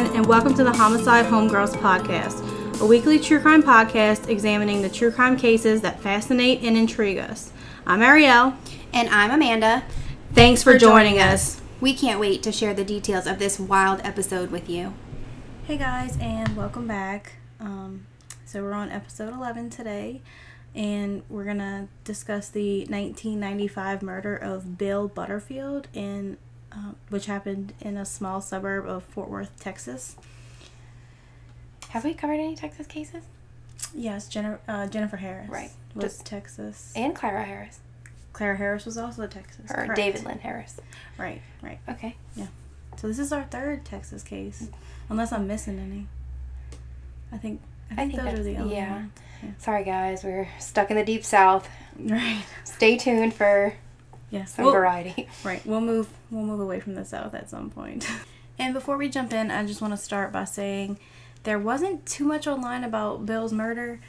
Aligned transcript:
everyone, 0.00 0.16
and 0.16 0.26
welcome 0.26 0.54
to 0.54 0.64
the 0.64 0.72
Homicide 0.72 1.26
Homegirls 1.26 1.76
podcast, 1.76 2.80
a 2.80 2.86
weekly 2.86 3.18
true 3.18 3.38
crime 3.38 3.62
podcast 3.62 4.28
examining 4.28 4.80
the 4.80 4.88
true 4.88 5.10
crime 5.10 5.36
cases 5.36 5.82
that 5.82 6.00
fascinate 6.00 6.62
and 6.62 6.74
intrigue 6.74 7.18
us. 7.18 7.52
I'm 7.86 8.00
Ariel. 8.00 8.54
And 8.94 9.10
I'm 9.10 9.30
Amanda. 9.30 9.84
Thanks 10.32 10.62
for, 10.62 10.78
joining, 10.78 11.18
us. 11.18 11.60
We 11.82 11.92
can't 11.92 12.18
wait 12.18 12.42
to 12.44 12.52
share 12.52 12.72
the 12.72 12.84
details 12.84 13.26
of 13.26 13.38
this 13.38 13.60
wild 13.60 14.00
episode 14.02 14.50
with 14.50 14.70
you. 14.70 14.94
Hey 15.66 15.76
guys, 15.76 16.16
and 16.18 16.56
welcome 16.56 16.86
back. 16.86 17.34
Um, 17.58 18.06
so 18.46 18.62
we're 18.62 18.72
on 18.72 18.90
episode 18.90 19.34
11 19.34 19.68
today, 19.68 20.22
and 20.74 21.22
we're 21.28 21.44
gonna 21.44 21.88
discuss 22.04 22.48
the 22.48 22.86
1995 22.86 24.02
murder 24.02 24.34
of 24.34 24.78
Bill 24.78 25.08
Butterfield, 25.08 25.88
in 25.92 26.38
uh, 26.72 26.92
which 27.08 27.26
happened 27.26 27.72
in 27.80 27.96
a 27.96 28.04
small 28.04 28.40
suburb 28.40 28.86
of 28.86 29.04
Fort 29.04 29.28
Worth, 29.28 29.58
Texas. 29.60 30.16
Have 31.90 32.04
we 32.04 32.14
covered 32.14 32.34
any 32.34 32.54
Texas 32.54 32.86
cases? 32.86 33.24
Yes, 33.94 34.28
Jennifer, 34.28 34.60
uh, 34.68 34.86
Jennifer 34.86 35.16
Harris. 35.16 35.48
Right. 35.48 35.70
Was 35.94 36.04
Just- 36.04 36.26
Texas. 36.26 36.92
And 36.94 37.14
Clara 37.14 37.44
Harris. 37.44 37.80
Clara 38.32 38.56
Harris 38.56 38.86
was 38.86 38.96
also 38.96 39.26
Texas. 39.26 39.70
Or 39.70 39.86
correct. 39.86 39.96
David 39.96 40.24
Lynn 40.24 40.38
Harris. 40.38 40.80
Right, 41.18 41.42
right. 41.62 41.80
Okay. 41.88 42.16
Yeah. 42.36 42.46
So 42.96 43.08
this 43.08 43.18
is 43.18 43.32
our 43.32 43.42
third 43.44 43.84
Texas 43.84 44.22
case, 44.22 44.68
unless 45.08 45.32
I'm 45.32 45.46
missing 45.46 45.78
any. 45.78 46.06
I 47.32 47.38
think 47.38 47.60
I 47.90 48.06
think, 48.06 48.16
those 48.16 48.38
are 48.38 48.42
the 48.42 48.56
only 48.56 48.76
yeah. 48.76 48.94
ones. 48.94 49.12
Sorry, 49.58 49.84
guys. 49.84 50.22
We're 50.22 50.48
stuck 50.58 50.90
in 50.90 50.96
the 50.96 51.04
deep 51.04 51.24
south. 51.24 51.68
Right. 52.02 52.42
Stay 52.64 52.96
tuned 52.96 53.34
for 53.34 53.74
Yes. 54.30 54.54
some 54.54 54.64
We'll- 54.64 54.74
variety. 54.74 55.28
Right. 55.44 55.64
We'll 55.66 55.80
move 55.80 56.08
we'll 56.30 56.44
move 56.44 56.60
away 56.60 56.80
from 56.80 56.94
the 56.94 57.04
south 57.04 57.34
at 57.34 57.50
some 57.50 57.70
point. 57.70 58.08
and 58.58 58.72
before 58.74 58.96
we 58.96 59.08
jump 59.08 59.32
in, 59.32 59.50
I 59.50 59.64
just 59.66 59.80
want 59.80 59.92
to 59.92 59.96
start 59.98 60.32
by 60.32 60.44
saying 60.44 60.98
there 61.42 61.58
wasn't 61.58 62.06
too 62.06 62.24
much 62.24 62.46
online 62.46 62.84
about 62.84 63.24
Bill's 63.26 63.52
murder, 63.52 64.00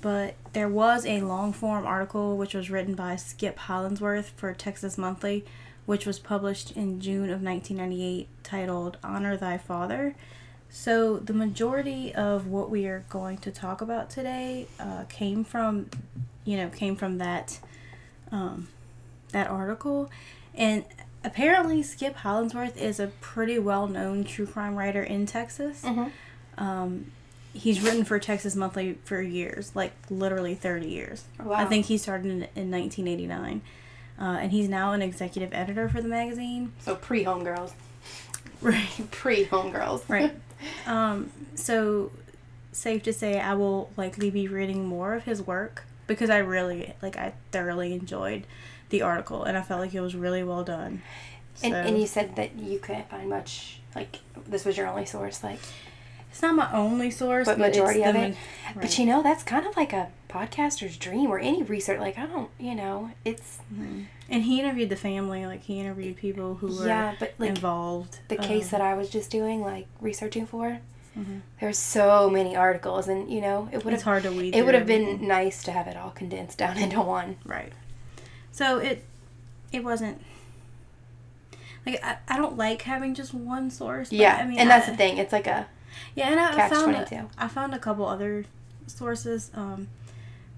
but 0.00 0.34
there 0.52 0.68
was 0.68 1.06
a 1.06 1.20
long 1.20 1.52
form 1.52 1.86
article 1.86 2.36
which 2.36 2.54
was 2.54 2.70
written 2.70 2.94
by 2.94 3.16
Skip 3.16 3.56
Hollandsworth 3.58 4.30
for 4.36 4.52
Texas 4.52 4.98
Monthly, 4.98 5.44
which 5.86 6.04
was 6.06 6.18
published 6.18 6.72
in 6.72 7.00
June 7.00 7.30
of 7.30 7.40
1998 7.42 8.28
titled 8.42 8.96
Honor 9.04 9.36
Thy 9.36 9.56
Father. 9.56 10.14
So 10.68 11.16
the 11.18 11.32
majority 11.32 12.14
of 12.14 12.46
what 12.46 12.70
we 12.70 12.86
are 12.86 13.04
going 13.08 13.38
to 13.38 13.50
talk 13.50 13.80
about 13.80 14.08
today 14.10 14.66
uh, 14.78 15.04
came 15.08 15.42
from, 15.44 15.90
you 16.44 16.56
know, 16.56 16.68
came 16.68 16.94
from 16.96 17.18
that, 17.18 17.58
um, 18.30 18.68
that 19.32 19.48
article, 19.48 20.10
and 20.54 20.84
apparently 21.24 21.82
Skip 21.82 22.16
Hollandsworth 22.16 22.80
is 22.80 22.98
a 23.00 23.08
pretty 23.20 23.58
well-known 23.58 24.24
true 24.24 24.46
crime 24.46 24.76
writer 24.76 25.02
in 25.02 25.26
Texas. 25.26 25.82
Mhm. 25.82 26.10
Um, 26.58 27.12
he's 27.52 27.80
written 27.80 28.04
for 28.04 28.18
Texas 28.18 28.54
Monthly 28.54 28.98
for 29.04 29.20
years, 29.20 29.72
like 29.74 29.92
literally 30.10 30.54
thirty 30.54 30.88
years. 30.88 31.24
Wow. 31.42 31.54
I 31.56 31.64
think 31.64 31.86
he 31.86 31.98
started 31.98 32.26
in, 32.26 32.42
in 32.54 32.70
1989, 32.70 33.62
uh, 34.20 34.24
and 34.24 34.52
he's 34.52 34.68
now 34.68 34.92
an 34.92 35.02
executive 35.02 35.52
editor 35.52 35.88
for 35.88 36.00
the 36.00 36.08
magazine. 36.08 36.72
So 36.80 36.94
pre 36.96 37.24
homegirls. 37.24 37.72
Right. 38.60 38.90
Pre 39.10 39.46
homegirls. 39.46 40.02
Right. 40.08 40.34
Um, 40.86 41.30
so 41.54 42.10
safe 42.70 43.02
to 43.04 43.14
say 43.14 43.40
I 43.40 43.54
will 43.54 43.90
likely 43.96 44.28
be 44.28 44.46
reading 44.46 44.84
more 44.84 45.14
of 45.14 45.24
his 45.24 45.40
work 45.40 45.84
because 46.06 46.28
I 46.28 46.36
really 46.36 46.92
like 47.00 47.16
I 47.16 47.32
thoroughly 47.50 47.94
enjoyed 47.94 48.44
the 48.90 49.02
article 49.02 49.44
and 49.44 49.56
I 49.56 49.62
felt 49.62 49.80
like 49.80 49.94
it 49.94 50.00
was 50.00 50.14
really 50.14 50.42
well 50.44 50.62
done. 50.64 51.02
And, 51.62 51.72
So- 51.72 51.78
and 51.80 52.00
you 52.00 52.06
said 52.06 52.36
that 52.36 52.56
you 52.56 52.78
couldn't 52.78 53.08
find 53.10 53.28
much, 53.28 53.80
like, 53.94 54.18
this 54.46 54.64
was 54.64 54.76
your 54.76 54.86
only 54.86 55.06
source, 55.06 55.42
like, 55.42 55.58
it's 56.30 56.42
not 56.42 56.54
my 56.54 56.70
only 56.72 57.10
source, 57.10 57.44
but 57.46 57.58
but, 57.58 57.70
majority 57.70 58.02
of 58.04 58.14
the 58.14 58.20
it. 58.20 58.36
ma- 58.74 58.80
But 58.80 58.96
you 58.98 59.04
know, 59.04 59.20
that's 59.20 59.42
kind 59.42 59.66
of 59.66 59.76
like 59.76 59.92
a 59.92 60.10
podcaster's 60.28 60.96
dream 60.96 61.28
or 61.28 61.40
any 61.40 61.62
research. 61.64 61.98
Like, 61.98 62.18
I 62.18 62.26
don't, 62.26 62.50
you 62.58 62.76
know, 62.76 63.10
it's, 63.24 63.58
and 64.30 64.44
he 64.44 64.60
interviewed 64.60 64.90
the 64.90 64.96
family, 64.96 65.44
like 65.44 65.64
he 65.64 65.80
interviewed 65.80 66.16
people 66.16 66.54
who 66.54 66.68
were 66.68 66.86
yeah, 66.86 67.14
but 67.18 67.34
like 67.38 67.48
involved. 67.50 68.20
the 68.28 68.36
case 68.36 68.66
Um, 68.66 68.70
that 68.70 68.80
I 68.80 68.94
was 68.94 69.10
just 69.10 69.28
doing, 69.30 69.60
like 69.60 69.86
researching 70.00 70.46
for, 70.46 70.78
Mhm. 71.18 71.40
there's 71.60 71.78
so 71.78 72.30
many 72.30 72.54
articles, 72.54 73.08
and 73.08 73.28
you 73.28 73.40
know, 73.40 73.68
it 73.72 73.84
would 73.84 73.92
it's 73.92 74.04
have 74.04 74.12
hard 74.12 74.22
to 74.22 74.30
weed. 74.30 74.54
it 74.54 74.64
would 74.64 74.76
have 74.76 74.86
been 74.86 75.26
nice 75.26 75.64
to 75.64 75.72
have 75.72 75.88
it 75.88 75.96
all 75.96 76.10
condensed 76.10 76.58
down 76.58 76.78
into 76.84 77.00
one. 77.00 77.38
Right. 77.44 77.72
So 78.52 78.78
it 78.78 79.04
it 79.72 79.84
wasn't 79.84 80.20
like 81.86 82.02
I, 82.04 82.18
I 82.28 82.36
don't 82.36 82.56
like 82.56 82.82
having 82.82 83.14
just 83.14 83.32
one 83.34 83.70
source. 83.70 84.10
But, 84.10 84.18
yeah, 84.18 84.36
I 84.40 84.46
mean, 84.46 84.58
and 84.58 84.68
that's 84.70 84.88
I- 84.88 84.92
the 84.92 84.96
thing. 84.96 85.18
It's 85.18 85.32
like 85.32 85.46
a 85.46 85.66
Yeah, 86.14 86.30
and 86.30 86.40
I, 86.40 86.66
I 86.66 86.68
found 86.68 86.90
a, 86.96 87.04
22. 87.04 87.28
I 87.38 87.48
found 87.48 87.74
a 87.74 87.78
couple 87.78 88.06
other 88.06 88.44
sources, 88.86 89.50
um, 89.54 89.88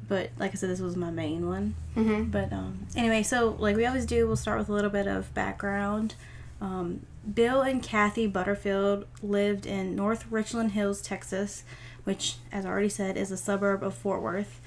but 0.08 0.30
like 0.38 0.52
I 0.52 0.54
said, 0.54 0.70
this 0.70 0.80
was 0.80 0.96
my 0.96 1.10
main 1.10 1.46
one. 1.48 1.74
mhm. 1.96 2.30
But 2.30 2.52
um, 2.52 2.86
anyway, 2.96 3.22
so 3.22 3.56
like 3.58 3.76
we 3.76 3.86
always 3.86 4.06
do, 4.06 4.26
we'll 4.26 4.36
start 4.36 4.58
with 4.58 4.68
a 4.68 4.72
little 4.72 4.90
bit 4.90 5.06
of 5.06 5.32
background. 5.34 6.14
Um, 6.60 7.00
Bill 7.34 7.60
and 7.62 7.82
Kathy 7.82 8.26
Butterfield 8.26 9.04
lived 9.22 9.64
in 9.66 9.94
North 9.94 10.26
Richland 10.30 10.72
Hills, 10.72 11.00
Texas, 11.02 11.62
which, 12.04 12.36
as 12.50 12.64
I 12.66 12.68
already 12.68 12.88
said, 12.88 13.16
is 13.16 13.30
a 13.30 13.36
suburb 13.36 13.82
of 13.84 13.94
Fort 13.94 14.22
Worth, 14.22 14.60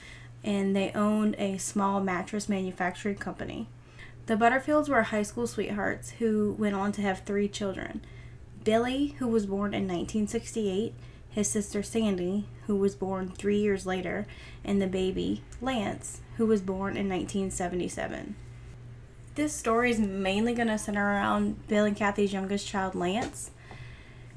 and 0.45 0.75
they 0.75 0.91
owned 0.93 1.35
a 1.39 1.57
small 1.57 1.99
mattress 1.99 2.47
manufacturing 2.47 3.15
company. 3.15 3.67
The 4.27 4.35
Butterfields 4.35 4.87
were 4.87 5.01
high 5.01 5.23
school 5.23 5.47
sweethearts 5.47 6.11
who 6.11 6.55
went 6.57 6.75
on 6.75 6.91
to 6.93 7.01
have 7.01 7.19
three 7.19 7.47
children. 7.47 8.01
Billy, 8.63 9.15
who 9.19 9.27
was 9.27 9.47
born 9.47 9.73
in 9.73 9.83
1968, 9.83 10.93
his 11.29 11.49
sister 11.49 11.83
Sandy, 11.83 12.45
who 12.67 12.75
was 12.75 12.95
born 12.95 13.29
three 13.29 13.57
years 13.57 13.85
later, 13.85 14.27
and 14.63 14.81
the 14.81 14.87
baby, 14.87 15.43
Lance, 15.61 16.21
who 16.37 16.45
was 16.45 16.61
born 16.61 16.95
in 16.95 17.09
1977. 17.09 18.35
This 19.33 19.53
story 19.53 19.91
is 19.91 19.99
mainly 19.99 20.53
going 20.53 20.69
to 20.69 20.77
center 20.77 21.05
around 21.05 21.67
Bill 21.67 21.85
and 21.85 21.95
Kathy's 21.95 22.33
youngest 22.33 22.67
child, 22.67 22.95
Lance. 22.95 23.51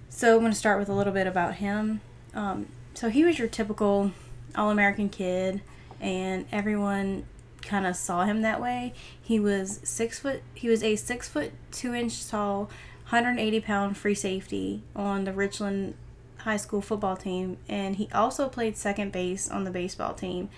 So 0.09 0.35
I'm 0.35 0.41
going 0.41 0.53
to 0.53 0.59
start 0.59 0.79
with 0.79 0.89
a 0.89 0.95
little 0.95 1.13
bit 1.13 1.27
about 1.27 1.57
him. 1.57 2.01
Um, 2.35 2.67
so 2.95 3.09
he 3.11 3.25
was 3.25 3.39
your 3.39 3.49
typical 3.49 4.13
all 4.57 4.71
American 4.71 5.09
kid, 5.09 5.61
and 6.01 6.47
everyone 6.53 7.25
kind 7.63 7.87
of 7.87 7.97
saw 7.97 8.25
him 8.25 8.43
that 8.43 8.61
way. 8.61 8.95
He 9.21 9.39
was 9.41 9.81
six 9.83 10.19
foot. 10.19 10.43
He 10.55 10.69
was 10.69 10.83
a 10.83 10.97
six 10.97 11.29
foot 11.29 11.53
two 11.71 11.95
inch 11.95 12.27
tall, 12.29 12.65
180 13.11 13.61
pound 13.61 13.97
free 13.97 14.15
safety 14.15 14.83
on 14.97 15.25
the 15.25 15.33
Richland 15.33 15.95
High 16.39 16.57
School 16.57 16.81
football 16.81 17.17
team, 17.17 17.57
and 17.69 17.97
he 17.97 18.09
also 18.15 18.49
played 18.49 18.77
second 18.77 19.13
base 19.13 19.49
on 19.51 19.65
the 19.65 19.71
baseball 19.71 20.15
team, 20.15 20.49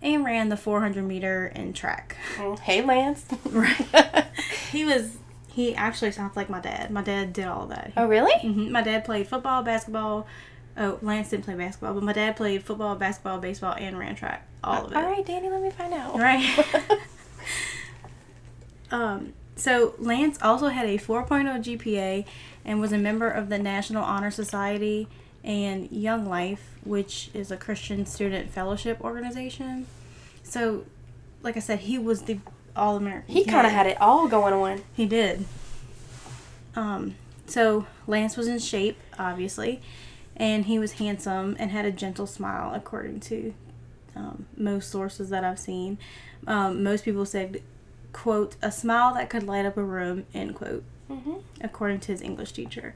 and 0.00 0.24
ran 0.24 0.48
the 0.48 0.56
400 0.56 1.02
meter 1.02 1.50
in 1.54 1.72
track. 1.72 2.16
Mm, 2.36 2.58
Hey, 2.60 2.82
Lance. 2.82 3.26
Right. 3.50 3.76
he 4.72 4.84
was. 4.84 5.16
He 5.48 5.72
actually 5.74 6.10
sounds 6.10 6.34
like 6.36 6.50
my 6.50 6.58
dad. 6.60 6.90
My 6.90 7.02
dad 7.02 7.32
did 7.32 7.46
all 7.46 7.66
that. 7.66 7.92
oh, 7.96 8.06
really? 8.06 8.32
hmm 8.40 8.72
My 8.72 8.82
dad 8.82 9.04
played 9.04 9.28
football, 9.28 9.62
basketball. 9.62 10.26
Oh, 10.76 10.98
Lance 11.02 11.30
didn't 11.30 11.44
play 11.44 11.54
basketball, 11.54 11.94
but 11.94 12.02
my 12.02 12.12
dad 12.12 12.34
played 12.36 12.64
football, 12.64 12.96
basketball, 12.96 13.38
baseball, 13.38 13.74
and 13.78 13.96
ran 13.96 14.16
track. 14.16 14.46
All 14.64 14.86
of 14.86 14.92
it. 14.92 14.96
All 14.96 15.04
right, 15.04 15.24
Danny. 15.24 15.48
Let 15.48 15.62
me 15.62 15.70
find 15.70 15.94
out. 15.94 16.18
Right. 16.18 16.66
Um, 18.90 19.32
so 19.56 19.94
Lance 19.98 20.38
also 20.40 20.68
had 20.68 20.86
a 20.86 20.98
4.0 20.98 21.26
GPA 21.64 22.24
and 22.64 22.80
was 22.80 22.92
a 22.92 22.98
member 22.98 23.28
of 23.28 23.48
the 23.48 23.58
National 23.58 24.04
Honor 24.04 24.30
Society 24.30 25.08
and 25.42 25.90
Young 25.90 26.26
Life, 26.26 26.76
which 26.84 27.30
is 27.34 27.50
a 27.50 27.56
Christian 27.56 28.06
student 28.06 28.50
fellowship 28.50 29.00
organization. 29.00 29.86
So, 30.44 30.84
like 31.42 31.56
I 31.56 31.60
said, 31.60 31.80
he 31.80 31.98
was 31.98 32.22
the 32.22 32.38
all 32.76 32.96
American. 32.96 33.34
he 33.34 33.44
kind 33.44 33.66
of 33.66 33.72
had 33.72 33.86
it 33.86 34.00
all 34.00 34.28
going 34.28 34.54
on. 34.54 34.82
He 34.94 35.06
did. 35.06 35.44
Um, 36.76 37.14
so 37.46 37.86
Lance 38.06 38.36
was 38.36 38.46
in 38.46 38.58
shape, 38.58 38.98
obviously, 39.18 39.80
and 40.36 40.66
he 40.66 40.78
was 40.78 40.92
handsome 40.92 41.56
and 41.58 41.70
had 41.70 41.84
a 41.84 41.92
gentle 41.92 42.26
smile, 42.26 42.72
according 42.74 43.20
to 43.20 43.54
um, 44.16 44.46
most 44.56 44.90
sources 44.90 45.30
that 45.30 45.44
I've 45.44 45.58
seen. 45.58 45.98
Um, 46.46 46.82
most 46.82 47.04
people 47.04 47.24
said, 47.26 47.62
"quote 48.12 48.56
a 48.62 48.70
smile 48.70 49.14
that 49.14 49.30
could 49.30 49.42
light 49.44 49.66
up 49.66 49.76
a 49.76 49.82
room," 49.84 50.26
end 50.34 50.54
quote, 50.54 50.84
hmm 51.08 51.34
according 51.60 52.00
to 52.00 52.12
his 52.12 52.20
English 52.22 52.52
teacher. 52.52 52.94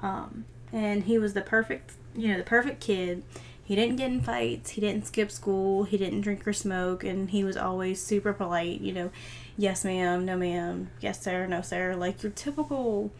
Um, 0.00 0.44
and 0.72 1.04
he 1.04 1.18
was 1.18 1.34
the 1.34 1.40
perfect, 1.42 1.92
you 2.16 2.28
know, 2.28 2.36
the 2.38 2.44
perfect 2.44 2.80
kid. 2.80 3.22
He 3.66 3.74
didn't 3.74 3.96
get 3.96 4.10
in 4.10 4.20
fights. 4.20 4.70
He 4.70 4.80
didn't 4.80 5.06
skip 5.06 5.30
school. 5.30 5.84
He 5.84 5.96
didn't 5.96 6.20
drink 6.20 6.46
or 6.46 6.52
smoke, 6.52 7.02
and 7.02 7.30
he 7.30 7.42
was 7.44 7.56
always 7.56 8.00
super 8.02 8.32
polite. 8.34 8.80
You 8.82 8.92
know, 8.92 9.10
yes 9.56 9.84
ma'am, 9.84 10.24
no 10.26 10.36
ma'am, 10.36 10.90
yes 11.00 11.20
sir, 11.22 11.46
no 11.46 11.62
sir, 11.62 11.94
like 11.96 12.22
your 12.22 12.32
typical 12.32 13.10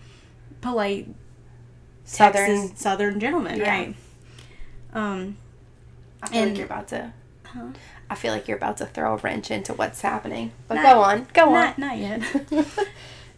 polite 0.60 1.08
Southern. 2.04 2.60
Texas 2.60 2.80
Southern 2.80 3.18
gentleman, 3.20 3.58
Yeah. 3.58 3.70
right? 3.70 3.96
Um, 4.92 5.36
I 6.22 6.28
feel 6.28 6.38
and- 6.42 6.50
like 6.50 6.58
you're 6.58 6.66
about 6.66 6.88
to. 6.88 7.12
Huh? 7.54 7.68
I 8.10 8.14
feel 8.16 8.32
like 8.32 8.48
you're 8.48 8.56
about 8.56 8.76
to 8.78 8.86
throw 8.86 9.14
a 9.14 9.16
wrench 9.16 9.50
into 9.50 9.72
what's 9.74 10.00
happening. 10.00 10.52
But 10.68 10.74
Not- 10.76 10.84
go 10.84 11.00
on. 11.02 11.26
Go 11.32 11.50
not 11.52 11.74
on. 11.78 11.80
not 11.80 11.98
yet. 11.98 12.22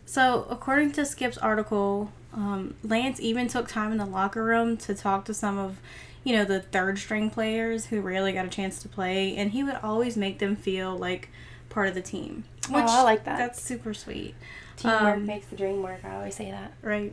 So, 0.09 0.47
according 0.49 0.93
to 0.93 1.05
Skip's 1.05 1.37
article, 1.37 2.13
um, 2.33 2.75
Lance 2.85 3.19
even 3.21 3.49
took 3.49 3.67
time 3.67 3.91
in 3.91 3.99
the 3.99 4.07
locker 4.07 4.45
room 4.45 4.77
to 4.79 4.95
talk 4.95 5.25
to 5.25 5.35
some 5.35 5.59
of, 5.59 5.79
you 6.23 6.33
know, 6.33 6.45
the 6.45 6.61
third 6.61 6.99
string 7.01 7.29
players 7.29 7.87
who 7.87 8.01
rarely 8.01 8.33
got 8.33 8.47
a 8.47 8.49
chance 8.49 8.81
to 8.83 8.89
play, 8.89 9.35
and 9.37 9.51
he 9.51 9.65
would 9.65 9.75
always 9.83 10.17
make 10.17 10.39
them 10.39 10.55
feel 10.55 10.97
like 10.97 11.29
part 11.71 11.89
of 11.89 11.95
the 11.95 12.03
team. 12.03 12.45
Oh, 12.71 12.77
I 12.77 13.03
like 13.03 13.25
that. 13.25 13.37
That's 13.37 13.61
super 13.61 13.93
sweet. 13.93 14.37
Teamwork 14.77 15.17
Um, 15.17 15.27
makes 15.27 15.47
the 15.47 15.57
dream 15.57 15.83
work. 15.83 16.05
I 16.05 16.15
always 16.15 16.37
say 16.37 16.53
that. 16.53 16.73
Right. 16.83 17.13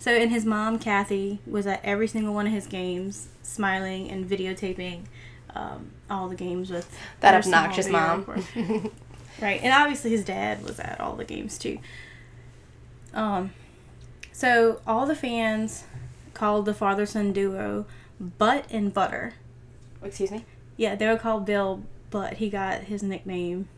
So, 0.00 0.10
and 0.10 0.32
his 0.32 0.44
mom, 0.44 0.80
Kathy, 0.80 1.38
was 1.46 1.68
at 1.68 1.80
every 1.84 2.08
single 2.08 2.34
one 2.34 2.48
of 2.48 2.52
his 2.52 2.66
games, 2.66 3.28
smiling 3.42 4.10
and 4.10 4.28
videotaping 4.28 5.04
um, 5.54 5.90
all 6.10 6.28
the 6.28 6.34
games 6.36 6.70
with 6.70 6.96
That 7.20 7.34
obnoxious 7.34 7.88
mom. 7.88 8.24
right. 9.40 9.60
And 9.62 9.72
obviously, 9.72 10.10
his 10.10 10.24
dad 10.24 10.62
was 10.62 10.78
at 10.80 11.00
all 11.00 11.16
the 11.16 11.24
games 11.24 11.58
too. 11.58 11.78
Um, 13.12 13.52
so, 14.32 14.80
all 14.86 15.06
the 15.06 15.14
fans 15.14 15.84
called 16.32 16.66
the 16.66 16.74
father 16.74 17.06
son 17.06 17.32
duo 17.32 17.86
Butt 18.20 18.66
and 18.70 18.92
Butter. 18.92 19.34
Excuse 20.02 20.30
me. 20.30 20.44
Yeah, 20.76 20.96
they 20.96 21.06
were 21.06 21.16
called 21.16 21.46
Bill 21.46 21.82
Butt. 22.10 22.34
He 22.34 22.50
got 22.50 22.82
his 22.82 23.02
nickname 23.02 23.68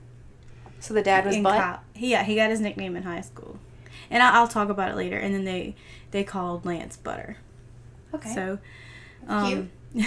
So 0.81 0.95
the 0.95 1.03
dad 1.03 1.27
was 1.27 1.37
butt. 1.39 1.61
co- 1.63 1.81
yeah, 1.95 2.23
he 2.23 2.35
got 2.35 2.51
his 2.51 2.61
nickname 2.61 2.97
in 2.97 3.03
high 3.03 3.21
school, 3.21 3.59
and 4.11 4.23
I, 4.23 4.35
I'll 4.37 4.49
talk 4.49 4.69
about 4.71 4.91
it 4.91 4.97
later. 4.97 5.17
And 5.19 5.35
then 5.35 5.45
they 5.45 5.75
they 6.11 6.25
called 6.25 6.65
Lance 6.65 6.97
Butter. 6.97 7.37
Okay. 8.15 8.35
So, 8.35 8.59
um, 9.29 9.71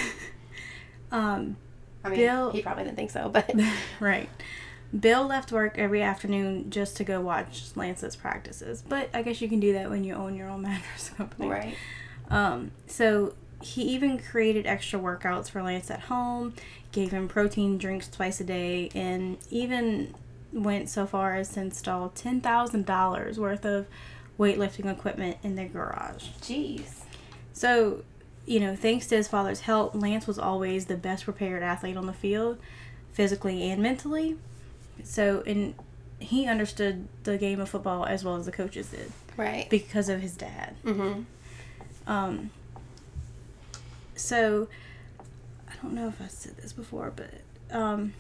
um, 1.12 1.58
I 2.04 2.10
mean, 2.10 2.20
Bill- 2.20 2.52
he 2.52 2.62
probably 2.62 2.84
didn't 2.86 2.96
think 2.98 3.12
so, 3.12 3.30
but 3.30 3.52
right. 4.00 4.30
Bill 4.98 5.28
left 5.28 5.52
work 5.52 5.78
every 5.78 6.02
afternoon 6.02 6.72
just 6.72 6.98
to 6.98 7.04
go 7.04 7.22
watch 7.22 7.64
Lance's 7.76 8.16
practices, 8.16 8.84
but 8.88 9.10
I 9.14 9.22
guess 9.22 9.40
you 9.40 9.48
can 9.48 9.60
do 9.60 9.74
that 9.74 9.90
when 9.90 10.04
you 10.04 10.16
own 10.16 10.36
your 10.36 10.50
own 10.50 10.62
mattress 10.64 11.10
company. 11.10 11.48
right. 11.50 11.76
Um, 12.30 12.72
so 12.88 13.34
he 13.62 13.84
even 13.84 14.18
created 14.18 14.66
extra 14.66 15.00
workouts 15.00 15.50
for 15.50 15.62
Lance 15.62 15.92
at 15.92 16.02
home, 16.02 16.54
gave 16.92 17.12
him 17.12 17.28
protein 17.28 17.78
drinks 17.78 18.08
twice 18.08 18.40
a 18.40 18.44
day, 18.44 18.90
and 18.96 19.38
even 19.52 20.16
went 20.52 20.90
so 20.90 21.06
far 21.06 21.36
as 21.36 21.50
to 21.50 21.62
install 21.62 22.10
ten 22.10 22.42
thousand 22.42 22.86
dollars 22.86 23.40
worth 23.40 23.66
of 23.66 23.86
weightlifting 24.40 24.92
equipment 24.92 25.38
in 25.44 25.56
their 25.56 25.68
garage. 25.68 26.30
Jeez. 26.42 27.02
So, 27.54 28.04
you 28.50 28.60
know, 28.60 28.76
thanks 28.76 29.06
to 29.08 29.16
his 29.16 29.28
father's 29.28 29.62
help, 29.62 29.94
Lance 29.94 30.26
was 30.26 30.40
always 30.40 30.88
the 30.88 30.96
best 30.98 31.24
prepared 31.26 31.62
athlete 31.62 31.96
on 31.96 32.08
the 32.08 32.14
field, 32.14 32.58
physically 33.14 33.70
and 33.70 33.82
mentally. 33.82 34.38
So, 35.04 35.44
and 35.46 35.76
he 36.20 36.48
understood 36.48 37.08
the 37.24 37.38
game 37.38 37.60
of 37.60 37.70
football 37.70 38.06
as 38.06 38.24
well 38.24 38.36
as 38.38 38.48
the 38.48 38.52
coaches 38.52 38.88
did 38.90 39.12
Right. 39.38 39.70
because 39.70 40.10
of 40.10 40.20
his 40.22 40.36
dad. 40.36 40.76
Mm-hmm. 40.84 41.22
Um, 42.12 42.50
so, 44.16 44.68
I 45.70 45.74
don't 45.82 45.94
know 45.94 46.08
if 46.08 46.20
I 46.20 46.28
said 46.28 46.58
this 46.58 46.74
before, 46.74 47.14
but 47.16 47.30
um, 47.72 48.14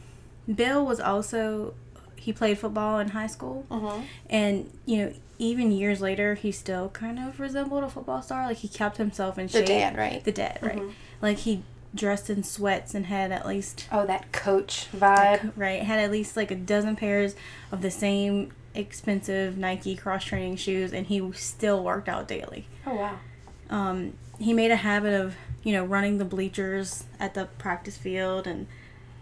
Bill 0.53 0.85
was 0.85 0.99
also 0.99 1.73
he 2.19 2.33
played 2.33 2.57
football 2.59 2.99
in 2.99 3.09
high 3.09 3.27
school, 3.27 3.65
Mm-hmm. 3.69 4.01
and 4.29 4.71
you 4.85 4.97
know 5.05 5.13
even 5.37 5.71
years 5.71 6.01
later 6.01 6.35
he 6.35 6.51
still 6.51 6.89
kind 6.89 7.17
of 7.17 7.39
resembled 7.39 7.83
a 7.83 7.89
football 7.89 8.21
star. 8.21 8.45
Like 8.47 8.57
he 8.57 8.67
kept 8.67 8.97
himself 8.97 9.37
in 9.39 9.47
shape. 9.47 9.65
The 9.65 9.73
dad, 9.73 9.97
right? 9.97 10.23
The 10.23 10.31
dad, 10.31 10.59
right? 10.61 10.77
Mhm. 10.79 10.91
Like 11.21 11.37
he 11.39 11.63
dressed 11.95 12.29
in 12.29 12.43
sweats 12.43 12.93
and 12.93 13.07
had 13.07 13.31
at 13.31 13.47
least 13.47 13.87
Oh, 13.91 14.05
that 14.05 14.31
coach 14.31 14.87
vibe. 14.95 15.51
right 15.55 15.81
had 15.81 15.99
at 15.99 16.11
least 16.11 16.37
like 16.37 16.51
a 16.51 16.55
dozen 16.55 16.95
pairs 16.95 17.35
of 17.71 17.81
the 17.81 17.89
same 17.89 18.51
expensive 18.75 19.57
Nike 19.57 19.95
cross 19.95 20.23
training 20.23 20.55
shoes, 20.57 20.93
and 20.93 21.07
he 21.07 21.31
still 21.33 21.83
worked 21.83 22.07
out 22.07 22.27
daily 22.27 22.67
Oh 22.85 22.95
wow. 22.95 23.15
um, 23.71 24.13
he 24.39 24.53
made 24.53 24.69
a 24.71 24.75
habit 24.75 25.13
of 25.19 25.35
you 25.63 25.73
know 25.73 25.83
running 25.83 26.17
the 26.19 26.25
bleachers 26.25 27.05
at 27.19 27.33
the 27.33 27.45
practice 27.57 27.97
field 27.97 28.45
and 28.45 28.67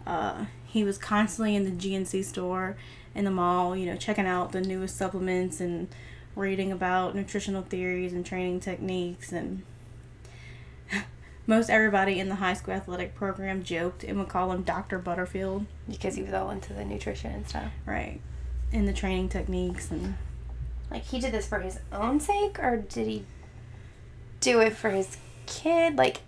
uh, 0.06 0.44
he 0.68 0.84
was 0.84 0.98
constantly 0.98 1.56
in 1.56 1.64
the 1.64 1.70
gnc 1.70 2.24
store 2.24 2.76
in 3.14 3.24
the 3.24 3.30
mall 3.30 3.74
you 3.74 3.86
know 3.86 3.96
checking 3.96 4.26
out 4.26 4.52
the 4.52 4.60
newest 4.60 4.96
supplements 4.96 5.60
and 5.60 5.88
reading 6.36 6.70
about 6.70 7.14
nutritional 7.16 7.62
theories 7.62 8.12
and 8.12 8.24
training 8.24 8.60
techniques 8.60 9.32
and 9.32 9.62
most 11.46 11.68
everybody 11.68 12.20
in 12.20 12.28
the 12.28 12.36
high 12.36 12.54
school 12.54 12.74
athletic 12.74 13.14
program 13.14 13.64
joked 13.64 14.04
and 14.04 14.18
would 14.18 14.28
call 14.28 14.52
him 14.52 14.62
dr 14.62 14.96
butterfield 15.00 15.66
Because 15.88 16.14
he 16.14 16.22
was 16.22 16.32
all 16.32 16.50
into 16.50 16.72
the 16.72 16.84
nutrition 16.84 17.32
and 17.32 17.48
stuff. 17.48 17.72
right 17.86 18.20
in 18.72 18.84
the 18.86 18.92
training 18.92 19.28
techniques 19.28 19.90
and 19.90 20.14
Like 20.90 21.04
he 21.04 21.18
did 21.20 21.32
this 21.32 21.46
for 21.46 21.60
his 21.60 21.80
own 21.92 22.20
sake, 22.20 22.58
or 22.58 22.76
did 22.76 23.06
he 23.06 23.24
do 24.40 24.60
it 24.60 24.76
for 24.76 24.90
his 24.90 25.16
kid? 25.46 25.96
Like, 25.96 26.20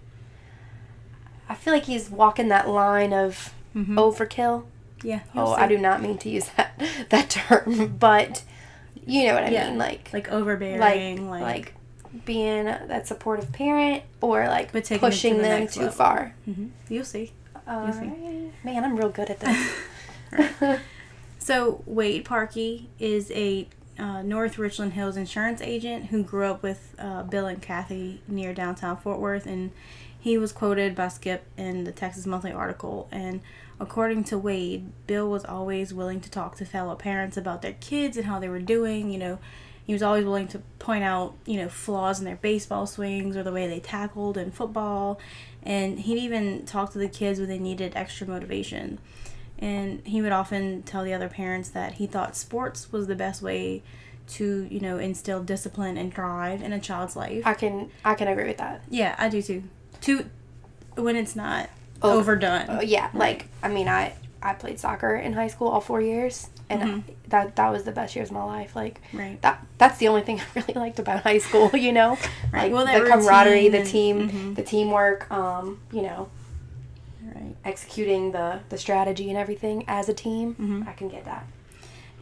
I 1.48 1.54
feel 1.54 1.72
like 1.72 1.84
he's 1.84 2.10
walking 2.10 2.48
that 2.48 2.68
line 2.68 3.12
of 3.12 3.52
Mhm. 3.74 3.94
overkill. 3.94 4.64
yeah 5.02 5.20
Oh. 5.34 5.52
I 5.52 5.66
do 5.68 5.78
not 5.78 6.02
mean 6.02 6.18
to 6.18 6.28
use 6.28 6.48
that 6.56 6.80
that 7.10 7.30
term, 7.30 7.96
but 8.00 8.42
you 9.06 9.26
know 9.26 9.34
what 9.34 9.44
I 9.44 9.48
Yeah. 9.50 9.68
mean. 9.70 9.78
Like, 9.78 10.10
like 10.12 10.30
overbearing 10.30 11.28
like, 11.30 11.40
like, 11.42 11.74
being 12.24 12.64
that 12.66 13.06
supportive 13.06 13.52
parent, 13.52 14.02
or 14.20 14.46
like 14.48 14.72
But 14.72 14.84
taking 14.84 15.00
to 15.00 15.06
pushing 15.06 15.36
the 15.38 15.42
them 15.42 15.68
too 15.68 15.80
level. 15.80 15.94
far. 15.96 16.34
Mhm. 16.48 16.70
you'll 16.88 17.04
see 17.04 17.32
Alright. 17.68 17.94
see. 17.94 18.50
Man, 18.64 18.84
I'm 18.84 18.96
real 18.96 19.10
good 19.10 19.30
at 19.30 19.40
this. 19.40 20.80
So 21.38 21.82
Wade 21.86 22.24
Parkey 22.24 22.86
is 22.98 23.30
a 23.30 23.66
uh, 23.98 24.22
North 24.22 24.58
Richland 24.58 24.92
Hills 24.92 25.16
insurance 25.16 25.60
agent 25.62 26.06
who 26.06 26.22
grew 26.22 26.44
up 26.46 26.62
with 26.62 26.94
uh, 26.98 27.22
Bill 27.24 27.46
and 27.46 27.60
Kathy 27.62 28.20
near 28.28 28.52
downtown 28.54 28.96
Fort 28.98 29.18
Worth, 29.20 29.46
and 29.46 29.70
he 30.20 30.38
was 30.38 30.52
quoted 30.52 30.94
by 30.94 31.08
Skip 31.08 31.44
in 31.56 31.84
the 31.84 31.92
Texas 31.92 32.26
Monthly 32.26 32.52
article. 32.52 33.08
And 33.10 33.40
according 33.80 34.24
to 34.24 34.38
Wade, 34.38 34.92
Bill 35.06 35.28
was 35.28 35.44
always 35.44 35.92
willing 35.94 36.20
to 36.20 36.30
talk 36.30 36.56
to 36.56 36.64
fellow 36.64 36.94
parents 36.94 37.36
about 37.36 37.62
their 37.62 37.72
kids 37.74 38.16
and 38.16 38.26
how 38.26 38.38
they 38.38 38.48
were 38.48 38.60
doing. 38.60 39.10
You 39.10 39.18
know, 39.18 39.38
he 39.84 39.92
was 39.92 40.02
always 40.02 40.24
willing 40.24 40.46
to 40.48 40.58
point 40.78 41.02
out 41.04 41.34
you 41.46 41.56
know 41.56 41.68
flaws 41.68 42.18
in 42.18 42.24
their 42.26 42.36
baseball 42.36 42.86
swings 42.86 43.36
or 43.36 43.42
the 43.42 43.52
way 43.52 43.66
they 43.66 43.80
tackled 43.80 44.36
in 44.36 44.50
football, 44.50 45.18
and 45.62 46.00
he'd 46.00 46.18
even 46.18 46.64
talk 46.66 46.92
to 46.92 46.98
the 46.98 47.08
kids 47.08 47.40
when 47.40 47.48
they 47.48 47.58
needed 47.58 47.92
extra 47.96 48.26
motivation 48.26 48.98
and 49.58 50.00
he 50.06 50.22
would 50.22 50.32
often 50.32 50.82
tell 50.82 51.04
the 51.04 51.12
other 51.12 51.28
parents 51.28 51.68
that 51.68 51.94
he 51.94 52.06
thought 52.06 52.34
sports 52.34 52.90
was 52.90 53.06
the 53.06 53.14
best 53.14 53.42
way 53.42 53.82
to 54.26 54.66
you 54.70 54.80
know 54.80 54.98
instill 54.98 55.42
discipline 55.42 55.96
and 55.96 56.12
drive 56.12 56.62
in 56.62 56.72
a 56.72 56.80
child's 56.80 57.16
life 57.16 57.42
I 57.46 57.54
can 57.54 57.90
I 58.04 58.14
can 58.14 58.28
agree 58.28 58.46
with 58.46 58.58
that. 58.58 58.82
yeah 58.88 59.14
i 59.18 59.28
do 59.28 59.42
too 59.42 59.64
to 60.02 60.26
when 60.96 61.16
it's 61.16 61.34
not 61.36 61.68
Over- 62.02 62.18
overdone 62.20 62.66
Oh, 62.68 62.80
yeah, 62.80 63.10
like 63.14 63.46
I 63.62 63.68
mean, 63.68 63.88
I 63.88 64.14
I 64.42 64.54
played 64.54 64.80
soccer 64.80 65.14
in 65.16 65.34
high 65.34 65.48
school 65.48 65.68
all 65.68 65.80
four 65.82 66.00
years, 66.00 66.48
and 66.70 66.82
Mhm. 66.82 67.02
that 67.28 67.56
that 67.56 67.70
was 67.70 67.84
the 67.84 67.92
best 67.92 68.16
years 68.16 68.28
of 68.28 68.34
my 68.34 68.44
life. 68.44 68.74
Like 68.74 69.00
right 69.12 69.40
that 69.42 69.64
that's 69.78 69.98
the 69.98 70.08
only 70.08 70.22
thing 70.22 70.40
I 70.56 70.60
really 70.60 70.74
liked 70.74 70.98
about 70.98 71.22
high 71.22 71.38
school. 71.38 71.70
You 71.74 71.92
know, 71.92 72.16
Right. 72.52 72.64
like 72.64 72.72
Well, 72.72 72.86
the 72.86 73.06
camaraderie, 73.08 73.68
the 73.68 73.78
and- 73.80 73.86
team, 73.86 74.30
mhm. 74.30 74.54
the 74.56 74.62
teamwork. 74.62 75.30
Um, 75.30 75.80
you 75.92 76.02
know, 76.02 76.28
right 77.34 77.54
executing 77.64 78.32
the 78.32 78.60
the 78.70 78.78
strategy 78.78 79.28
and 79.28 79.38
everything 79.38 79.84
as 79.88 80.08
a 80.08 80.14
team. 80.14 80.54
Mhm. 80.58 80.88
I 80.88 80.92
can 80.92 81.08
get 81.08 81.24
that. 81.26 81.46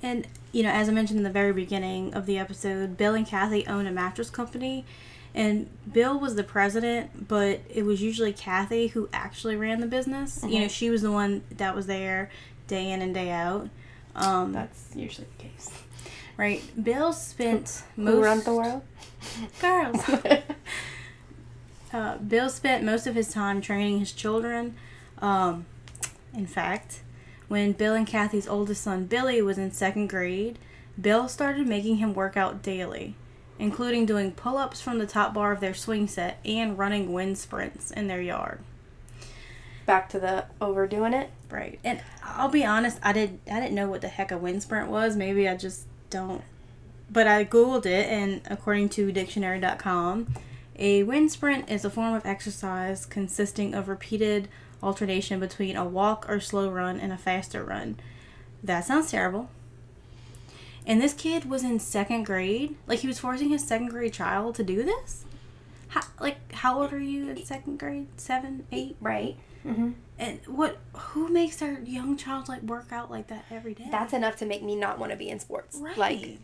and 0.00 0.28
you 0.52 0.62
know 0.62 0.70
as 0.70 0.88
i 0.88 0.92
mentioned 0.92 1.18
in 1.18 1.24
the 1.24 1.30
very 1.42 1.52
beginning 1.52 2.14
of 2.14 2.24
the 2.24 2.38
episode 2.38 2.96
bill 2.96 3.14
and 3.16 3.26
kathy 3.26 3.66
owned 3.66 3.88
a 3.88 3.90
mattress 3.90 4.30
company 4.30 4.84
and 5.34 5.68
bill 5.92 6.18
was 6.18 6.34
the 6.36 6.42
president 6.44 7.28
but 7.28 7.60
it 7.68 7.84
was 7.84 8.00
usually 8.02 8.32
kathy 8.32 8.88
who 8.88 9.08
actually 9.12 9.56
ran 9.56 9.80
the 9.80 9.86
business 9.86 10.42
you 10.46 10.58
know 10.60 10.66
Mhm. 10.66 10.70
she 10.70 10.90
was 10.90 11.02
the 11.02 11.12
one 11.12 11.42
that 11.50 11.74
was 11.74 11.86
there 11.86 12.30
day 12.66 12.90
in 12.90 13.02
and 13.02 13.12
day 13.14 13.30
out 13.30 13.68
um, 14.16 14.52
That's 14.52 14.86
usually 14.96 15.28
the 15.36 15.44
case. 15.44 15.70
Right. 16.36 16.60
Bill 16.82 17.12
spent 17.12 17.82
Who 17.94 18.02
most 18.02 18.24
runs 18.24 18.44
the 18.44 18.52
world? 18.54 18.82
girls. 19.60 20.02
uh, 21.92 22.16
Bill 22.18 22.48
spent 22.48 22.84
most 22.84 23.06
of 23.06 23.14
his 23.14 23.28
time 23.28 23.60
training 23.60 24.00
his 24.00 24.12
children. 24.12 24.74
Um, 25.20 25.66
in 26.34 26.46
fact, 26.46 27.00
when 27.48 27.72
Bill 27.72 27.94
and 27.94 28.06
Kathy's 28.06 28.48
oldest 28.48 28.82
son 28.82 29.04
Billy 29.06 29.40
was 29.40 29.56
in 29.56 29.70
second 29.72 30.08
grade, 30.08 30.58
Bill 31.00 31.28
started 31.28 31.66
making 31.66 31.96
him 31.96 32.12
work 32.12 32.36
out 32.36 32.62
daily, 32.62 33.14
including 33.58 34.06
doing 34.06 34.32
pull-ups 34.32 34.80
from 34.80 34.98
the 34.98 35.06
top 35.06 35.34
bar 35.34 35.52
of 35.52 35.60
their 35.60 35.74
swing 35.74 36.06
set 36.06 36.38
and 36.44 36.78
running 36.78 37.12
wind 37.12 37.38
sprints 37.38 37.90
in 37.90 38.06
their 38.06 38.20
yard. 38.20 38.60
Back 39.86 40.08
to 40.10 40.20
the 40.20 40.46
overdoing 40.60 41.14
it. 41.14 41.30
Right. 41.50 41.78
And 41.82 42.02
I'll 42.22 42.50
be 42.50 42.64
honest, 42.64 42.98
I 43.02 43.12
did 43.12 43.38
I 43.50 43.58
didn't 43.58 43.74
know 43.74 43.88
what 43.88 44.02
the 44.02 44.08
heck 44.08 44.30
a 44.30 44.36
wind 44.36 44.62
sprint 44.62 44.90
was. 44.90 45.16
Maybe 45.16 45.48
I 45.48 45.56
just 45.56 45.86
don't. 46.10 46.42
But 47.10 47.26
I 47.26 47.44
googled 47.44 47.86
it 47.86 48.06
and 48.06 48.42
according 48.50 48.90
to 48.90 49.10
dictionary.com, 49.10 50.34
a 50.76 51.02
wind 51.02 51.32
sprint 51.32 51.70
is 51.70 51.84
a 51.84 51.90
form 51.90 52.14
of 52.14 52.26
exercise 52.26 53.06
consisting 53.06 53.74
of 53.74 53.88
repeated 53.88 54.48
alternation 54.82 55.40
between 55.40 55.76
a 55.76 55.84
walk 55.84 56.26
or 56.28 56.38
slow 56.38 56.70
run 56.70 57.00
and 57.00 57.12
a 57.12 57.18
faster 57.18 57.64
run. 57.64 57.98
That 58.62 58.84
sounds 58.84 59.10
terrible. 59.10 59.50
And 60.88 61.00
this 61.00 61.12
kid 61.12 61.44
was 61.44 61.62
in 61.62 61.78
second 61.78 62.24
grade. 62.24 62.74
Like 62.86 63.00
he 63.00 63.06
was 63.06 63.18
forcing 63.20 63.50
his 63.50 63.64
second 63.64 63.90
grade 63.90 64.12
child 64.14 64.54
to 64.56 64.64
do 64.64 64.82
this. 64.82 65.24
How, 65.88 66.00
like 66.18 66.50
how 66.52 66.80
old 66.80 66.92
are 66.92 66.98
you 67.00 67.28
in 67.28 67.44
second 67.44 67.78
grade? 67.78 68.08
Seven, 68.16 68.66
eight, 68.72 68.96
Right. 69.00 69.36
Mm-hmm. 69.66 69.90
and 70.18 70.40
what? 70.46 70.78
Who 70.94 71.28
makes 71.28 71.56
their 71.56 71.80
young 71.80 72.16
child 72.16 72.48
like 72.48 72.62
work 72.62 72.90
out 72.90 73.10
like 73.10 73.26
that 73.28 73.44
every 73.50 73.74
day? 73.74 73.88
That's 73.90 74.12
enough 74.14 74.36
to 74.36 74.46
make 74.46 74.62
me 74.62 74.76
not 74.76 74.98
want 74.98 75.12
to 75.12 75.18
be 75.18 75.28
in 75.28 75.38
sports. 75.40 75.76
right. 75.78 75.96
Like, 75.98 76.38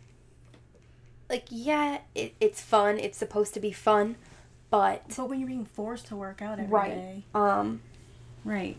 like 1.31 1.45
yeah, 1.49 1.99
it, 2.15 2.35
it's 2.41 2.61
fun. 2.61 2.99
It's 2.99 3.17
supposed 3.17 3.55
to 3.55 3.61
be 3.61 3.73
fun, 3.73 4.17
but 4.69 5.05
but 5.17 5.29
when 5.31 5.41
you're 5.41 5.49
being 5.49 5.65
forced 5.65 6.07
to 6.09 6.17
work 6.17 6.43
out 6.43 6.59
every 6.59 6.67
day, 6.67 7.25
right. 7.35 7.59
Um, 7.59 7.81
right? 8.45 8.77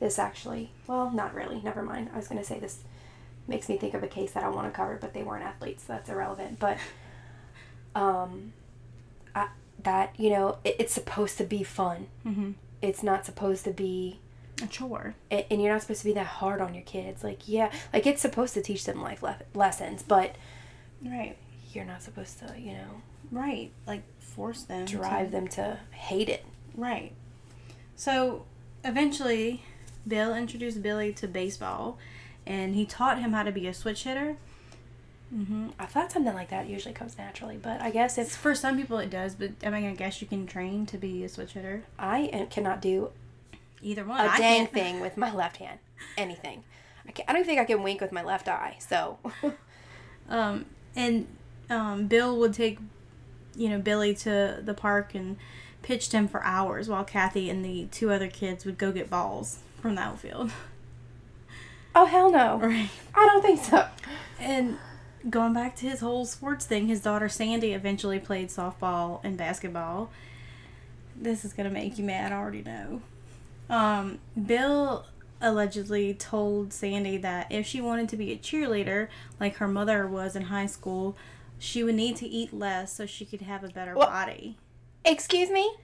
this 0.00 0.18
actually, 0.18 0.70
well, 0.86 1.10
not 1.10 1.32
really. 1.34 1.60
Never 1.62 1.82
mind. 1.82 2.10
I 2.14 2.16
was 2.16 2.28
gonna 2.28 2.44
say 2.44 2.58
this 2.58 2.78
makes 3.48 3.68
me 3.68 3.76
think 3.76 3.94
of 3.94 4.02
a 4.02 4.08
case 4.08 4.32
that 4.32 4.42
I 4.44 4.48
want 4.48 4.66
to 4.66 4.76
cover, 4.76 4.98
but 5.00 5.14
they 5.14 5.22
weren't 5.22 5.44
athletes, 5.44 5.84
so 5.86 5.92
that's 5.94 6.08
irrelevant. 6.08 6.58
But, 6.58 6.78
um, 7.94 8.52
I, 9.34 9.48
that 9.82 10.14
you 10.18 10.30
know, 10.30 10.58
it, 10.64 10.76
it's 10.78 10.92
supposed 10.92 11.38
to 11.38 11.44
be 11.44 11.62
fun. 11.62 12.06
Mm-hmm. 12.26 12.52
It's 12.80 13.02
not 13.02 13.24
supposed 13.26 13.64
to 13.64 13.70
be 13.72 14.18
A 14.62 14.66
chore. 14.66 15.14
a- 15.30 15.46
and 15.52 15.62
you're 15.62 15.72
not 15.72 15.82
supposed 15.82 16.00
to 16.00 16.06
be 16.06 16.14
that 16.14 16.26
hard 16.26 16.60
on 16.60 16.74
your 16.74 16.82
kids. 16.84 17.22
Like, 17.22 17.48
yeah, 17.48 17.70
like 17.92 18.06
it's 18.06 18.22
supposed 18.22 18.54
to 18.54 18.62
teach 18.62 18.84
them 18.84 19.02
life 19.02 19.22
le- 19.22 19.38
lessons, 19.54 20.02
but 20.02 20.36
Right. 21.04 21.36
you're 21.72 21.84
not 21.84 22.02
supposed 22.02 22.38
to, 22.40 22.54
you 22.58 22.72
know, 22.72 23.02
Right. 23.30 23.70
Like 23.86 24.02
force 24.20 24.62
them. 24.62 24.86
to- 24.86 24.96
drive 24.96 25.30
them 25.30 25.48
to 25.48 25.78
hate 25.92 26.28
it. 26.28 26.44
Right. 26.76 27.12
So 27.96 28.44
eventually, 28.84 29.62
Bill 30.06 30.34
introduced 30.34 30.82
Billy 30.82 31.12
to 31.14 31.28
baseball, 31.28 31.98
and 32.46 32.74
he 32.74 32.84
taught 32.84 33.18
him 33.18 33.32
how 33.32 33.42
to 33.42 33.52
be 33.52 33.66
a 33.66 33.74
switch 33.74 34.04
hitter. 34.04 34.36
hmm 35.30 35.68
I 35.78 35.86
thought 35.86 36.12
something 36.12 36.34
like 36.34 36.50
that 36.50 36.66
usually 36.68 36.94
comes 36.94 37.16
naturally, 37.18 37.56
but 37.56 37.80
I 37.80 37.90
guess 37.90 38.18
It's 38.18 38.30
if 38.34 38.36
for 38.36 38.54
some 38.54 38.76
people 38.76 38.98
it 38.98 39.10
does, 39.10 39.34
but 39.34 39.50
I 39.64 39.70
mean, 39.70 39.86
I 39.86 39.94
guess 39.94 40.20
you 40.20 40.26
can 40.26 40.46
train 40.46 40.86
to 40.86 40.98
be 40.98 41.24
a 41.24 41.28
switch 41.28 41.52
hitter. 41.52 41.84
I 41.98 42.20
am- 42.32 42.46
cannot 42.48 42.80
do 42.82 43.10
Either 43.82 44.04
one. 44.04 44.20
a 44.20 44.28
I 44.28 44.38
dang 44.38 44.58
can't. 44.60 44.72
thing 44.72 45.00
with 45.00 45.16
my 45.16 45.32
left 45.34 45.56
hand, 45.56 45.78
anything. 46.16 46.62
I, 47.06 47.12
I 47.28 47.32
don't 47.32 47.44
think 47.44 47.58
I 47.60 47.64
can 47.64 47.82
wink 47.82 48.00
with 48.00 48.12
my 48.12 48.22
left 48.22 48.46
eye. 48.48 48.76
So, 48.78 49.18
Um, 50.28 50.66
and 50.94 51.26
um, 51.68 52.06
Bill 52.06 52.38
would 52.38 52.54
take, 52.54 52.78
you 53.56 53.68
know, 53.68 53.78
Billy 53.80 54.14
to 54.14 54.60
the 54.62 54.72
park 54.72 55.14
and 55.14 55.36
pitched 55.82 56.12
him 56.12 56.28
for 56.28 56.42
hours, 56.44 56.88
while 56.88 57.02
Kathy 57.04 57.50
and 57.50 57.64
the 57.64 57.86
two 57.90 58.10
other 58.12 58.28
kids 58.28 58.64
would 58.64 58.78
go 58.78 58.92
get 58.92 59.10
balls 59.10 59.58
from 59.80 59.96
the 59.96 60.00
outfield. 60.02 60.52
oh 61.94 62.06
hell 62.06 62.30
no, 62.30 62.58
Right. 62.58 62.88
I 63.14 63.26
don't 63.26 63.42
think 63.42 63.62
so. 63.62 63.86
And 64.40 64.78
going 65.30 65.52
back 65.54 65.76
to 65.76 65.86
his 65.88 66.00
whole 66.00 66.24
sports 66.24 66.66
thing, 66.66 66.86
his 66.88 67.00
daughter 67.00 67.28
Sandy 67.28 67.72
eventually 67.72 68.18
played 68.18 68.48
softball 68.48 69.20
and 69.22 69.36
basketball. 69.36 70.10
This 71.16 71.44
is 71.44 71.52
gonna 71.52 71.70
make 71.70 71.98
you 71.98 72.04
mad, 72.04 72.32
I 72.32 72.36
already 72.36 72.62
know. 72.62 73.02
Um, 73.70 74.18
Bill 74.46 75.06
allegedly 75.40 76.14
told 76.14 76.72
Sandy 76.72 77.16
that 77.18 77.50
if 77.50 77.66
she 77.66 77.80
wanted 77.80 78.08
to 78.10 78.16
be 78.16 78.32
a 78.32 78.36
cheerleader, 78.36 79.08
like 79.40 79.56
her 79.56 79.68
mother 79.68 80.06
was 80.06 80.34
in 80.36 80.42
high 80.44 80.66
school, 80.66 81.16
she 81.58 81.82
would 81.84 81.94
need 81.94 82.16
to 82.16 82.26
eat 82.26 82.52
less 82.52 82.92
so 82.92 83.06
she 83.06 83.24
could 83.24 83.42
have 83.42 83.62
a 83.64 83.68
better 83.68 83.94
What? 83.94 84.08
body. 84.08 84.56
Excuse 85.04 85.50
me. 85.50 85.74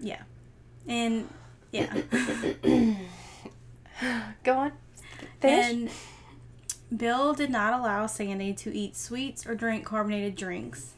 Yeah. 0.00 0.22
And 0.86 1.28
yeah. 1.72 1.94
Go 4.44 4.54
on. 4.54 4.72
Finish. 5.40 5.66
And 6.90 6.98
Bill 6.98 7.34
did 7.34 7.50
not 7.50 7.78
allow 7.78 8.06
Sandy 8.06 8.52
to 8.54 8.74
eat 8.74 8.96
sweets 8.96 9.46
or 9.46 9.54
drink 9.54 9.84
carbonated 9.84 10.34
drinks. 10.36 10.94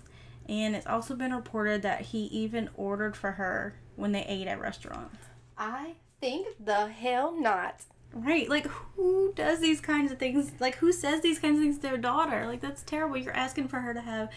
And 0.49 0.75
it's 0.75 0.87
also 0.87 1.15
been 1.15 1.33
reported 1.35 1.83
that 1.83 2.01
he 2.03 2.25
even 2.27 2.71
ordered 2.77 3.17
for 3.17 3.33
her 3.33 3.75
when 3.97 4.13
they 4.13 4.25
ate 4.25 4.47
at 4.47 4.61
restaurants. 4.61 5.17
I 5.57 5.93
think 6.21 6.49
the 6.65 6.89
hell 6.89 7.39
not. 7.39 7.83
Right, 8.13 8.49
like 8.49 8.67
who 8.67 9.33
does 9.37 9.61
these 9.61 9.81
kinds 9.81 10.11
of 10.11 10.19
things? 10.19 10.51
Like 10.59 10.77
who 10.77 10.91
says 10.93 11.21
these 11.21 11.39
kinds 11.39 11.59
of 11.59 11.63
things 11.63 11.77
to 11.77 11.83
their 11.83 11.97
daughter? 11.97 12.47
Like 12.47 12.61
that's 12.61 12.83
terrible. 12.83 13.17
You're 13.17 13.33
asking 13.37 13.69
for 13.69 13.79
her 13.81 13.95
to 13.95 14.01
have 14.01 14.31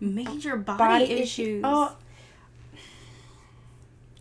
major 0.00 0.56
body, 0.56 0.78
Body 0.78 1.04
issues. 1.04 1.22
issue- 1.22 1.60
Oh, 1.64 1.96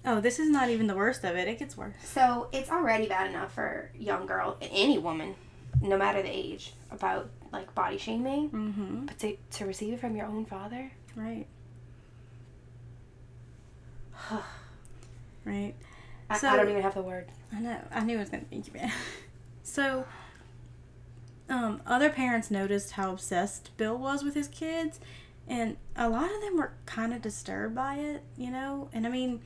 oh, 0.05 0.19
this 0.21 0.39
is 0.39 0.49
not 0.49 0.69
even 0.69 0.87
the 0.87 0.95
worst 0.95 1.23
of 1.23 1.35
it. 1.35 1.47
It 1.47 1.59
gets 1.59 1.77
worse. 1.77 1.93
So 2.03 2.47
it's 2.51 2.69
already 2.69 3.07
bad 3.07 3.29
enough 3.29 3.53
for 3.53 3.91
a 3.93 3.97
young 4.01 4.25
girl, 4.25 4.57
any 4.61 4.97
woman, 4.97 5.35
no 5.81 5.97
matter 5.97 6.21
the 6.21 6.29
age, 6.29 6.73
about 6.91 7.29
like 7.51 7.73
body 7.75 7.97
shaming. 7.97 8.49
Mm-hmm. 8.49 9.05
But 9.05 9.19
to, 9.19 9.37
to 9.51 9.65
receive 9.65 9.93
it 9.93 9.99
from 9.99 10.15
your 10.15 10.25
own 10.27 10.45
father, 10.45 10.91
Right. 11.15 11.45
right. 15.45 15.73
I, 16.29 16.37
So- 16.37 16.47
I 16.49 16.55
don't 16.57 16.69
even 16.69 16.81
have 16.81 16.93
the 16.93 17.01
word. 17.01 17.27
I 17.53 17.59
know. 17.59 17.77
I 17.91 18.01
knew 18.03 18.15
it 18.15 18.19
was 18.19 18.29
going 18.29 18.45
to 18.45 18.55
make 18.55 18.67
you 18.67 18.73
mad. 18.73 18.91
so, 19.63 20.05
um, 21.49 21.81
other 21.85 22.09
parents 22.09 22.49
noticed 22.49 22.91
how 22.91 23.11
obsessed 23.11 23.75
Bill 23.77 23.97
was 23.97 24.23
with 24.23 24.35
his 24.35 24.47
kids, 24.47 24.99
and 25.47 25.75
a 25.97 26.07
lot 26.09 26.31
of 26.33 26.41
them 26.41 26.55
were 26.57 26.71
kind 26.85 27.13
of 27.13 27.21
disturbed 27.21 27.75
by 27.75 27.95
it, 27.95 28.23
you 28.37 28.49
know? 28.51 28.87
And 28.93 29.05
I 29.05 29.09
mean, 29.09 29.41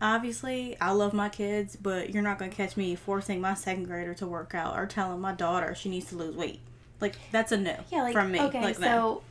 obviously, 0.00 0.76
I 0.80 0.92
love 0.92 1.12
my 1.12 1.28
kids, 1.28 1.76
but 1.76 2.10
you're 2.10 2.22
not 2.22 2.38
going 2.38 2.50
to 2.50 2.56
catch 2.56 2.76
me 2.76 2.94
forcing 2.94 3.40
my 3.40 3.54
second 3.54 3.84
grader 3.84 4.14
to 4.14 4.26
work 4.26 4.54
out 4.54 4.76
or 4.78 4.86
telling 4.86 5.20
my 5.20 5.32
daughter 5.32 5.74
she 5.74 5.88
needs 5.88 6.06
to 6.06 6.16
lose 6.16 6.34
weight. 6.36 6.60
Like, 7.00 7.16
that's 7.32 7.52
a 7.52 7.56
no 7.56 7.76
Yeah, 7.90 8.02
like 8.02 8.12
from 8.12 8.32
me. 8.32 8.40
okay, 8.40 8.62
like, 8.62 8.76
so. 8.76 9.22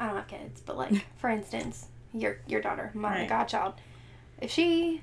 I 0.00 0.06
don't 0.06 0.16
have 0.16 0.26
kids, 0.28 0.60
but 0.66 0.76
like 0.76 0.92
for 1.18 1.30
instance, 1.30 1.86
your 2.12 2.38
your 2.46 2.60
daughter, 2.60 2.90
my 2.94 3.20
Right. 3.20 3.28
godchild, 3.28 3.74
if 4.40 4.50
she 4.50 5.02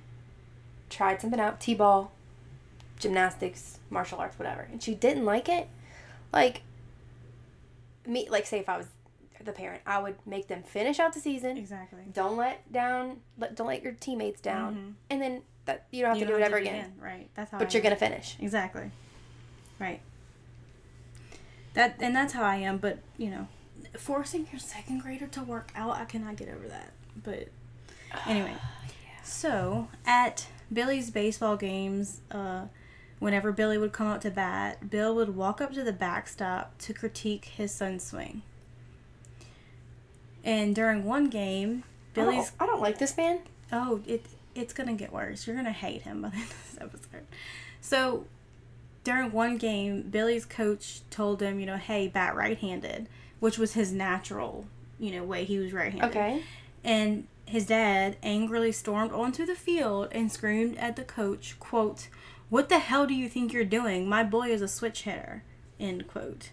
tried 0.89 1.21
something 1.21 1.39
out, 1.39 1.59
t-ball, 1.59 2.11
gymnastics, 2.99 3.79
martial 3.89 4.19
arts, 4.19 4.37
whatever, 4.37 4.67
and 4.71 4.83
she 4.83 4.93
didn't 4.93 5.25
like 5.25 5.47
it, 5.49 5.67
like 6.33 6.61
me, 8.05 8.27
like 8.29 8.45
say 8.45 8.59
if 8.59 8.67
I 8.69 8.77
was 8.77 8.87
the 9.45 9.51
parent, 9.53 9.81
I 9.85 9.99
would 9.99 10.15
make 10.25 10.47
them 10.47 10.63
finish 10.63 10.99
out 10.99 11.13
the 11.13 11.19
season. 11.19 11.57
Exactly. 11.57 12.03
Don't 12.13 12.37
let 12.37 12.71
down, 12.71 13.17
let, 13.37 13.55
don't 13.55 13.67
let 13.67 13.81
your 13.83 13.93
teammates 13.93 14.41
down, 14.41 14.75
Mhm. 14.75 14.93
and 15.09 15.21
then 15.21 15.41
that 15.65 15.85
you 15.91 16.01
don't 16.01 16.09
have 16.09 16.17
You 16.17 16.25
to 16.25 16.27
do 16.27 16.33
don't 16.33 16.41
it 16.41 16.45
ever 16.45 16.59
to 16.59 16.61
again. 16.69 16.93
Right. 16.99 17.29
That's 17.35 17.51
how 17.51 17.57
But 17.59 17.69
I 17.69 17.71
you're 17.71 17.79
am. 17.81 17.83
gonna 17.83 17.95
finish. 17.95 18.37
Exactly. 18.39 18.91
Right. 19.79 20.01
That 21.73 21.95
and 21.99 22.15
that's 22.15 22.33
how 22.33 22.43
I 22.43 22.57
am, 22.57 22.77
but 22.77 22.99
you 23.17 23.29
know, 23.29 23.47
forcing 23.97 24.47
your 24.51 24.59
second 24.59 24.99
grader 25.01 25.27
to 25.27 25.43
work 25.43 25.71
out, 25.75 25.95
I 25.97 26.05
cannot 26.05 26.35
get 26.35 26.49
over 26.49 26.67
that. 26.67 26.91
But 27.21 27.47
anyway, 28.27 28.55
so 29.23 29.87
at 30.05 30.47
Billy's 30.71 31.09
baseball 31.09 31.57
games, 31.57 32.21
uh, 32.31 32.65
whenever 33.19 33.51
Billy 33.51 33.77
would 33.77 33.91
come 33.93 34.07
out 34.07 34.21
to 34.23 34.31
bat, 34.31 34.89
Bill 34.89 35.15
would 35.15 35.35
walk 35.35 35.61
up 35.61 35.73
to 35.73 35.83
the 35.83 35.93
backstop 35.93 36.77
to 36.79 36.93
critique 36.93 37.45
his 37.45 37.73
son's 37.73 38.03
swing. 38.03 38.41
And 40.43 40.75
during 40.75 41.05
one 41.05 41.29
game, 41.29 41.83
Billy's 42.13 42.35
Billy's. 42.35 42.51
I 42.59 42.65
don't 42.65 42.81
like 42.81 42.97
this 42.97 43.15
man. 43.15 43.39
Oh, 43.71 44.01
it 44.05 44.25
it's 44.55 44.73
gonna 44.73 44.93
get 44.93 45.11
worse. 45.11 45.47
You're 45.47 45.55
gonna 45.55 45.71
hate 45.71 46.03
him 46.03 46.21
by 46.21 46.29
the 46.29 46.35
end 46.35 46.45
of 46.45 46.71
this 46.71 46.77
episode. 46.81 47.25
So 47.81 48.25
during 49.03 49.31
one 49.31 49.57
game, 49.57 50.03
Billy's 50.03 50.45
coach 50.45 51.01
told 51.09 51.41
him, 51.41 51.59
you 51.59 51.65
know, 51.65 51.77
hey, 51.77 52.07
bat 52.07 52.35
right-handed, 52.35 53.07
which 53.39 53.57
was 53.57 53.73
his 53.73 53.91
natural, 53.91 54.65
you 54.97 55.11
know, 55.11 55.23
way 55.23 55.43
he 55.43 55.57
was 55.57 55.73
right-handed. 55.73 56.09
Okay. 56.09 56.43
And 56.83 57.27
his 57.45 57.65
dad 57.65 58.15
angrily 58.23 58.71
stormed 58.71 59.11
onto 59.11 59.45
the 59.45 59.55
field 59.55 60.09
and 60.11 60.31
screamed 60.31 60.77
at 60.77 60.95
the 60.95 61.03
coach, 61.03 61.57
quote, 61.59 62.07
"What 62.49 62.69
the 62.69 62.79
hell 62.79 63.05
do 63.05 63.13
you 63.13 63.27
think 63.27 63.51
you're 63.51 63.65
doing? 63.65 64.07
My 64.07 64.23
boy 64.23 64.49
is 64.51 64.61
a 64.61 64.67
switch 64.67 65.03
hitter." 65.03 65.43
End 65.79 66.07
quote. 66.07 66.51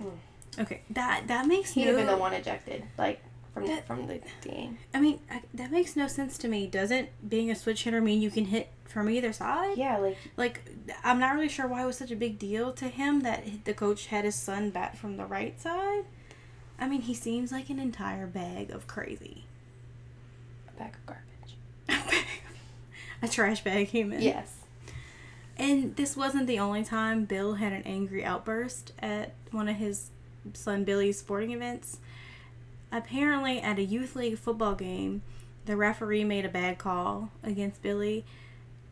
Mm. 0.00 0.10
Okay, 0.58 0.82
that 0.90 1.24
that 1.28 1.46
makes 1.46 1.72
He'd 1.72 1.82
no 1.86 1.88
have 1.88 1.96
been 1.96 2.06
the 2.06 2.16
one 2.16 2.32
ejected, 2.34 2.84
like 2.98 3.22
from 3.54 3.66
That- 3.66 3.86
from 3.86 4.06
the 4.06 4.20
game. 4.42 4.78
I 4.94 5.00
mean, 5.00 5.20
I, 5.30 5.42
that 5.54 5.70
makes 5.70 5.96
no 5.96 6.06
sense 6.08 6.36
to 6.38 6.48
me. 6.48 6.66
Doesn't 6.66 7.08
being 7.28 7.50
a 7.50 7.54
switch 7.54 7.84
hitter 7.84 8.00
mean 8.00 8.20
you 8.22 8.30
can 8.30 8.46
hit 8.46 8.68
from 8.84 9.08
either 9.08 9.32
side? 9.32 9.76
Yeah, 9.78 9.96
like 9.98 10.16
Like, 10.36 10.60
I'm 11.02 11.18
not 11.18 11.34
really 11.34 11.48
sure 11.48 11.66
why 11.66 11.82
it 11.82 11.86
was 11.86 11.96
such 11.96 12.10
a 12.10 12.16
big 12.16 12.38
deal 12.38 12.72
to 12.72 12.88
him 12.88 13.20
that 13.20 13.64
the 13.64 13.72
coach 13.74 14.06
had 14.06 14.24
his 14.24 14.34
son 14.34 14.70
bat 14.70 14.96
from 14.98 15.16
the 15.16 15.24
right 15.24 15.58
side. 15.60 16.04
I 16.78 16.88
mean, 16.88 17.02
he 17.02 17.14
seems 17.14 17.52
like 17.52 17.70
an 17.70 17.78
entire 17.78 18.26
bag 18.26 18.70
of 18.70 18.86
crazy. 18.86 19.44
a 20.68 20.78
bag 20.78 20.94
of 20.94 21.06
garbage. 21.06 21.56
a 23.22 23.28
trash 23.28 23.62
bag 23.64 23.88
human. 23.88 24.20
Yes. 24.20 24.56
And 25.58 25.94
this 25.96 26.16
wasn't 26.16 26.46
the 26.46 26.58
only 26.58 26.82
time 26.84 27.24
Bill 27.26 27.54
had 27.54 27.72
an 27.72 27.82
angry 27.84 28.24
outburst 28.24 28.92
at 28.98 29.34
one 29.50 29.68
of 29.68 29.76
his 29.76 30.10
son 30.54 30.84
Billy's 30.84 31.18
sporting 31.18 31.52
events. 31.52 31.98
Apparently, 32.90 33.60
at 33.60 33.78
a 33.78 33.82
youth 33.82 34.14
league 34.16 34.38
football 34.38 34.74
game, 34.74 35.22
the 35.64 35.76
referee 35.76 36.24
made 36.24 36.44
a 36.44 36.48
bad 36.48 36.78
call 36.78 37.30
against 37.42 37.82
Billy. 37.82 38.24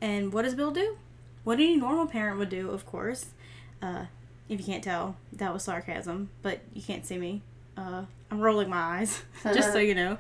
And 0.01 0.33
what 0.33 0.43
does 0.43 0.55
Bill 0.55 0.71
do? 0.71 0.97
What 1.45 1.55
any 1.55 1.77
normal 1.77 2.07
parent 2.07 2.39
would 2.39 2.49
do, 2.49 2.71
of 2.71 2.87
course. 2.87 3.27
Uh, 3.83 4.07
if 4.49 4.61
you 4.61 4.67
can't 4.67 4.85
tell, 4.85 5.17
that 5.33 5.53
was 5.53 5.65
sarcasm, 5.65 6.31
but 6.43 6.61
you 6.75 6.83
can't 6.83 7.07
see 7.07 7.19
me. 7.19 7.43
Uh, 7.77 8.05
I'm 8.31 8.41
rolling 8.41 8.69
my 8.69 8.99
eyes, 8.99 9.23
just 9.43 9.73
so 9.73 9.79
you 9.91 9.95
know. 9.95 10.19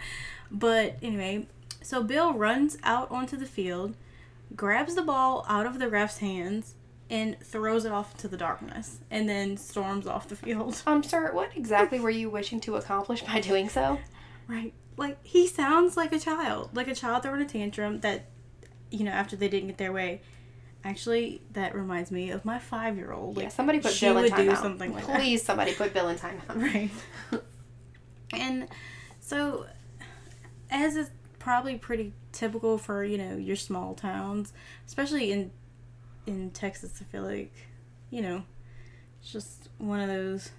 But 0.50 0.96
anyway, 1.02 1.46
so 1.82 2.02
Bill 2.02 2.32
runs 2.34 2.78
out 2.82 3.10
onto 3.10 3.36
the 3.36 3.46
field, 3.46 3.94
grabs 4.56 4.94
the 4.94 5.02
ball 5.02 5.44
out 5.48 5.66
of 5.66 5.78
the 5.78 5.88
ref's 5.88 6.18
hands, 6.18 6.74
and 7.10 7.38
throws 7.40 7.84
it 7.84 7.90
off 7.92 8.12
into 8.12 8.28
the 8.28 8.36
darkness, 8.36 9.00
and 9.10 9.28
then 9.28 9.56
storms 9.56 10.06
off 10.06 10.28
the 10.28 10.36
field. 10.36 10.80
Um, 10.86 11.02
sir, 11.02 11.32
what 11.32 11.50
exactly 11.56 11.98
were 12.00 12.08
you 12.10 12.30
wishing 12.30 12.60
to 12.60 12.76
accomplish 12.76 13.22
by 13.22 13.40
doing 13.40 13.68
so? 13.68 13.98
Right. 14.46 14.72
Like, 14.96 15.18
he 15.24 15.46
sounds 15.46 15.96
like 15.96 16.12
a 16.12 16.18
child, 16.18 16.70
like 16.74 16.86
a 16.88 16.94
child 16.94 17.22
throwing 17.24 17.42
a 17.42 17.46
tantrum 17.46 18.00
that, 18.00 18.26
you 18.90 19.04
know, 19.04 19.10
after 19.10 19.34
they 19.36 19.48
didn't 19.48 19.68
get 19.68 19.78
their 19.78 19.92
way. 19.92 20.22
Actually, 20.84 21.42
that 21.52 21.74
reminds 21.74 22.10
me 22.10 22.30
of 22.30 22.44
my 22.44 22.58
five 22.58 22.96
year 22.96 23.12
old. 23.12 23.38
yeah, 23.38 23.48
somebody 23.48 23.80
put 23.80 23.98
Bill 24.00 24.16
in 24.16 24.22
would 24.22 24.34
do 24.34 24.48
timeout. 24.48 24.62
something 24.62 24.92
like 24.94 25.06
that. 25.06 25.16
Please, 25.20 25.42
somebody 25.42 25.74
put 25.74 25.92
Bill 25.92 26.08
in 26.08 26.16
timeout. 26.16 26.54
Right. 26.54 26.90
and 28.32 28.66
so, 29.20 29.66
as 30.70 30.96
is 30.96 31.10
probably 31.38 31.76
pretty 31.76 32.12
typical 32.32 32.78
for 32.78 33.04
you 33.04 33.18
know 33.18 33.36
your 33.36 33.56
small 33.56 33.94
towns, 33.94 34.52
especially 34.86 35.32
in 35.32 35.50
in 36.26 36.50
Texas, 36.50 36.98
I 37.00 37.04
feel 37.04 37.22
like 37.22 37.52
you 38.10 38.22
know 38.22 38.42
it's 39.20 39.32
just 39.32 39.68
one 39.78 40.00
of 40.00 40.08
those 40.08 40.50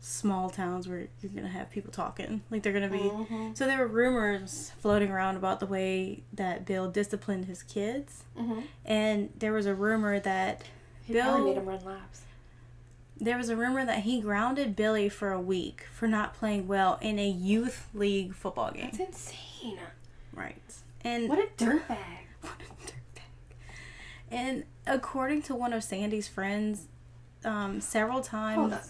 small 0.00 0.50
towns 0.50 0.86
where 0.86 1.08
you're 1.20 1.32
gonna 1.34 1.48
have 1.48 1.68
people 1.70 1.90
talking 1.90 2.42
like 2.50 2.62
they're 2.62 2.72
gonna 2.72 2.88
be 2.88 2.98
Mhm. 2.98 3.56
so 3.56 3.66
there 3.66 3.78
were 3.78 3.88
rumors 3.88 4.70
floating 4.78 5.10
around 5.10 5.36
about 5.36 5.58
the 5.58 5.66
way 5.66 6.22
that 6.32 6.64
bill 6.64 6.88
disciplined 6.88 7.46
his 7.46 7.62
kids 7.64 8.22
Mhm. 8.38 8.64
and 8.84 9.32
there 9.36 9.52
was 9.52 9.66
a 9.66 9.74
rumor 9.74 10.20
that 10.20 10.62
He 11.02 11.12
Bill- 11.12 11.44
made 11.44 11.56
him 11.56 11.66
run 11.66 11.84
laps. 11.84 12.22
there 13.20 13.36
was 13.36 13.48
a 13.48 13.56
rumor 13.56 13.84
that 13.84 14.00
he 14.00 14.20
grounded 14.20 14.76
Billy 14.76 15.08
for 15.08 15.32
a 15.32 15.40
week 15.40 15.82
for 15.92 16.06
not 16.06 16.34
playing 16.34 16.68
well 16.68 16.98
in 17.00 17.18
a 17.18 17.28
youth 17.28 17.88
league 17.94 18.34
football 18.34 18.70
game. 18.72 18.90
That's 18.92 18.98
insane. 18.98 19.78
Right. 20.32 20.60
And 21.02 21.28
What 21.28 21.38
a 21.38 21.46
dirtbag. 21.56 21.98
What 22.42 22.52
a 22.60 22.64
dirtbag. 22.64 22.75
And 24.30 24.64
according 24.86 25.42
to 25.42 25.54
one 25.54 25.72
of 25.72 25.82
Sandy's 25.84 26.26
friends, 26.28 26.86
um, 27.44 27.80
several 27.80 28.20
times 28.22 28.56
Hold 28.58 28.72
up. 28.72 28.84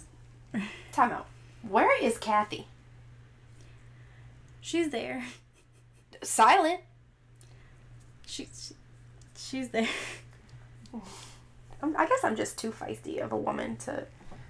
Time 0.92 1.10
out. 1.12 1.26
Where 1.68 2.02
is 2.02 2.16
Kathy? 2.18 2.66
she's 4.60 4.90
there. 4.90 5.24
Silent. 6.22 6.80
She, 8.26 8.48
she 8.52 8.74
she's 9.36 9.68
there. 9.68 9.88
I'm, 11.82 11.92
guess 11.92 12.24
I'm 12.24 12.34
just 12.36 12.58
too 12.58 12.72
feisty 12.72 13.18
of 13.20 13.30
a 13.32 13.36
woman 13.36 13.76
to 13.78 14.06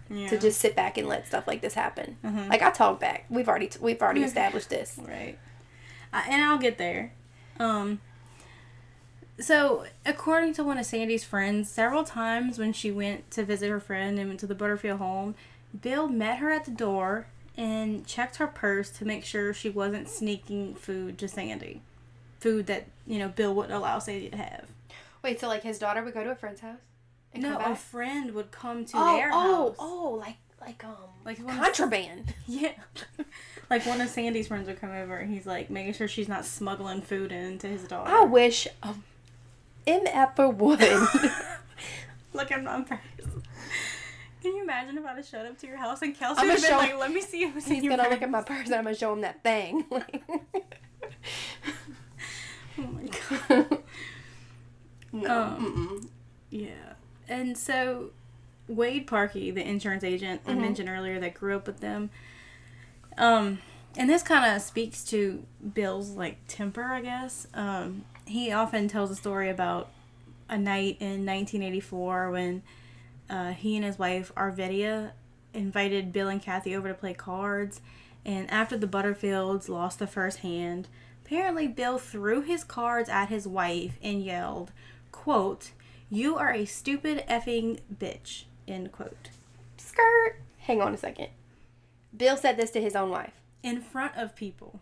Yeah. 0.09 0.29
to 0.29 0.39
just 0.39 0.61
sit 0.61 0.75
back 0.77 0.97
and 0.97 1.07
let 1.09 1.27
stuff 1.27 1.47
like 1.47 1.61
this 1.61 1.75
happen. 1.75 2.17
Mhm. 2.25 2.49
Like 2.49 2.63
I 2.63 2.71
talk 2.71 3.01
back. 3.01 3.27
We've 3.29 3.49
already 3.49 3.71
we've 3.81 4.01
already 4.01 4.23
established 4.31 4.71
this. 4.71 4.99
Right. 5.03 5.39
Uh, 6.13 6.23
and 6.29 6.43
I'll 6.45 6.59
get 6.59 6.79
there. 6.79 7.13
Um 7.59 8.01
so, 9.41 9.85
according 10.05 10.55
to 10.55 10.65
one 10.65 10.79
of 10.79 10.87
Sandy's 10.87 11.25
friends, 11.25 11.71
several 11.71 12.05
times 12.05 12.59
when 12.59 12.73
she 12.73 12.91
went 12.91 13.31
to 13.33 13.45
visit 13.45 13.71
her 13.71 13.81
friend 13.81 14.19
and 14.19 14.29
went 14.29 14.41
to 14.41 14.47
the 14.47 14.55
Butterfield 14.55 14.99
home, 14.99 15.35
Bill 15.81 16.09
met 16.09 16.39
her 16.39 16.51
at 16.51 16.65
the 16.65 16.71
door 16.71 17.27
and 17.57 18.07
checked 18.07 18.37
her 18.37 18.47
purse 18.47 18.91
to 18.91 19.05
make 19.05 19.25
sure 19.25 19.53
she 19.53 19.71
wasn't 19.71 20.09
sneaking 20.09 20.75
food 20.75 21.19
to 21.19 21.29
Sandy. 21.29 21.83
Food 22.41 22.67
that, 22.67 22.87
you 23.07 23.19
know, 23.19 23.29
Bill 23.29 23.55
wouldn't 23.55 23.75
allow 23.75 23.99
Sandy 23.99 24.29
to 24.31 24.37
have. 24.37 24.67
Wait, 25.23 25.41
so 25.41 25.49
like 25.49 25.63
his 25.63 25.79
daughter 25.79 26.03
would 26.03 26.15
go 26.15 26.23
to 26.23 26.31
a 26.31 26.35
friend's 26.35 26.61
house 26.61 26.79
and 27.33 27.43
no, 27.43 27.59
a 27.59 27.75
friend 27.75 28.33
would 28.33 28.51
come 28.51 28.85
to 28.87 28.97
oh, 28.97 29.17
their 29.17 29.31
oh, 29.33 29.67
house. 29.69 29.77
oh, 29.79 30.17
like 30.21 30.37
like 30.61 30.85
um 30.85 30.95
Like 31.25 31.39
one 31.39 31.55
of- 31.57 31.63
contraband. 31.63 32.35
Yeah. 32.47 32.73
like 33.71 33.85
one 33.87 34.01
of 34.01 34.09
Sandy's 34.09 34.49
friends 34.49 34.69
would 34.69 34.81
come 34.81 34.93
over 34.93 35.17
and 35.17 35.33
he's 35.33 35.47
like 35.47 35.71
making 35.71 35.95
sure 35.95 36.09
she's 36.09 36.29
not 36.29 36.45
smuggling 36.45 37.03
food 37.03 37.33
into 37.33 37.67
his 37.67 37.85
daughter. 37.85 38.11
I 38.11 38.23
wish 38.25 38.67
um, 38.83 39.03
MF 39.87 40.57
would. 40.57 40.81
Look, 42.33 42.53
I'm 42.53 42.65
not 42.65 42.81
embarrassed. 42.81 43.05
Can 44.43 44.55
you 44.57 44.63
imagine 44.63 44.97
if 44.99 45.05
I'd 45.05 45.17
have 45.17 45.27
showed 45.27 45.47
up 45.47 45.59
to 45.59 45.67
your 45.67 45.77
house 45.79 46.03
and 46.03 46.17
Kelsey 46.17 46.43
would 46.47 46.51
have 46.59 46.63
been 46.63 46.77
like, 46.77 46.97
let 46.99 47.11
me 47.13 47.21
see 47.21 47.49
who's 47.49 47.67
in 47.67 47.75
He's 47.77 47.85
your 47.85 47.97
gonna 47.97 48.09
look 48.11 48.23
at 48.23 48.31
my 48.31 48.43
purse 48.43 48.67
and 48.67 48.77
I'm 48.77 48.85
gonna 48.85 48.95
show 48.97 49.13
him 49.13 49.23
that 49.23 49.43
thing. 49.43 49.85
Oh 52.79 52.83
my 52.83 53.09
god. 53.49 53.79
no. 55.13 55.31
Um. 55.43 56.11
Yeah. 56.51 56.93
And 57.29 57.57
so 57.57 58.11
Wade 58.69 59.07
Parkey, 59.07 59.55
the 59.55 59.67
insurance 59.67 60.05
agent 60.05 60.43
I 60.47 60.53
Mhm. 60.53 60.61
mentioned 60.61 60.89
earlier 60.91 61.19
that 61.21 61.33
grew 61.35 61.57
up 61.57 61.67
with 61.67 61.81
them, 61.81 62.11
um, 63.17 63.61
and 63.97 64.11
this 64.11 64.23
kind 64.23 64.45
of 64.55 64.61
speaks 64.63 65.05
to 65.07 65.45
Bill's 65.75 66.11
like 66.11 66.37
temper, 66.49 66.85
I 66.85 67.01
guess. 67.01 67.47
Um, 67.55 68.05
he 68.27 68.53
often 68.53 68.89
tells 68.89 69.11
a 69.11 69.17
story 69.17 69.49
about 69.49 69.91
a 70.49 70.59
night 70.59 70.97
in 71.01 71.27
1984 71.27 72.31
when 72.31 72.63
uh, 73.29 73.53
he 73.53 73.77
and 73.77 73.85
his 73.85 73.99
wife 73.99 74.33
Arvidia 74.37 75.13
invited 75.55 76.13
Bill 76.13 76.29
and 76.29 76.43
Kathy 76.43 76.77
over 76.77 76.89
to 76.89 76.95
play 76.95 77.15
cards, 77.15 77.81
and 78.25 78.51
after 78.51 78.77
the 78.77 78.87
Butterfields 78.87 79.69
lost 79.69 79.99
the 79.99 80.07
first 80.07 80.39
hand, 80.39 80.89
apparently 81.25 81.67
Bill 81.67 81.99
threw 81.99 82.43
his 82.43 82.63
cards 82.63 83.09
at 83.09 83.29
his 83.29 83.47
wife 83.47 83.99
and 84.03 84.23
yelled, 84.23 84.73
"quote 85.13 85.71
You 86.11 86.37
are 86.37 86.53
a 86.53 86.65
stupid 86.65 87.25
effing 87.29 87.81
bitch." 87.93 88.45
End 88.69 88.93
quote. 88.93 89.31
Skirt. 89.77 90.41
Hang 90.59 90.83
on 90.83 90.95
a 90.95 90.97
second. 90.97 91.29
Bill 92.17 92.37
said 92.37 92.57
this 92.57 92.71
to 92.73 92.81
his 92.81 92.97
own 92.97 93.11
wife. 93.11 93.41
In 93.63 93.81
front 93.81 94.17
of 94.17 94.37
people. 94.37 94.81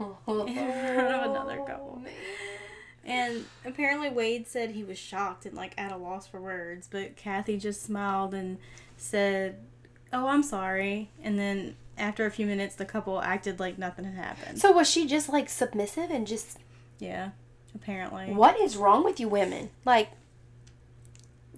In 0.00 0.14
front 0.54 1.14
of 1.14 1.30
another 1.30 1.60
oh, 1.60 1.64
couple. 1.64 2.02
And 3.04 3.44
apparently 3.64 4.08
Wade 4.08 4.46
said 4.46 4.70
he 4.70 4.82
was 4.82 4.98
shocked 4.98 5.44
and 5.46 5.54
like 5.54 5.74
at 5.76 5.92
a 5.92 5.96
loss 5.96 6.26
for 6.26 6.40
words, 6.40 6.88
but 6.90 7.16
Kathy 7.16 7.58
just 7.58 7.82
smiled 7.82 8.32
and 8.32 8.58
said, 8.96 9.58
"Oh, 10.12 10.28
I'm 10.28 10.42
sorry." 10.42 11.10
And 11.22 11.38
then 11.38 11.76
after 11.98 12.24
a 12.24 12.30
few 12.30 12.46
minutes, 12.46 12.74
the 12.74 12.84
couple 12.84 13.20
acted 13.20 13.60
like 13.60 13.78
nothing 13.78 14.04
had 14.04 14.14
happened. 14.14 14.58
So 14.58 14.72
was 14.72 14.88
she 14.88 15.06
just 15.06 15.28
like 15.28 15.48
submissive 15.48 16.10
and 16.10 16.26
just 16.26 16.58
yeah, 16.98 17.30
apparently. 17.74 18.32
what 18.32 18.58
is 18.58 18.76
wrong 18.76 19.04
with 19.04 19.20
you 19.20 19.28
women? 19.28 19.70
Like 19.84 20.10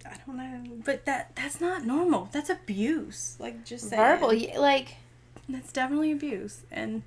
I 0.05 0.16
don't 0.27 0.37
know, 0.37 0.83
but 0.85 1.05
that 1.05 1.35
that's 1.37 1.61
not 1.61 1.85
normal. 1.85 2.29
That's 2.33 2.51
abuse. 2.51 3.37
Like 3.38 3.64
just 3.64 3.88
saying. 3.88 4.01
verbal 4.01 4.61
like 4.61 4.96
That's 5.49 5.72
definitely 5.72 6.12
abuse. 6.12 6.62
And 6.70 7.03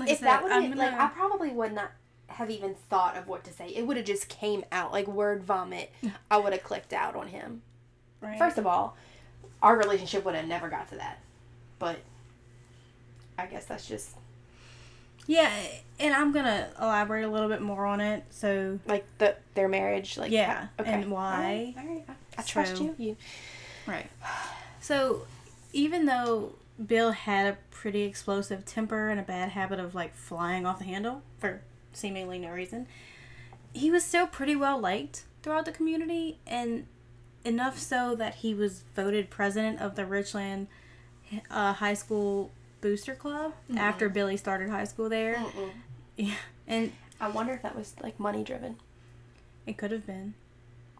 like 0.00 0.08
I 0.08 0.12
if 0.12 0.18
said, 0.18 0.26
that 0.28 0.42
would 0.42 0.52
have 0.52 0.74
like 0.76 0.92
I 0.92 1.08
probably 1.08 1.50
would 1.50 1.72
not 1.72 1.90
have 2.28 2.50
even 2.50 2.74
thought 2.90 3.16
of 3.16 3.26
what 3.26 3.42
to 3.44 3.52
say. 3.52 3.68
It 3.68 3.86
would 3.86 3.96
have 3.96 4.06
just 4.06 4.28
came 4.28 4.64
out 4.70 4.92
like 4.92 5.06
word 5.06 5.42
vomit. 5.42 5.90
I 6.30 6.36
would 6.38 6.52
have 6.52 6.62
clicked 6.62 6.92
out 6.92 7.16
on 7.16 7.28
him. 7.28 7.62
right? 8.20 8.38
First 8.38 8.58
of 8.58 8.66
all, 8.66 8.96
our 9.62 9.76
relationship 9.76 10.24
would 10.24 10.34
have 10.34 10.46
never 10.46 10.68
got 10.68 10.88
to 10.90 10.96
that. 10.96 11.18
But 11.78 11.98
I 13.38 13.46
guess 13.46 13.64
that's 13.66 13.86
just 13.86 14.10
Yeah, 15.26 15.50
and 16.00 16.14
I'm 16.14 16.32
gonna 16.32 16.68
elaborate 16.80 17.24
a 17.24 17.28
little 17.28 17.48
bit 17.48 17.60
more 17.62 17.86
on 17.86 18.00
it. 18.00 18.24
So 18.30 18.78
like 18.86 19.04
the 19.18 19.36
their 19.54 19.68
marriage 19.68 20.18
like 20.18 20.30
Yeah, 20.32 20.68
okay. 20.80 20.92
and 20.92 21.10
why. 21.10 21.74
All 21.76 21.82
right, 21.84 21.88
all 21.88 21.94
right. 21.94 22.04
I, 22.08 22.40
I 22.40 22.42
trust 22.42 22.76
So- 22.76 22.84
you. 22.84 22.94
You 22.98 23.16
right. 23.86 24.10
So 24.80 25.22
even 25.72 26.06
though 26.06 26.52
Bill 26.84 27.12
had 27.12 27.46
a 27.46 27.58
pretty 27.70 28.02
explosive 28.02 28.64
temper 28.64 29.08
and 29.08 29.18
a 29.18 29.22
bad 29.22 29.50
habit 29.50 29.80
of 29.80 29.94
like 29.94 30.14
flying 30.14 30.64
off 30.66 30.78
the 30.78 30.84
handle 30.84 31.22
for 31.38 31.62
seemingly 31.92 32.38
no 32.38 32.50
reason, 32.50 32.86
he 33.72 33.90
was 33.90 34.04
still 34.04 34.26
pretty 34.26 34.56
well 34.56 34.78
liked 34.78 35.24
throughout 35.42 35.64
the 35.64 35.72
community, 35.72 36.38
and 36.46 36.86
enough 37.44 37.78
so 37.78 38.14
that 38.14 38.36
he 38.36 38.54
was 38.54 38.82
voted 38.94 39.30
president 39.30 39.80
of 39.80 39.94
the 39.94 40.04
Richland 40.04 40.68
uh, 41.50 41.72
High 41.74 41.94
School 41.94 42.50
Booster 42.80 43.14
Club 43.14 43.54
after 43.76 44.08
Billy 44.08 44.36
started 44.36 44.70
high 44.70 44.84
school 44.84 45.08
there. 45.08 45.34
Mm-mm. 45.34 45.70
Yeah, 46.20 46.34
and 46.66 46.90
I 47.20 47.28
wonder 47.28 47.52
if 47.52 47.62
that 47.62 47.76
was 47.76 47.94
like 48.02 48.18
money 48.18 48.42
driven. 48.42 48.74
It 49.66 49.76
could 49.76 49.92
have 49.92 50.04
been. 50.04 50.34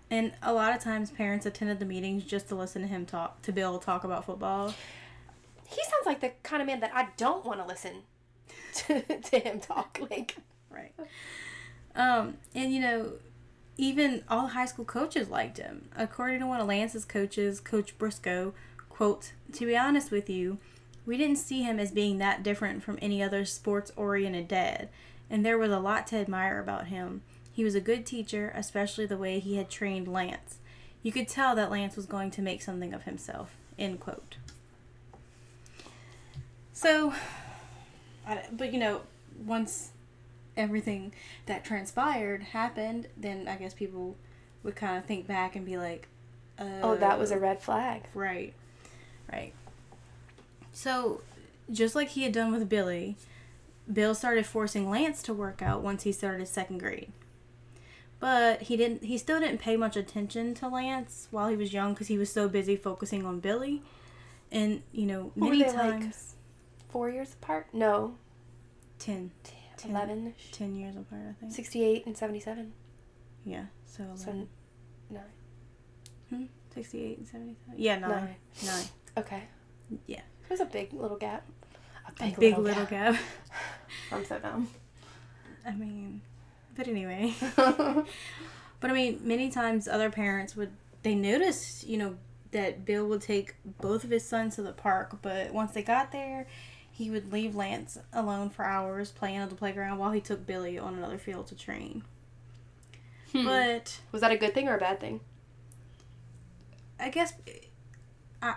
And 0.08 0.32
a 0.44 0.52
lot 0.52 0.72
of 0.72 0.80
times 0.80 1.10
parents 1.10 1.44
attended 1.44 1.80
the 1.80 1.84
meetings 1.84 2.22
just 2.22 2.48
to 2.50 2.54
listen 2.54 2.82
to 2.82 2.88
him 2.88 3.04
talk 3.04 3.42
to 3.42 3.50
Bill 3.50 3.80
talk 3.80 4.04
about 4.04 4.24
football. 4.24 4.74
He 5.68 5.82
sounds 5.84 6.06
like 6.06 6.20
the 6.20 6.32
kind 6.42 6.62
of 6.62 6.66
man 6.66 6.80
that 6.80 6.92
I 6.94 7.08
don't 7.16 7.44
want 7.44 7.60
to 7.60 7.66
listen 7.66 8.02
to, 8.74 9.02
to 9.02 9.38
him 9.38 9.60
talk. 9.60 9.98
Like 10.10 10.36
Right. 10.70 10.94
Um, 11.94 12.38
and 12.54 12.72
you 12.72 12.80
know, 12.80 13.12
even 13.76 14.22
all 14.28 14.42
the 14.42 14.48
high 14.48 14.66
school 14.66 14.84
coaches 14.84 15.28
liked 15.28 15.58
him. 15.58 15.88
According 15.96 16.40
to 16.40 16.46
one 16.46 16.60
of 16.60 16.66
Lance's 16.66 17.04
coaches, 17.04 17.60
Coach 17.60 17.96
Briscoe, 17.98 18.54
quote, 18.88 19.32
To 19.52 19.66
be 19.66 19.76
honest 19.76 20.10
with 20.10 20.28
you, 20.28 20.58
we 21.06 21.16
didn't 21.16 21.36
see 21.36 21.62
him 21.62 21.78
as 21.78 21.90
being 21.90 22.18
that 22.18 22.42
different 22.42 22.82
from 22.82 22.98
any 23.00 23.22
other 23.22 23.44
sports 23.44 23.90
oriented 23.96 24.48
dad, 24.48 24.88
and 25.30 25.44
there 25.44 25.58
was 25.58 25.70
a 25.70 25.78
lot 25.78 26.06
to 26.08 26.16
admire 26.16 26.60
about 26.60 26.88
him. 26.88 27.22
He 27.52 27.64
was 27.64 27.74
a 27.74 27.80
good 27.80 28.06
teacher, 28.06 28.52
especially 28.54 29.06
the 29.06 29.16
way 29.16 29.40
he 29.40 29.56
had 29.56 29.70
trained 29.70 30.06
Lance. 30.06 30.58
You 31.02 31.12
could 31.12 31.28
tell 31.28 31.54
that 31.56 31.70
Lance 31.70 31.96
was 31.96 32.06
going 32.06 32.30
to 32.32 32.42
make 32.42 32.62
something 32.62 32.92
of 32.92 33.04
himself. 33.04 33.56
End 33.78 34.00
quote. 34.00 34.36
So, 36.78 37.12
I, 38.24 38.44
but 38.52 38.72
you 38.72 38.78
know, 38.78 39.00
once 39.44 39.90
everything 40.56 41.12
that 41.46 41.64
transpired 41.64 42.40
happened, 42.44 43.08
then 43.16 43.48
I 43.48 43.56
guess 43.56 43.74
people 43.74 44.14
would 44.62 44.76
kind 44.76 44.96
of 44.96 45.04
think 45.04 45.26
back 45.26 45.56
and 45.56 45.66
be 45.66 45.76
like, 45.76 46.06
uh, 46.56 46.78
Oh, 46.84 46.96
that 46.96 47.18
was 47.18 47.32
a 47.32 47.38
red 47.38 47.60
flag. 47.60 48.02
Right. 48.14 48.54
Right. 49.32 49.54
So, 50.72 51.22
just 51.68 51.96
like 51.96 52.10
he 52.10 52.22
had 52.22 52.30
done 52.30 52.52
with 52.52 52.68
Billy, 52.68 53.16
Bill 53.92 54.14
started 54.14 54.46
forcing 54.46 54.88
Lance 54.88 55.20
to 55.24 55.34
work 55.34 55.60
out 55.60 55.82
once 55.82 56.04
he 56.04 56.12
started 56.12 56.46
second 56.46 56.78
grade. 56.78 57.10
But 58.20 58.62
he 58.62 58.76
didn't 58.76 59.02
he 59.02 59.18
still 59.18 59.40
didn't 59.40 59.58
pay 59.58 59.76
much 59.76 59.96
attention 59.96 60.54
to 60.54 60.68
Lance 60.68 61.26
while 61.32 61.48
he 61.48 61.56
was 61.56 61.72
young 61.72 61.96
cuz 61.96 62.06
he 62.06 62.16
was 62.16 62.32
so 62.32 62.48
busy 62.48 62.76
focusing 62.76 63.26
on 63.26 63.40
Billy. 63.40 63.82
And, 64.52 64.82
you 64.92 65.06
know, 65.06 65.32
many 65.34 65.64
they, 65.64 65.72
like, 65.72 66.00
times 66.02 66.36
Four 66.88 67.10
years 67.10 67.34
apart? 67.34 67.68
No, 67.72 68.14
10 68.98 69.30
Ten. 69.76 69.90
11 69.92 70.34
10 70.52 70.74
years 70.74 70.96
apart, 70.96 71.20
I 71.28 71.32
think. 71.40 71.52
68 71.52 72.06
and 72.06 72.16
77. 72.16 72.72
Yeah. 73.44 73.66
So, 73.86 74.04
So, 74.16 74.32
nine. 75.10 75.22
Hmm? 76.30 76.44
68 76.74 77.18
and 77.18 77.26
77. 77.28 77.74
Yeah, 77.80 77.98
9. 77.98 78.10
Nine. 78.10 78.36
9. 78.64 78.84
Okay. 79.18 79.42
Yeah. 80.06 80.18
It 80.44 80.50
was 80.50 80.60
a 80.60 80.64
big 80.64 80.92
little 80.92 81.16
gap. 81.16 81.46
A 82.06 82.10
A 82.10 82.26
big, 82.26 82.36
big 82.40 82.58
little, 82.58 82.64
little 82.64 82.86
gap. 82.86 83.14
gap. 83.14 83.22
I'm 84.12 84.24
so 84.24 84.38
dumb. 84.38 84.68
I 85.66 85.72
mean, 85.72 86.22
but 86.76 86.88
anyway. 86.88 87.34
But 88.80 88.90
I 88.90 88.94
mean, 88.94 89.20
many 89.24 89.50
times 89.50 89.88
other 89.88 90.08
parents 90.08 90.54
would 90.54 90.70
they 91.02 91.14
noticed, 91.16 91.84
you 91.86 91.96
know, 91.96 92.14
that 92.52 92.84
Bill 92.84 93.08
would 93.08 93.22
take 93.22 93.56
both 93.80 94.04
of 94.04 94.10
his 94.10 94.24
sons 94.24 94.54
to 94.54 94.62
the 94.62 94.72
park, 94.72 95.18
but 95.20 95.52
once 95.52 95.72
they 95.72 95.82
got 95.82 96.12
there, 96.12 96.46
he 96.98 97.10
would 97.10 97.32
leave 97.32 97.54
Lance 97.54 97.96
alone 98.12 98.50
for 98.50 98.64
hours 98.64 99.12
playing 99.12 99.38
on 99.38 99.48
the 99.48 99.54
playground 99.54 99.98
while 99.98 100.10
he 100.10 100.20
took 100.20 100.44
Billy 100.44 100.76
on 100.76 100.94
another 100.94 101.16
field 101.16 101.46
to 101.46 101.54
train. 101.54 102.02
Hmm. 103.30 103.44
But 103.44 104.00
was 104.10 104.20
that 104.20 104.32
a 104.32 104.36
good 104.36 104.52
thing 104.52 104.68
or 104.68 104.74
a 104.74 104.80
bad 104.80 104.98
thing? 104.98 105.20
I 106.98 107.10
guess 107.10 107.34
I 108.42 108.56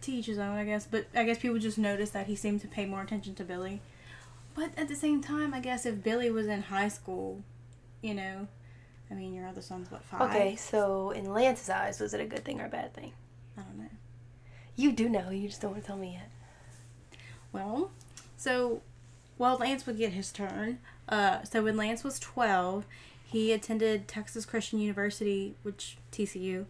to 0.00 0.12
each 0.12 0.26
his 0.26 0.38
own, 0.38 0.56
I 0.56 0.64
guess, 0.64 0.84
but 0.84 1.06
I 1.14 1.22
guess 1.22 1.38
people 1.38 1.60
just 1.60 1.78
noticed 1.78 2.12
that 2.12 2.26
he 2.26 2.34
seemed 2.34 2.60
to 2.62 2.66
pay 2.66 2.86
more 2.86 3.02
attention 3.02 3.36
to 3.36 3.44
Billy. 3.44 3.82
But 4.56 4.70
at 4.76 4.88
the 4.88 4.96
same 4.96 5.22
time, 5.22 5.54
I 5.54 5.60
guess 5.60 5.86
if 5.86 6.02
Billy 6.02 6.32
was 6.32 6.48
in 6.48 6.62
high 6.62 6.88
school, 6.88 7.44
you 8.02 8.14
know, 8.14 8.48
I 9.12 9.14
mean, 9.14 9.32
your 9.32 9.46
other 9.46 9.62
son's 9.62 9.92
what 9.92 10.02
five? 10.02 10.22
Okay, 10.22 10.56
so 10.56 11.12
in 11.12 11.32
Lance's 11.32 11.70
eyes, 11.70 12.00
was 12.00 12.14
it 12.14 12.20
a 12.20 12.26
good 12.26 12.44
thing 12.44 12.60
or 12.60 12.66
a 12.66 12.68
bad 12.68 12.94
thing? 12.94 13.12
I 13.56 13.60
don't 13.60 13.78
know. 13.78 13.90
You 14.74 14.90
do 14.90 15.08
know, 15.08 15.30
you 15.30 15.46
just 15.46 15.60
don't 15.60 15.70
want 15.70 15.84
to 15.84 15.86
tell 15.86 15.96
me 15.96 16.14
yet. 16.14 16.30
Well, 17.52 17.90
so 18.36 18.82
while 19.36 19.56
Lance 19.56 19.86
would 19.86 19.98
get 19.98 20.12
his 20.12 20.30
turn, 20.32 20.78
uh, 21.08 21.42
so 21.44 21.62
when 21.62 21.76
Lance 21.76 22.04
was 22.04 22.18
12, 22.18 22.84
he 23.30 23.52
attended 23.52 24.08
Texas 24.08 24.44
Christian 24.46 24.80
University, 24.80 25.54
which 25.62 25.96
TCU. 26.12 26.66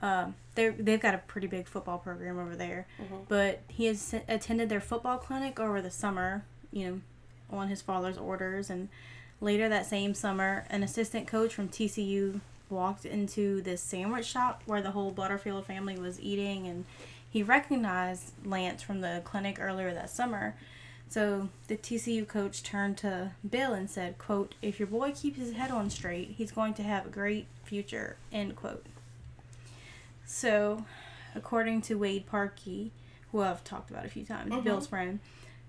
Um, 0.00 0.34
they 0.56 0.70
they've 0.70 1.00
got 1.00 1.14
a 1.14 1.18
pretty 1.18 1.46
big 1.46 1.66
football 1.68 1.98
program 1.98 2.38
over 2.38 2.56
there, 2.56 2.86
Mhm. 3.00 3.28
but 3.28 3.60
he 3.68 3.86
has 3.86 4.12
attended 4.26 4.68
their 4.68 4.80
football 4.80 5.16
clinic 5.18 5.60
over 5.60 5.80
the 5.80 5.90
summer. 5.92 6.42
You 6.72 6.88
know, 6.90 7.00
on 7.56 7.68
his 7.68 7.82
father's 7.82 8.18
orders, 8.18 8.68
and 8.68 8.88
later 9.40 9.68
that 9.68 9.86
same 9.86 10.14
summer, 10.14 10.64
an 10.70 10.82
assistant 10.82 11.28
coach 11.28 11.54
from 11.54 11.68
TCU 11.68 12.40
walked 12.68 13.04
into 13.04 13.60
this 13.62 13.80
sandwich 13.82 14.24
shop 14.26 14.62
where 14.66 14.80
the 14.82 14.90
whole 14.92 15.10
Butterfield 15.12 15.66
family 15.66 15.96
was 15.98 16.18
eating, 16.20 16.66
and 16.66 16.84
he 17.32 17.42
recognized 17.42 18.32
Lance 18.44 18.82
from 18.82 19.00
the 19.00 19.22
clinic 19.24 19.56
earlier 19.58 19.94
that 19.94 20.10
summer. 20.10 20.54
So 21.08 21.48
the 21.66 21.76
TCU 21.78 22.28
coach 22.28 22.62
turned 22.62 22.98
to 22.98 23.32
Bill 23.48 23.72
and 23.72 23.88
said, 23.88 24.18
quote, 24.18 24.54
if 24.60 24.78
your 24.78 24.86
boy 24.86 25.12
keeps 25.12 25.38
his 25.38 25.54
head 25.54 25.70
on 25.70 25.88
straight, 25.88 26.34
he's 26.36 26.52
going 26.52 26.74
to 26.74 26.82
have 26.82 27.06
a 27.06 27.10
great 27.10 27.46
future, 27.64 28.16
end 28.30 28.54
quote. 28.54 28.84
So, 30.26 30.84
according 31.34 31.82
to 31.82 31.94
Wade 31.94 32.26
Parkey, 32.26 32.90
who 33.30 33.40
I've 33.40 33.64
talked 33.64 33.90
about 33.90 34.04
a 34.04 34.10
few 34.10 34.24
times, 34.24 34.52
Mhm. 34.52 34.64
Bill's 34.64 34.86
friend, 34.86 35.20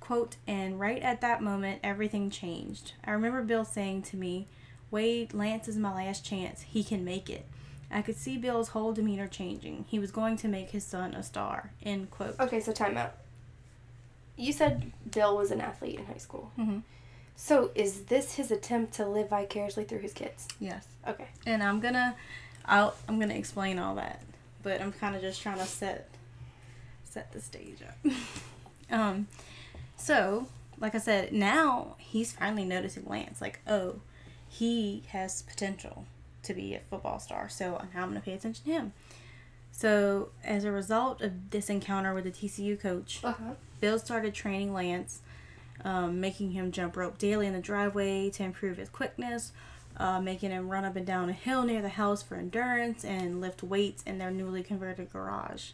quote, 0.01 0.35
and 0.45 0.79
right 0.79 1.01
at 1.01 1.21
that 1.21 1.41
moment, 1.41 1.79
everything 1.81 2.29
changed. 2.29 2.93
I 3.05 3.11
remember 3.11 3.41
Bill 3.41 3.63
saying 3.65 4.03
to 4.03 4.17
me, 4.17 4.47
Wade, 4.91 5.33
Lance 5.33 5.67
is 5.69 5.77
my 5.77 5.93
last 5.93 6.25
chance. 6.25 6.61
He 6.63 6.83
can 6.83 7.03
make 7.05 7.29
it. 7.29 7.45
I 7.93 8.01
could 8.01 8.17
see 8.17 8.37
Bill's 8.37 8.69
whole 8.69 8.93
demeanor 8.93 9.27
changing. 9.27 9.85
He 9.87 9.99
was 9.99 10.11
going 10.11 10.37
to 10.37 10.47
make 10.47 10.71
his 10.71 10.83
son 10.83 11.13
a 11.13 11.23
star, 11.23 11.71
end 11.83 12.11
quote. 12.11 12.39
Okay, 12.39 12.59
so 12.59 12.71
time 12.71 12.97
out. 12.97 13.13
You 14.35 14.51
said 14.51 14.91
Bill 15.09 15.37
was 15.37 15.51
an 15.51 15.61
athlete 15.61 15.99
in 15.99 16.05
high 16.05 16.17
school. 16.17 16.51
hmm 16.55 16.79
So 17.35 17.71
is 17.75 18.03
this 18.05 18.33
his 18.35 18.51
attempt 18.51 18.93
to 18.95 19.05
live 19.07 19.29
vicariously 19.29 19.83
through 19.83 19.99
his 19.99 20.13
kids? 20.13 20.47
Yes. 20.59 20.87
Okay. 21.07 21.27
and 21.45 21.61
I'm 21.61 21.79
gonna, 21.79 22.15
I'll 22.65 22.95
I'm 23.07 23.19
gonna 23.19 23.35
explain 23.35 23.77
all 23.77 23.95
that, 23.95 24.21
but 24.63 24.81
I'm 24.81 24.91
kind 24.91 25.15
of 25.15 25.21
just 25.21 25.41
trying 25.41 25.59
to 25.59 25.65
set, 25.65 26.09
set 27.03 27.31
the 27.31 27.41
stage 27.41 27.79
up. 27.87 28.11
um, 28.91 29.27
so 29.97 30.47
like 30.79 30.95
I 30.95 30.99
said, 30.99 31.31
now 31.31 31.95
he's 31.99 32.31
finally 32.33 32.65
noticing 32.65 33.05
Lance. 33.05 33.39
Like, 33.39 33.59
oh, 33.67 33.97
he 34.49 35.03
has 35.09 35.41
potential 35.43 36.05
to 36.43 36.53
be 36.53 36.75
a 36.75 36.79
football 36.89 37.19
star. 37.19 37.49
So 37.49 37.71
now 37.93 38.03
I'm 38.03 38.09
gonna 38.09 38.19
pay 38.21 38.33
attention 38.33 38.65
to 38.65 38.71
him. 38.71 38.93
So 39.71 40.29
as 40.43 40.63
a 40.65 40.71
result 40.71 41.21
of 41.21 41.49
this 41.49 41.69
encounter 41.69 42.13
with 42.13 42.25
the 42.25 42.31
TCU 42.31 42.79
coach, 42.79 43.21
Uh 43.23 43.33
huh. 43.33 43.53
Bill 43.81 43.97
started 43.99 44.33
training 44.33 44.73
Lance, 44.73 45.21
um, 45.83 46.21
making 46.21 46.51
him 46.51 46.71
jump 46.71 46.95
rope 46.95 47.17
daily 47.17 47.47
in 47.47 47.53
the 47.53 47.59
driveway 47.59 48.29
to 48.29 48.43
improve 48.43 48.77
his 48.77 48.87
quickness, 48.89 49.51
uh, 49.97 50.21
making 50.21 50.51
him 50.51 50.69
run 50.69 50.85
up 50.85 50.95
and 50.95 51.05
down 51.05 51.29
a 51.29 51.33
hill 51.33 51.63
near 51.63 51.81
the 51.81 51.89
house 51.89 52.21
for 52.23 52.35
endurance, 52.35 53.03
and 53.03 53.41
lift 53.41 53.61
weights 53.63 54.03
in 54.03 54.19
their 54.19 54.31
newly 54.31 54.63
converted 54.63 55.11
garage. 55.11 55.71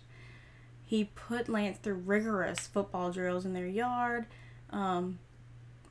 He 0.86 1.04
put 1.14 1.48
Lance 1.50 1.78
through 1.78 1.96
rigorous 2.06 2.66
football 2.66 3.12
drills 3.12 3.46
in 3.46 3.54
their 3.54 3.68
yard, 3.68 4.26
um, 4.72 5.20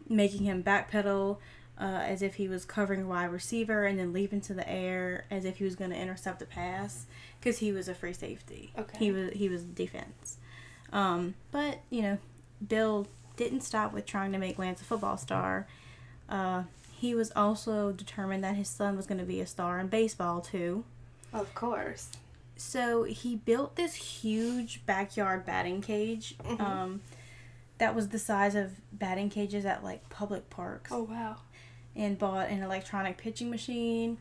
making 0.09 0.43
him 0.45 0.63
backpedal 0.65 1.39
uh, 1.81 1.85
as 2.05 2.23
if 2.23 2.35
he 2.37 2.49
was 2.49 2.65
covering 2.65 3.03
a 3.03 3.07
wide 3.07 3.27
receiver 3.27 3.85
and 3.85 3.99
then 3.99 4.13
leap 4.13 4.33
into 4.33 4.53
the 4.55 4.69
air 4.69 5.25
as 5.31 5.45
if 5.45 5.59
he 5.59 5.65
was 5.65 5.77
going 5.77 5.91
to 5.91 5.97
intercept 5.97 6.43
a 6.43 6.47
pass 6.47 7.07
because 7.39 7.59
he 7.59 7.71
was 7.73 7.89
a 7.89 7.95
free 7.95 8.13
safety. 8.13 8.73
Okay. 8.77 8.99
He 8.99 9.13
was 9.13 9.33
he 9.33 9.49
was 9.49 9.63
defense. 9.63 10.39
Um, 10.93 11.35
but 11.53 11.81
you 11.91 12.03
know, 12.03 12.19
Bill 12.67 13.07
didn't 13.37 13.61
stop 13.61 13.93
with 13.93 14.07
trying 14.07 14.33
to 14.33 14.39
make 14.39 14.59
Lance 14.59 14.81
a 14.81 14.85
football 14.85 15.17
star. 15.17 15.67
Uh, 16.29 16.65
he 16.93 17.15
was 17.15 17.31
also 17.37 17.93
determined 17.93 18.43
that 18.43 18.57
his 18.57 18.69
son 18.69 18.97
was 18.97 19.07
going 19.07 19.19
to 19.19 19.25
be 19.25 19.41
a 19.41 19.47
star 19.47 19.79
in 19.79 19.87
baseball 19.87 20.41
too. 20.41 20.85
Of 21.33 21.55
course. 21.55 22.11
So 22.57 23.05
he 23.05 23.37
built 23.37 23.77
this 23.77 23.95
huge 23.95 24.85
backyard 24.85 25.47
batting 25.47 25.81
cage. 25.81 26.35
Mhm. 26.43 26.61
Um, 26.61 27.01
that 27.79 27.95
was 27.95 28.09
the 28.09 28.19
size 28.19 28.57
of 28.57 28.73
batting 28.93 29.31
cages 29.31 29.65
at 29.65 29.85
like 29.85 30.09
public 30.11 30.51
parks, 30.51 30.91
Oh 30.93 31.05
wow. 31.05 31.37
And 31.99 32.17
bought 32.17 32.49
an 32.49 32.63
electronic 32.63 33.19
pitching 33.19 33.51
machine. 33.51 34.17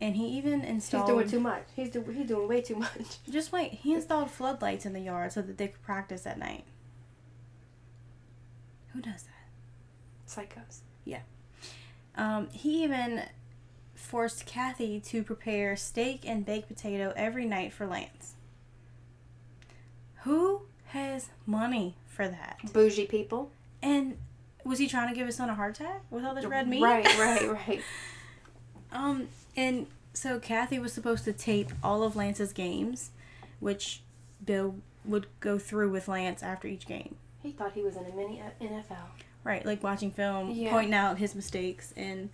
And 0.00 0.14
he 0.14 0.28
even 0.38 0.62
installed. 0.62 1.08
He's 1.08 1.14
doing 1.14 1.28
too 1.28 1.40
much. 1.40 1.64
He's 1.74 1.90
do- 1.90 2.04
he's 2.04 2.28
doing 2.28 2.48
way 2.48 2.60
too 2.62 2.76
much. 2.76 3.22
Just 3.30 3.50
wait. 3.50 3.72
He 3.72 3.92
installed 3.92 4.30
floodlights 4.30 4.86
in 4.86 4.92
the 4.92 5.00
yard 5.00 5.32
so 5.32 5.42
that 5.42 5.58
they 5.58 5.66
could 5.68 5.82
practice 5.82 6.24
at 6.24 6.38
night. 6.38 6.64
Who 8.92 9.00
does 9.00 9.24
that? 9.24 10.28
Psychos. 10.28 10.80
Yeah. 11.04 11.22
Um, 12.16 12.48
he 12.52 12.84
even 12.84 13.24
forced 13.94 14.46
Kathy 14.46 15.00
to 15.00 15.24
prepare 15.24 15.74
steak 15.74 16.22
and 16.24 16.46
baked 16.46 16.68
potato 16.68 17.12
every 17.16 17.44
night 17.44 17.72
for 17.72 17.86
Lance. 17.86 18.34
Who 20.22 20.62
has 20.86 21.28
money 21.44 21.96
for 22.06 22.28
that? 22.28 22.58
Bougie 22.72 23.06
people. 23.06 23.50
And 23.82 24.16
was 24.68 24.78
he 24.78 24.86
trying 24.86 25.08
to 25.08 25.14
give 25.14 25.26
his 25.26 25.36
son 25.36 25.48
a 25.48 25.54
heart 25.54 25.80
attack 25.80 26.02
with 26.10 26.24
all 26.24 26.34
this 26.34 26.44
red 26.44 26.68
meat? 26.68 26.82
Right, 26.82 27.06
right, 27.18 27.50
right. 27.68 27.82
Um, 28.92 29.28
and 29.56 29.86
so 30.12 30.38
Kathy 30.38 30.78
was 30.78 30.92
supposed 30.92 31.24
to 31.24 31.32
tape 31.32 31.70
all 31.82 32.02
of 32.02 32.14
Lance's 32.16 32.52
games, 32.52 33.10
which 33.60 34.02
Bill 34.44 34.76
would 35.04 35.26
go 35.40 35.58
through 35.58 35.90
with 35.90 36.06
Lance 36.08 36.42
after 36.42 36.68
each 36.68 36.86
game. 36.86 37.16
He 37.42 37.52
thought 37.52 37.72
he 37.72 37.82
was 37.82 37.96
in 37.96 38.04
a 38.04 38.14
mini 38.14 38.40
uh, 38.40 38.62
NFL. 38.62 38.96
Right, 39.44 39.64
like 39.64 39.82
watching 39.82 40.10
film, 40.10 40.50
Yeah. 40.50 40.70
pointing 40.70 40.92
out 40.94 41.18
his 41.18 41.34
mistakes, 41.34 41.94
and 41.96 42.28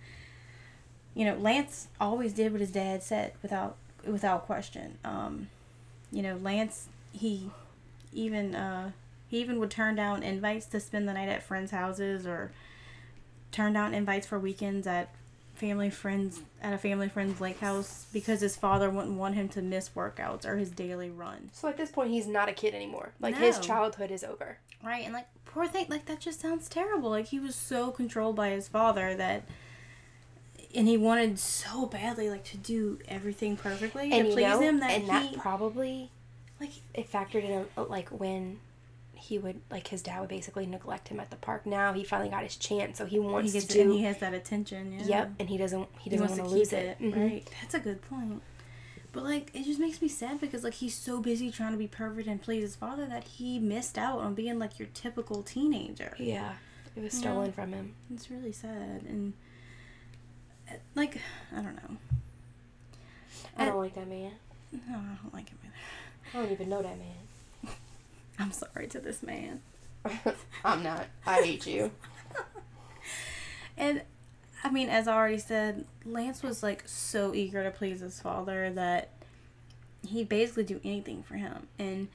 you 1.13 1.23
know, 1.23 1.35
Lance 1.35 1.87
always 2.01 2.33
did 2.33 2.51
what 2.51 2.59
his 2.59 2.71
dad 2.71 3.01
said 3.01 3.33
without 3.41 3.77
without 4.05 4.45
question. 4.45 4.97
Um, 5.05 5.47
you 6.11 6.21
know, 6.21 6.35
Lance 6.35 6.89
he 7.13 7.49
even 8.11 8.55
uh, 8.55 8.91
he 9.35 9.41
even 9.41 9.59
would 9.59 9.69
turn 9.71 9.95
down 9.95 10.23
invites 10.23 10.65
to 10.67 10.79
spend 10.79 11.07
the 11.07 11.13
night 11.13 11.27
at 11.27 11.43
friends' 11.43 11.71
houses 11.71 12.25
or 12.25 12.51
turn 13.51 13.73
down 13.73 13.93
invites 13.93 14.25
for 14.25 14.39
weekends 14.39 14.87
at 14.87 15.13
family 15.55 15.89
friends 15.89 16.41
at 16.61 16.73
a 16.73 16.77
family 16.77 17.07
friend's 17.09 17.39
lake 17.39 17.59
house 17.59 18.05
because 18.11 18.41
his 18.41 18.55
father 18.55 18.89
wouldn't 18.89 19.17
want 19.17 19.35
him 19.35 19.47
to 19.49 19.61
miss 19.61 19.89
workouts 19.89 20.45
or 20.45 20.57
his 20.57 20.69
daily 20.69 21.09
run. 21.09 21.49
So 21.53 21.67
at 21.67 21.77
this 21.77 21.91
point, 21.91 22.11
he's 22.11 22.27
not 22.27 22.47
a 22.47 22.53
kid 22.53 22.73
anymore. 22.73 23.11
Like 23.19 23.37
his 23.37 23.59
childhood 23.59 24.09
is 24.09 24.23
over. 24.23 24.57
Right, 24.83 25.03
and 25.03 25.13
like 25.13 25.27
poor 25.45 25.67
thing, 25.67 25.87
like 25.89 26.05
that 26.05 26.19
just 26.21 26.39
sounds 26.39 26.69
terrible. 26.69 27.09
Like 27.09 27.27
he 27.27 27.39
was 27.39 27.55
so 27.55 27.91
controlled 27.91 28.37
by 28.37 28.49
his 28.51 28.69
father 28.69 29.15
that, 29.15 29.43
and 30.73 30.87
he 30.87 30.97
wanted 30.97 31.39
so 31.39 31.85
badly 31.85 32.29
like 32.29 32.45
to 32.45 32.57
do 32.57 32.99
everything 33.07 33.57
perfectly 33.57 34.11
And 34.13 34.27
to 34.27 34.33
please 34.33 34.47
know, 34.47 34.61
him 34.61 34.79
that 34.79 34.91
and 34.91 35.03
he 35.03 35.09
that 35.09 35.37
probably 35.37 36.11
like 36.59 36.71
it 36.93 37.11
factored 37.11 37.43
in 37.43 37.65
a, 37.75 37.83
like 37.83 38.09
when 38.09 38.59
he 39.15 39.37
would 39.37 39.61
like 39.71 39.87
his 39.87 40.01
dad 40.01 40.19
would 40.19 40.29
basically 40.29 40.65
neglect 40.65 41.07
him 41.09 41.19
at 41.19 41.29
the 41.29 41.35
park. 41.37 41.65
Now 41.65 41.93
he 41.93 42.03
finally 42.03 42.29
got 42.29 42.43
his 42.43 42.55
chance, 42.57 42.97
so 42.97 43.05
he 43.05 43.19
wants 43.19 43.51
he 43.51 43.59
gets 43.59 43.73
to. 43.73 43.81
and 43.81 43.91
he 43.93 44.03
has 44.03 44.17
that 44.19 44.33
attention. 44.33 44.91
Yeah. 44.99 45.05
Yep, 45.05 45.31
and 45.39 45.49
he 45.49 45.57
doesn't. 45.57 45.87
He 45.99 46.09
doesn't 46.09 46.27
want 46.29 46.41
to 46.41 46.47
lose 46.47 46.73
it. 46.73 46.99
Mhm. 46.99 47.15
Right. 47.15 47.49
That's 47.61 47.73
a 47.73 47.79
good 47.79 48.01
point. 48.01 48.41
But 49.11 49.23
like 49.23 49.51
it 49.53 49.63
just 49.63 49.79
makes 49.79 50.01
me 50.01 50.07
sad 50.09 50.41
because 50.41 50.63
like 50.63 50.73
he's 50.73 50.93
so 50.95 51.21
busy 51.21 51.49
trying 51.51 51.71
to 51.71 51.77
be 51.77 51.87
perfect 51.87 52.27
and 52.27 52.41
please 52.41 52.61
his 52.61 52.75
father 52.75 53.05
that 53.07 53.23
he 53.23 53.59
missed 53.59 53.97
out 53.97 54.19
on 54.19 54.33
being 54.35 54.59
like 54.59 54.77
your 54.77 54.89
typical 54.93 55.41
teenager. 55.41 56.13
Yeah, 56.19 56.55
it 56.95 57.01
was 57.01 57.13
Yeah. 57.13 57.19
stolen 57.21 57.51
from 57.53 57.71
him. 57.71 57.95
It's 58.13 58.29
really 58.29 58.51
sad 58.51 59.03
and 59.07 59.33
uh, 60.69 60.73
like 60.95 61.17
I 61.55 61.61
don't 61.61 61.75
know. 61.75 61.97
I 63.57 63.63
don't 63.65 63.69
And- 63.75 63.77
like 63.77 63.95
that 63.95 64.07
man. 64.09 64.31
No, 64.73 64.95
I 64.97 65.17
don't 65.23 65.33
like 65.33 65.47
him 65.47 65.57
either. 65.63 65.73
I 66.33 66.41
don't 66.43 66.51
even 66.51 66.67
know 66.67 66.81
that 66.81 66.97
man. 66.97 67.15
I'm 68.39 68.51
sorry 68.51 68.87
to 68.87 68.99
this 68.99 69.23
man. 69.23 69.61
I'm 70.65 70.83
not. 70.83 71.07
I 71.25 71.41
hate 71.41 71.65
you. 71.67 71.91
And 73.77 74.03
I 74.63 74.69
mean, 74.71 74.87
as 74.87 75.05
I 75.07 75.13
already 75.15 75.37
said, 75.37 75.83
Lance 76.05 76.41
was 76.41 76.63
like 76.63 76.83
so 76.85 77.33
eager 77.35 77.61
to 77.61 77.71
please 77.71 77.99
his 77.99 78.21
father 78.21 78.69
that 78.71 79.09
he'd 80.07 80.29
basically 80.29 80.63
do 80.63 80.79
anything 80.85 81.23
for 81.23 81.35
him. 81.35 81.67
And 81.77 82.07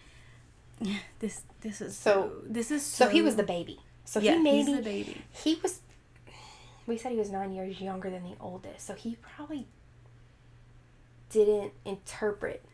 this 1.18 1.42
this 1.60 1.82
is 1.82 1.94
so, 1.96 2.10
So- 2.12 2.32
this 2.48 2.70
is 2.70 2.82
So 2.84 3.04
so, 3.04 3.10
he 3.10 3.20
was 3.20 3.36
the 3.36 3.42
baby. 3.42 3.78
So 4.06 4.20
yeah, 4.20 4.36
he 4.36 4.42
maybe 4.42 4.74
the 4.74 4.80
baby. 4.82 5.22
he 5.32 5.56
was. 5.62 5.80
We 6.86 6.96
said 6.96 7.12
he 7.12 7.18
was 7.18 7.30
nine 7.30 7.52
years 7.52 7.78
younger 7.78 8.08
than 8.08 8.22
the 8.24 8.36
oldest, 8.40 8.86
so 8.86 8.94
he 8.94 9.16
probably 9.20 9.66
didn't 11.28 11.72
interpret 11.84 12.64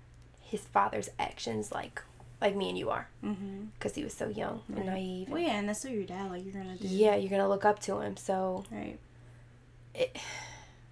his 0.40 0.60
father's 0.60 1.10
actions 1.18 1.72
like 1.72 2.00
like 2.40 2.54
me 2.56 2.68
and 2.68 2.78
you 2.78 2.90
are, 2.90 3.08
Mm-hmm. 3.24 3.64
because 3.78 3.94
he 3.94 4.04
was 4.04 4.12
so 4.14 4.28
young 4.28 4.60
and 4.74 4.86
naive. 4.86 5.28
Well, 5.28 5.40
yeah, 5.40 5.58
and 5.58 5.68
that's 5.68 5.84
what 5.84 5.92
your 5.92 6.04
dad 6.04 6.30
like. 6.30 6.44
You're 6.44 6.54
gonna 6.62 6.76
do. 6.76 6.86
yeah, 6.86 7.16
you're 7.16 7.30
gonna 7.30 7.48
look 7.48 7.64
up 7.64 7.78
to 7.80 8.00
him. 8.00 8.16
So 8.16 8.64
Right. 8.70 8.98
it, 9.94 10.16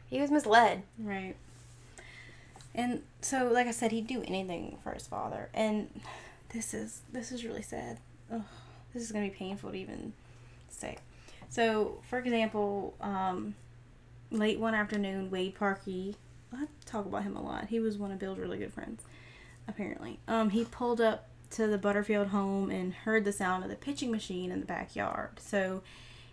he 0.08 0.20
was 0.20 0.30
misled. 0.30 0.82
Right. 0.98 1.36
And 2.74 3.02
so, 3.20 3.48
like 3.52 3.66
I 3.66 3.70
said, 3.70 3.92
he'd 3.92 4.06
do 4.06 4.22
anything 4.26 4.78
for 4.82 4.92
his 4.92 5.06
father, 5.06 5.48
and 5.54 5.88
this 6.52 6.74
is 6.74 7.02
this 7.12 7.30
is 7.30 7.44
really 7.44 7.62
sad. 7.62 7.98
Ugh, 8.32 8.42
this 8.92 9.02
is 9.02 9.12
gonna 9.12 9.26
be 9.26 9.30
painful 9.30 9.70
to 9.70 9.76
even 9.76 10.12
say. 10.70 10.98
So, 11.50 12.00
for 12.08 12.18
example, 12.18 12.94
um, 13.00 13.54
late 14.32 14.58
one 14.58 14.74
afternoon, 14.74 15.30
Wade 15.30 15.54
Parkey, 15.56 16.16
I 16.52 16.66
talk 16.84 17.06
about 17.06 17.22
him 17.22 17.36
a 17.36 17.42
lot. 17.42 17.66
He 17.68 17.78
was 17.78 17.96
one 17.96 18.10
of 18.10 18.18
Bill's 18.18 18.38
really 18.40 18.58
good 18.58 18.72
friends, 18.72 19.04
apparently. 19.68 20.18
Um, 20.26 20.50
he 20.50 20.64
pulled 20.64 21.00
up 21.00 21.28
to 21.54 21.66
the 21.68 21.78
Butterfield 21.78 22.28
home 22.28 22.70
and 22.70 22.92
heard 22.92 23.24
the 23.24 23.32
sound 23.32 23.62
of 23.62 23.70
the 23.70 23.76
pitching 23.76 24.10
machine 24.10 24.50
in 24.50 24.60
the 24.60 24.66
backyard. 24.66 25.38
So 25.38 25.82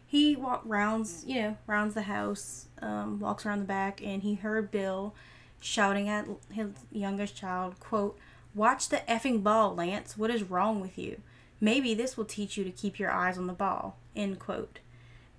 he 0.05 0.35
walked 0.35 0.65
rounds, 0.65 1.23
you 1.27 1.41
know, 1.41 1.57
rounds 1.67 1.93
the 1.93 2.03
house, 2.03 2.67
um, 2.81 3.19
walks 3.19 3.45
around 3.45 3.59
the 3.59 3.65
back, 3.65 4.01
and 4.03 4.23
he 4.23 4.35
heard 4.35 4.71
Bill 4.71 5.13
shouting 5.59 6.09
at 6.09 6.27
his 6.51 6.71
youngest 6.91 7.35
child, 7.35 7.79
"quote 7.79 8.17
Watch 8.53 8.89
the 8.89 9.03
effing 9.07 9.43
ball, 9.43 9.73
Lance. 9.75 10.17
What 10.17 10.29
is 10.29 10.43
wrong 10.43 10.81
with 10.81 10.97
you? 10.97 11.21
Maybe 11.61 11.93
this 11.93 12.17
will 12.17 12.25
teach 12.25 12.57
you 12.57 12.65
to 12.65 12.71
keep 12.71 12.99
your 12.99 13.11
eyes 13.11 13.37
on 13.37 13.47
the 13.47 13.53
ball." 13.53 13.97
End 14.15 14.39
quote. 14.39 14.79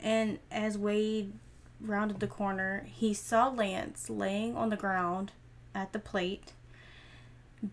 And 0.00 0.38
as 0.50 0.78
Wade 0.78 1.34
rounded 1.80 2.20
the 2.20 2.26
corner, 2.26 2.86
he 2.86 3.12
saw 3.12 3.48
Lance 3.48 4.08
laying 4.08 4.56
on 4.56 4.70
the 4.70 4.76
ground 4.76 5.32
at 5.74 5.92
the 5.92 5.98
plate. 5.98 6.52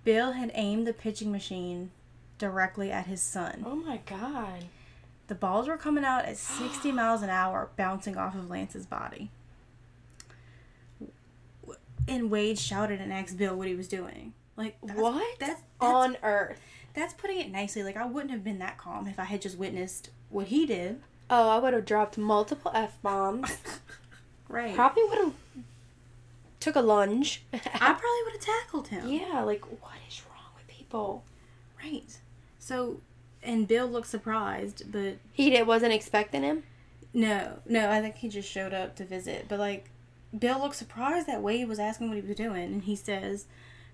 Bill 0.04 0.34
had 0.34 0.52
aimed 0.54 0.86
the 0.86 0.94
pitching 0.94 1.32
machine 1.32 1.92
directly 2.40 2.92
at 2.92 3.06
his 3.06 3.22
son. 3.22 3.64
Oh 3.68 3.76
my 3.76 3.98
god. 4.08 4.66
The 5.28 5.36
balls 5.36 5.68
were 5.68 5.78
coming 5.78 6.04
out 6.04 6.26
at 6.26 6.38
60 6.38 6.92
miles 6.94 7.22
an 7.22 7.30
hour, 7.30 7.70
bouncing 7.78 8.18
off 8.18 8.34
of 8.34 8.50
Lance's 8.50 8.88
body. 8.88 9.30
And 12.08 12.32
Wade 12.32 12.58
shouted 12.58 13.00
and 13.00 13.14
asked 13.14 13.38
Bill 13.38 13.56
what 13.56 13.68
he 13.68 13.76
was 13.76 13.88
doing. 13.88 14.34
Like 14.58 14.78
that's, 14.82 15.00
What 15.00 15.24
That's, 15.40 15.52
that's 15.54 15.64
on 15.80 16.18
earth? 16.24 16.60
that's 16.96 17.14
putting 17.14 17.40
it 17.40 17.52
nicely. 17.52 17.84
Like 17.84 17.96
I 17.98 18.06
wouldn't 18.06 18.32
have 18.32 18.44
been 18.44 18.58
that 18.60 18.78
calm 18.78 19.08
if 19.08 19.20
I 19.20 19.26
had 19.26 19.42
just 19.42 19.58
witnessed 19.58 20.10
what 20.30 20.48
he 20.48 20.66
did. 20.66 21.02
Oh, 21.30 21.50
I 21.50 21.60
would 21.60 21.74
have 21.74 21.86
dropped 21.86 22.18
multiple 22.18 22.72
f 22.74 22.98
bombs. 23.02 23.58
Right. 24.52 24.74
Probably 24.74 25.04
would 25.04 25.18
have 25.20 25.34
took 26.60 26.76
a 26.76 26.82
lunge. 26.82 27.44
I 27.54 27.58
probably 27.60 28.24
would 28.26 28.34
have 28.34 28.42
tackled 28.42 28.88
him. 28.88 29.08
yeah, 29.08 29.44
like 29.44 29.64
what 29.64 29.94
is 30.10 30.24
wrong 30.28 30.52
with 30.56 30.66
people? 30.68 31.24
Right. 31.80 32.18
So, 32.70 33.02
and 33.44 33.68
Bill 33.68 33.88
looked 33.88 34.08
surprised, 34.08 34.92
but 34.92 35.18
He 35.34 35.50
did, 35.50 35.66
wasn't 35.68 35.94
expecting 35.94 36.44
him. 36.44 36.64
no, 37.14 37.60
no, 37.66 37.90
I 37.90 38.00
think 38.02 38.16
he 38.18 38.30
just 38.30 38.50
showed 38.50 38.74
up 38.74 38.96
to 38.98 39.04
visit. 39.06 39.46
But 39.50 39.60
like, 39.60 39.90
Bill 40.38 40.60
looked 40.60 40.76
surprised 40.76 41.26
that 41.28 41.42
Wade 41.42 41.68
was 41.68 41.80
asking 41.80 42.08
what 42.10 42.16
he 42.18 42.22
was 42.22 42.36
doing, 42.38 42.64
and 42.64 42.84
he 42.84 42.96
says, 42.96 43.48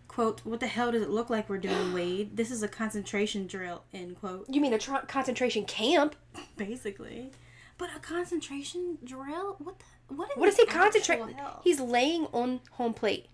"quote 0.09 0.41
What 0.43 0.59
the 0.59 0.67
hell 0.67 0.91
does 0.91 1.01
it 1.03 1.09
look 1.09 1.29
like 1.29 1.47
we're 1.49 1.57
doing, 1.57 1.93
Wade? 1.99 2.35
This 2.35 2.51
is 2.51 2.61
a 2.63 2.67
concentration 2.67 3.47
drill." 3.47 3.83
End 3.93 4.19
quote. 4.19 4.45
You 4.49 4.59
mean 4.59 4.73
a 4.73 4.77
tr- 4.77 5.05
concentration 5.07 5.63
camp? 5.65 6.15
Basically, 6.57 7.31
but 7.77 7.89
a 7.95 7.99
concentration 7.99 8.97
drill? 9.05 9.55
What 9.59 9.79
the? 9.79 9.85
What, 10.15 10.37
What 10.37 10.49
is 10.49 10.57
he 10.57 10.65
concentrating? 10.65 11.33
He's 11.63 11.79
laying 11.79 12.25
on 12.33 12.59
home 12.71 12.93
plate. 12.93 13.27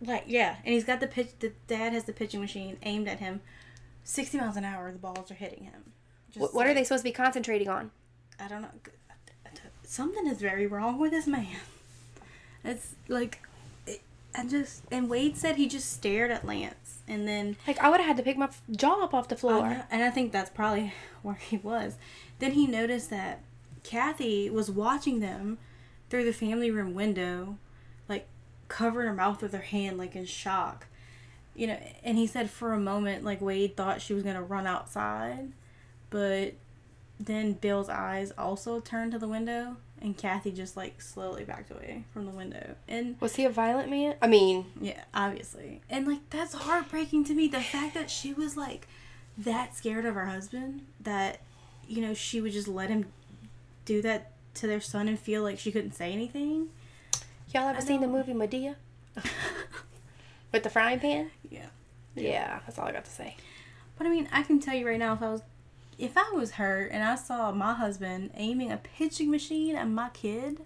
like 0.00 0.24
yeah, 0.26 0.56
and 0.64 0.72
he's 0.74 0.84
got 0.84 1.00
the 1.00 1.06
pitch. 1.06 1.30
The 1.40 1.52
dad 1.66 1.92
has 1.92 2.04
the 2.04 2.12
pitching 2.14 2.40
machine 2.40 2.78
aimed 2.82 3.06
at 3.08 3.20
him, 3.20 3.42
sixty 4.06 4.38
miles 4.38 4.56
an 4.56 4.64
hour. 4.64 4.90
The 4.90 4.98
balls 4.98 5.30
are 5.30 5.34
hitting 5.34 5.64
him. 5.64 5.92
What, 6.36 6.54
what 6.54 6.66
are 6.66 6.74
they 6.74 6.84
supposed 6.84 7.02
to 7.02 7.08
be 7.08 7.12
concentrating 7.12 7.68
on? 7.68 7.90
I 8.40 8.48
don't 8.48 8.62
know. 8.62 8.68
Something 9.84 10.26
is 10.26 10.38
very 10.40 10.66
wrong 10.66 10.98
with 10.98 11.10
this 11.12 11.26
man. 11.26 11.46
It's 12.64 12.96
like, 13.06 13.40
it, 13.86 14.00
I 14.34 14.44
just 14.44 14.82
and 14.90 15.08
Wade 15.08 15.36
said 15.36 15.54
he 15.54 15.68
just 15.68 15.92
stared 15.92 16.32
at 16.32 16.44
Lance, 16.44 16.98
and 17.06 17.28
then 17.28 17.56
Like 17.64 17.78
I 17.78 17.88
would 17.88 18.00
have 18.00 18.08
had 18.08 18.16
to 18.16 18.24
pick 18.24 18.36
my 18.36 18.48
jaw 18.72 19.04
up 19.04 19.14
off 19.14 19.28
the 19.28 19.36
floor. 19.36 19.64
I 19.66 19.74
know- 19.74 19.82
and 19.88 20.02
I 20.02 20.10
think 20.10 20.32
that's 20.32 20.50
probably 20.50 20.92
where 21.22 21.36
he 21.36 21.58
was. 21.58 21.94
Then 22.40 22.52
he 22.52 22.66
noticed 22.66 23.08
that 23.10 23.42
Kathy 23.84 24.50
was 24.50 24.68
watching 24.68 25.20
them 25.20 25.58
through 26.10 26.24
the 26.24 26.32
family 26.32 26.72
room 26.72 26.92
window, 26.92 27.56
like 28.08 28.26
covering 28.66 29.06
her 29.06 29.14
mouth 29.14 29.40
with 29.42 29.52
her 29.52 29.60
hand, 29.60 29.96
like 29.96 30.16
in 30.16 30.24
shock. 30.24 30.86
You 31.56 31.68
know, 31.68 31.78
and 32.04 32.18
he 32.18 32.26
said 32.26 32.50
for 32.50 32.72
a 32.72 32.78
moment, 32.78 33.24
like 33.24 33.40
Wade 33.40 33.76
thought 33.76 34.02
she 34.02 34.12
was 34.14 34.22
gonna 34.22 34.42
run 34.42 34.66
outside, 34.66 35.52
but 36.10 36.54
then 37.18 37.54
Bill's 37.54 37.88
eyes 37.88 38.32
also 38.36 38.78
turned 38.80 39.12
to 39.12 39.18
the 39.18 39.26
window, 39.28 39.76
and 40.02 40.16
Kathy 40.16 40.52
just 40.52 40.76
like 40.76 41.00
slowly 41.00 41.44
backed 41.44 41.70
away 41.70 42.04
from 42.12 42.26
the 42.26 42.30
window. 42.32 42.74
And 42.86 43.16
Was 43.20 43.36
he 43.36 43.44
a 43.46 43.50
violent 43.50 43.88
man? 43.88 44.16
I 44.20 44.26
mean, 44.26 44.66
yeah, 44.80 45.04
obviously. 45.14 45.80
And 45.88 46.06
like 46.06 46.28
that's 46.30 46.52
heartbreaking 46.54 47.24
to 47.24 47.34
me. 47.34 47.48
The 47.48 47.60
fact 47.62 47.94
that 47.94 48.10
she 48.10 48.34
was 48.34 48.56
like 48.56 48.86
that 49.38 49.74
scared 49.74 50.04
of 50.04 50.14
her 50.14 50.26
husband 50.26 50.82
that 51.00 51.40
you 51.88 52.02
know 52.02 52.12
she 52.14 52.40
would 52.40 52.52
just 52.52 52.68
let 52.68 52.90
him 52.90 53.06
do 53.84 54.02
that 54.02 54.32
to 54.54 54.66
their 54.66 54.80
son 54.80 55.08
and 55.08 55.18
feel 55.18 55.42
like 55.42 55.58
she 55.58 55.72
couldn't 55.72 55.94
say 55.94 56.12
anything. 56.12 56.68
y'all 57.54 57.68
ever 57.68 57.80
seen 57.80 58.00
the 58.00 58.06
movie 58.06 58.32
Madea 58.34 58.74
with 60.56 60.62
the 60.62 60.70
frying 60.70 60.98
pan? 60.98 61.30
Yeah. 61.50 61.66
Yeah, 62.14 62.60
that's 62.64 62.78
all 62.78 62.86
I 62.86 62.92
got 62.92 63.04
to 63.04 63.10
say. 63.10 63.36
But 63.98 64.06
I 64.06 64.10
mean, 64.10 64.28
I 64.32 64.42
can 64.42 64.58
tell 64.58 64.74
you 64.74 64.86
right 64.86 64.98
now 64.98 65.12
if 65.14 65.22
I 65.22 65.30
was 65.30 65.42
if 65.98 66.16
I 66.16 66.30
was 66.34 66.52
hurt 66.52 66.92
and 66.92 67.02
I 67.02 67.14
saw 67.14 67.52
my 67.52 67.74
husband 67.74 68.30
aiming 68.34 68.70
a 68.72 68.76
pitching 68.76 69.30
machine 69.30 69.76
at 69.76 69.88
my 69.88 70.10
kid, 70.10 70.60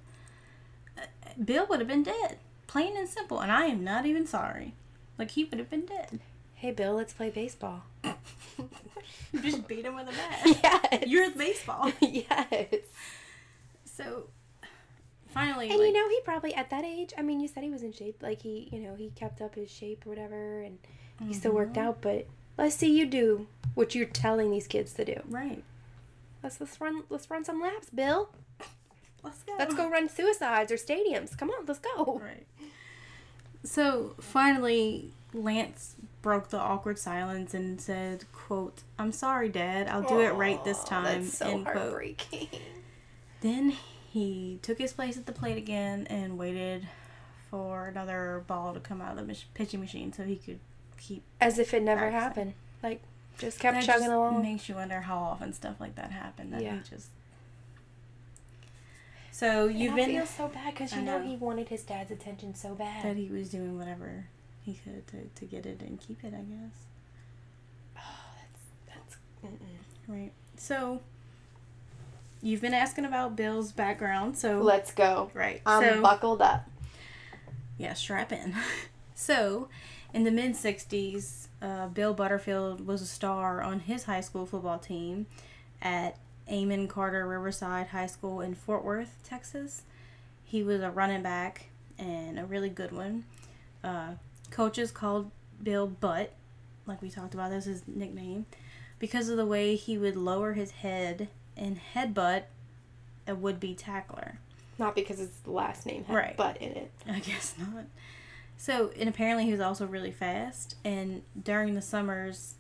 uh, 0.99 1.03
Bill 1.45 1.67
would 1.69 1.81
have 1.81 1.89
been 1.89 2.03
dead. 2.03 2.39
Plain 2.67 2.97
and 2.97 3.09
simple. 3.09 3.41
And 3.41 3.51
I 3.51 3.67
am 3.67 3.85
not 3.85 4.07
even 4.07 4.27
sorry. 4.27 4.75
Like 5.19 5.33
he 5.33 5.45
would 5.45 5.59
have 5.59 5.71
been 5.71 5.87
dead. 5.87 6.21
Hey, 6.55 6.73
Bill, 6.73 6.95
let's 6.95 7.13
play 7.13 7.31
baseball. 7.31 7.83
You 9.33 9.41
just 9.43 9.69
beat 9.69 9.85
him 9.85 9.95
with 9.95 10.09
a 10.09 10.13
bat. 10.13 10.41
yes. 10.91 11.05
You're 11.07 11.31
baseball. 11.31 11.93
yes. 12.01 12.65
So 13.85 14.25
finally, 15.31 15.69
And 15.71 15.79
like, 15.79 15.89
you 15.89 15.93
know, 15.93 16.09
he 16.09 16.21
probably 16.25 16.55
at 16.55 16.71
that 16.71 16.85
age. 16.85 17.13
I 17.19 17.23
mean, 17.23 17.41
you 17.41 17.49
said 17.49 17.63
he 17.63 17.71
was 17.71 17.83
in 17.83 17.93
shape. 17.93 18.23
Like 18.23 18.43
he, 18.43 18.69
you 18.73 18.79
know, 18.81 18.95
he 18.95 19.11
kept 19.11 19.41
up 19.41 19.55
his 19.55 19.71
shape 19.71 20.05
or 20.07 20.11
whatever, 20.11 20.61
and 20.63 20.79
he 21.27 21.33
still 21.35 21.53
worked 21.53 21.75
Mhm. 21.77 21.83
out. 21.87 22.01
But 22.01 22.27
let's 22.59 22.75
see 22.75 22.97
you 22.97 23.07
do 23.07 23.47
what 23.75 23.95
you're 23.95 24.07
telling 24.07 24.51
these 24.51 24.67
kids 24.67 24.93
to 24.95 25.05
do. 25.05 25.21
right. 25.29 25.63
Let's 26.43 26.59
let's 26.61 26.81
run 26.81 27.03
let's 27.11 27.31
run 27.31 27.45
some 27.45 27.61
laps, 27.61 27.91
Bill. 27.91 28.31
let's 29.23 29.43
go. 29.43 29.55
Let's 29.59 29.75
go 29.75 29.91
run 29.91 30.09
suicides 30.09 30.73
or 30.73 30.77
stadiums. 30.77 31.37
Come 31.37 31.51
on, 31.51 31.67
let's 31.67 31.81
go. 31.81 32.19
Right. 32.23 32.47
So 33.63 34.15
finally, 34.21 35.13
Lance 35.35 35.97
broke 36.23 36.49
the 36.49 36.59
awkward 36.59 36.99
silence 36.99 37.53
and 37.53 37.79
said, 37.81 38.25
"quote 38.33 38.83
I'm 38.99 39.13
sorry, 39.13 39.49
Dad. 39.51 39.87
I'll 39.89 40.03
do 40.03 40.21
it 40.21 40.31
right 40.31 40.65
this 40.65 40.83
time." 40.85 41.05
That's 41.05 41.37
so 41.39 41.47
end 41.47 41.67
quote. 41.67 41.77
heartbreaking. 41.77 42.49
Then 43.43 43.75
he 44.11 44.59
took 44.63 44.79
his 44.79 44.93
place 44.93 45.17
at 45.17 45.27
the 45.27 45.33
plate 45.33 45.57
again 45.57 46.07
and 46.11 46.37
waited 46.37 46.89
for 47.51 47.87
another 47.87 48.43
ball 48.47 48.75
to 48.75 48.81
come 48.81 49.01
out 49.01 49.19
of 49.19 49.27
the 49.27 49.37
pitching 49.55 49.81
machine 49.81 50.13
so 50.13 50.25
he 50.25 50.37
could 50.37 50.59
keep. 50.99 51.23
As 51.41 51.59
if 51.59 51.73
it 51.73 51.83
never 51.83 52.01
Practicing. 52.11 52.21
happened. 52.23 52.55
Like, 52.83 53.03
just 53.39 53.59
kept 53.61 53.77
That 53.77 53.85
chugging 53.87 54.03
just 54.07 54.13
along. 54.13 54.43
Makes 54.43 54.69
you 54.69 54.75
wonder 54.75 55.01
how 55.01 55.17
often 55.19 55.53
stuff 55.53 55.77
like 55.81 55.95
that 55.97 56.11
happened. 56.11 56.53
That 56.53 56.63
Yeah. 56.63 56.77
he 56.77 56.91
just. 56.91 57.09
So 59.33 59.67
you've 59.69 59.93
and 59.93 60.01
I 60.03 60.05
been 60.07 60.17
feel 60.17 60.27
so 60.27 60.49
bad 60.49 60.75
because 60.75 60.93
you 60.95 61.03
know. 61.03 61.19
know. 61.19 61.25
he 61.27 61.37
wanted 61.37 61.69
his 61.69 61.83
dad's 61.83 62.11
attention 62.11 62.55
so 62.55 62.75
bad. 62.75 63.05
that 63.05 63.17
he 63.17 63.29
was 63.29 63.49
doing 63.49 63.79
whatever 63.79 64.27
he 64.65 64.75
could 64.75 65.07
to, 65.09 65.17
to 65.37 65.45
get 65.47 65.65
it 65.67 65.81
and 65.81 65.99
keep 66.01 66.23
it. 66.25 66.35
I 66.35 66.41
guess. 66.43 66.75
oh, 67.97 68.25
that's 68.37 68.63
that's. 68.89 69.17
Mm-mm. 69.45 69.59
Right. 70.09 70.33
So 70.57 71.01
you've 72.43 72.61
been 72.61 72.75
asking 72.75 73.05
about 73.05 73.37
Bill's 73.37 73.73
background. 73.73 74.37
So 74.37 74.61
Let's 74.61 74.93
go. 74.93 75.31
right. 75.35 75.61
I'm 75.67 75.83
so 75.83 76.03
buckled 76.03 76.43
up. 76.43 76.69
yeah, 77.79 77.95
strap 77.95 78.33
in. 78.33 78.55
so 79.15 79.69
in 80.13 80.25
the 80.25 80.31
mid 80.31 80.53
'60s, 80.53 81.49
uh, 81.63 81.89
Bill 81.89 82.15
Butterfield 82.15 82.87
was 82.87 83.03
a 83.03 83.07
star 83.07 83.63
on 83.63 83.81
his 83.81 84.05
high 84.05 84.21
school 84.21 84.47
football 84.47 84.79
team 84.79 85.27
at 85.83 86.17
Amon 86.51 86.89
Carter 86.89 87.27
Riverside 87.27 87.89
High 87.89 88.07
School 88.07 88.41
in 88.41 88.55
Fort 88.55 88.85
Worth, 88.85 89.19
Texas. 89.25 89.83
He 90.45 90.63
was 90.63 90.81
a 90.81 90.91
running 90.91 91.23
back 91.23 91.67
and 91.99 92.39
a 92.39 92.45
really 92.45 92.69
good 92.71 92.93
one. 92.93 93.25
Uh, 93.85 94.15
coaches 94.51 94.91
called 94.91 95.31
Bill 95.63 95.87
Butt, 95.87 96.33
like 96.87 97.01
we 97.03 97.11
talked 97.11 97.35
about, 97.35 97.51
that's 97.51 97.67
his 97.67 97.83
nickname, 97.87 98.47
because 98.99 99.29
of 99.29 99.37
the 99.37 99.47
way 99.47 99.77
he 99.77 99.97
would 99.97 100.17
lower 100.17 100.55
his 100.55 100.73
head 100.73 101.29
and 101.61 101.79
headbutt 101.95 102.45
a 103.29 103.35
would-be 103.37 103.75
tackler. 103.75 104.39
Not 104.79 104.95
because 104.97 105.19
his 105.19 105.31
last 105.47 105.87
name 105.87 106.05
had 106.05 106.17
Right. 106.17 106.37
butt 106.37 106.57
in 106.57 106.73
it. 106.73 106.91
I 107.09 107.21
guess 107.21 107.55
not. 107.59 107.85
So, 108.57 108.91
and 108.99 109.09
apparently 109.09 109.45
he 109.45 109.53
was 109.53 109.61
also 109.61 109.87
really 109.87 110.11
fast. 110.11 110.75
And 110.85 111.23
during 111.41 111.75
the 111.75 111.83
summers, 111.83 112.55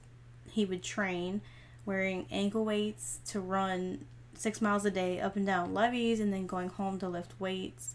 he 0.50 0.64
would 0.64 0.82
train 0.82 1.40
wearing 1.86 2.26
ankle 2.30 2.64
weights 2.64 3.18
to 3.28 3.40
run 3.40 4.04
six 4.34 4.60
miles 4.60 4.84
a 4.84 4.90
day 4.90 5.18
up 5.20 5.34
and 5.36 5.44
down 5.46 5.74
levees 5.74 6.20
and 6.20 6.32
then 6.32 6.46
going 6.46 6.68
home 6.68 6.98
to 7.00 7.08
lift 7.08 7.32
weights. 7.40 7.94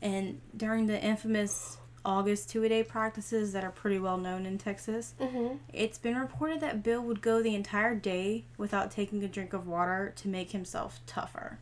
And 0.00 0.40
during 0.56 0.86
the 0.86 1.00
infamous 1.00 1.76
August 2.04 2.48
two 2.48 2.64
a 2.64 2.68
day 2.68 2.82
practices 2.82 3.52
that 3.52 3.62
are 3.64 3.70
pretty 3.70 3.98
well 3.98 4.16
known 4.16 4.46
in 4.46 4.56
Texas, 4.58 5.14
Mm-hmm. 5.20 5.56
it's 5.72 5.98
been 5.98 6.16
reported 6.16 6.60
that 6.60 6.82
Bill 6.82 7.02
would 7.02 7.20
go 7.20 7.42
the 7.42 7.54
entire 7.54 7.94
day 7.94 8.44
without 8.56 8.90
taking 8.90 9.22
a 9.22 9.28
drink 9.28 9.52
of 9.52 9.66
water 9.66 10.12
to 10.16 10.28
make 10.28 10.52
himself 10.52 11.00
tougher. 11.06 11.58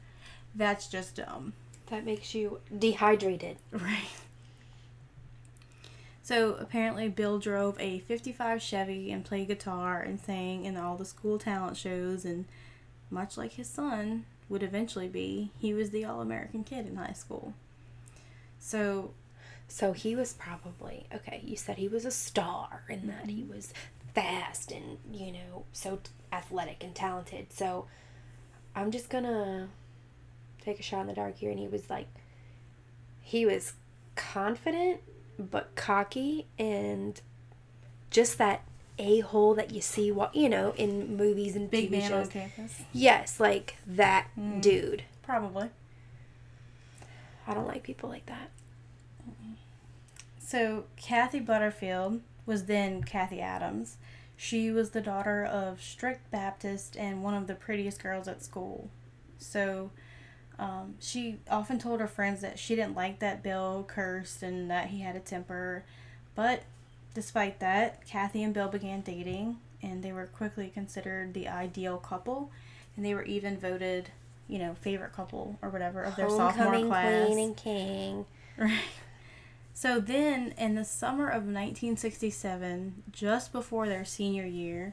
That's 0.55 0.87
just 0.88 1.16
dumb. 1.16 1.55
That 1.87 2.05
makes 2.05 2.35
you 2.35 2.61
dehydrated. 2.77 3.57
Right. 3.72 4.09
So 6.22 6.55
apparently, 6.61 7.09
Bill 7.09 7.38
drove 7.38 7.81
a 7.81 8.01
55 8.01 8.61
Chevy 8.61 9.11
and 9.11 9.24
played 9.24 9.48
guitar 9.48 10.01
and 10.01 10.20
sang 10.20 10.64
in 10.66 10.77
all 10.77 10.96
the 10.96 11.07
school 11.07 11.38
talent 11.38 11.77
shows. 11.79 12.24
And 12.27 12.44
much 13.11 13.38
like 13.38 13.53
his 13.53 13.68
son 13.68 14.27
would 14.48 14.62
eventually 14.62 15.09
be, 15.09 15.51
he 15.59 15.72
was 15.72 15.88
the 15.90 16.05
all 16.05 16.20
American 16.20 16.64
kid 16.64 16.87
in 16.87 16.96
high 16.96 17.12
school. 17.14 17.55
So, 18.59 19.12
So 19.69 19.93
he 19.93 20.17
was 20.17 20.33
probably 20.33 21.07
okay. 21.15 21.41
You 21.45 21.57
said 21.57 21.77
he 21.77 21.89
was 21.89 22.05
a 22.05 22.11
star 22.11 22.85
and 22.89 23.09
that 23.11 23.29
he 23.29 23.45
was 23.45 23.73
fast 24.15 24.73
and 24.73 24.99
you 25.13 25.31
know 25.33 25.65
so 25.73 26.01
athletic 26.33 26.83
and 26.83 26.95
talented. 26.95 27.53
So 27.53 27.87
I'm 28.75 28.91
just 28.91 29.11
gonna 29.11 29.69
take 30.63 30.81
a 30.81 30.83
shot 30.83 31.03
in 31.03 31.07
the 31.09 31.13
dark 31.15 31.37
here. 31.37 31.51
And 31.51 31.59
he 31.59 31.69
was 31.69 31.91
like, 31.91 32.07
he 33.21 33.45
was 33.45 33.75
confident 34.17 35.01
but 35.39 35.75
cocky 35.77 36.47
and 36.59 37.21
just 38.11 38.39
that 38.39 38.63
a 38.99 39.21
hole 39.21 39.55
that 39.55 39.71
you 39.71 39.81
see 39.81 40.11
what 40.11 40.35
you 40.35 40.49
know 40.49 40.75
in 40.77 41.17
movies 41.17 41.55
and 41.55 41.71
big 41.71 41.89
TV 41.89 41.93
man 41.93 42.09
shows. 42.11 42.27
on 42.27 42.31
campus. 42.33 42.83
Yes, 42.93 43.39
like 43.39 43.77
that 43.87 44.27
Mm. 44.37 44.61
dude. 44.63 45.05
Probably. 45.23 45.69
I 47.47 47.55
don't 47.55 47.67
like 47.69 47.83
people 47.85 48.09
like 48.09 48.27
that. 48.27 48.51
So, 50.49 50.85
Kathy 50.97 51.41
Butterfield 51.41 52.23
was 52.47 52.65
then 52.65 53.03
Kathy 53.03 53.39
Adams. 53.39 53.99
She 54.35 54.71
was 54.71 54.91
the 54.91 55.03
daughter 55.03 55.45
of 55.45 55.83
strict 55.83 56.31
Baptist 56.31 56.97
and 56.97 57.23
one 57.23 57.35
of 57.35 57.49
the 57.49 57.55
prettiest 57.55 58.03
girls 58.03 58.27
at 58.27 58.43
school. 58.43 58.89
So, 59.37 59.91
um, 60.59 60.95
she 61.01 61.37
often 61.51 61.79
told 61.79 62.01
her 62.01 62.07
friends 62.09 62.41
that 62.41 62.59
she 62.59 62.75
didn't 62.75 62.97
like 62.97 63.19
that 63.19 63.43
Bill 63.43 63.85
cursed 63.87 64.43
and 64.43 64.71
that 64.71 64.87
he 64.87 65.01
had 65.01 65.17
a 65.17 65.21
temper. 65.21 65.85
But 66.35 66.63
despite 67.13 67.61
that, 67.61 68.07
Kathy 68.07 68.43
and 68.43 68.55
Bill 68.55 68.69
began 68.69 69.03
dating, 69.03 69.59
and 69.83 70.03
they 70.03 70.13
were 70.13 70.25
quickly 70.25 70.71
considered 70.73 71.35
the 71.35 71.47
ideal 71.47 71.99
couple. 71.99 72.51
And 72.97 73.05
they 73.05 73.13
were 73.13 73.25
even 73.25 73.59
voted, 73.59 74.09
you 74.49 74.59
know, 74.59 74.77
favorite 74.81 75.13
couple 75.13 75.59
or 75.61 75.69
whatever 75.69 76.03
of 76.05 76.17
their 76.17 76.31
sophomore 76.31 76.73
Homecoming 76.73 76.89
class. 76.89 77.27
queen 77.27 77.39
and 77.39 77.55
king. 77.55 78.27
Right. 78.57 78.81
So 79.81 80.01
then, 80.01 80.55
in 80.59 80.75
the 80.75 80.85
summer 80.85 81.29
of 81.29 81.45
1967, 81.45 83.05
just 83.12 83.53
before 83.53 83.87
their 83.87 84.05
senior 84.05 84.45
year, 84.45 84.93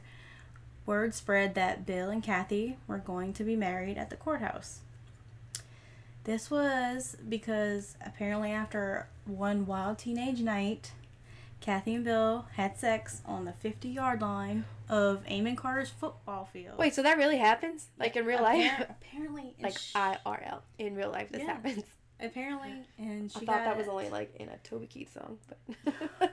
word 0.85 1.15
spread 1.15 1.55
that 1.55 1.87
Bill 1.87 2.11
and 2.11 2.21
Kathy 2.21 2.77
were 2.85 2.99
going 2.99 3.33
to 3.33 3.43
be 3.43 3.55
married 3.55 3.97
at 3.97 4.11
the 4.11 4.15
courthouse. 4.15 4.81
This 6.25 6.51
was 6.51 7.17
because 7.27 7.97
apparently, 8.05 8.51
after 8.51 9.07
one 9.25 9.65
wild 9.65 9.97
teenage 9.97 10.41
night, 10.41 10.91
Kathy 11.61 11.95
and 11.95 12.05
Bill 12.05 12.45
had 12.53 12.77
sex 12.77 13.23
on 13.25 13.45
the 13.45 13.53
50 13.53 13.89
yard 13.89 14.21
line 14.21 14.65
of 14.87 15.23
Amon 15.27 15.55
Carter's 15.55 15.89
football 15.89 16.45
field. 16.53 16.77
Wait, 16.77 16.93
so 16.93 17.01
that 17.01 17.17
really 17.17 17.37
happens? 17.37 17.87
Like 17.99 18.15
in 18.15 18.23
real 18.23 18.37
Appar- 18.37 18.41
life? 18.43 18.85
Apparently, 18.87 19.55
like 19.59 19.79
sh- 19.79 19.93
IRL. 19.95 20.59
In 20.77 20.93
real 20.95 21.09
life, 21.09 21.29
this 21.31 21.41
Yeah. 21.41 21.53
happens. 21.53 21.83
Apparently, 22.19 22.73
and 22.97 23.31
she 23.31 23.39
I 23.41 23.45
thought 23.45 23.63
that 23.65 23.77
was 23.77 23.87
only 23.87 24.09
like 24.09 24.35
in 24.37 24.49
a 24.49 24.57
Toby 24.57 24.87
Keith 24.87 25.13
song, 25.13 25.37
but 25.47 25.93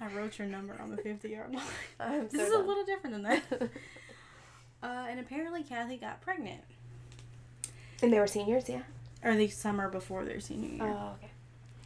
I 0.00 0.06
wrote 0.14 0.38
your 0.38 0.48
number 0.48 0.76
on 0.80 0.90
the 0.90 0.96
50 0.96 1.28
yard 1.28 1.54
line. 1.54 1.62
So 1.98 2.28
This 2.30 2.48
is 2.48 2.54
a 2.54 2.58
little 2.58 2.84
different 2.84 3.14
than 3.16 3.22
that. 3.24 3.42
Uh, 4.82 5.04
and 5.10 5.20
apparently, 5.20 5.62
Kathy 5.62 5.98
got 5.98 6.22
pregnant, 6.22 6.62
And 8.02 8.10
they 8.10 8.18
were 8.18 8.26
seniors, 8.26 8.66
yeah. 8.66 8.80
or 9.22 9.34
the 9.36 9.46
summer 9.48 9.90
before 9.90 10.24
their 10.24 10.40
senior 10.40 10.70
year. 10.70 10.96
Oh, 10.98 11.12
okay. 11.18 11.30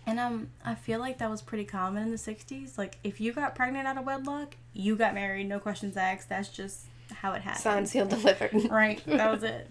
And 0.06 0.20
um, 0.20 0.50
I 0.64 0.76
feel 0.76 1.00
like 1.00 1.18
that 1.18 1.28
was 1.28 1.42
pretty 1.42 1.64
common 1.64 2.04
in 2.04 2.12
the 2.12 2.16
'60s. 2.16 2.78
Like, 2.78 2.98
if 3.02 3.20
you 3.20 3.32
got 3.32 3.56
pregnant 3.56 3.88
out 3.88 3.98
of 3.98 4.06
wedlock, 4.06 4.54
you 4.74 4.94
got 4.94 5.12
married, 5.12 5.48
no 5.48 5.58
questions 5.58 5.96
asked. 5.96 6.28
That's 6.28 6.50
just 6.50 6.82
how 7.12 7.32
it 7.32 7.42
happened. 7.42 7.62
Signed, 7.64 7.88
sealed, 7.88 8.10
delivered. 8.10 8.70
Right. 8.70 9.02
That 9.06 9.32
was 9.32 9.42
it. 9.42 9.68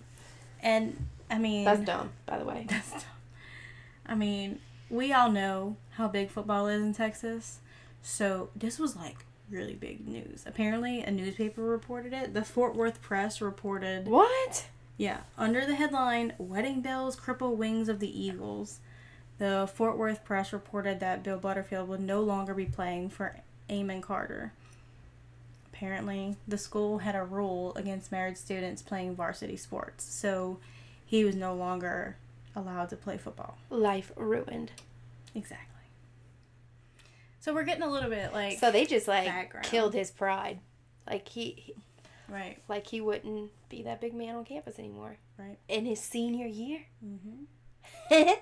And 0.59 1.07
I 1.33 1.39
mean, 1.39 1.65
That's 1.65 1.81
dumb, 1.81 2.11
by 2.25 2.37
the 2.37 2.45
way. 2.45 2.65
That's 2.69 2.91
dumb. 2.91 3.01
I 4.05 4.15
mean, 4.15 4.59
we 4.89 5.11
all 5.11 5.31
know 5.31 5.77
how 5.91 6.07
big 6.07 6.29
football 6.29 6.67
is 6.67 6.81
in 6.83 6.93
Texas. 6.93 7.59
So 8.01 8.49
this 8.55 8.77
was 8.77 8.95
like 8.95 9.25
really 9.49 9.73
big 9.73 10.07
news. 10.07 10.43
Apparently, 10.45 11.01
a 11.01 11.09
newspaper 11.11 11.61
reported 11.63 12.13
it. 12.13 12.33
The 12.33 12.43
Fort 12.43 12.75
Worth 12.75 13.01
Press 13.01 13.41
reported, 13.41 14.07
What? 14.07 14.67
yeah, 14.97 15.21
under 15.37 15.65
the 15.65 15.75
headline 15.75 16.33
"Wedding 16.37 16.81
Bells 16.81 17.15
Cripple 17.15 17.55
Wings 17.55 17.89
of 17.89 17.99
the 17.99 18.21
Eagles." 18.21 18.79
The 19.39 19.67
Fort 19.73 19.97
Worth 19.97 20.23
Press 20.23 20.53
reported 20.53 20.99
that 20.99 21.23
Bill 21.23 21.39
Butterfield 21.39 21.87
would 21.89 21.99
no 22.01 22.21
longer 22.21 22.53
be 22.53 22.65
playing 22.65 23.09
for 23.09 23.37
Amon 23.71 24.01
Carter. 24.01 24.53
Apparently, 25.73 26.35
the 26.47 26.57
school 26.57 26.99
had 26.99 27.15
a 27.15 27.23
rule 27.23 27.73
against 27.75 28.11
married 28.11 28.37
students 28.37 28.81
playing 28.83 29.15
varsity 29.15 29.57
sports, 29.57 30.03
so 30.05 30.59
he 31.13 31.23
was 31.23 31.35
no 31.35 31.53
longer 31.53 32.17
allowed 32.55 32.89
to 32.89 32.95
play 32.95 33.19
football. 33.19 33.55
Life 33.69 34.11
ruined. 34.15 34.71
Exactly. 35.35 35.67
So 37.39 37.53
we're 37.53 37.65
getting 37.65 37.83
a 37.83 37.87
little 37.91 38.09
bit 38.09 38.33
like 38.33 38.57
So 38.57 38.71
they 38.71 38.83
just 38.87 39.07
like 39.07 39.27
Background. 39.27 39.63
killed 39.67 39.93
his 39.93 40.09
pride. 40.09 40.57
Like 41.07 41.29
he, 41.29 41.51
he, 41.51 41.75
right, 42.27 42.57
like 42.67 42.87
he 42.87 42.99
wouldn't 42.99 43.51
be 43.69 43.83
that 43.83 44.01
big 44.01 44.15
man 44.15 44.33
on 44.33 44.43
campus 44.43 44.79
anymore. 44.79 45.17
right. 45.37 45.59
In 45.69 45.85
his 45.85 45.99
senior 45.99 46.47
year. 46.47 46.79
Mm-hmm. 47.05 48.33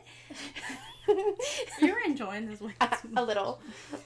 You're 1.86 2.06
enjoying 2.06 2.48
this 2.48 2.62
way 2.62 2.72
a 3.18 3.22
little, 3.22 3.60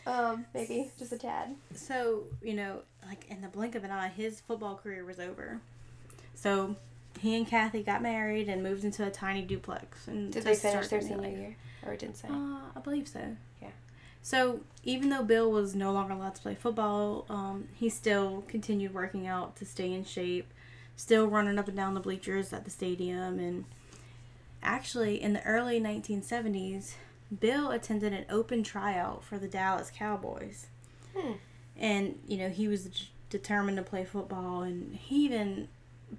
um, 0.08 0.44
maybe 0.56 0.90
just 0.98 1.12
a 1.12 1.20
tad. 1.20 1.54
So 1.76 2.24
you 2.42 2.56
know, 2.56 2.80
like 3.08 3.28
in 3.30 3.42
the 3.42 3.48
blink 3.48 3.76
of 3.76 3.84
an 3.84 3.92
eye, 3.92 4.08
his 4.08 4.42
football 4.42 4.76
career 4.76 5.06
was 5.06 5.20
over. 5.20 5.60
So 6.34 6.76
he 7.20 7.36
and 7.36 7.48
Kathy 7.48 7.82
got 7.84 8.02
married 8.02 8.48
and 8.50 8.62
moved 8.64 8.84
into 8.84 9.06
a 9.06 9.10
tiny 9.10 9.42
duplex. 9.42 10.08
And 10.08 10.32
Did 10.32 10.44
they 10.44 10.56
finish 10.56 10.88
their 10.90 11.02
senior 11.02 11.18
life. 11.18 11.38
year? 11.38 11.56
Or 11.86 11.94
it 11.94 12.00
didn't 12.00 12.18
say. 12.18 12.28
Uh, 12.30 12.60
I 12.76 12.80
believe 12.84 13.08
so. 13.08 13.36
Yeah. 13.62 13.70
So 14.22 14.62
even 14.84 15.10
though 15.10 15.24
Bill 15.24 15.52
was 15.52 15.76
no 15.76 15.92
longer 15.92 16.14
allowed 16.14 16.36
to 16.36 16.42
play 16.42 16.56
football, 16.56 17.26
um, 17.30 17.68
he 17.76 17.90
still 17.90 18.44
continued 18.48 18.94
working 18.94 19.28
out 19.28 19.56
to 19.58 19.66
stay 19.66 19.92
in 19.94 20.04
shape, 20.04 20.52
still 20.96 21.28
running 21.28 21.60
up 21.60 21.68
and 21.68 21.78
down 21.78 21.94
the 21.94 22.00
bleachers 22.00 22.52
at 22.54 22.66
the 22.66 22.72
stadium, 22.72 23.38
and 23.40 23.66
actually 24.64 25.22
in 25.22 25.34
the 25.34 25.44
early 25.44 25.80
1970s, 25.80 26.94
Bill 27.40 27.72
attended 27.72 28.14
an 28.14 28.26
open 28.30 28.64
tryout 28.64 29.24
for 29.24 29.38
the 29.38 29.48
Dallas 29.48 29.92
Cowboys, 29.96 30.68
Hmm. 31.16 31.34
and 31.78 32.20
you 32.28 32.38
know 32.38 32.50
he 32.50 32.68
was 32.68 32.86
d- 32.86 33.10
determined 33.30 33.78
to 33.78 33.84
play 33.84 34.06
football, 34.06 34.62
and 34.62 34.96
he 34.96 35.26
even 35.26 35.68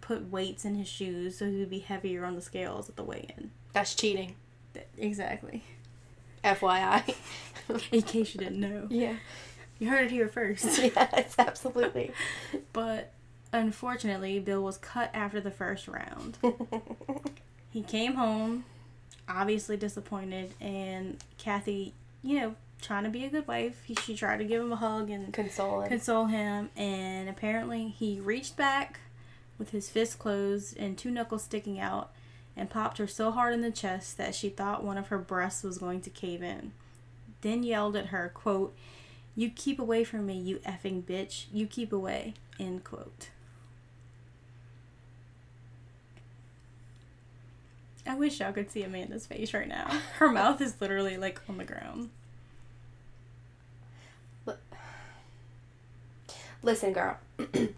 put 0.01 0.31
weights 0.31 0.65
in 0.65 0.75
his 0.75 0.89
shoes 0.89 1.39
so 1.39 1.47
he 1.47 1.57
would 1.57 1.71
be 1.71 1.79
heavier 1.81 2.25
on 2.25 2.35
the 2.35 2.41
scales 2.41 2.89
at 2.89 2.97
the 2.97 3.03
weigh-in. 3.05 3.51
That's 3.73 3.95
cheating. 3.95 4.35
Exactly. 4.99 5.63
FYI. 6.45 7.15
In 7.93 8.03
case 8.03 8.35
you 8.35 8.41
didn't 8.41 8.61
know. 8.61 8.87
yeah. 8.91 9.17
You 9.79 9.91
heard 9.91 10.07
it 10.07 10.11
here 10.11 10.29
first. 10.29 10.65
yes, 10.79 11.35
absolutely. 11.39 12.11
But 12.73 13.13
unfortunately, 13.53 14.39
Bill 14.39 14.63
was 14.63 14.79
cut 14.79 15.11
after 15.13 15.41
the 15.41 15.51
first 15.51 15.87
round. 15.89 16.39
He 17.71 17.83
came 17.83 18.15
home, 18.15 18.65
obviously 19.29 19.77
disappointed, 19.77 20.55
and 20.63 21.23
Kathy, 21.37 21.93
you 22.23 22.41
know, 22.41 22.55
trying 22.81 23.05
to 23.05 23.11
be 23.11 23.27
a 23.27 23.29
good 23.29 23.47
wife, 23.47 23.83
he, 23.85 23.95
she 23.97 24.17
tried 24.17 24.39
to 24.39 24.45
give 24.45 24.63
him 24.63 24.73
a 24.73 24.77
hug 24.77 25.11
and 25.11 25.31
Console 25.35 25.83
him. 25.83 25.89
console 25.91 26.25
him, 26.25 26.71
and 26.75 27.29
apparently 27.29 27.89
he 27.89 28.19
reached 28.19 28.57
back 28.57 29.01
with 29.59 29.71
his 29.71 29.91
fist 29.91 30.19
closed 30.19 30.77
and 30.79 30.97
two 30.97 31.11
knuckles 31.11 31.45
sticking 31.45 31.79
out 31.79 32.13
and 32.57 32.71
popped 32.71 32.99
her 32.99 33.07
so 33.07 33.31
hard 33.31 33.53
in 33.55 33.61
the 33.61 33.71
chest 33.71 34.17
that 34.17 34.35
she 34.35 34.49
thought 34.49 34.85
one 34.85 34.99
of 34.99 35.09
her 35.09 35.19
breasts 35.19 35.63
was 35.63 35.79
going 35.79 36.01
to 36.01 36.11
cave 36.11 36.43
in. 36.43 36.73
Then 37.43 37.63
yelled 37.63 37.97
at 37.97 38.07
her, 38.07 38.31
quote, 38.35 38.75
You 39.35 39.51
keep 39.51 39.79
away 39.79 40.05
from 40.05 40.27
me, 40.27 40.39
you 40.39 40.57
effing 40.59 41.03
bitch. 41.03 41.47
You 41.53 41.67
keep 41.67 41.93
away, 41.93 42.35
end 42.59 42.85
quote. 42.85 43.29
I 48.07 48.15
wish 48.15 48.41
y'all 48.41 48.53
could 48.53 48.71
see 48.71 48.85
Amanda's 48.85 49.27
face 49.27 49.53
right 49.53 49.69
now. 49.69 50.01
Her 50.19 50.31
mouth 50.31 50.61
is 50.61 50.81
literally 50.81 51.17
like 51.17 51.41
on 51.49 51.59
the 51.59 51.65
ground. 51.65 52.11
Listen, 56.63 56.93
girl. 56.93 57.17
Get 57.39 57.75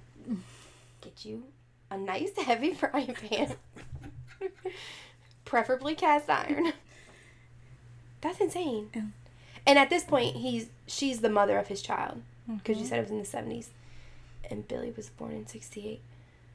you 1.24 1.44
a 1.90 1.96
nice 1.98 2.30
heavy 2.36 2.72
frying 2.74 3.14
pan. 3.14 3.54
Preferably 5.44 5.94
cast 5.94 6.28
iron. 6.28 6.72
That's 8.20 8.40
insane. 8.40 8.90
Yeah. 8.94 9.02
And 9.66 9.78
at 9.78 9.90
this 9.90 10.04
point, 10.04 10.36
he's 10.36 10.68
she's 10.86 11.20
the 11.20 11.30
mother 11.30 11.58
of 11.58 11.68
his 11.68 11.82
child 11.82 12.22
because 12.46 12.78
you 12.78 12.84
Mhm. 12.84 12.88
said 12.88 12.98
it 12.98 13.02
was 13.02 13.10
in 13.10 13.18
the 13.18 13.24
seventies, 13.24 13.70
and 14.50 14.66
Billy 14.68 14.90
was 14.96 15.08
born 15.10 15.32
in 15.32 15.46
sixty 15.46 15.88
eight. 15.88 16.00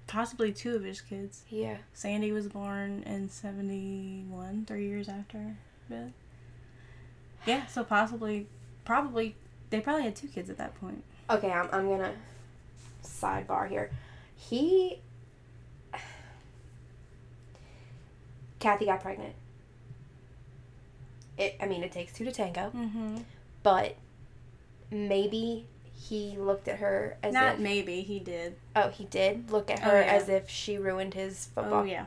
Possibly 0.06 0.52
two 0.52 0.76
of 0.76 0.84
his 0.84 1.02
kids. 1.02 1.44
Yeah. 1.50 1.78
Sandy 1.94 2.32
was 2.34 2.50
born 2.50 3.04
in 3.04 3.30
71, 3.30 4.66
three 4.66 4.86
years 4.86 5.08
after 5.08 5.56
Bill. 5.88 6.12
Yeah, 7.46 7.68
so 7.68 7.86
possibly, 7.86 8.48
probably, 8.84 9.36
they 9.70 9.80
probably 9.80 10.04
had 10.04 10.16
two 10.18 10.28
kids 10.28 10.50
at 10.50 10.58
that 10.58 10.76
point. 10.76 11.04
Okay, 11.30 11.50
I'm 11.50 11.70
I'm 11.72 11.88
gonna 11.88 12.14
sidebar 13.02 13.70
here. 13.70 13.92
He 14.36 15.00
Kathy 18.64 18.86
got 18.86 19.02
pregnant. 19.02 19.36
It 21.38 21.56
I 21.62 21.66
mean 21.68 21.84
it 21.84 21.92
takes 21.92 22.14
two 22.14 22.26
to 22.26 22.32
tango, 22.32 22.72
Mm-hmm. 22.76 23.18
but 23.64 23.96
maybe 24.92 25.66
he 25.96 26.36
looked 26.38 26.68
at 26.68 26.80
her 26.80 27.18
as 27.24 27.34
Not 27.34 27.56
if 27.56 27.60
maybe, 27.60 28.02
he 28.02 28.20
did. 28.20 28.56
oh 28.76 28.90
he 28.90 29.06
did 29.06 29.52
look 29.52 29.70
at 29.72 29.80
Oh, 29.80 29.90
her 29.90 30.02
yeah. 30.02 30.14
as 30.14 30.30
if 30.30 30.50
she 30.50 30.78
ruined 30.78 31.14
his 31.14 31.46
football. 31.48 31.82
Oh, 31.82 31.84
yeah. 31.84 32.06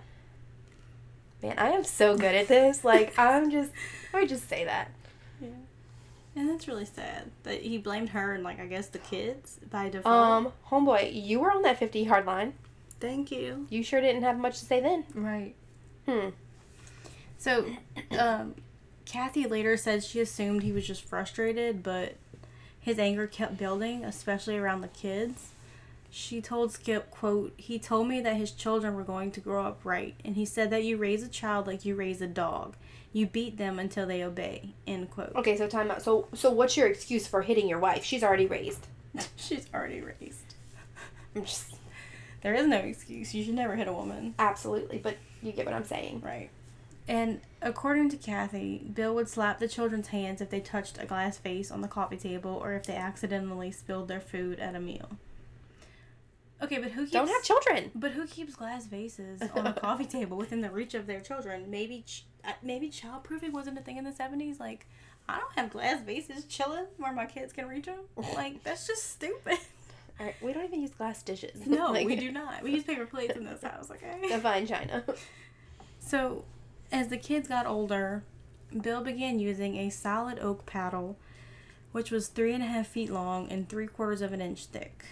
Man, 1.42 1.58
I 1.58 1.70
am 1.70 1.84
so 1.84 2.16
good 2.16 2.34
at 2.34 2.48
this. 2.48 2.84
Like 2.84 3.12
I'm 3.18 3.50
just 3.50 3.72
I 4.14 4.20
would 4.20 4.28
just 4.28 4.48
say 4.48 4.64
that. 4.64 4.90
Yeah. 5.40 5.48
And 6.36 6.48
that's 6.50 6.68
really 6.68 6.84
sad 6.84 7.30
that 7.44 7.62
he 7.62 7.78
blamed 7.78 8.10
her 8.10 8.34
and, 8.34 8.44
like, 8.44 8.60
I 8.60 8.66
guess 8.66 8.88
the 8.88 8.98
kids 8.98 9.58
by 9.70 9.88
default. 9.88 10.14
Um, 10.46 10.52
homeboy, 10.70 11.10
you 11.14 11.40
were 11.40 11.50
on 11.50 11.62
that 11.62 11.78
50 11.78 12.00
yard 12.00 12.26
line. 12.26 12.52
Thank 13.00 13.30
you. 13.30 13.66
You 13.70 13.82
sure 13.82 14.02
didn't 14.02 14.22
have 14.22 14.38
much 14.38 14.58
to 14.58 14.66
say 14.66 14.80
then. 14.80 15.04
Right. 15.14 15.54
Hmm. 16.06 16.28
So, 17.38 17.66
um, 18.18 18.54
Kathy 19.04 19.46
later 19.46 19.76
said 19.76 20.02
she 20.02 20.20
assumed 20.20 20.62
he 20.62 20.72
was 20.72 20.86
just 20.86 21.04
frustrated, 21.04 21.82
but 21.82 22.16
his 22.80 22.98
anger 22.98 23.26
kept 23.26 23.56
building, 23.58 24.04
especially 24.04 24.56
around 24.56 24.80
the 24.80 24.88
kids. 24.88 25.50
She 26.10 26.40
told 26.40 26.72
Skip, 26.72 27.10
quote, 27.10 27.52
he 27.56 27.78
told 27.78 28.08
me 28.08 28.20
that 28.22 28.36
his 28.36 28.52
children 28.52 28.94
were 28.94 29.02
going 29.04 29.30
to 29.32 29.40
grow 29.40 29.64
up 29.64 29.80
right, 29.84 30.14
and 30.24 30.34
he 30.36 30.44
said 30.46 30.70
that 30.70 30.84
you 30.84 30.96
raise 30.96 31.22
a 31.22 31.28
child 31.28 31.66
like 31.66 31.84
you 31.84 31.94
raise 31.94 32.22
a 32.22 32.26
dog. 32.26 32.74
You 33.12 33.26
beat 33.26 33.58
them 33.58 33.78
until 33.78 34.06
they 34.06 34.22
obey, 34.22 34.70
end 34.86 35.10
quote. 35.10 35.32
Okay, 35.36 35.56
so 35.56 35.66
time 35.66 35.90
out. 35.90 36.02
So 36.02 36.28
so 36.34 36.50
what's 36.50 36.76
your 36.76 36.86
excuse 36.86 37.26
for 37.26 37.42
hitting 37.42 37.68
your 37.68 37.78
wife? 37.78 38.04
She's 38.04 38.22
already 38.22 38.46
raised. 38.46 38.86
She's 39.36 39.66
already 39.74 40.00
raised. 40.00 40.54
I'm 41.34 41.44
just 41.44 41.74
There 42.42 42.54
is 42.54 42.66
no 42.66 42.78
excuse. 42.78 43.34
You 43.34 43.44
should 43.44 43.54
never 43.54 43.74
hit 43.76 43.88
a 43.88 43.92
woman. 43.92 44.34
absolutely, 44.38 44.98
but 44.98 45.16
you 45.42 45.52
get 45.52 45.64
what 45.66 45.74
I'm 45.74 45.84
saying. 45.84 46.22
Right. 46.24 46.50
And 47.08 47.40
according 47.62 48.08
to 48.10 48.16
Kathy, 48.16 48.78
Bill 48.92 49.14
would 49.14 49.28
slap 49.28 49.58
the 49.60 49.68
children's 49.68 50.08
hands 50.08 50.40
if 50.40 50.50
they 50.50 50.60
touched 50.60 50.98
a 51.00 51.06
glass 51.06 51.38
vase 51.38 51.70
on 51.70 51.80
the 51.80 51.88
coffee 51.88 52.16
table 52.16 52.50
or 52.50 52.72
if 52.74 52.84
they 52.84 52.96
accidentally 52.96 53.70
spilled 53.70 54.08
their 54.08 54.20
food 54.20 54.58
at 54.58 54.74
a 54.74 54.80
meal. 54.80 55.10
Okay, 56.62 56.78
but 56.78 56.92
who 56.92 57.02
keeps 57.02 57.12
Don't 57.12 57.28
have 57.28 57.42
children. 57.42 57.90
but 57.94 58.12
who 58.12 58.26
keeps 58.26 58.56
glass 58.56 58.86
vases 58.86 59.40
on 59.54 59.66
a 59.66 59.72
coffee 59.74 60.06
table 60.06 60.36
within 60.38 60.62
the 60.62 60.70
reach 60.70 60.94
of 60.94 61.06
their 61.06 61.20
children? 61.20 61.70
Maybe 61.70 62.02
ch- 62.06 62.24
uh, 62.44 62.52
maybe 62.62 62.88
childproofing 62.90 63.52
wasn't 63.52 63.78
a 63.78 63.82
thing 63.82 63.98
in 63.98 64.04
the 64.04 64.10
70s 64.10 64.58
like 64.58 64.86
I 65.28 65.38
don't 65.38 65.52
have 65.56 65.70
glass 65.70 66.02
vases 66.02 66.44
chilling 66.44 66.86
where 66.96 67.12
my 67.12 67.26
kids 67.26 67.52
can 67.52 67.68
reach 67.68 67.86
them. 67.86 68.00
Like 68.34 68.64
that's 68.64 68.86
just 68.86 69.12
stupid. 69.12 69.58
All 70.18 70.24
right, 70.24 70.34
we 70.40 70.54
don't 70.54 70.64
even 70.64 70.80
use 70.80 70.92
glass 70.92 71.22
dishes. 71.22 71.66
No, 71.66 71.86
Like, 71.92 72.06
we 72.06 72.16
do 72.16 72.32
not. 72.32 72.62
We 72.62 72.70
use 72.72 72.84
paper 72.84 73.04
plates 73.04 73.36
in 73.36 73.44
this 73.44 73.62
house, 73.62 73.90
okay? 73.90 74.18
The 74.30 74.38
fine 74.38 74.66
china. 74.66 75.04
So, 75.98 76.42
as 76.92 77.08
the 77.08 77.16
kids 77.16 77.48
got 77.48 77.66
older, 77.66 78.24
Bill 78.80 79.02
began 79.02 79.38
using 79.38 79.76
a 79.76 79.90
solid 79.90 80.38
oak 80.38 80.66
paddle, 80.66 81.16
which 81.92 82.10
was 82.10 82.28
three 82.28 82.52
and 82.52 82.62
a 82.62 82.66
half 82.66 82.86
feet 82.86 83.10
long 83.10 83.50
and 83.50 83.68
three 83.68 83.86
quarters 83.86 84.20
of 84.20 84.32
an 84.32 84.40
inch 84.40 84.66
thick. 84.66 85.04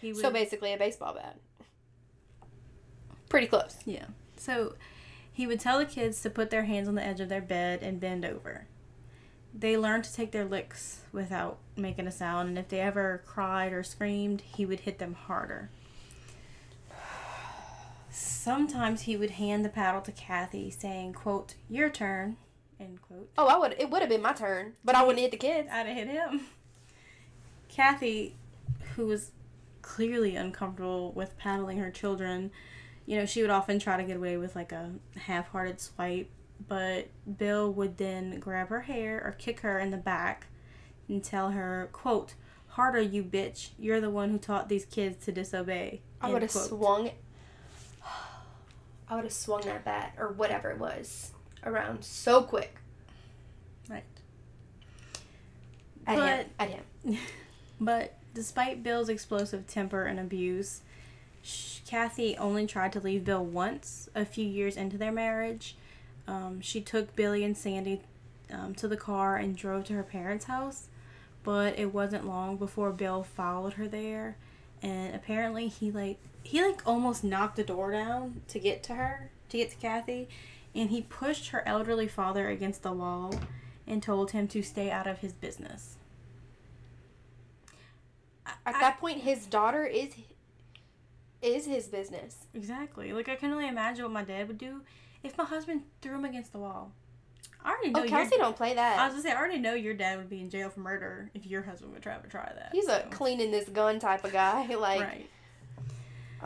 He 0.00 0.12
would, 0.12 0.20
so 0.20 0.30
basically, 0.30 0.72
a 0.72 0.78
baseball 0.78 1.14
bat. 1.14 1.36
Pretty 3.28 3.46
close. 3.46 3.78
yeah. 3.84 4.06
So, 4.36 4.74
he 5.32 5.46
would 5.46 5.60
tell 5.60 5.78
the 5.78 5.86
kids 5.86 6.22
to 6.22 6.30
put 6.30 6.50
their 6.50 6.64
hands 6.64 6.88
on 6.88 6.94
the 6.94 7.04
edge 7.04 7.20
of 7.20 7.28
their 7.28 7.40
bed 7.40 7.82
and 7.82 8.00
bend 8.00 8.24
over. 8.24 8.66
They 9.52 9.76
learned 9.76 10.04
to 10.04 10.12
take 10.14 10.32
their 10.32 10.44
licks 10.44 11.00
without 11.12 11.58
making 11.76 12.06
a 12.06 12.12
sound, 12.12 12.50
and 12.50 12.58
if 12.58 12.68
they 12.68 12.80
ever 12.80 13.22
cried 13.26 13.72
or 13.72 13.82
screamed, 13.82 14.42
he 14.42 14.66
would 14.66 14.80
hit 14.80 14.98
them 14.98 15.14
harder. 15.14 15.70
Sometimes 18.18 19.02
he 19.02 19.14
would 19.14 19.32
hand 19.32 19.62
the 19.62 19.68
paddle 19.68 20.00
to 20.00 20.10
Kathy, 20.10 20.70
saying, 20.70 21.12
quote, 21.12 21.54
your 21.68 21.90
turn, 21.90 22.38
end 22.80 23.02
quote. 23.02 23.28
Oh, 23.36 23.46
I 23.46 23.58
would. 23.58 23.76
It 23.78 23.90
would 23.90 24.00
have 24.00 24.08
been 24.08 24.22
my 24.22 24.32
turn, 24.32 24.72
but 24.82 24.94
I 24.94 25.02
wouldn't 25.02 25.20
hit 25.20 25.32
the 25.32 25.36
kids. 25.36 25.68
I'd 25.70 25.86
have 25.86 25.94
hit 25.94 26.08
him. 26.08 26.40
Kathy, 27.68 28.34
who 28.94 29.06
was 29.06 29.32
clearly 29.82 30.34
uncomfortable 30.34 31.12
with 31.12 31.36
paddling 31.36 31.76
her 31.76 31.90
children, 31.90 32.52
you 33.04 33.18
know, 33.18 33.26
she 33.26 33.42
would 33.42 33.50
often 33.50 33.78
try 33.78 33.98
to 33.98 34.02
get 34.02 34.16
away 34.16 34.38
with 34.38 34.56
like 34.56 34.72
a 34.72 34.92
half 35.16 35.48
hearted 35.48 35.78
swipe, 35.78 36.30
but 36.66 37.08
Bill 37.36 37.70
would 37.70 37.98
then 37.98 38.40
grab 38.40 38.68
her 38.68 38.80
hair 38.80 39.22
or 39.22 39.32
kick 39.32 39.60
her 39.60 39.78
in 39.78 39.90
the 39.90 39.98
back 39.98 40.46
and 41.06 41.22
tell 41.22 41.50
her, 41.50 41.90
quote, 41.92 42.32
harder 42.68 43.00
you 43.00 43.22
bitch, 43.22 43.70
you're 43.78 44.00
the 44.00 44.08
one 44.08 44.30
who 44.30 44.38
taught 44.38 44.70
these 44.70 44.86
kids 44.86 45.22
to 45.26 45.32
disobey. 45.32 46.00
I 46.22 46.30
would 46.30 46.40
have 46.40 46.50
swung. 46.50 47.10
I 49.08 49.14
would 49.14 49.24
have 49.24 49.32
swung 49.32 49.62
that 49.62 49.84
bat 49.84 50.14
or 50.18 50.28
whatever 50.28 50.70
it 50.70 50.78
was 50.78 51.32
around 51.64 52.04
so 52.04 52.42
quick 52.42 52.76
Right. 53.88 54.02
at 56.06 56.16
But- 56.16 56.38
him. 56.38 56.50
At 56.58 56.70
him. 56.70 57.18
But 57.80 58.14
despite 58.34 58.82
Bill's 58.82 59.08
explosive 59.08 59.66
temper 59.66 60.04
and 60.04 60.18
abuse, 60.18 60.80
Kathy 61.86 62.36
only 62.36 62.66
tried 62.66 62.92
to 62.94 63.00
leave 63.00 63.24
Bill 63.24 63.44
once, 63.44 64.08
a 64.14 64.24
few 64.24 64.44
years 64.46 64.76
into 64.76 64.98
their 64.98 65.12
marriage. 65.12 65.76
Um, 66.26 66.60
she 66.60 66.80
took 66.80 67.14
Billy 67.14 67.44
and 67.44 67.56
Sandy 67.56 68.00
um, 68.50 68.74
to 68.76 68.88
the 68.88 68.96
car 68.96 69.36
and 69.36 69.56
drove 69.56 69.84
to 69.84 69.92
her 69.92 70.02
parents' 70.02 70.46
house, 70.46 70.88
but 71.44 71.78
it 71.78 71.92
wasn't 71.94 72.26
long 72.26 72.56
before 72.56 72.90
Bill 72.90 73.22
followed 73.22 73.74
her 73.74 73.86
there, 73.86 74.36
and 74.82 75.14
apparently 75.14 75.68
he 75.68 75.92
like 75.92 76.18
he 76.46 76.62
like 76.62 76.86
almost 76.86 77.24
knocked 77.24 77.56
the 77.56 77.64
door 77.64 77.92
down 77.92 78.42
to 78.48 78.58
get 78.58 78.82
to 78.84 78.94
her, 78.94 79.30
to 79.48 79.56
get 79.56 79.70
to 79.70 79.76
Kathy, 79.76 80.28
and 80.74 80.90
he 80.90 81.02
pushed 81.02 81.48
her 81.48 81.66
elderly 81.66 82.06
father 82.06 82.48
against 82.48 82.82
the 82.82 82.92
wall 82.92 83.34
and 83.86 84.02
told 84.02 84.30
him 84.30 84.46
to 84.48 84.62
stay 84.62 84.90
out 84.90 85.06
of 85.06 85.18
his 85.18 85.32
business. 85.32 85.96
At 88.64 88.74
that 88.80 88.98
point, 88.98 89.22
his 89.22 89.46
daughter 89.46 89.84
is 89.84 90.14
is 91.42 91.66
his 91.66 91.86
business. 91.88 92.46
Exactly. 92.54 93.12
Like 93.12 93.28
I 93.28 93.36
can 93.36 93.52
only 93.52 93.68
imagine 93.68 94.04
what 94.04 94.12
my 94.12 94.24
dad 94.24 94.48
would 94.48 94.58
do 94.58 94.82
if 95.22 95.36
my 95.36 95.44
husband 95.44 95.82
threw 96.00 96.14
him 96.14 96.24
against 96.24 96.52
the 96.52 96.58
wall. 96.58 96.92
I 97.64 97.70
already 97.70 97.88
oh, 97.88 97.98
know. 97.98 98.04
Oh, 98.04 98.08
Kelsey 98.08 98.36
don't 98.36 98.56
play 98.56 98.74
that. 98.74 98.98
I 98.98 99.06
was 99.06 99.14
gonna 99.14 99.22
say 99.22 99.32
I 99.32 99.36
already 99.36 99.58
know 99.58 99.74
your 99.74 99.94
dad 99.94 100.18
would 100.18 100.30
be 100.30 100.40
in 100.40 100.48
jail 100.48 100.70
for 100.70 100.80
murder 100.80 101.30
if 101.34 101.46
your 101.46 101.62
husband 101.62 101.92
would 101.92 102.02
try 102.02 102.16
to 102.16 102.28
try 102.28 102.52
that. 102.54 102.70
He's 102.72 102.88
a 102.88 103.04
cleaning 103.10 103.50
this 103.50 103.68
gun 103.68 103.98
type 103.98 104.24
of 104.24 104.32
guy. 104.32 104.66
Like, 104.76 105.00
right. 105.00 105.28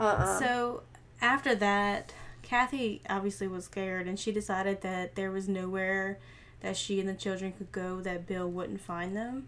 Uh, 0.01 0.05
uh 0.05 0.39
So 0.39 0.83
after 1.21 1.55
that, 1.55 2.13
Kathy 2.41 3.01
obviously 3.09 3.47
was 3.47 3.65
scared, 3.65 4.07
and 4.07 4.19
she 4.19 4.31
decided 4.31 4.81
that 4.81 5.15
there 5.15 5.31
was 5.31 5.47
nowhere 5.47 6.19
that 6.61 6.77
she 6.77 6.99
and 6.99 7.07
the 7.07 7.13
children 7.13 7.53
could 7.53 7.71
go 7.71 8.01
that 8.01 8.27
Bill 8.27 8.49
wouldn't 8.49 8.81
find 8.81 9.15
them. 9.15 9.47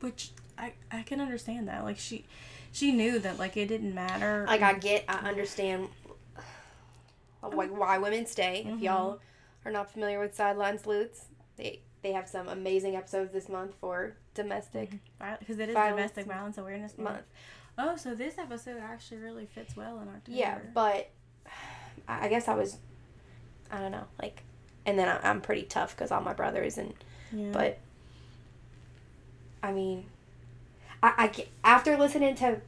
Which 0.00 0.30
I 0.58 0.72
I 0.90 1.02
can 1.02 1.20
understand 1.20 1.68
that. 1.68 1.84
Like 1.84 1.98
she 1.98 2.24
she 2.72 2.92
knew 2.92 3.18
that 3.20 3.38
like 3.38 3.56
it 3.56 3.66
didn't 3.66 3.94
matter. 3.94 4.44
like 4.46 4.62
I 4.62 4.74
get, 4.74 5.04
I 5.08 5.28
understand, 5.28 5.88
like 7.42 7.70
why 7.70 7.98
women 7.98 8.26
stay. 8.26 8.66
If 8.68 8.80
y'all 8.80 9.20
are 9.64 9.72
not 9.72 9.90
familiar 9.90 10.20
with 10.20 10.34
Sideline 10.34 10.78
Sleuths, 10.78 11.26
they 11.56 11.80
they 12.02 12.12
have 12.12 12.28
some 12.28 12.48
amazing 12.48 12.96
episodes 12.96 13.32
this 13.32 13.48
month 13.48 13.74
for 13.80 14.16
domestic 14.34 14.98
because 15.38 15.58
it 15.58 15.70
is 15.70 15.74
Violence 15.74 16.12
domestic 16.12 16.26
violence 16.26 16.58
awareness 16.58 16.98
month. 16.98 17.14
month. 17.14 17.26
Oh, 17.76 17.96
so 17.96 18.14
this 18.14 18.38
episode 18.38 18.78
actually 18.80 19.18
really 19.18 19.46
fits 19.46 19.76
well 19.76 20.00
in 20.00 20.08
October. 20.08 20.38
Yeah, 20.38 20.58
but 20.72 21.10
I 22.08 22.28
guess 22.28 22.48
I 22.48 22.54
was, 22.54 22.78
I 23.70 23.80
don't 23.80 23.92
know, 23.92 24.04
like, 24.20 24.42
and 24.86 24.98
then 24.98 25.08
I, 25.08 25.28
I'm 25.28 25.40
pretty 25.40 25.62
tough 25.62 25.96
because 25.96 26.10
all 26.12 26.20
my 26.20 26.34
brothers 26.34 26.78
and 26.78 26.94
yeah. 27.32 27.50
but 27.52 27.78
I 29.62 29.72
mean, 29.72 30.04
I, 31.02 31.30
I 31.34 31.46
after 31.64 31.96
listening 31.96 32.34
to 32.36 32.60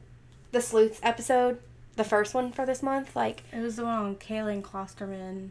the 0.51 0.61
sleuths 0.61 0.99
episode, 1.03 1.59
the 1.95 2.03
first 2.03 2.33
one 2.33 2.51
for 2.51 2.65
this 2.65 2.83
month, 2.83 3.15
like, 3.15 3.43
it 3.53 3.61
was 3.61 3.75
the 3.77 3.83
one 3.83 3.97
on 3.97 4.15
Kaylin 4.15 4.61
Klosterman, 4.61 5.49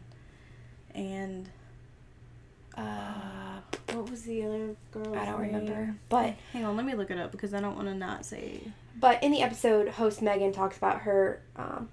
and 0.93 1.49
uh, 2.75 3.61
what 3.93 4.09
was 4.09 4.23
the 4.23 4.43
other 4.43 4.75
girl? 4.91 5.15
I 5.15 5.25
don't 5.25 5.39
remember, 5.39 5.95
but 6.09 6.35
Hang 6.53 6.65
on, 6.65 6.75
let 6.75 6.85
me 6.85 6.93
look 6.93 7.09
it 7.11 7.17
up 7.17 7.31
because 7.31 7.53
I 7.53 7.59
don't 7.59 7.75
want 7.75 7.87
to 7.87 7.95
not 7.95 8.25
say. 8.25 8.61
But 8.99 9.21
in 9.23 9.31
the 9.31 9.41
episode, 9.41 9.89
host 9.89 10.21
Megan 10.21 10.51
talks 10.51 10.77
about 10.77 11.01
her 11.01 11.41
um, 11.55 11.89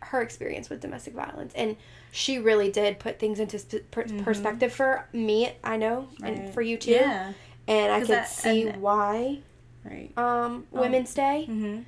her 0.00 0.22
experience 0.22 0.70
with 0.70 0.80
domestic 0.80 1.14
violence, 1.14 1.52
and 1.54 1.76
she 2.10 2.38
really 2.38 2.70
did 2.70 2.98
put 2.98 3.18
things 3.18 3.38
into 3.40 3.58
sp- 3.60 3.84
per- 3.90 4.04
Mhm. 4.04 4.24
perspective 4.24 4.72
for 4.72 5.06
me. 5.12 5.52
I 5.62 5.76
know, 5.76 6.08
and 6.22 6.52
for 6.54 6.62
you 6.62 6.76
too, 6.78 6.92
Yeah. 6.92 7.32
and 7.66 7.92
I 7.92 8.00
could 8.00 8.08
that- 8.08 8.28
see 8.28 8.68
and- 8.68 8.80
why 8.80 9.40
Right. 9.84 10.16
um, 10.16 10.66
women 10.70 11.04
stay. 11.06 11.46
Mm-hmm. 11.48 11.82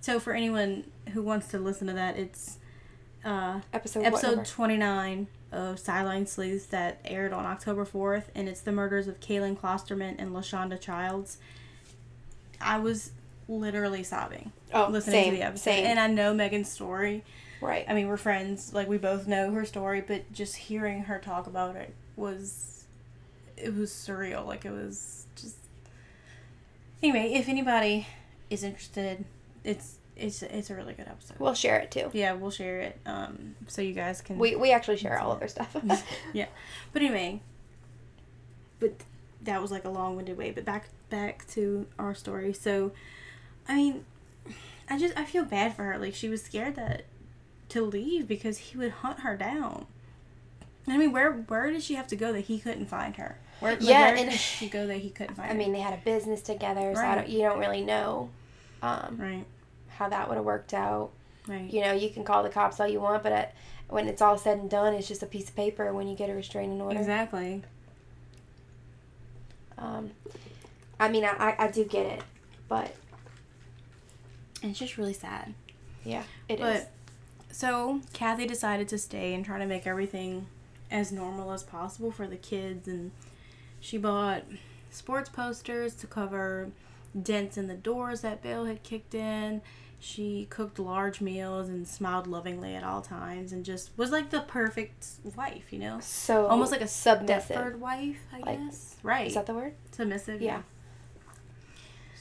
So 0.00 0.18
for 0.20 0.32
anyone 0.34 0.84
who 1.12 1.22
wants 1.22 1.48
to 1.48 1.58
listen 1.58 1.86
to 1.86 1.92
that, 1.94 2.18
it's 2.18 2.58
uh, 3.24 3.60
Episode 3.74 4.04
episode 4.04 4.46
29 4.46 5.26
of 5.52 5.78
Sideline 5.78 6.26
Sleuths 6.26 6.64
that 6.66 7.00
aired 7.04 7.34
on 7.34 7.44
October 7.44 7.84
4th, 7.84 8.30
and 8.34 8.48
it's 8.48 8.62
the 8.62 8.72
murders 8.72 9.08
of 9.08 9.20
Kaylin 9.20 9.58
Klosterman 9.58 10.14
and 10.18 10.30
LaShonda 10.32 10.80
Childs. 10.80 11.36
I 12.60 12.78
was 12.78 13.12
literally 13.48 14.02
sobbing 14.02 14.52
oh, 14.72 14.88
listening 14.90 15.12
same, 15.24 15.30
to 15.32 15.36
the 15.38 15.42
episode. 15.42 15.70
same, 15.70 15.86
And 15.86 15.98
I 15.98 16.06
know 16.06 16.32
Megan's 16.34 16.70
story. 16.70 17.24
right. 17.60 17.84
I 17.88 17.94
mean, 17.94 18.08
we're 18.08 18.16
friends. 18.16 18.72
Like, 18.72 18.88
we 18.88 18.98
both 18.98 19.26
know 19.26 19.50
her 19.52 19.64
story, 19.64 20.00
but 20.00 20.32
just 20.32 20.56
hearing 20.56 21.04
her 21.04 21.18
talk 21.18 21.46
about 21.46 21.76
it 21.76 21.94
was. 22.16 22.84
It 23.56 23.74
was 23.74 23.90
surreal. 23.90 24.46
Like, 24.46 24.64
it 24.64 24.70
was 24.70 25.26
just. 25.36 25.56
Anyway, 27.02 27.32
if 27.34 27.48
anybody 27.48 28.06
is 28.50 28.62
interested, 28.62 29.24
it's 29.64 29.96
it's 30.16 30.42
it's 30.42 30.70
a 30.70 30.74
really 30.74 30.92
good 30.92 31.08
episode. 31.08 31.38
We'll 31.38 31.54
share 31.54 31.78
it 31.78 31.90
too. 31.90 32.10
yeah, 32.12 32.32
we'll 32.32 32.50
share 32.50 32.80
it 32.80 32.98
um 33.06 33.54
so 33.68 33.80
you 33.80 33.94
guys 33.94 34.20
can 34.20 34.38
We 34.38 34.54
we 34.54 34.70
actually 34.70 34.98
share 34.98 35.18
all 35.18 35.32
of 35.32 35.40
our 35.40 35.48
stuff. 35.48 35.74
yeah. 36.34 36.46
But 36.92 37.02
anyway, 37.02 37.40
but 38.78 38.92
that 39.42 39.62
was 39.62 39.70
like 39.70 39.84
a 39.84 39.88
long-winded 39.88 40.36
way. 40.36 40.50
But 40.50 40.64
back 40.64 40.88
back 41.10 41.46
to 41.50 41.86
our 41.98 42.14
story. 42.14 42.52
So, 42.52 42.92
I 43.68 43.74
mean, 43.74 44.04
I 44.88 44.98
just 44.98 45.16
I 45.18 45.24
feel 45.24 45.44
bad 45.44 45.74
for 45.76 45.84
her. 45.84 45.98
Like 45.98 46.14
she 46.14 46.28
was 46.28 46.42
scared 46.42 46.76
that 46.76 47.04
to 47.70 47.82
leave 47.82 48.26
because 48.26 48.58
he 48.58 48.78
would 48.78 48.90
hunt 48.92 49.20
her 49.20 49.36
down. 49.36 49.86
I 50.88 50.96
mean, 50.96 51.12
where 51.12 51.30
where 51.32 51.70
did 51.70 51.82
she 51.82 51.94
have 51.94 52.06
to 52.08 52.16
go 52.16 52.32
that 52.32 52.42
he 52.42 52.58
couldn't 52.58 52.86
find 52.86 53.16
her? 53.16 53.38
Where, 53.60 53.72
like, 53.72 53.82
Yeah, 53.82 54.00
where 54.06 54.16
and- 54.16 54.30
did 54.30 54.40
she 54.40 54.68
go 54.70 54.86
that 54.86 54.96
he 54.98 55.10
couldn't 55.10 55.34
find 55.34 55.50
I 55.50 55.52
her? 55.52 55.58
mean, 55.58 55.72
they 55.72 55.80
had 55.80 55.92
a 55.92 56.00
business 56.02 56.40
together, 56.40 56.94
so 56.94 57.00
I 57.02 57.04
Right. 57.04 57.14
don't, 57.16 57.28
you 57.28 57.40
don't 57.42 57.58
really 57.58 57.82
know 57.82 58.30
um, 58.82 59.18
right, 59.20 59.44
how 59.88 60.08
that 60.08 60.28
would 60.28 60.36
have 60.36 60.44
worked 60.46 60.72
out. 60.72 61.10
right, 61.46 61.70
You 61.70 61.82
know, 61.82 61.92
you 61.92 62.08
can 62.08 62.24
call 62.24 62.42
the 62.42 62.48
cops 62.48 62.80
all 62.80 62.88
you 62.88 63.00
want, 63.00 63.22
but 63.22 63.32
at, 63.32 63.54
when 63.90 64.08
it's 64.08 64.22
all 64.22 64.38
said 64.38 64.56
and 64.58 64.70
done, 64.70 64.94
it's 64.94 65.06
just 65.06 65.22
a 65.22 65.26
piece 65.26 65.50
of 65.50 65.54
paper 65.56 65.92
when 65.92 66.08
you 66.08 66.16
get 66.16 66.30
a 66.30 66.34
restraining 66.34 66.80
order. 66.80 66.98
exactly. 66.98 67.62
Um, 69.76 70.10
I 71.00 71.08
mean, 71.08 71.24
I, 71.24 71.30
I, 71.30 71.56
I 71.64 71.70
do 71.70 71.84
get 71.84 72.06
it, 72.06 72.22
but 72.68 72.94
And 74.62 74.70
it's 74.70 74.78
just 74.78 74.98
really 74.98 75.12
sad. 75.14 75.54
yeah, 76.04 76.22
it 76.48 76.60
is. 76.60 76.60
But 76.60 76.90
so 77.50 78.00
Kathy 78.12 78.46
decided 78.46 78.88
to 78.88 78.98
stay 78.98 79.34
and 79.34 79.44
try 79.44 79.58
to 79.58 79.66
make 79.66 79.86
everything 79.86 80.46
as 80.90 81.10
normal 81.10 81.52
as 81.52 81.62
possible 81.62 82.10
for 82.12 82.26
the 82.26 82.36
kids 82.36 82.86
and 82.88 83.12
she 83.80 83.96
bought 83.96 84.42
sports 84.90 85.28
posters 85.28 85.94
to 85.94 86.06
cover 86.06 86.70
dents 87.20 87.56
in 87.56 87.66
the 87.68 87.74
doors 87.74 88.20
that 88.20 88.42
Bill 88.42 88.66
had 88.66 88.82
kicked 88.82 89.14
in. 89.14 89.62
She 89.98 90.46
cooked 90.50 90.78
large 90.78 91.20
meals 91.20 91.68
and 91.68 91.86
smiled 91.86 92.26
lovingly 92.26 92.74
at 92.74 92.82
all 92.84 93.02
times 93.02 93.52
and 93.52 93.64
just 93.64 93.90
was 93.96 94.10
like 94.10 94.30
the 94.30 94.40
perfect 94.40 95.06
wife, 95.36 95.72
you 95.72 95.78
know? 95.78 95.98
So 96.00 96.46
Almost 96.46 96.72
like 96.72 96.80
a 96.82 96.86
submissive. 96.88 97.80
Wife, 97.80 98.18
I 98.32 98.38
Like- 98.40 98.58
guess. 98.58 98.96
Right. 99.02 99.26
Is 99.28 99.34
that 99.34 99.46
the 99.46 99.54
word? 99.54 99.74
Submissive, 99.92 100.40
Yeah. 100.42 100.62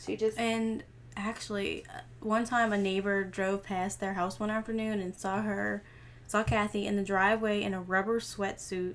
She 0.05 0.15
just 0.15 0.37
And 0.37 0.83
actually, 1.15 1.85
uh, 1.89 2.01
one 2.21 2.45
time 2.45 2.71
a 2.73 2.77
neighbor 2.77 3.23
drove 3.23 3.63
past 3.63 3.99
their 3.99 4.13
house 4.13 4.39
one 4.39 4.49
afternoon 4.49 4.99
and 4.99 5.15
saw 5.15 5.41
her, 5.41 5.83
saw 6.27 6.43
Kathy 6.43 6.87
in 6.87 6.95
the 6.95 7.03
driveway 7.03 7.61
in 7.61 7.73
a 7.73 7.81
rubber 7.81 8.19
sweatsuit 8.19 8.93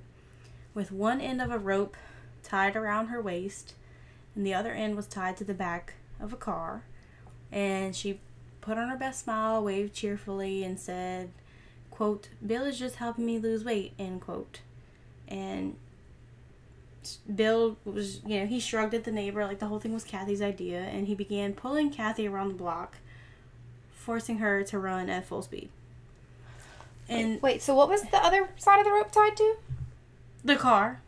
with 0.73 0.91
one 0.91 1.21
end 1.21 1.41
of 1.41 1.51
a 1.51 1.59
rope 1.59 1.97
tied 2.43 2.77
around 2.77 3.07
her 3.07 3.21
waist 3.21 3.75
and 4.35 4.45
the 4.45 4.55
other 4.55 4.73
end 4.73 4.97
was 4.97 5.07
tied 5.07 5.37
to 5.37 5.45
the 5.45 5.55
back 5.55 5.95
of 6.21 6.33
a 6.33 6.37
car. 6.37 6.83
And 7.53 7.95
she 7.95 8.21
put 8.61 8.79
on 8.79 8.89
her 8.89 8.97
best 8.97 9.25
smile, 9.25 9.63
waved 9.63 9.95
cheerfully, 9.95 10.65
and 10.65 10.79
said, 10.79 11.31
quote, 11.91 12.29
Bill 12.45 12.65
is 12.65 12.79
just 12.79 12.97
helping 12.97 13.27
me 13.27 13.39
lose 13.39 13.65
weight, 13.65 13.93
end 13.99 14.23
quote. 14.23 14.61
And 15.29 15.77
Bill 17.35 17.77
was, 17.85 18.23
you 18.25 18.41
know, 18.41 18.47
he 18.47 18.61
shrugged 18.61 18.95
at 18.95 19.05
the 19.05 19.13
neighbor 19.13 19.45
like 19.45 19.59
the 19.59 19.67
whole 19.67 19.81
thing 19.81 19.93
was 19.93 20.05
Kathy's 20.05 20.43
idea, 20.43 20.81
and 20.81 21.07
he 21.07 21.15
began 21.15 21.53
pulling 21.53 21.91
Kathy 21.91 22.29
around 22.29 22.49
the 22.49 22.55
block, 22.55 22.97
forcing 23.93 24.39
her 24.39 24.63
to 24.65 24.79
run 24.79 25.09
at 25.09 25.27
full 25.27 25.43
speed. 25.43 25.69
And 27.09 27.41
wait. 27.43 27.63
So 27.63 27.75
what 27.75 27.89
was 27.89 28.03
the 28.03 28.17
other 28.17 28.49
side 28.57 28.79
of 28.79 28.85
the 28.85 28.93
rope 28.93 29.11
tied 29.11 29.37
to? 29.37 29.57
the 30.45 30.57
car, 30.57 31.01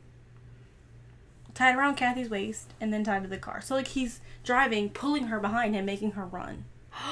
tied 1.55 1.77
around 1.77 1.97
Kathy's 1.97 2.31
waist, 2.31 2.73
and 2.81 2.93
then 2.93 3.05
tied 3.05 3.23
to 3.23 3.29
the 3.29 3.37
car. 3.37 3.61
So, 3.61 3.75
like, 3.75 3.89
he's 3.89 4.21
driving, 4.43 4.89
pulling 4.89 5.27
her 5.27 5.39
behind 5.39 5.75
him, 5.75 5.85
making 5.85 6.13
her 6.13 6.25
run. 6.25 6.65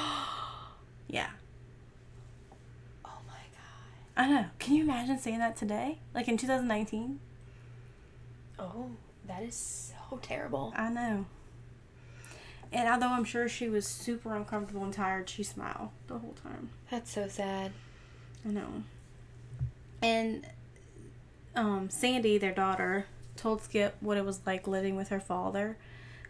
Yeah. 1.07 1.29
Oh 3.05 3.19
my 3.27 3.33
god. 3.53 4.17
I 4.17 4.27
know. 4.27 4.45
Can 4.57 4.73
you 4.73 4.83
imagine 4.83 5.19
saying 5.19 5.37
that 5.37 5.55
today? 5.55 5.99
Like 6.15 6.27
in 6.27 6.35
2019? 6.35 7.19
Oh, 8.59 8.89
that 9.27 9.43
is 9.43 9.93
so 10.09 10.17
terrible. 10.17 10.73
I 10.75 10.89
know. 10.89 11.25
And 12.71 12.89
although 12.89 13.13
I'm 13.13 13.23
sure 13.23 13.47
she 13.47 13.69
was 13.69 13.87
super 13.87 14.35
uncomfortable 14.35 14.83
and 14.83 14.93
tired, 14.93 15.29
she 15.29 15.43
smiled 15.43 15.89
the 16.07 16.17
whole 16.17 16.35
time. 16.43 16.69
That's 16.91 17.11
so 17.11 17.27
sad. 17.27 17.71
I 18.45 18.49
know. 18.49 18.83
And 20.01 20.45
um, 21.55 21.89
Sandy, 21.89 22.37
their 22.37 22.53
daughter, 22.53 23.05
told 23.35 23.61
Skip 23.61 23.95
what 23.99 24.17
it 24.17 24.25
was 24.25 24.41
like 24.45 24.67
living 24.67 24.95
with 24.95 25.09
her 25.09 25.19
father. 25.19 25.77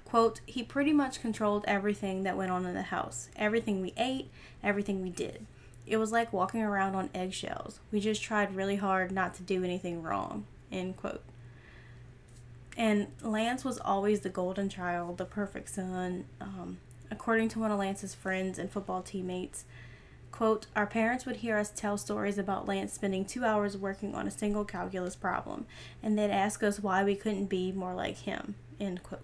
Quote, 0.06 0.42
he 0.46 0.62
pretty 0.64 0.94
much 0.94 1.22
controlled 1.22 1.66
everything 1.68 2.24
that 2.24 2.38
went 2.38 2.52
on 2.52 2.66
in 2.66 2.76
the 2.76 2.84
house. 2.84 3.30
Everything 3.36 3.82
we 3.82 3.94
ate, 3.98 4.30
everything 4.64 5.02
we 5.02 5.10
did. 5.10 5.46
It 5.88 5.98
was 5.98 6.12
like 6.12 6.32
walking 6.32 6.62
around 6.62 6.96
on 6.96 7.10
eggshells. 7.14 7.80
We 7.92 8.00
just 8.00 8.22
tried 8.22 8.56
really 8.56 8.78
hard 8.78 9.12
not 9.12 9.34
to 9.36 9.44
do 9.44 9.64
anything 9.64 10.02
wrong. 10.04 10.46
End 10.72 10.96
quote. 10.98 11.24
And 12.78 13.08
Lance 13.22 13.64
was 13.64 13.78
always 13.80 14.22
the 14.22 14.30
golden 14.30 14.68
child, 14.70 15.18
the 15.18 15.26
perfect 15.26 15.70
son. 15.70 16.26
Um, 16.42 16.78
according 17.10 17.50
to 17.50 17.60
one 17.60 17.72
of 17.72 17.80
Lance's 17.80 18.14
friends 18.14 18.60
and 18.60 18.70
football 18.70 19.02
teammates, 19.02 19.64
quote, 20.32 20.68
Our 20.76 20.86
parents 20.86 21.26
would 21.26 21.38
hear 21.38 21.58
us 21.58 21.72
tell 21.74 21.98
stories 21.98 22.38
about 22.38 22.68
Lance 22.68 22.92
spending 22.94 23.24
two 23.24 23.46
hours 23.46 23.78
working 23.78 24.14
on 24.14 24.28
a 24.28 24.32
single 24.32 24.66
calculus 24.66 25.16
problem, 25.16 25.66
and 26.04 26.18
they'd 26.18 26.32
ask 26.32 26.64
us 26.64 26.80
why 26.82 27.04
we 27.06 27.16
couldn't 27.16 27.46
be 27.46 27.72
more 27.72 27.94
like 27.94 28.18
him, 28.20 28.56
end 28.80 29.04
quote. 29.04 29.22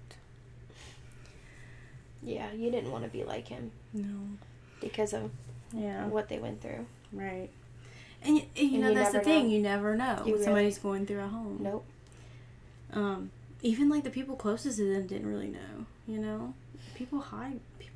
Yeah, 2.23 2.51
you 2.53 2.69
didn't 2.71 2.91
want 2.91 3.03
to 3.03 3.09
be 3.09 3.23
like 3.23 3.47
him 3.47 3.71
No. 3.93 4.37
because 4.79 5.11
of 5.13 5.31
Yeah. 5.73 6.05
what 6.07 6.29
they 6.29 6.39
went 6.39 6.61
through. 6.61 6.85
Right. 7.11 7.49
And, 8.21 8.37
and 8.37 8.47
you 8.55 8.73
And 8.75 8.81
know, 8.81 8.89
you 8.89 8.95
that's 8.95 9.11
the 9.13 9.19
thing. 9.21 9.45
know. 9.47 9.49
You 9.55 9.61
never 9.61 9.95
know 9.95 10.05
You 10.05 10.17
what 10.17 10.25
really- 10.25 10.43
somebody's 10.43 10.77
going 10.77 11.05
through 11.07 11.21
at 11.21 11.29
home. 11.29 11.57
Nope. 11.61 11.83
Um, 12.93 13.31
even 13.61 13.89
like 13.89 14.03
the 14.03 14.09
people 14.09 14.35
closest 14.35 14.77
to 14.77 14.93
them 14.93 15.07
didn't 15.07 15.27
really 15.27 15.47
know. 15.47 15.85
You 16.07 16.19
know, 16.19 16.53
people 16.95 17.19
hide. 17.19 17.59
People, 17.79 17.95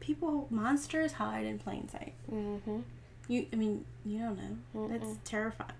people 0.00 0.46
monsters 0.50 1.12
hide 1.12 1.46
in 1.46 1.58
plain 1.58 1.88
sight. 1.88 2.14
Mm-hmm. 2.32 2.78
You, 3.28 3.46
I 3.52 3.56
mean, 3.56 3.84
you 4.04 4.18
don't 4.18 4.36
know. 4.74 4.88
That's 4.88 5.04
Mm-mm. 5.04 5.18
terrifying. 5.24 5.70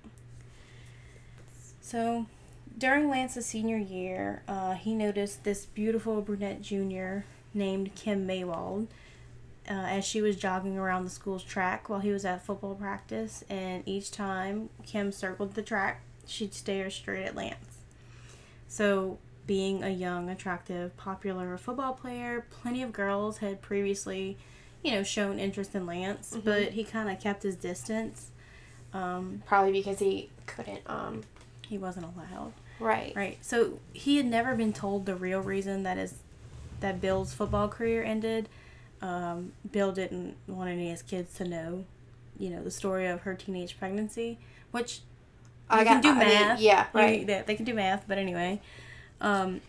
So, 1.81 2.27
during 2.79 3.09
Lance's 3.09 3.47
senior 3.47 3.77
year, 3.79 4.43
uh, 4.47 4.75
he 4.75 4.95
noticed 4.95 5.43
this 5.45 5.67
beautiful 5.67 6.21
brunette 6.23 6.63
junior 6.63 7.25
named 7.53 7.95
Kim 7.97 8.27
Maywald 8.27 8.87
uh, 9.69 9.73
as 9.73 10.05
she 10.05 10.23
was 10.23 10.37
jogging 10.37 10.79
around 10.79 11.05
the 11.05 11.11
school's 11.11 11.43
track 11.43 11.89
while 11.89 12.01
he 12.01 12.11
was 12.11 12.25
at 12.25 12.45
football 12.45 12.75
practice. 12.75 13.43
And 13.49 13.83
each 13.87 14.11
time 14.11 14.69
Kim 14.87 15.11
circled 15.13 15.55
the 15.55 15.63
track, 15.63 16.03
she'd 16.27 16.55
stare 16.55 16.91
straight 16.91 17.25
at 17.25 17.35
Lance. 17.35 17.70
So, 18.71 19.19
being 19.49 19.83
a 19.83 19.89
young, 19.91 20.31
attractive, 20.31 20.97
popular 20.97 21.59
football 21.59 21.93
player, 21.93 22.47
plenty 22.51 22.83
of 22.85 22.93
girls 22.93 23.39
had 23.39 23.61
previously, 23.61 24.37
you 24.85 24.93
know, 24.93 25.03
shown 25.03 25.41
interest 25.41 25.75
in 25.75 25.87
Lance, 25.87 26.35
Mhm. 26.37 26.45
but 26.45 26.63
he 26.75 26.85
kind 26.85 27.11
of 27.11 27.19
kept 27.21 27.43
his 27.43 27.57
distance. 27.57 28.31
Um, 28.95 29.43
Probably 29.45 29.73
because 29.73 29.99
he 29.99 30.31
couldn't. 30.47 30.83
Um. 30.89 31.23
he 31.69 31.79
wasn't 31.79 32.07
allowed. 32.07 32.53
Right. 32.81 33.13
Right. 33.15 33.39
So 33.43 33.79
he 33.93 34.17
had 34.19 34.27
never 34.27 34.55
been 34.57 34.73
told 34.73 35.07
the 35.07 35.15
real 35.17 35.41
reason 35.41 35.83
that 35.85 35.99
is 35.99 36.15
that 36.81 37.01
Bill's 37.01 37.33
football 37.35 37.69
career 37.69 38.03
ended. 38.05 38.49
Um, 39.03 39.53
Bill 39.71 39.93
didn't 39.93 40.37
want 40.49 40.69
any 40.71 40.87
of 40.87 40.93
his 40.93 41.03
kids 41.03 41.35
to 41.35 41.45
know, 41.45 41.85
you 42.39 42.51
know, 42.51 42.63
the 42.65 42.71
story 42.71 43.07
of 43.07 43.21
her 43.23 43.35
teenage 43.35 43.79
pregnancy, 43.79 44.39
which 44.73 45.01
I 45.71 45.85
got 45.85 45.91
can 45.91 46.01
do 46.03 46.09
I 46.11 46.13
mean, 46.13 46.29
math. 46.29 46.61
yeah. 46.61 46.87
Right. 46.93 47.27
they, 47.27 47.43
they 47.47 47.55
can 47.55 47.65
do 47.65 47.75
math, 47.75 48.05
but 48.07 48.19
anyway. 48.19 48.61
Um, 49.21 49.61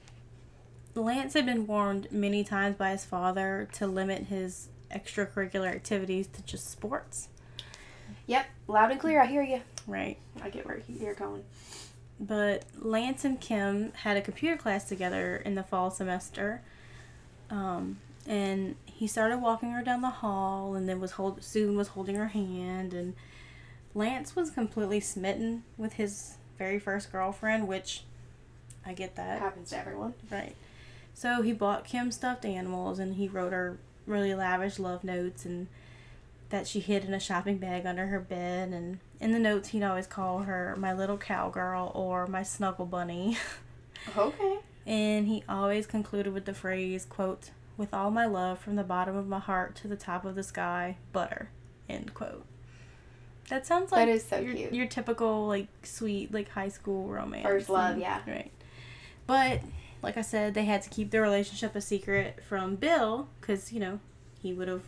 Lance 0.96 1.34
had 1.34 1.46
been 1.46 1.68
warned 1.68 2.12
many 2.12 2.44
times 2.44 2.76
by 2.76 2.92
his 2.92 3.06
father 3.06 3.68
to 3.74 3.88
limit 3.88 4.24
his 4.26 4.70
extracurricular 4.94 5.68
activities 5.68 6.28
to 6.28 6.44
just 6.44 6.70
sports. 6.70 7.30
Yep. 8.28 8.46
Loud 8.68 8.92
and 8.92 9.00
clear. 9.00 9.22
I 9.22 9.26
hear 9.26 9.44
you. 9.44 9.62
Right. 9.88 10.18
I 10.42 10.50
get 10.50 10.66
where 10.66 10.82
you're 10.88 11.14
going. 11.14 11.44
But 12.20 12.66
Lance 12.80 13.26
and 13.26 13.40
Kim 13.40 13.94
had 13.94 14.18
a 14.18 14.22
computer 14.22 14.56
class 14.58 14.84
together 14.88 15.38
in 15.38 15.56
the 15.56 15.64
fall 15.64 15.90
semester. 15.90 16.62
Um, 17.50 18.00
and 18.28 18.76
he 18.86 19.08
started 19.08 19.40
walking 19.40 19.72
her 19.72 19.82
down 19.84 20.02
the 20.02 20.10
hall 20.10 20.76
and 20.76 20.88
then 20.88 21.00
was 21.00 21.12
hold 21.12 21.44
soon 21.44 21.76
was 21.76 21.90
holding 21.90 22.16
her 22.16 22.28
hand 22.28 22.94
and 22.94 23.16
Lance 23.94 24.36
was 24.36 24.50
completely 24.52 25.00
smitten 25.00 25.64
with 25.78 25.94
his 25.94 26.36
very 26.58 26.80
first 26.80 27.12
girlfriend, 27.12 27.68
which 27.68 28.04
I 28.86 28.94
get 28.94 29.16
that. 29.16 29.40
happens 29.40 29.70
to 29.72 29.78
everyone. 29.78 30.14
Right. 30.30 30.56
So 31.14 31.42
he 31.42 31.54
bought 31.54 31.84
Kim 31.86 32.12
stuffed 32.12 32.46
animals 32.46 33.00
and 33.00 33.16
he 33.16 33.28
wrote 33.28 33.52
her 33.54 33.78
really 34.06 34.34
lavish 34.34 34.80
love 34.80 35.04
notes 35.04 35.46
and 35.46 35.68
that 36.50 36.68
she 36.68 36.80
hid 36.80 37.06
in 37.06 37.14
a 37.14 37.20
shopping 37.20 37.58
bag 37.58 37.86
under 37.86 38.08
her 38.08 38.20
bed 38.20 38.70
and 38.70 39.00
in 39.20 39.32
the 39.32 39.40
notes 39.40 39.70
he'd 39.70 39.84
always 39.84 40.08
call 40.08 40.40
her 40.40 40.76
my 40.78 40.94
little 40.94 41.18
cowgirl 41.18 41.92
or 41.94 42.28
my 42.28 42.44
snuggle 42.44 42.86
bunny. 42.86 43.38
Okay. 44.18 44.58
and 44.88 45.28
he 45.28 45.44
always 45.48 45.86
concluded 45.86 46.34
with 46.34 46.46
the 46.46 46.56
phrase, 46.56 47.06
quote, 47.06 47.52
with 47.78 47.94
all 47.94 48.10
my 48.10 48.26
love 48.26 48.58
from 48.58 48.76
the 48.78 48.84
bottom 48.84 49.16
of 49.16 49.28
my 49.28 49.38
heart 49.38 49.76
to 49.76 49.88
the 49.88 49.96
top 49.96 50.26
of 50.26 50.34
the 50.34 50.42
sky, 50.42 50.98
butter, 51.14 51.50
end 51.88 52.16
quote. 52.16 52.44
That 53.52 53.68
sounds 53.68 53.92
like 53.92 54.08
That 54.08 54.12
is 54.12 54.24
so 54.26 54.40
your, 54.40 54.56
cute. 54.56 54.74
your 54.74 54.88
typical 54.88 55.46
like 55.46 55.68
sweet 55.84 56.34
like 56.34 56.50
high 56.50 56.70
school 56.70 57.08
romance. 57.10 57.46
First 57.46 57.70
love, 57.70 57.92
and- 57.94 58.02
yeah. 58.02 58.22
Right. 58.26 58.50
But 59.28 59.62
like 60.02 60.16
I 60.18 60.22
said, 60.22 60.54
they 60.54 60.64
had 60.66 60.82
to 60.84 60.90
keep 60.90 61.12
their 61.12 61.22
relationship 61.22 61.76
a 61.76 61.82
secret 61.82 62.40
from 62.48 62.76
Bill 62.78 63.28
because 63.42 63.74
you 63.74 63.80
know 63.82 64.00
he 64.42 64.54
would 64.54 64.70
have 64.70 64.84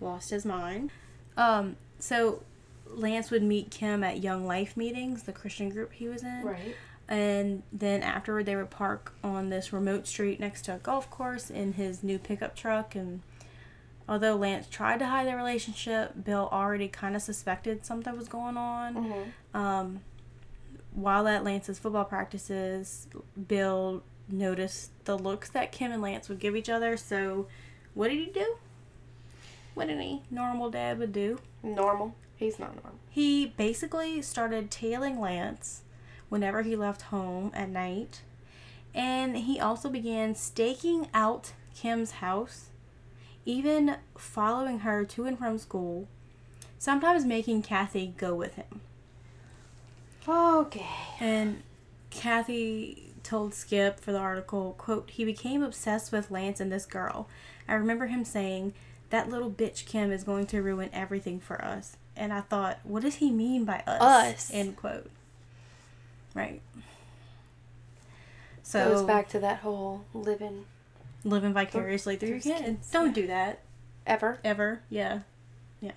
lost 0.00 0.30
his 0.30 0.44
mind. 0.44 0.90
Um, 1.36 1.76
so 2.00 2.42
Lance 2.88 3.30
would 3.30 3.44
meet 3.44 3.70
Kim 3.70 4.02
at 4.02 4.20
Young 4.20 4.44
Life 4.44 4.76
meetings, 4.76 5.22
the 5.22 5.32
Christian 5.32 5.70
group 5.70 5.92
he 5.92 6.08
was 6.08 6.24
in, 6.24 6.42
Right. 6.42 6.74
and 7.08 7.62
then 7.72 8.02
afterward 8.02 8.46
they 8.46 8.56
would 8.56 8.70
park 8.70 9.14
on 9.22 9.48
this 9.50 9.72
remote 9.72 10.08
street 10.08 10.40
next 10.40 10.62
to 10.62 10.74
a 10.74 10.78
golf 10.78 11.08
course 11.10 11.48
in 11.48 11.74
his 11.74 12.02
new 12.02 12.18
pickup 12.18 12.56
truck 12.56 12.96
and. 12.96 13.22
Although 14.10 14.34
Lance 14.34 14.66
tried 14.68 14.98
to 14.98 15.06
hide 15.06 15.28
their 15.28 15.36
relationship, 15.36 16.24
Bill 16.24 16.48
already 16.50 16.88
kind 16.88 17.14
of 17.14 17.22
suspected 17.22 17.86
something 17.86 18.16
was 18.16 18.26
going 18.26 18.56
on. 18.56 18.94
Mm-hmm. 18.96 19.56
Um, 19.56 20.00
while 20.92 21.28
at 21.28 21.44
Lance's 21.44 21.78
football 21.78 22.04
practices, 22.04 23.06
Bill 23.46 24.02
noticed 24.28 24.90
the 25.04 25.16
looks 25.16 25.48
that 25.50 25.70
Kim 25.70 25.92
and 25.92 26.02
Lance 26.02 26.28
would 26.28 26.40
give 26.40 26.56
each 26.56 26.68
other. 26.68 26.96
So, 26.96 27.46
what 27.94 28.08
did 28.08 28.18
he 28.18 28.26
do? 28.26 28.56
What 29.74 29.88
any 29.88 30.24
normal 30.28 30.70
dad 30.70 30.98
would 30.98 31.12
do? 31.12 31.38
Normal. 31.62 32.16
He's 32.34 32.58
not 32.58 32.74
normal. 32.74 32.98
He 33.10 33.46
basically 33.46 34.22
started 34.22 34.72
tailing 34.72 35.20
Lance 35.20 35.82
whenever 36.28 36.62
he 36.62 36.74
left 36.74 37.02
home 37.02 37.52
at 37.54 37.68
night. 37.68 38.22
And 38.92 39.36
he 39.36 39.60
also 39.60 39.88
began 39.88 40.34
staking 40.34 41.06
out 41.14 41.52
Kim's 41.76 42.12
house, 42.12 42.69
even 43.44 43.96
following 44.16 44.80
her 44.80 45.04
to 45.04 45.24
and 45.24 45.38
from 45.38 45.58
school, 45.58 46.08
sometimes 46.78 47.24
making 47.24 47.62
Kathy 47.62 48.14
go 48.16 48.34
with 48.34 48.54
him. 48.54 48.80
Okay. 50.28 50.86
And 51.18 51.62
Kathy 52.10 53.12
told 53.22 53.54
Skip 53.54 54.00
for 54.00 54.12
the 54.12 54.18
article, 54.18 54.74
quote, 54.78 55.10
he 55.10 55.24
became 55.24 55.62
obsessed 55.62 56.12
with 56.12 56.30
Lance 56.30 56.60
and 56.60 56.70
this 56.70 56.86
girl. 56.86 57.28
I 57.68 57.74
remember 57.74 58.06
him 58.06 58.24
saying, 58.24 58.74
that 59.10 59.28
little 59.28 59.50
bitch 59.50 59.86
Kim 59.86 60.10
is 60.10 60.24
going 60.24 60.46
to 60.46 60.62
ruin 60.62 60.88
everything 60.92 61.40
for 61.40 61.62
us. 61.64 61.96
And 62.16 62.32
I 62.32 62.40
thought, 62.40 62.78
what 62.84 63.02
does 63.02 63.16
he 63.16 63.30
mean 63.30 63.64
by 63.64 63.82
us? 63.86 64.00
Us. 64.00 64.50
End 64.52 64.76
quote. 64.76 65.10
Right. 66.34 66.60
So 68.62 68.92
Goes 68.92 69.02
back 69.02 69.28
to 69.30 69.40
that 69.40 69.58
whole 69.58 70.04
living 70.14 70.66
living 71.24 71.52
vicariously 71.52 72.16
through 72.16 72.28
your 72.30 72.40
kids. 72.40 72.60
kids, 72.60 72.90
Don't 72.90 73.08
yeah. 73.08 73.12
do 73.12 73.26
that 73.28 73.60
ever. 74.06 74.38
ever. 74.44 74.80
Yeah. 74.88 75.20
Yeah. 75.80 75.92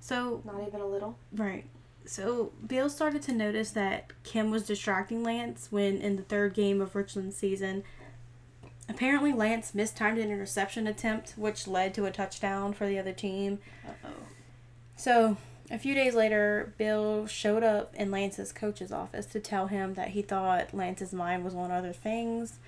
So 0.00 0.42
Not 0.44 0.66
even 0.66 0.80
a 0.80 0.86
little. 0.86 1.16
Right. 1.32 1.64
So 2.06 2.52
Bill 2.66 2.90
started 2.90 3.22
to 3.22 3.32
notice 3.32 3.70
that 3.70 4.10
Kim 4.24 4.50
was 4.50 4.64
distracting 4.64 5.22
Lance 5.22 5.68
when 5.70 5.98
in 6.00 6.16
the 6.16 6.22
third 6.22 6.54
game 6.54 6.80
of 6.80 6.94
Richland's 6.94 7.36
season. 7.36 7.82
Apparently, 8.86 9.32
Lance 9.32 9.74
mistimed 9.74 10.18
an 10.18 10.30
interception 10.30 10.86
attempt, 10.86 11.32
which 11.38 11.66
led 11.66 11.94
to 11.94 12.04
a 12.04 12.10
touchdown 12.10 12.74
for 12.74 12.86
the 12.86 12.98
other 12.98 13.14
team. 13.14 13.58
Uh-oh. 13.88 14.08
So, 14.94 15.38
a 15.70 15.78
few 15.78 15.94
days 15.94 16.14
later, 16.14 16.74
Bill 16.76 17.26
showed 17.26 17.62
up 17.62 17.94
in 17.94 18.10
Lance's 18.10 18.52
coach's 18.52 18.92
office 18.92 19.24
to 19.26 19.40
tell 19.40 19.68
him 19.68 19.94
that 19.94 20.08
he 20.08 20.20
thought 20.20 20.74
Lance's 20.74 21.14
mind 21.14 21.44
was 21.44 21.54
on 21.54 21.70
other 21.70 21.94
things. 21.94 22.58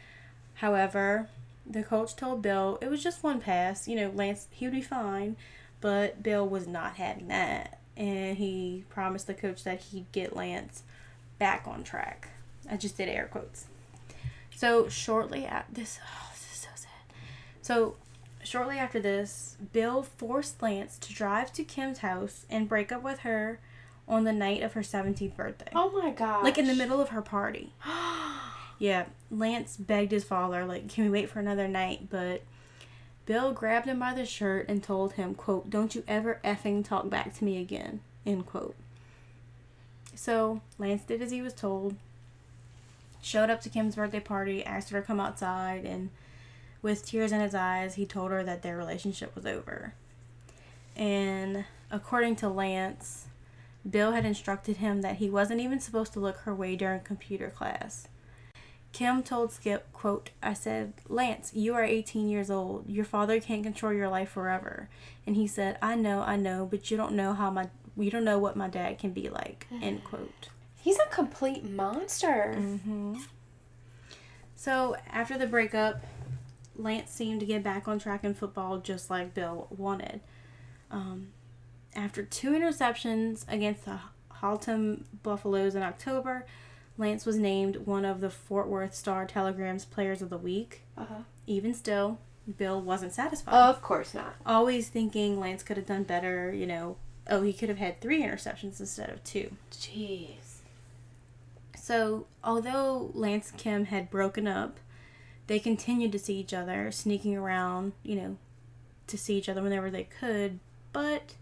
However, 0.54 1.28
the 1.68 1.82
coach 1.82 2.16
told 2.16 2.42
Bill 2.42 2.78
it 2.80 2.88
was 2.88 3.02
just 3.02 3.22
one 3.22 3.40
pass. 3.40 3.88
You 3.88 3.96
know, 3.96 4.10
Lance, 4.14 4.46
he 4.50 4.66
would 4.66 4.74
be 4.74 4.82
fine. 4.82 5.36
But 5.80 6.22
Bill 6.22 6.48
was 6.48 6.66
not 6.66 6.96
having 6.96 7.28
that. 7.28 7.80
And 7.96 8.36
he 8.36 8.84
promised 8.88 9.26
the 9.26 9.34
coach 9.34 9.64
that 9.64 9.80
he'd 9.80 10.10
get 10.12 10.36
Lance 10.36 10.82
back 11.38 11.64
on 11.66 11.84
track. 11.84 12.28
I 12.70 12.76
just 12.76 12.96
did 12.96 13.08
air 13.08 13.28
quotes. 13.30 13.66
So, 14.54 14.88
shortly 14.88 15.44
after 15.44 15.74
this, 15.74 15.98
oh, 16.02 16.30
this 16.32 16.52
is 16.52 16.58
so 16.60 16.68
sad. 16.74 17.16
So, 17.62 17.96
Shortly 18.46 18.78
after 18.78 19.00
this, 19.00 19.56
Bill 19.72 20.04
forced 20.04 20.62
Lance 20.62 20.98
to 20.98 21.12
drive 21.12 21.52
to 21.54 21.64
Kim's 21.64 21.98
house 21.98 22.46
and 22.48 22.68
break 22.68 22.92
up 22.92 23.02
with 23.02 23.20
her 23.20 23.58
on 24.06 24.22
the 24.22 24.32
night 24.32 24.62
of 24.62 24.74
her 24.74 24.82
17th 24.82 25.34
birthday. 25.34 25.72
Oh 25.74 25.90
my 26.00 26.12
god. 26.12 26.44
Like 26.44 26.56
in 26.56 26.68
the 26.68 26.74
middle 26.74 27.00
of 27.00 27.08
her 27.08 27.22
party. 27.22 27.72
Yeah, 28.78 29.06
Lance 29.30 29.76
begged 29.76 30.12
his 30.12 30.24
father, 30.24 30.64
like, 30.64 30.88
can 30.88 31.04
we 31.04 31.10
wait 31.10 31.30
for 31.30 31.40
another 31.40 31.66
night? 31.66 32.08
But 32.10 32.42
Bill 33.24 33.52
grabbed 33.52 33.86
him 33.86 33.98
by 33.98 34.12
the 34.12 34.26
shirt 34.26 34.68
and 34.68 34.82
told 34.82 35.14
him, 35.14 35.34
quote, 35.34 35.70
don't 35.70 35.94
you 35.94 36.04
ever 36.06 36.40
effing 36.44 36.84
talk 36.84 37.08
back 37.08 37.34
to 37.36 37.44
me 37.44 37.60
again, 37.60 38.00
end 38.26 38.46
quote. 38.46 38.74
So 40.14 40.60
Lance 40.78 41.02
did 41.02 41.22
as 41.22 41.30
he 41.30 41.42
was 41.42 41.54
told, 41.54 41.96
showed 43.22 43.50
up 43.50 43.60
to 43.62 43.68
Kim's 43.68 43.96
birthday 43.96 44.20
party, 44.20 44.64
asked 44.64 44.90
her 44.90 45.00
to 45.00 45.06
come 45.06 45.20
outside, 45.20 45.84
and 45.84 46.10
With 46.86 47.04
tears 47.04 47.32
in 47.32 47.40
his 47.40 47.52
eyes, 47.52 47.94
he 47.94 48.06
told 48.06 48.30
her 48.30 48.44
that 48.44 48.62
their 48.62 48.76
relationship 48.76 49.34
was 49.34 49.44
over. 49.44 49.94
And 50.94 51.64
according 51.90 52.36
to 52.36 52.48
Lance, 52.48 53.26
Bill 53.88 54.12
had 54.12 54.24
instructed 54.24 54.76
him 54.76 55.02
that 55.02 55.16
he 55.16 55.28
wasn't 55.28 55.60
even 55.60 55.80
supposed 55.80 56.12
to 56.12 56.20
look 56.20 56.36
her 56.38 56.54
way 56.54 56.76
during 56.76 57.00
computer 57.00 57.50
class. 57.50 58.06
Kim 58.96 59.22
told 59.22 59.52
Skip, 59.52 59.92
quote, 59.92 60.30
I 60.42 60.54
said, 60.54 60.94
Lance, 61.06 61.52
you 61.52 61.74
are 61.74 61.84
18 61.84 62.30
years 62.30 62.50
old. 62.50 62.88
Your 62.88 63.04
father 63.04 63.38
can't 63.40 63.62
control 63.62 63.92
your 63.92 64.08
life 64.08 64.30
forever. 64.30 64.88
And 65.26 65.36
he 65.36 65.46
said, 65.46 65.76
I 65.82 65.96
know, 65.96 66.22
I 66.22 66.36
know, 66.36 66.64
but 66.64 66.90
you 66.90 66.96
don't 66.96 67.12
know 67.12 67.34
how 67.34 67.50
my, 67.50 67.68
you 67.94 68.10
don't 68.10 68.24
know 68.24 68.38
what 68.38 68.56
my 68.56 68.68
dad 68.68 68.98
can 68.98 69.10
be 69.10 69.28
like, 69.28 69.66
end 69.82 70.02
quote. 70.02 70.48
He's 70.80 70.98
a 70.98 71.04
complete 71.10 71.62
monster. 71.62 72.54
Mm-hmm. 72.56 73.16
So 74.54 74.96
after 75.10 75.36
the 75.36 75.46
breakup, 75.46 76.02
Lance 76.74 77.10
seemed 77.10 77.40
to 77.40 77.46
get 77.46 77.62
back 77.62 77.86
on 77.86 77.98
track 77.98 78.24
in 78.24 78.32
football 78.32 78.78
just 78.78 79.10
like 79.10 79.34
Bill 79.34 79.66
wanted. 79.68 80.22
Um, 80.90 81.32
after 81.94 82.22
two 82.22 82.52
interceptions 82.52 83.44
against 83.46 83.84
the 83.84 84.00
Haltom 84.40 85.04
Buffaloes 85.22 85.74
in 85.74 85.82
October, 85.82 86.46
Lance 86.98 87.26
was 87.26 87.36
named 87.36 87.86
one 87.86 88.04
of 88.04 88.20
the 88.20 88.30
Fort 88.30 88.68
Worth 88.68 88.94
Star 88.94 89.26
Telegram's 89.26 89.84
Players 89.84 90.22
of 90.22 90.30
the 90.30 90.38
Week. 90.38 90.82
Uh-huh. 90.96 91.22
Even 91.46 91.74
still, 91.74 92.18
Bill 92.56 92.80
wasn't 92.80 93.12
satisfied. 93.12 93.54
Of 93.54 93.82
course 93.82 94.14
not. 94.14 94.36
Always 94.44 94.88
thinking 94.88 95.38
Lance 95.38 95.62
could 95.62 95.76
have 95.76 95.86
done 95.86 96.04
better, 96.04 96.52
you 96.52 96.66
know. 96.66 96.96
Oh, 97.28 97.42
he 97.42 97.52
could 97.52 97.68
have 97.68 97.78
had 97.78 98.00
three 98.00 98.22
interceptions 98.22 98.80
instead 98.80 99.10
of 99.10 99.22
two. 99.24 99.50
Jeez. 99.72 100.60
So, 101.76 102.26
although 102.42 103.10
Lance 103.14 103.50
and 103.50 103.58
Kim 103.58 103.84
had 103.86 104.10
broken 104.10 104.46
up, 104.48 104.78
they 105.46 105.58
continued 105.58 106.12
to 106.12 106.18
see 106.18 106.38
each 106.38 106.54
other, 106.54 106.90
sneaking 106.90 107.36
around, 107.36 107.92
you 108.02 108.16
know, 108.16 108.36
to 109.06 109.18
see 109.18 109.36
each 109.36 109.48
other 109.48 109.62
whenever 109.62 109.90
they 109.90 110.04
could. 110.04 110.58
But 110.92 111.34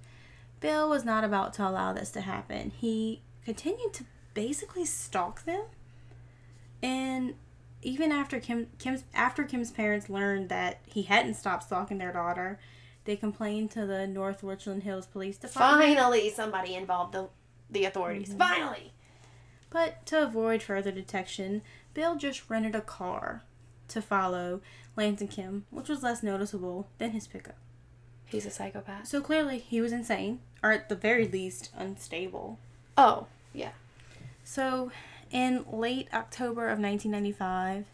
Bill 0.60 0.88
was 0.88 1.04
not 1.04 1.24
about 1.24 1.54
to 1.54 1.68
allow 1.68 1.92
this 1.92 2.10
to 2.10 2.22
happen. 2.22 2.72
He 2.76 3.22
continued 3.44 3.92
to 3.94 4.04
basically 4.34 4.84
stalk 4.84 5.44
them. 5.44 5.64
And 6.82 7.34
even 7.82 8.12
after 8.12 8.40
Kim 8.40 8.68
Kim's 8.78 9.04
after 9.14 9.44
Kim's 9.44 9.70
parents 9.70 10.08
learned 10.08 10.48
that 10.48 10.80
he 10.84 11.02
hadn't 11.02 11.34
stopped 11.34 11.64
stalking 11.64 11.98
their 11.98 12.12
daughter, 12.12 12.58
they 13.04 13.16
complained 13.16 13.70
to 13.72 13.86
the 13.86 14.06
North 14.06 14.42
Richland 14.42 14.82
Hills 14.82 15.06
Police 15.06 15.36
Department. 15.36 15.96
Finally, 15.96 16.30
somebody 16.30 16.74
involved 16.74 17.14
the 17.14 17.28
the 17.70 17.84
authorities. 17.84 18.30
Mm-hmm. 18.30 18.38
Finally. 18.38 18.92
But 19.70 20.06
to 20.06 20.22
avoid 20.22 20.62
further 20.62 20.92
detection, 20.92 21.62
Bill 21.94 22.16
just 22.16 22.48
rented 22.48 22.76
a 22.76 22.80
car 22.80 23.42
to 23.88 24.00
follow 24.00 24.60
Lance 24.96 25.20
and 25.20 25.30
Kim, 25.30 25.64
which 25.70 25.88
was 25.88 26.02
less 26.02 26.22
noticeable 26.22 26.86
than 26.98 27.10
his 27.10 27.26
pickup. 27.26 27.56
He's 28.24 28.46
a 28.46 28.50
psychopath. 28.50 29.06
So 29.08 29.20
clearly, 29.20 29.58
he 29.58 29.80
was 29.80 29.92
insane, 29.92 30.40
or 30.62 30.70
at 30.72 30.88
the 30.88 30.94
very 30.94 31.26
least, 31.26 31.70
unstable. 31.76 32.58
Oh, 32.96 33.26
yeah. 33.52 33.70
So, 34.44 34.90
in 35.30 35.64
late 35.70 36.08
October 36.12 36.68
of 36.68 36.78
1995, 36.78 37.86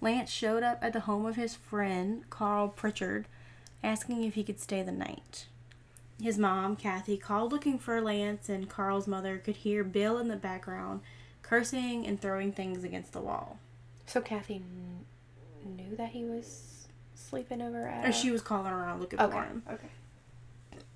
Lance 0.00 0.30
showed 0.30 0.62
up 0.62 0.78
at 0.82 0.92
the 0.92 1.00
home 1.00 1.26
of 1.26 1.36
his 1.36 1.54
friend, 1.54 2.24
Carl 2.30 2.68
Pritchard, 2.68 3.26
asking 3.84 4.24
if 4.24 4.34
he 4.34 4.42
could 4.42 4.58
stay 4.60 4.82
the 4.82 4.92
night. 4.92 5.46
His 6.20 6.38
mom, 6.38 6.76
Kathy, 6.76 7.16
called 7.16 7.52
looking 7.52 7.78
for 7.78 8.00
Lance, 8.00 8.48
and 8.48 8.68
Carl's 8.68 9.06
mother 9.06 9.38
could 9.38 9.56
hear 9.58 9.84
Bill 9.84 10.18
in 10.18 10.28
the 10.28 10.36
background 10.36 11.00
cursing 11.42 12.06
and 12.06 12.20
throwing 12.20 12.52
things 12.52 12.84
against 12.84 13.12
the 13.12 13.20
wall. 13.20 13.58
So 14.06 14.20
Kathy 14.20 14.62
kn- 15.64 15.76
knew 15.76 15.96
that 15.96 16.10
he 16.10 16.24
was 16.24 16.86
sleeping 17.14 17.60
over 17.62 17.86
at. 17.88 18.08
Or 18.08 18.12
she 18.12 18.30
was 18.30 18.42
calling 18.42 18.72
around 18.72 19.00
looking 19.00 19.18
Okay. 19.20 19.32
for 19.32 19.42
him. 19.44 19.62
Okay. 19.70 19.88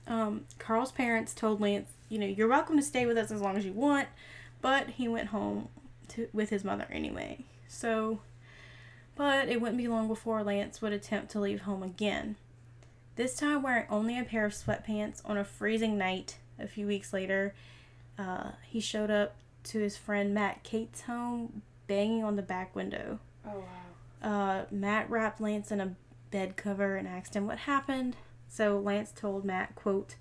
Um, 0.07 0.44
Carl's 0.59 0.92
parents 0.92 1.32
told 1.34 1.61
Lance, 1.61 1.90
you 2.09 2.18
know, 2.18 2.26
you're 2.26 2.48
welcome 2.48 2.76
to 2.76 2.82
stay 2.82 3.07
with 3.07 3.16
us 3.16 3.30
as 3.30 3.40
long 3.40 3.57
as 3.57 3.64
you 3.64 3.72
want, 3.72 4.09
but 4.64 4.88
he 4.88 5.06
went 5.06 5.28
home 5.28 5.68
to 6.08 6.26
with 6.32 6.48
his 6.48 6.64
mother 6.64 6.86
anyway. 6.90 7.44
So, 7.68 8.20
but 9.14 9.46
it 9.46 9.60
wouldn't 9.60 9.76
be 9.76 9.88
long 9.88 10.08
before 10.08 10.42
Lance 10.42 10.80
would 10.80 10.94
attempt 10.94 11.30
to 11.32 11.40
leave 11.40 11.60
home 11.60 11.82
again. 11.82 12.36
This 13.16 13.36
time 13.36 13.62
wearing 13.62 13.84
only 13.90 14.18
a 14.18 14.24
pair 14.24 14.46
of 14.46 14.54
sweatpants 14.54 15.20
on 15.26 15.36
a 15.36 15.44
freezing 15.44 15.98
night. 15.98 16.38
A 16.58 16.66
few 16.66 16.86
weeks 16.86 17.12
later, 17.12 17.54
uh, 18.18 18.52
he 18.66 18.80
showed 18.80 19.10
up 19.10 19.34
to 19.64 19.80
his 19.80 19.98
friend 19.98 20.32
Matt 20.32 20.62
Cates' 20.62 21.02
home, 21.02 21.60
banging 21.86 22.24
on 22.24 22.36
the 22.36 22.42
back 22.42 22.74
window. 22.74 23.18
Oh 23.46 23.66
wow. 24.22 24.30
Uh, 24.30 24.64
Matt 24.70 25.10
wrapped 25.10 25.42
Lance 25.42 25.70
in 25.70 25.80
a 25.82 25.94
bed 26.30 26.56
cover 26.56 26.96
and 26.96 27.06
asked 27.06 27.36
him 27.36 27.46
what 27.46 27.58
happened. 27.58 28.16
So 28.48 28.78
Lance 28.78 29.12
told 29.14 29.44
Matt, 29.44 29.74
quote, 29.74 30.14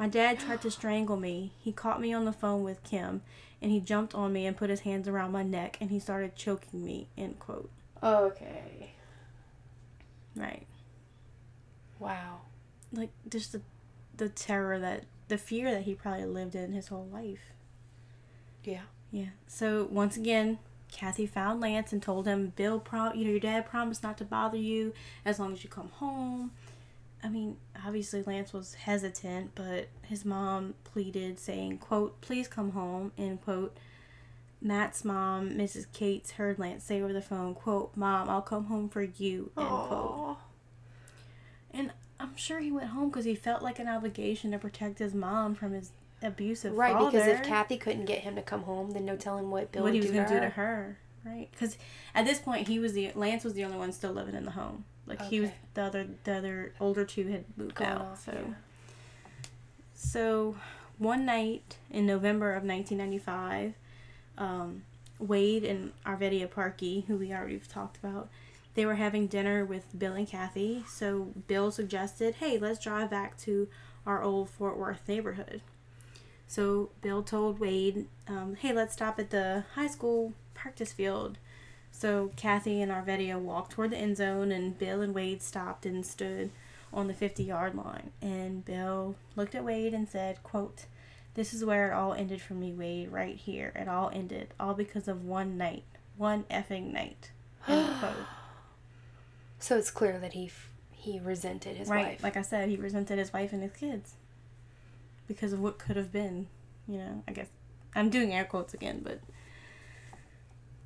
My 0.00 0.08
dad 0.08 0.40
tried 0.40 0.62
to 0.62 0.70
strangle 0.72 1.16
me. 1.16 1.52
He 1.60 1.70
caught 1.70 2.00
me 2.00 2.12
on 2.12 2.24
the 2.24 2.32
phone 2.32 2.64
with 2.64 2.82
Kim, 2.82 3.22
and 3.64 3.72
he 3.72 3.80
jumped 3.80 4.14
on 4.14 4.30
me 4.30 4.44
and 4.44 4.54
put 4.54 4.68
his 4.68 4.80
hands 4.80 5.08
around 5.08 5.32
my 5.32 5.42
neck, 5.42 5.78
and 5.80 5.90
he 5.90 5.98
started 5.98 6.36
choking 6.36 6.84
me, 6.84 7.08
end 7.16 7.38
quote. 7.38 7.70
Okay. 8.02 8.92
Right. 10.36 10.66
Wow. 11.98 12.42
Like, 12.92 13.08
just 13.26 13.52
the, 13.52 13.62
the 14.14 14.28
terror 14.28 14.78
that, 14.78 15.04
the 15.28 15.38
fear 15.38 15.70
that 15.70 15.84
he 15.84 15.94
probably 15.94 16.26
lived 16.26 16.54
in 16.54 16.72
his 16.72 16.88
whole 16.88 17.08
life. 17.10 17.52
Yeah. 18.64 18.82
Yeah. 19.10 19.30
So 19.46 19.88
once 19.90 20.18
again, 20.18 20.58
Kathy 20.92 21.26
found 21.26 21.62
Lance 21.62 21.90
and 21.90 22.02
told 22.02 22.26
him, 22.26 22.52
"Bill, 22.56 22.78
prom- 22.78 23.16
you 23.16 23.24
know, 23.24 23.30
your 23.30 23.40
dad 23.40 23.64
promised 23.64 24.02
not 24.02 24.18
to 24.18 24.24
bother 24.26 24.58
you 24.58 24.92
as 25.24 25.38
long 25.38 25.54
as 25.54 25.64
you 25.64 25.70
come 25.70 25.88
home." 25.88 26.52
I 27.24 27.30
mean, 27.30 27.56
obviously 27.84 28.22
Lance 28.22 28.52
was 28.52 28.74
hesitant, 28.74 29.52
but 29.54 29.88
his 30.02 30.26
mom 30.26 30.74
pleaded, 30.84 31.38
saying, 31.38 31.78
"quote 31.78 32.20
Please 32.20 32.46
come 32.46 32.72
home." 32.72 33.12
End 33.16 33.42
quote. 33.42 33.76
Matt's 34.60 35.04
mom, 35.04 35.50
Mrs. 35.50 35.86
Cates, 35.92 36.32
heard 36.32 36.58
Lance 36.58 36.84
say 36.84 37.00
over 37.00 37.12
the 37.12 37.22
phone, 37.22 37.54
"quote 37.54 37.96
Mom, 37.96 38.28
I'll 38.28 38.42
come 38.42 38.66
home 38.66 38.88
for 38.90 39.02
you." 39.02 39.50
End 39.56 39.66
quote. 39.68 40.36
And 41.72 41.92
I'm 42.20 42.36
sure 42.36 42.60
he 42.60 42.70
went 42.70 42.90
home 42.90 43.08
because 43.08 43.24
he 43.24 43.34
felt 43.34 43.62
like 43.62 43.78
an 43.78 43.88
obligation 43.88 44.50
to 44.52 44.58
protect 44.58 44.98
his 44.98 45.14
mom 45.14 45.54
from 45.54 45.72
his 45.72 45.92
abusive 46.22 46.72
father. 46.72 46.80
Right, 46.80 46.92
father. 46.92 47.10
because 47.10 47.26
if 47.26 47.42
Kathy 47.42 47.76
couldn't 47.78 48.04
get 48.04 48.20
him 48.20 48.36
to 48.36 48.42
come 48.42 48.62
home, 48.62 48.92
then 48.92 49.04
no 49.04 49.16
telling 49.16 49.50
what 49.50 49.72
Bill 49.72 49.82
what 49.82 49.92
would 49.92 49.94
he 49.94 50.00
was 50.00 50.10
do 50.10 50.14
going 50.14 50.26
to 50.26 50.34
to 50.34 50.40
do 50.40 50.46
to 50.46 50.50
her, 50.50 50.98
right? 51.24 51.48
Because 51.50 51.76
at 52.14 52.24
this 52.26 52.38
point, 52.38 52.68
he 52.68 52.78
was 52.78 52.92
the 52.92 53.12
Lance 53.14 53.44
was 53.44 53.54
the 53.54 53.64
only 53.64 53.78
one 53.78 53.92
still 53.92 54.12
living 54.12 54.34
in 54.34 54.44
the 54.44 54.52
home. 54.52 54.84
Like 55.06 55.22
he 55.22 55.40
was 55.40 55.50
the 55.74 55.82
other 55.82 56.06
the 56.24 56.32
other 56.34 56.72
older 56.80 57.04
two 57.04 57.28
had 57.28 57.44
moved 57.56 57.74
Gone 57.74 57.88
out. 57.88 58.00
off, 58.00 58.24
so 58.24 58.32
yeah. 58.32 58.54
so 59.94 60.56
one 60.98 61.26
night 61.26 61.76
in 61.90 62.06
November 62.06 62.50
of 62.54 62.64
1995, 62.64 63.74
um, 64.38 64.82
Wade 65.18 65.64
and 65.64 65.92
Arvedia 66.06 66.48
Parkey, 66.48 67.04
who 67.06 67.16
we 67.16 67.32
already 67.32 67.58
talked 67.58 67.98
about, 67.98 68.28
they 68.74 68.86
were 68.86 68.94
having 68.94 69.26
dinner 69.26 69.64
with 69.64 69.98
Bill 69.98 70.14
and 70.14 70.26
Kathy. 70.26 70.84
So 70.88 71.32
Bill 71.46 71.70
suggested, 71.70 72.36
"Hey, 72.36 72.58
let's 72.58 72.82
drive 72.82 73.10
back 73.10 73.36
to 73.38 73.68
our 74.06 74.22
old 74.22 74.48
Fort 74.48 74.78
Worth 74.78 75.06
neighborhood." 75.06 75.60
So 76.46 76.90
Bill 77.02 77.22
told 77.22 77.58
Wade, 77.58 78.06
um, 78.26 78.56
"Hey, 78.56 78.72
let's 78.72 78.92
stop 78.94 79.18
at 79.18 79.30
the 79.30 79.64
high 79.74 79.88
school 79.88 80.32
practice 80.54 80.92
field." 80.92 81.38
So 81.96 82.32
Kathy 82.34 82.82
and 82.82 82.90
Arvedia 82.90 83.38
walked 83.38 83.72
toward 83.72 83.90
the 83.90 83.96
end 83.96 84.16
zone, 84.16 84.50
and 84.50 84.76
Bill 84.76 85.00
and 85.00 85.14
Wade 85.14 85.40
stopped 85.40 85.86
and 85.86 86.04
stood 86.04 86.50
on 86.92 87.06
the 87.06 87.14
50 87.14 87.44
yard 87.44 87.76
line. 87.76 88.10
And 88.20 88.64
Bill 88.64 89.14
looked 89.36 89.54
at 89.54 89.64
Wade 89.64 89.94
and 89.94 90.08
said, 90.08 90.42
quote, 90.42 90.86
This 91.34 91.54
is 91.54 91.64
where 91.64 91.88
it 91.90 91.94
all 91.94 92.12
ended 92.12 92.40
for 92.40 92.54
me, 92.54 92.72
Wade, 92.72 93.12
right 93.12 93.36
here. 93.36 93.72
It 93.76 93.88
all 93.88 94.10
ended. 94.12 94.48
All 94.58 94.74
because 94.74 95.06
of 95.06 95.24
one 95.24 95.56
night. 95.56 95.84
One 96.16 96.42
effing 96.50 96.92
night. 96.92 97.30
End 97.68 97.98
quote. 98.00 98.26
So 99.60 99.78
it's 99.78 99.92
clear 99.92 100.18
that 100.18 100.32
he 100.32 100.46
f- 100.46 100.70
he 100.90 101.20
resented 101.20 101.76
his 101.76 101.88
right. 101.88 102.06
wife. 102.06 102.22
Like 102.24 102.36
I 102.36 102.42
said, 102.42 102.68
he 102.68 102.76
resented 102.76 103.18
his 103.18 103.32
wife 103.32 103.52
and 103.52 103.62
his 103.62 103.72
kids. 103.72 104.14
Because 105.28 105.52
of 105.52 105.60
what 105.60 105.78
could 105.78 105.96
have 105.96 106.12
been. 106.12 106.48
You 106.88 106.98
know, 106.98 107.22
I 107.28 107.32
guess. 107.32 107.48
I'm 107.94 108.10
doing 108.10 108.34
air 108.34 108.44
quotes 108.44 108.74
again, 108.74 109.00
but. 109.04 109.20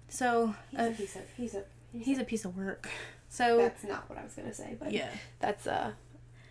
So, 0.08 0.54
he's 0.70 0.80
uh, 0.80 0.82
a 0.82 0.90
piece 0.92 1.16
of 1.16 1.22
he's 1.36 1.54
a 1.54 1.64
he's 1.92 2.18
a 2.18 2.24
piece 2.24 2.44
of 2.44 2.56
work. 2.56 2.88
So, 3.30 3.58
that's 3.58 3.84
not 3.84 4.08
what 4.08 4.18
I 4.18 4.24
was 4.24 4.32
gonna 4.32 4.54
say, 4.54 4.76
but 4.80 4.90
yeah, 4.90 5.10
that's 5.38 5.66
a 5.66 5.94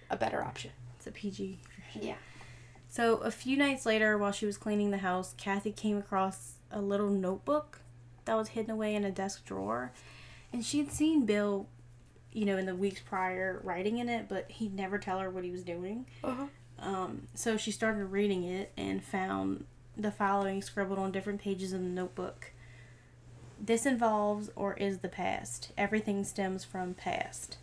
a 0.10 0.16
better 0.16 0.44
option. 0.44 0.72
it's 0.96 1.08
a 1.08 1.12
PG 1.12 1.60
Yeah. 2.00 2.16
So 2.90 3.18
a 3.18 3.32
few 3.32 3.58
nights 3.58 3.86
later, 3.86 4.18
while 4.18 4.32
she 4.32 4.46
was 4.46 4.58
cleaning 4.58 4.92
the 4.92 5.00
house, 5.00 5.34
Kathy 5.38 5.72
came 5.72 5.98
across 5.98 6.54
a 6.72 6.80
little 6.82 7.10
notebook 7.10 7.80
that 8.26 8.36
was 8.36 8.50
hidden 8.50 8.72
away 8.72 8.96
in 8.96 9.04
a 9.04 9.12
desk 9.12 9.46
drawer, 9.46 9.92
and 10.54 10.66
she 10.66 10.80
had 10.80 10.92
seen 10.92 11.26
Bill, 11.26 11.68
you 12.32 12.46
know, 12.46 12.58
in 12.58 12.66
the 12.66 12.76
weeks 12.76 13.02
prior 13.02 13.60
writing 13.64 13.98
in 13.98 14.08
it, 14.10 14.28
but 14.30 14.50
he'd 14.52 14.74
never 14.74 14.98
tell 14.98 15.20
her 15.20 15.30
what 15.30 15.44
he 15.44 15.52
was 15.52 15.64
doing. 15.64 16.06
Uh-huh. 16.24 16.46
Um, 16.80 17.28
so 17.34 17.58
she 17.58 17.72
started 17.72 18.06
reading 18.06 18.44
it 18.44 18.72
and 18.78 19.04
found 19.04 19.66
the 19.98 20.12
following 20.12 20.62
scribbled 20.62 21.00
on 21.00 21.12
different 21.12 21.42
pages 21.42 21.74
in 21.74 21.84
the 21.84 21.90
notebook. 21.90 22.52
This 23.60 23.86
involves 23.86 24.50
or 24.56 24.74
is 24.76 25.00
the 25.00 25.10
past. 25.10 25.72
Everything 25.78 26.24
stems 26.24 26.64
from 26.64 26.94
past. 26.94 27.58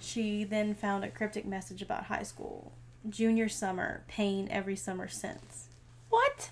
She 0.00 0.44
then 0.44 0.74
found 0.74 1.04
a 1.04 1.10
cryptic 1.10 1.44
message 1.44 1.82
about 1.82 2.04
high 2.04 2.22
school. 2.22 2.72
Junior 3.08 3.48
summer, 3.48 4.04
pain 4.08 4.48
every 4.50 4.76
summer 4.76 5.08
since. 5.08 5.68
What? 6.08 6.50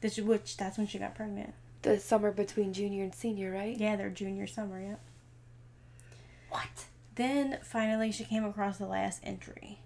This, 0.00 0.18
which 0.18 0.56
that's 0.56 0.78
when 0.78 0.86
she 0.86 0.98
got 0.98 1.14
pregnant. 1.14 1.54
The 1.82 1.98
summer 1.98 2.30
between 2.30 2.72
junior 2.72 3.04
and 3.04 3.14
senior, 3.14 3.52
right? 3.52 3.76
Yeah, 3.76 3.96
their 3.96 4.10
junior 4.10 4.46
summer, 4.46 4.80
yep. 4.80 5.00
What? 6.50 6.86
Then 7.16 7.58
finally 7.62 8.12
she 8.12 8.24
came 8.24 8.44
across 8.44 8.78
the 8.78 8.86
last 8.86 9.20
entry. 9.22 9.80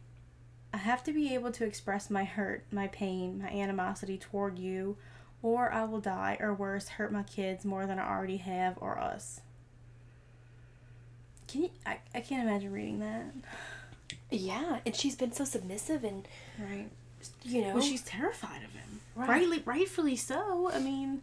I 0.73 0.79
have 0.79 1.03
to 1.05 1.13
be 1.13 1.35
able 1.35 1.51
to 1.53 1.65
express 1.65 2.11
my 2.11 2.25
hurt, 2.25 2.65
my 2.71 2.87
pain, 2.89 3.43
my 3.43 3.49
animosity 3.49 4.19
toward 4.19 4.59
you, 4.59 4.97
or 5.43 5.73
I 5.73 5.85
will 5.85 6.01
die, 6.01 6.37
or 6.41 6.53
worse, 6.53 6.89
hurt 6.89 7.13
my 7.13 7.23
kids 7.23 7.65
more 7.65 7.87
than 7.87 7.99
I 7.99 8.09
already 8.09 8.39
have, 8.39 8.77
or 8.81 8.99
us. 8.99 9.41
Can 11.49 11.63
you? 11.65 11.71
I, 11.85 11.99
I 12.15 12.21
can't 12.21 12.47
imagine 12.49 12.73
reading 12.73 13.01
that. 13.01 13.33
Yeah, 14.31 14.79
and 14.87 14.95
she's 14.95 15.17
been 15.17 15.33
so 15.33 15.45
submissive 15.45 16.05
and 16.05 16.27
Right. 16.59 16.89
you 17.43 17.63
know. 17.63 17.75
Well, 17.75 17.83
she's 17.83 18.03
terrified 18.03 18.63
of 18.65 18.73
him. 18.73 19.01
Right. 19.17 19.29
Rightly, 19.29 19.63
rightfully 19.65 20.17
so. 20.17 20.71
I 20.73 20.79
mean, 20.79 21.23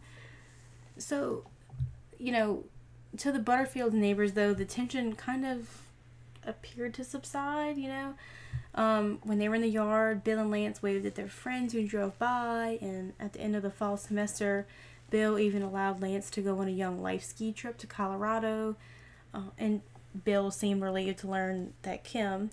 so, 0.97 1.43
you 2.19 2.31
know, 2.31 2.63
to 3.17 3.31
the 3.31 3.39
Butterfield 3.39 3.93
neighbors, 3.93 4.33
though, 4.33 4.53
the 4.53 4.65
tension 4.65 5.15
kind 5.15 5.45
of 5.45 5.81
appeared 6.45 6.93
to 6.95 7.03
subside, 7.03 7.77
you 7.77 7.87
know. 7.87 8.15
Um, 8.77 9.17
when 9.23 9.39
they 9.39 9.49
were 9.49 9.55
in 9.55 9.61
the 9.61 9.67
yard, 9.67 10.23
Bill 10.23 10.39
and 10.39 10.51
Lance 10.51 10.83
waved 10.83 11.07
at 11.07 11.15
their 11.15 11.27
friends 11.27 11.73
who 11.73 11.87
drove 11.87 12.17
by, 12.19 12.77
and 12.79 13.13
at 13.19 13.33
the 13.33 13.41
end 13.41 13.55
of 13.55 13.63
the 13.63 13.71
fall 13.71 13.97
semester, 13.97 14.67
Bill 15.09 15.39
even 15.39 15.63
allowed 15.63 15.99
Lance 15.99 16.29
to 16.31 16.41
go 16.41 16.59
on 16.59 16.67
a 16.67 16.71
young 16.71 17.01
life 17.01 17.23
ski 17.23 17.51
trip 17.51 17.79
to 17.79 17.87
Colorado. 17.87 18.75
Uh, 19.33 19.49
and 19.57 19.81
Bill 20.23 20.51
seemed 20.51 20.83
relieved 20.83 21.17
to 21.19 21.27
learn 21.27 21.73
that 21.81 22.03
Kim, 22.03 22.51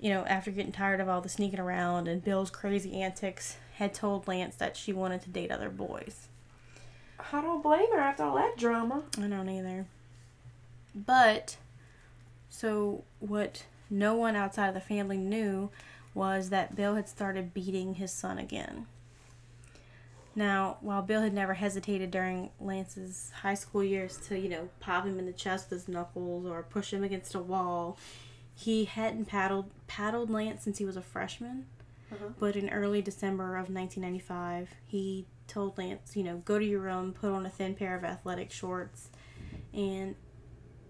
you 0.00 0.10
know, 0.10 0.24
after 0.24 0.50
getting 0.50 0.72
tired 0.72 1.00
of 1.00 1.08
all 1.08 1.20
the 1.20 1.28
sneaking 1.28 1.60
around 1.60 2.08
and 2.08 2.24
Bill's 2.24 2.50
crazy 2.50 3.00
antics, 3.00 3.56
had 3.76 3.94
told 3.94 4.26
Lance 4.26 4.56
that 4.56 4.76
she 4.76 4.92
wanted 4.92 5.22
to 5.22 5.30
date 5.30 5.52
other 5.52 5.70
boys. 5.70 6.26
I 7.32 7.40
don't 7.40 7.62
blame 7.62 7.92
her 7.92 8.00
after 8.00 8.24
all 8.24 8.34
that 8.34 8.56
drama. 8.56 9.04
I 9.16 9.28
don't 9.28 9.48
either. 9.48 9.86
But, 10.92 11.56
so 12.50 13.04
what 13.20 13.64
no 13.92 14.14
one 14.14 14.34
outside 14.34 14.68
of 14.68 14.74
the 14.74 14.80
family 14.80 15.18
knew 15.18 15.70
was 16.14 16.50
that 16.50 16.74
Bill 16.74 16.94
had 16.94 17.08
started 17.08 17.54
beating 17.54 17.94
his 17.94 18.10
son 18.12 18.38
again. 18.38 18.86
Now, 20.34 20.78
while 20.80 21.02
Bill 21.02 21.20
had 21.20 21.34
never 21.34 21.54
hesitated 21.54 22.10
during 22.10 22.50
Lance's 22.58 23.30
high 23.42 23.54
school 23.54 23.84
years 23.84 24.16
to, 24.28 24.38
you 24.38 24.48
know, 24.48 24.70
pop 24.80 25.04
him 25.04 25.18
in 25.18 25.26
the 25.26 25.32
chest 25.32 25.68
with 25.68 25.80
his 25.80 25.88
knuckles 25.88 26.46
or 26.46 26.62
push 26.62 26.92
him 26.92 27.04
against 27.04 27.34
a 27.34 27.38
wall, 27.38 27.98
he 28.54 28.86
hadn't 28.86 29.26
paddled 29.26 29.70
paddled 29.86 30.30
Lance 30.30 30.64
since 30.64 30.78
he 30.78 30.86
was 30.86 30.96
a 30.96 31.02
freshman. 31.02 31.66
Uh-huh. 32.10 32.28
But 32.38 32.56
in 32.56 32.70
early 32.70 33.02
December 33.02 33.56
of 33.56 33.68
1995, 33.68 34.70
he 34.86 35.26
told 35.46 35.76
Lance, 35.76 36.16
you 36.16 36.22
know, 36.22 36.38
go 36.38 36.58
to 36.58 36.64
your 36.64 36.80
room, 36.80 37.12
put 37.12 37.30
on 37.30 37.44
a 37.44 37.50
thin 37.50 37.74
pair 37.74 37.94
of 37.94 38.04
athletic 38.04 38.50
shorts, 38.50 39.10
and 39.74 40.14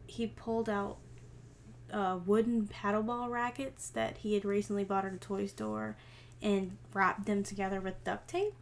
he 0.07 0.29
pulled 0.29 0.69
out 0.69 0.99
uh, 1.93 2.19
wooden 2.25 2.69
paddleball 2.69 3.31
rackets 3.31 3.89
that 3.91 4.19
he 4.19 4.35
had 4.35 4.45
recently 4.45 4.85
bought 4.85 5.05
at 5.05 5.13
a 5.13 5.19
toy 5.19 5.47
store 5.47 5.97
and 6.41 6.77
wrapped 6.93 7.27
them 7.27 7.43
together 7.43 7.81
with 7.81 8.03
duct 8.05 8.29
tape. 8.29 8.55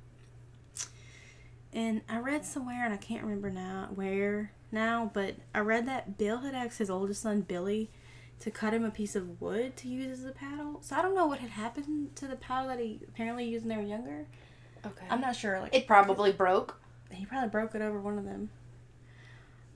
And 1.73 2.03
I 2.09 2.19
read 2.19 2.45
somewhere, 2.45 2.85
and 2.85 2.93
I 2.93 2.97
can't 2.97 3.23
remember 3.23 3.51
now 3.51 3.89
where 3.95 4.53
now, 4.73 5.11
but 5.13 5.37
I 5.55 5.61
read 5.61 5.87
that 5.87 6.19
Bill 6.19 6.39
had 6.39 6.55
asked 6.55 6.79
his 6.79 6.91
oldest 6.91 7.23
son 7.23 7.43
Billy 7.43 7.91
to 8.41 8.51
cut 8.51 8.75
him 8.75 8.85
a 8.85 8.91
piece 8.91 9.15
of 9.15 9.41
wood 9.41 9.77
to 9.77 9.89
use 9.89 10.19
as 10.19 10.25
a 10.25 10.33
paddle. 10.33 10.79
So 10.83 10.97
I 10.97 11.03
don't 11.03 11.15
know 11.15 11.27
what 11.27 11.41
had 11.41 11.51
happened 11.51 12.17
to 12.17 12.27
the 12.27 12.37
paddle 12.37 12.69
that 12.69 12.79
he 12.79 13.01
apparently 13.07 13.45
used 13.45 13.65
when 13.65 13.77
they 13.77 13.83
were 13.83 13.89
younger. 13.89 14.27
Okay. 14.85 15.07
I'm 15.11 15.21
not 15.21 15.37
sure. 15.37 15.61
Like 15.61 15.75
it 15.75 15.87
probably 15.87 16.33
broke. 16.33 16.81
he 17.11 17.27
probably 17.27 17.51
broke 17.51 17.75
it 17.75 17.83
over 17.83 18.01
one 18.01 18.19
of 18.19 18.25
them. 18.25 18.51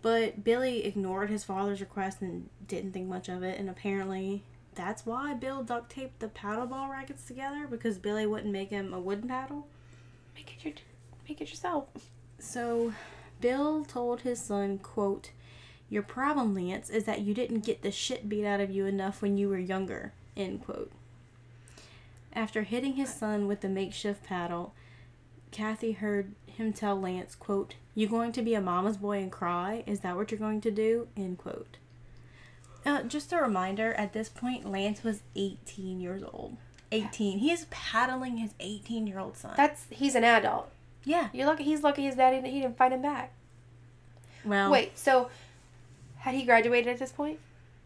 But 0.04 0.44
Billy 0.44 0.84
ignored 0.84 1.30
his 1.30 1.44
father's 1.44 1.80
request 1.80 2.20
and 2.20 2.50
didn't 2.68 2.92
think 2.92 3.08
much 3.08 3.30
of 3.30 3.42
it, 3.42 3.58
and 3.58 3.70
apparently 3.70 4.42
that's 4.74 5.06
why 5.06 5.32
Bill 5.32 5.62
duct 5.62 5.90
taped 5.90 6.20
the 6.20 6.28
paddleball 6.28 6.90
rackets 6.90 7.24
together 7.24 7.66
because 7.66 7.96
Billy 7.96 8.26
wouldn't 8.26 8.52
make 8.52 8.68
him 8.68 8.92
a 8.92 9.00
wooden 9.00 9.28
paddle. 9.30 9.66
Make 10.34 10.52
it 10.58 10.62
your 10.62 10.74
make 11.26 11.40
it 11.40 11.48
yourself. 11.48 11.86
So 12.38 12.92
Bill 13.40 13.82
told 13.82 14.20
his 14.20 14.42
son, 14.42 14.76
quote, 14.76 15.30
Your 15.88 16.02
problem, 16.02 16.54
Lance, 16.54 16.90
is 16.90 17.04
that 17.04 17.22
you 17.22 17.32
didn't 17.32 17.64
get 17.64 17.80
the 17.80 17.90
shit 17.90 18.28
beat 18.28 18.44
out 18.44 18.60
of 18.60 18.70
you 18.70 18.84
enough 18.84 19.22
when 19.22 19.38
you 19.38 19.48
were 19.48 19.56
younger, 19.56 20.12
end 20.36 20.66
quote. 20.66 20.92
After 22.34 22.64
hitting 22.64 22.96
his 22.96 23.08
son 23.08 23.46
with 23.46 23.62
the 23.62 23.70
makeshift 23.70 24.24
paddle, 24.24 24.74
Kathy 25.50 25.92
heard 25.92 26.34
him 26.54 26.72
tell 26.72 27.00
Lance, 27.00 27.34
quote, 27.34 27.74
You 27.94 28.08
going 28.08 28.32
to 28.32 28.42
be 28.42 28.54
a 28.54 28.60
mama's 28.60 28.96
boy 28.96 29.18
and 29.18 29.30
cry? 29.32 29.84
Is 29.86 30.00
that 30.00 30.16
what 30.16 30.30
you're 30.30 30.38
going 30.38 30.60
to 30.62 30.70
do? 30.70 31.08
End 31.16 31.38
quote. 31.38 31.76
Uh, 32.86 33.02
just 33.02 33.32
a 33.32 33.36
reminder, 33.38 33.94
at 33.94 34.12
this 34.12 34.28
point, 34.28 34.70
Lance 34.70 35.02
was 35.02 35.22
18 35.36 36.00
years 36.00 36.22
old. 36.22 36.56
18. 36.92 37.38
He 37.38 37.50
is 37.50 37.66
paddling 37.70 38.36
his 38.36 38.52
18 38.60 39.06
year 39.06 39.18
old 39.18 39.36
son. 39.36 39.54
That's 39.56 39.86
he's 39.90 40.14
an 40.14 40.24
adult. 40.24 40.70
yeah. 41.04 41.28
You're 41.32 41.46
lucky. 41.46 41.64
He's 41.64 41.82
lucky 41.82 42.04
his 42.04 42.14
daddy 42.14 42.48
he 42.48 42.60
didn't 42.60 42.76
fight 42.76 42.92
him 42.92 43.02
back. 43.02 43.32
Well, 44.44 44.70
Wait, 44.70 44.96
so 44.98 45.30
had 46.18 46.34
he 46.34 46.44
graduated 46.44 46.92
at 46.92 46.98
this 46.98 47.12
point? 47.12 47.38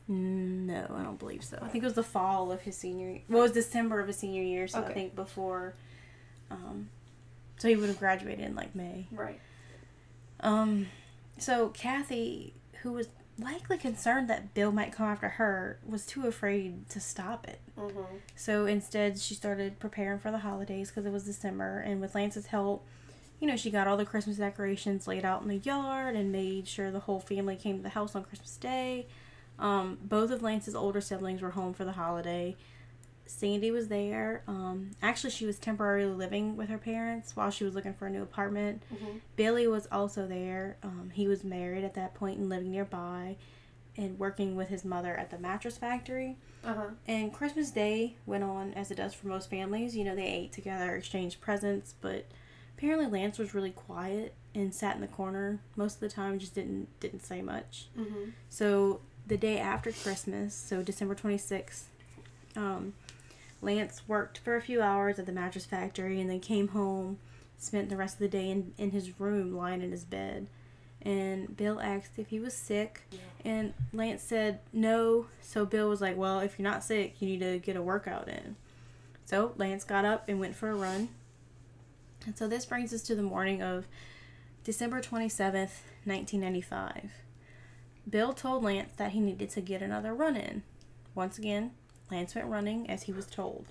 No, 0.08 0.86
I 0.96 1.02
don't 1.02 1.18
believe 1.18 1.44
so. 1.44 1.58
I 1.60 1.68
think 1.68 1.84
it 1.84 1.86
was 1.86 1.94
the 1.94 2.02
fall 2.02 2.50
of 2.50 2.62
his 2.62 2.76
senior. 2.76 3.10
year. 3.10 3.20
Well, 3.28 3.40
it 3.40 3.42
was 3.42 3.52
December 3.52 4.00
of 4.00 4.06
his 4.06 4.16
senior 4.16 4.42
year, 4.42 4.66
so 4.66 4.82
I 4.82 4.92
think 4.92 5.14
before. 5.14 5.74
Um, 6.50 6.88
so 7.58 7.68
he 7.68 7.76
would 7.76 7.88
have 7.88 7.98
graduated 7.98 8.44
in 8.44 8.54
like 8.54 8.74
May. 8.74 9.06
Right. 9.10 9.40
Um, 10.40 10.86
so 11.36 11.68
Kathy, 11.68 12.54
who 12.82 12.92
was 12.92 13.08
likely 13.38 13.78
concerned 13.78 14.28
that 14.28 14.54
Bill 14.54 14.72
might 14.72 14.92
come 14.92 15.06
after 15.06 15.28
her, 15.28 15.78
was 15.86 16.04
too 16.06 16.26
afraid 16.26 16.88
to 16.90 17.00
stop 17.00 17.46
it. 17.46 17.60
Mm-hmm. 17.78 18.16
So 18.34 18.66
instead, 18.66 19.18
she 19.18 19.34
started 19.34 19.78
preparing 19.78 20.18
for 20.18 20.30
the 20.30 20.38
holidays 20.38 20.88
because 20.88 21.06
it 21.06 21.12
was 21.12 21.24
December, 21.24 21.80
and 21.80 22.00
with 22.00 22.14
Lance's 22.14 22.46
help, 22.46 22.86
you 23.40 23.46
know, 23.46 23.56
she 23.56 23.70
got 23.70 23.86
all 23.86 23.96
the 23.96 24.04
Christmas 24.04 24.36
decorations 24.36 25.06
laid 25.06 25.24
out 25.24 25.42
in 25.42 25.48
the 25.48 25.58
yard 25.58 26.16
and 26.16 26.32
made 26.32 26.66
sure 26.66 26.90
the 26.90 27.00
whole 27.00 27.20
family 27.20 27.54
came 27.54 27.76
to 27.76 27.82
the 27.82 27.90
house 27.90 28.16
on 28.16 28.24
Christmas 28.24 28.56
Day. 28.56 29.06
Um, 29.58 29.98
both 30.02 30.30
of 30.30 30.42
Lance's 30.42 30.74
older 30.74 31.00
siblings 31.00 31.40
were 31.40 31.50
home 31.50 31.72
for 31.72 31.84
the 31.84 31.92
holiday. 31.92 32.56
Sandy 33.28 33.70
was 33.70 33.88
there. 33.88 34.42
Um, 34.48 34.92
actually, 35.02 35.30
she 35.30 35.46
was 35.46 35.58
temporarily 35.58 36.12
living 36.12 36.56
with 36.56 36.68
her 36.68 36.78
parents 36.78 37.36
while 37.36 37.50
she 37.50 37.64
was 37.64 37.74
looking 37.74 37.94
for 37.94 38.06
a 38.06 38.10
new 38.10 38.22
apartment. 38.22 38.82
Mhm. 38.92 39.20
Billy 39.36 39.66
was 39.68 39.86
also 39.92 40.26
there. 40.26 40.76
Um, 40.82 41.10
he 41.12 41.28
was 41.28 41.44
married 41.44 41.84
at 41.84 41.94
that 41.94 42.14
point 42.14 42.38
and 42.38 42.48
living 42.48 42.70
nearby 42.70 43.36
and 43.96 44.18
working 44.18 44.56
with 44.56 44.68
his 44.68 44.84
mother 44.84 45.14
at 45.16 45.30
the 45.30 45.38
mattress 45.38 45.76
factory. 45.76 46.36
Uh 46.64 46.74
huh. 46.74 46.86
And 47.06 47.32
Christmas 47.32 47.70
Day 47.70 48.16
went 48.26 48.44
on 48.44 48.72
as 48.74 48.90
it 48.90 48.96
does 48.96 49.14
for 49.14 49.26
most 49.28 49.50
families. 49.50 49.96
You 49.96 50.04
know, 50.04 50.14
they 50.16 50.26
ate 50.26 50.52
together, 50.52 50.96
exchanged 50.96 51.40
presents, 51.40 51.94
but 52.00 52.26
apparently 52.76 53.06
Lance 53.06 53.38
was 53.38 53.54
really 53.54 53.70
quiet 53.70 54.34
and 54.54 54.74
sat 54.74 54.94
in 54.94 55.00
the 55.00 55.06
corner 55.08 55.60
most 55.76 55.94
of 55.94 56.00
the 56.00 56.08
time, 56.08 56.38
just 56.38 56.54
didn't 56.54 56.88
didn't 57.00 57.24
say 57.24 57.42
much. 57.42 57.88
Mm-hmm. 57.98 58.30
So 58.48 59.00
the 59.26 59.36
day 59.36 59.58
after 59.58 59.92
Christmas, 59.92 60.54
so 60.54 60.82
December 60.82 61.14
twenty 61.14 61.38
sixth, 61.38 61.88
um, 62.56 62.94
Lance 63.60 64.02
worked 64.06 64.38
for 64.38 64.56
a 64.56 64.62
few 64.62 64.80
hours 64.82 65.18
at 65.18 65.26
the 65.26 65.32
mattress 65.32 65.64
factory 65.66 66.20
and 66.20 66.30
then 66.30 66.40
came 66.40 66.68
home, 66.68 67.18
spent 67.58 67.88
the 67.88 67.96
rest 67.96 68.14
of 68.14 68.20
the 68.20 68.28
day 68.28 68.50
in, 68.50 68.72
in 68.78 68.90
his 68.92 69.18
room 69.20 69.56
lying 69.56 69.82
in 69.82 69.90
his 69.90 70.04
bed. 70.04 70.46
And 71.02 71.56
Bill 71.56 71.80
asked 71.80 72.18
if 72.18 72.28
he 72.28 72.40
was 72.40 72.54
sick, 72.54 73.02
Yeah. 73.10 73.18
and 73.44 73.74
Lance 73.92 74.22
said 74.22 74.60
no. 74.72 75.26
So 75.40 75.64
Bill 75.64 75.88
was 75.88 76.00
like, 76.00 76.16
Well, 76.16 76.40
if 76.40 76.58
you're 76.58 76.68
not 76.68 76.82
sick, 76.84 77.16
you 77.20 77.28
need 77.28 77.40
to 77.40 77.58
get 77.58 77.76
a 77.76 77.82
workout 77.82 78.28
in. 78.28 78.56
So 79.24 79.52
Lance 79.56 79.84
got 79.84 80.04
up 80.04 80.28
and 80.28 80.40
went 80.40 80.56
for 80.56 80.70
a 80.70 80.74
run. 80.74 81.08
And 82.26 82.36
so 82.36 82.48
this 82.48 82.66
brings 82.66 82.92
us 82.92 83.02
to 83.02 83.14
the 83.14 83.22
morning 83.22 83.62
of 83.62 83.86
December 84.64 85.00
27th, 85.00 85.82
1995. 86.04 87.10
Bill 88.08 88.32
told 88.32 88.64
Lance 88.64 88.96
that 88.96 89.12
he 89.12 89.20
needed 89.20 89.50
to 89.50 89.60
get 89.60 89.82
another 89.82 90.14
run 90.14 90.36
in. 90.36 90.62
Once 91.14 91.38
again, 91.38 91.72
Lance 92.10 92.34
went 92.34 92.48
running 92.48 92.88
as 92.88 93.04
he 93.04 93.12
was 93.12 93.26
told. 93.26 93.66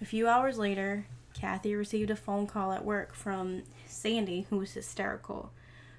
A 0.00 0.04
few 0.04 0.28
hours 0.28 0.58
later, 0.58 1.06
Kathy 1.34 1.74
received 1.74 2.10
a 2.10 2.16
phone 2.16 2.46
call 2.46 2.72
at 2.72 2.84
work 2.84 3.14
from 3.14 3.62
Sandy, 3.86 4.46
who 4.50 4.58
was 4.58 4.72
hysterical. 4.72 5.52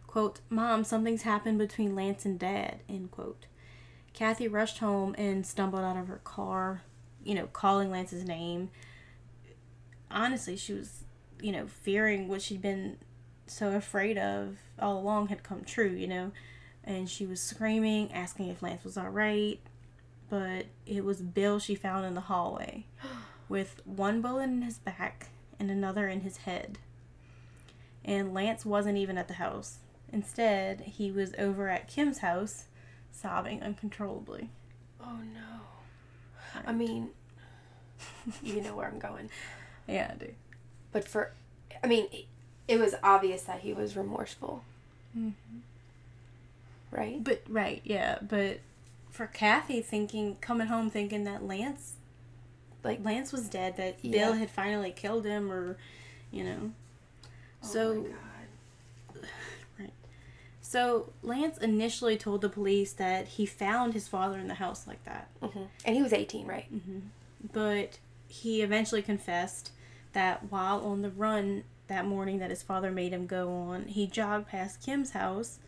Quote, 0.07 0.39
Mom, 0.49 0.83
something's 0.83 1.23
happened 1.23 1.57
between 1.57 1.95
Lance 1.95 2.25
and 2.25 2.39
Dad, 2.39 2.79
end 2.87 3.11
quote. 3.11 3.47
Kathy 4.13 4.47
rushed 4.47 4.77
home 4.77 5.13
and 5.17 5.45
stumbled 5.45 5.83
out 5.83 5.97
of 5.97 6.07
her 6.07 6.21
car, 6.23 6.83
you 7.23 7.35
know, 7.35 7.47
calling 7.47 7.91
Lance's 7.91 8.23
name. 8.23 8.69
Honestly, 10.09 10.55
she 10.55 10.73
was, 10.73 11.03
you 11.41 11.51
know, 11.51 11.67
fearing 11.67 12.27
what 12.29 12.41
she'd 12.41 12.61
been 12.61 12.97
so 13.45 13.75
afraid 13.75 14.17
of 14.17 14.57
all 14.79 14.97
along 14.97 15.27
had 15.27 15.43
come 15.43 15.63
true, 15.63 15.89
you 15.89 16.07
know. 16.07 16.31
And 16.83 17.09
she 17.09 17.25
was 17.25 17.41
screaming, 17.41 18.13
asking 18.13 18.47
if 18.47 18.61
Lance 18.61 18.83
was 18.83 18.97
all 18.97 19.09
right. 19.09 19.59
But 20.29 20.65
it 20.85 21.03
was 21.03 21.21
Bill 21.21 21.59
she 21.59 21.75
found 21.75 22.05
in 22.05 22.13
the 22.13 22.21
hallway 22.21 22.85
with 23.49 23.81
one 23.85 24.21
bullet 24.21 24.43
in 24.43 24.61
his 24.61 24.77
back 24.77 25.29
and 25.59 25.69
another 25.69 26.07
in 26.07 26.21
his 26.21 26.37
head. 26.37 26.77
And 28.03 28.33
Lance 28.33 28.65
wasn't 28.65 28.97
even 28.97 29.17
at 29.17 29.27
the 29.27 29.35
house. 29.35 29.79
Instead, 30.11 30.81
he 30.81 31.11
was 31.11 31.33
over 31.37 31.69
at 31.69 31.87
Kim's 31.87 32.19
house, 32.19 32.65
sobbing 33.11 33.61
uncontrollably. 33.63 34.49
Oh 35.01 35.19
no. 35.33 36.61
I 36.65 36.71
mean, 36.71 37.09
you 38.43 38.61
know 38.61 38.75
where 38.75 38.87
I'm 38.87 38.99
going. 38.99 39.29
Yeah, 39.87 40.13
I 40.15 40.17
do. 40.17 40.33
But 40.91 41.07
for, 41.07 41.31
I 41.83 41.85
mean, 41.85 42.07
it, 42.11 42.25
it 42.67 42.79
was 42.79 42.95
obvious 43.03 43.43
that 43.43 43.59
he 43.59 43.71
was 43.71 43.95
remorseful. 43.95 44.63
Mm-hmm. 45.15 45.59
Right? 46.89 47.23
But 47.23 47.43
right, 47.47 47.81
yeah, 47.83 48.17
but 48.19 48.61
for 49.15 49.27
Kathy 49.27 49.81
thinking 49.81 50.35
coming 50.41 50.67
home 50.67 50.89
thinking 50.89 51.23
that 51.23 51.43
Lance 51.43 51.93
like 52.83 53.03
Lance 53.03 53.31
was 53.31 53.47
dead, 53.49 53.77
that 53.77 53.97
Yeah. 54.03 54.11
Bill 54.11 54.33
had 54.33 54.49
finally 54.51 54.91
killed 54.91 55.25
him 55.25 55.51
or 55.51 55.77
you 56.31 56.43
know. 56.43 56.71
oh 57.63 57.67
So 57.67 57.93
my 57.95 58.09
God. 58.09 59.25
Right. 59.79 59.93
So 60.61 61.11
Lance 61.23 61.57
initially 61.57 62.17
told 62.17 62.41
the 62.41 62.49
police 62.49 62.93
that 62.93 63.27
he 63.27 63.45
found 63.45 63.93
his 63.93 64.07
father 64.07 64.37
in 64.37 64.47
the 64.47 64.55
house 64.55 64.85
like 64.87 65.03
that. 65.05 65.29
Mhm. 65.41 65.67
And 65.85 65.95
he 65.95 66.01
was 66.03 66.13
18, 66.13 66.45
right? 66.45 66.67
But 67.53 67.97
he 68.27 68.61
eventually 68.61 69.01
confessed 69.01 69.71
that 70.13 70.51
while 70.51 70.79
on 70.85 71.01
the 71.01 71.09
run 71.09 71.63
that 71.87 72.05
morning 72.05 72.39
that 72.39 72.49
his 72.49 72.63
father 72.63 72.91
made 72.91 73.13
him 73.13 73.27
go 73.27 73.49
on, 73.51 73.85
he 73.85 74.07
jogged 74.07 74.47
past 74.47 74.81
Kim's 74.83 75.11
house 75.11 75.59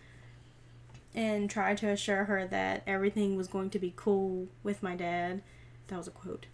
and 1.18 1.50
tried 1.50 1.78
to 1.80 1.88
assure 1.90 2.26
her 2.26 2.46
that 2.46 2.84
everything 2.86 3.36
was 3.36 3.48
going 3.48 3.72
to 3.72 3.80
be 3.80 3.92
cool 3.96 4.48
with 4.62 4.84
my 4.84 4.96
dad. 4.96 5.42
That 5.88 5.98
was 5.98 6.08
a 6.08 6.12
quote. 6.12 6.46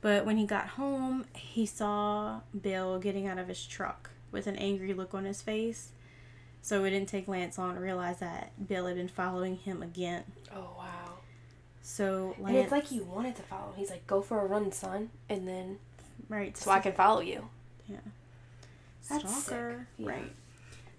But 0.00 0.24
when 0.24 0.38
he 0.38 0.46
got 0.46 0.68
home, 0.70 1.26
he 1.34 1.66
saw 1.66 2.40
Bill 2.58 2.98
getting 2.98 3.26
out 3.26 3.38
of 3.38 3.48
his 3.48 3.66
truck 3.66 4.10
with 4.32 4.46
an 4.46 4.56
angry 4.56 4.94
look 4.94 5.12
on 5.12 5.24
his 5.26 5.42
face. 5.42 5.92
So 6.62 6.84
it 6.84 6.90
didn't 6.90 7.08
take 7.08 7.28
Lance 7.28 7.58
long 7.58 7.74
to 7.74 7.80
realize 7.80 8.18
that 8.20 8.52
Bill 8.66 8.86
had 8.86 8.96
been 8.96 9.08
following 9.08 9.56
him 9.56 9.82
again. 9.82 10.24
Oh 10.54 10.70
wow. 10.78 11.18
So 11.82 12.34
Lance, 12.38 12.48
And 12.48 12.56
it's 12.56 12.72
like 12.72 12.86
he 12.86 13.00
wanted 13.00 13.36
to 13.36 13.42
follow. 13.42 13.68
him. 13.72 13.76
He's 13.76 13.90
like, 13.90 14.06
"Go 14.06 14.20
for 14.22 14.40
a 14.40 14.46
run, 14.46 14.72
son," 14.72 15.10
and 15.28 15.46
then 15.48 15.78
right, 16.28 16.56
so 16.56 16.70
I 16.70 16.80
can 16.80 16.92
follow 16.92 17.20
you. 17.20 17.48
Yeah. 17.86 17.96
That's 19.08 19.42
stalker. 19.44 19.86
sick. 19.96 20.06
Yeah. 20.06 20.10
Right. 20.10 20.32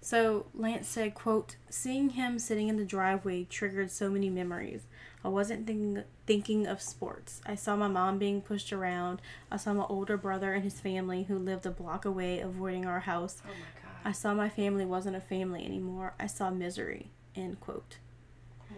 So 0.01 0.45
Lance 0.53 0.87
said, 0.87 1.13
quote, 1.13 1.57
seeing 1.69 2.11
him 2.11 2.39
sitting 2.39 2.67
in 2.69 2.77
the 2.77 2.85
driveway 2.85 3.43
triggered 3.43 3.91
so 3.91 4.09
many 4.09 4.29
memories. 4.29 4.83
I 5.23 5.27
wasn't 5.27 5.67
thinking 5.67 6.03
thinking 6.25 6.67
of 6.67 6.81
sports. 6.81 7.41
I 7.45 7.55
saw 7.55 7.75
my 7.75 7.87
mom 7.89 8.17
being 8.17 8.41
pushed 8.41 8.71
around. 8.71 9.21
I 9.51 9.57
saw 9.57 9.73
my 9.73 9.85
older 9.89 10.15
brother 10.15 10.53
and 10.53 10.63
his 10.63 10.79
family 10.79 11.23
who 11.23 11.37
lived 11.37 11.65
a 11.65 11.71
block 11.71 12.05
away 12.05 12.39
avoiding 12.39 12.85
our 12.85 13.01
house. 13.01 13.41
Oh 13.43 13.49
my 13.49 13.81
god. 13.81 13.91
I 14.05 14.11
saw 14.13 14.33
my 14.33 14.47
family 14.47 14.85
wasn't 14.85 15.17
a 15.17 15.21
family 15.21 15.65
anymore. 15.65 16.13
I 16.19 16.27
saw 16.27 16.49
misery. 16.49 17.11
End 17.35 17.59
quote. 17.59 17.97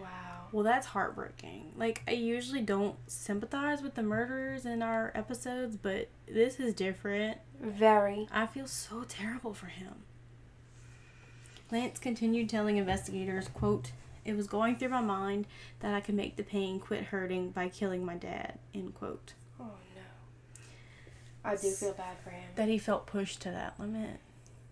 Wow. 0.00 0.48
Well, 0.50 0.64
that's 0.64 0.88
heartbreaking. 0.88 1.72
Like, 1.76 2.02
I 2.08 2.12
usually 2.12 2.60
don't 2.60 2.96
sympathize 3.06 3.82
with 3.82 3.94
the 3.94 4.02
murderers 4.02 4.66
in 4.66 4.82
our 4.82 5.12
episodes, 5.14 5.76
but 5.76 6.08
this 6.26 6.58
is 6.58 6.74
different. 6.74 7.38
Very. 7.60 8.28
I 8.32 8.46
feel 8.46 8.66
so 8.66 9.04
terrible 9.04 9.54
for 9.54 9.66
him. 9.66 9.94
Lance 11.72 11.98
continued 11.98 12.50
telling 12.50 12.76
investigators, 12.76 13.48
quote, 13.48 13.92
It 14.26 14.36
was 14.36 14.46
going 14.46 14.76
through 14.76 14.90
my 14.90 15.00
mind 15.00 15.46
that 15.80 15.94
I 15.94 16.00
could 16.00 16.14
make 16.14 16.36
the 16.36 16.42
pain 16.42 16.78
quit 16.78 17.04
hurting 17.04 17.50
by 17.50 17.70
killing 17.70 18.04
my 18.04 18.14
dad, 18.14 18.58
end 18.74 18.94
quote. 18.94 19.32
Oh 19.58 19.64
no. 19.64 20.62
I 21.44 21.56
do 21.56 21.70
feel 21.70 21.94
bad 21.94 22.18
for 22.22 22.28
him. 22.28 22.50
That 22.56 22.68
he 22.68 22.76
felt 22.76 23.06
pushed 23.06 23.40
to 23.42 23.50
that 23.50 23.80
limit. 23.80 24.20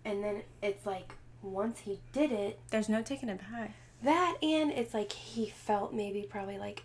And 0.05 0.23
then 0.23 0.43
it's 0.61 0.85
like 0.85 1.15
once 1.41 1.79
he 1.79 1.99
did 2.13 2.31
it, 2.31 2.59
There's 2.69 2.87
no 2.87 3.01
taking 3.01 3.29
it 3.29 3.41
back. 3.51 3.73
that 4.03 4.37
and 4.43 4.71
it's 4.71 4.93
like 4.93 5.11
he 5.11 5.47
felt 5.47 5.93
maybe 5.93 6.21
probably 6.21 6.59
like 6.59 6.83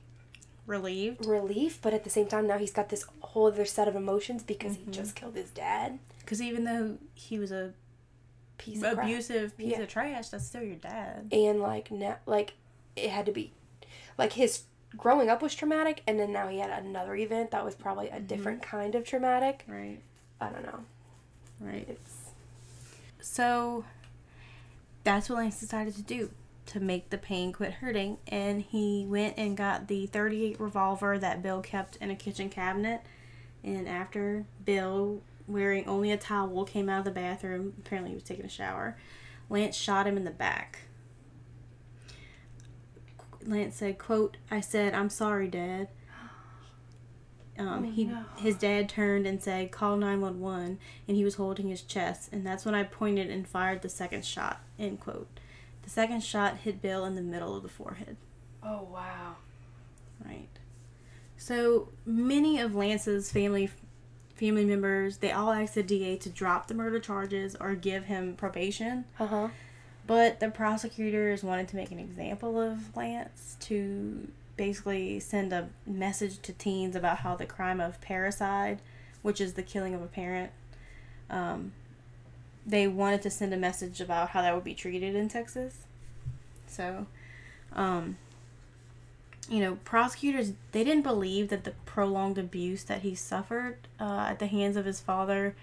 Relieved. 0.66 1.26
relief, 1.26 1.78
but 1.80 1.92
at 1.92 2.04
the 2.04 2.10
same 2.10 2.26
time 2.26 2.46
now 2.46 2.56
he's 2.56 2.72
got 2.72 2.88
this 2.88 3.04
whole 3.20 3.46
other 3.48 3.66
set 3.66 3.86
of 3.86 3.94
emotions 3.94 4.42
because 4.42 4.76
he 4.76 4.82
mm-hmm. 4.82 4.92
just 4.92 5.14
killed 5.14 5.36
his 5.36 5.50
dad. 5.50 5.98
Because 6.20 6.40
even 6.40 6.64
though 6.64 6.96
he 7.14 7.38
was 7.38 7.52
a 7.52 7.74
Piece 8.58 8.82
of 8.82 8.94
crap. 8.94 9.06
abusive 9.06 9.56
piece 9.56 9.72
Yeah. 9.72 9.80
of 9.80 9.88
trash, 9.88 10.28
that's 10.28 10.46
still 10.46 10.62
your 10.62 10.76
dad. 10.76 11.28
and 11.32 11.60
like 11.60 11.90
now 11.90 12.16
like 12.26 12.54
it 12.96 13.10
had 13.10 13.26
to 13.26 13.32
be 13.32 13.52
like 14.16 14.32
his 14.34 14.62
growing 14.96 15.28
up 15.28 15.42
was 15.42 15.54
traumatic 15.54 16.02
and 16.06 16.18
then 16.18 16.32
now 16.32 16.48
he 16.48 16.58
had 16.58 16.70
another 16.70 17.14
event 17.14 17.50
that 17.50 17.64
was 17.64 17.74
probably 17.74 18.08
a 18.08 18.12
mm-hmm. 18.12 18.26
different 18.26 18.62
kind 18.62 18.94
of 18.94 19.04
traumatic 19.04 19.64
Right. 19.68 19.98
i 20.40 20.48
don't 20.48 20.64
know 20.64 20.80
Right. 21.60 21.86
it's 21.88 22.30
So 23.20 23.84
that's 25.04 25.28
what 25.28 25.36
Lance 25.38 25.60
decided 25.60 25.94
to 25.96 26.02
do 26.02 26.30
to 26.66 26.80
make 26.80 27.10
the 27.10 27.18
pain 27.18 27.52
quit 27.52 27.74
hurting. 27.74 28.18
And 28.26 28.60
he 28.62 29.06
went 29.08 29.34
and 29.38 29.56
got 29.56 29.86
the 29.88 30.06
38 30.06 30.58
revolver 30.60 31.18
that 31.18 31.42
Bill 31.42 31.60
kept 31.60 31.96
in 31.96 32.10
a 32.10 32.16
kitchen 32.16 32.48
cabinet. 32.50 33.02
And 33.62 33.88
after 33.88 34.44
Bill, 34.64 35.20
wearing 35.46 35.86
only 35.86 36.10
a 36.10 36.16
towel, 36.16 36.64
came 36.64 36.88
out 36.88 37.00
of 37.00 37.04
the 37.04 37.10
bathroom, 37.10 37.74
apparently 37.78 38.10
he 38.10 38.14
was 38.16 38.24
taking 38.24 38.44
a 38.44 38.48
shower, 38.48 38.96
Lance 39.48 39.76
shot 39.76 40.06
him 40.06 40.16
in 40.16 40.24
the 40.24 40.30
back. 40.30 40.80
Lance 43.44 43.76
said, 43.76 43.98
quote, 43.98 44.36
I 44.50 44.60
said, 44.60 44.94
I'm 44.94 45.10
sorry, 45.10 45.48
Dad. 45.48 45.88
Um, 47.58 47.86
Oh, 47.86 47.90
he 47.90 48.04
no. 48.04 48.22
his 48.36 48.54
dad 48.56 48.86
turned 48.86 49.26
and 49.26 49.42
said, 49.42 49.70
"Call 49.72 49.96
911," 49.96 50.78
and 51.08 51.16
he 51.16 51.24
was 51.24 51.36
holding 51.36 51.68
his 51.68 51.80
chest, 51.80 52.28
and 52.30 52.46
that's 52.46 52.66
when 52.66 52.74
I 52.74 52.82
pointed 52.82 53.30
and 53.30 53.48
fired 53.48 53.80
the 53.80 53.88
second 53.88 54.26
shot. 54.26 54.60
End 54.78 55.00
quote. 55.00 55.40
The 55.82 55.88
second 55.88 56.22
shot 56.22 56.58
hit 56.58 56.82
Bill 56.82 57.06
in 57.06 57.14
the 57.14 57.22
middle 57.22 57.56
of 57.56 57.62
the 57.62 57.70
forehead. 57.70 58.18
oh 58.62 58.82
wow 58.92 59.36
Right. 60.22 60.50
So 61.38 61.88
many 62.04 62.58
of 62.60 62.74
Lance's 62.74 63.32
family 63.32 63.70
family 64.36 64.64
members 64.64 65.18
they 65.18 65.32
all 65.32 65.50
asked 65.50 65.74
the 65.74 65.82
DA 65.82 66.16
to 66.16 66.28
drop 66.28 66.68
the 66.68 66.74
murder 66.74 67.00
charges 67.00 67.56
or 67.58 67.74
give 67.74 68.04
him 68.04 68.34
probation. 68.36 69.04
uh-huh 69.18 69.48
But 70.06 70.40
the 70.40 70.50
prosecutors 70.50 71.42
wanted 71.42 71.68
to 71.68 71.76
make 71.76 71.90
an 71.90 71.98
example 71.98 72.60
of 72.60 72.94
Lance 72.96 73.56
to 73.60 74.28
basically 74.56 75.20
send 75.20 75.52
a 75.52 75.68
message 75.86 76.40
to 76.42 76.52
teens 76.52 76.94
about 76.96 77.18
how 77.18 77.36
the 77.36 77.46
crime 77.46 77.80
of 77.80 78.00
parricide, 78.00 78.78
which 79.22 79.40
is 79.40 79.54
the 79.54 79.62
killing 79.62 79.94
of 79.94 80.02
a 80.02 80.06
parent, 80.06 80.50
um, 81.28 81.72
they 82.64 82.86
wanted 82.88 83.22
to 83.22 83.30
send 83.30 83.52
a 83.52 83.56
message 83.56 84.00
about 84.00 84.30
how 84.30 84.42
that 84.42 84.54
would 84.54 84.64
be 84.64 84.74
treated 84.74 85.14
in 85.14 85.28
Texas. 85.28 85.86
So, 86.66 87.06
um, 87.72 88.16
you 89.48 89.60
know, 89.60 89.76
prosecutors 89.84 90.52
they 90.72 90.82
didn't 90.84 91.02
believe 91.02 91.48
that 91.50 91.64
the 91.64 91.72
prolonged 91.84 92.38
abuse 92.38 92.84
that 92.84 93.02
he 93.02 93.14
suffered 93.14 93.76
uh, 94.00 94.26
at 94.30 94.38
the 94.38 94.46
hands 94.46 94.76
of 94.76 94.84
his 94.84 95.00
father 95.00 95.54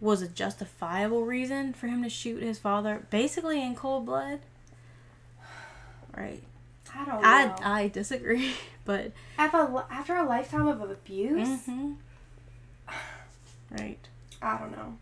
was 0.00 0.20
a 0.20 0.28
justifiable 0.28 1.24
reason 1.24 1.72
for 1.72 1.86
him 1.86 2.02
to 2.02 2.08
shoot 2.08 2.42
his 2.42 2.58
father, 2.58 3.06
basically 3.10 3.62
in 3.62 3.74
cold 3.74 4.04
blood. 4.06 4.40
Right. 6.16 6.42
i 6.94 7.04
don't 7.06 7.22
know 7.22 7.28
I 7.64 7.82
I 7.84 7.88
disagree, 7.88 8.52
but 8.84 9.12
after, 9.38 9.58
a, 9.58 9.86
after 9.90 10.14
a 10.16 10.24
lifetime 10.26 10.66
of 10.66 10.82
abuse 10.82 11.48
Mhm. 11.66 11.96
right. 13.70 14.08
i 14.42 14.58
don't 14.58 14.72
know 14.72 14.98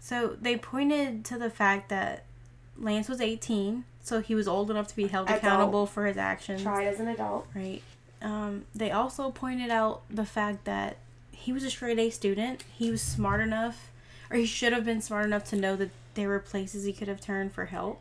So 0.00 0.36
they 0.40 0.56
pointed 0.56 1.24
to 1.26 1.38
the 1.38 1.50
fact 1.50 1.88
that 1.90 2.24
Lance 2.76 3.08
was 3.08 3.20
18, 3.20 3.84
so 4.02 4.20
he 4.20 4.34
was 4.34 4.46
old 4.48 4.70
enough 4.70 4.88
to 4.88 4.96
be 4.96 5.06
held 5.06 5.28
Adult. 5.28 5.38
accountable 5.42 5.86
for 5.86 6.06
his 6.06 6.16
actions. 6.16 6.62
tried 6.62 6.86
as 6.86 7.00
an 7.00 7.08
adult 7.08 7.46
Right. 7.54 7.82
Um, 8.20 8.66
they 8.74 8.90
also 8.92 9.30
pointed 9.30 9.70
out 9.70 10.02
the 10.08 10.24
fact 10.24 10.64
that 10.64 10.96
he 11.32 11.52
was 11.52 11.64
a 11.64 11.70
straight 11.70 11.98
A 11.98 12.08
student. 12.10 12.62
He 12.72 12.88
was 12.90 13.02
smart 13.02 13.40
enough, 13.40 13.90
or 14.30 14.36
he 14.36 14.46
should 14.46 14.72
have 14.72 14.84
been 14.84 15.00
smart 15.00 15.26
enough 15.26 15.44
to 15.46 15.56
know 15.56 15.74
that 15.76 15.90
there 16.14 16.28
were 16.28 16.38
places 16.38 16.84
he 16.84 16.92
could 16.92 17.08
have 17.08 17.20
turned 17.20 17.52
for 17.52 17.66
help. 17.66 18.00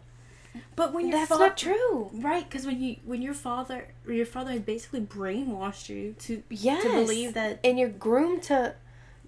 But 0.76 0.94
when 0.94 1.08
your 1.08 1.18
that's 1.18 1.32
fa- 1.32 1.38
not 1.40 1.58
true 1.58 2.10
right? 2.14 2.44
Because 2.48 2.66
when 2.66 2.82
you 2.82 2.98
when 3.06 3.22
your 3.22 3.34
father 3.34 3.88
your 4.08 4.26
father 4.26 4.52
has 4.52 4.60
basically 4.62 5.00
brainwashed 5.02 5.88
you 5.90 6.14
to 6.20 6.44
yes 6.50 6.84
to 6.84 6.90
believe 6.90 7.34
that 7.36 7.60
and 7.64 7.80
you're 7.80 7.88
groomed 7.90 8.44
to 8.44 8.76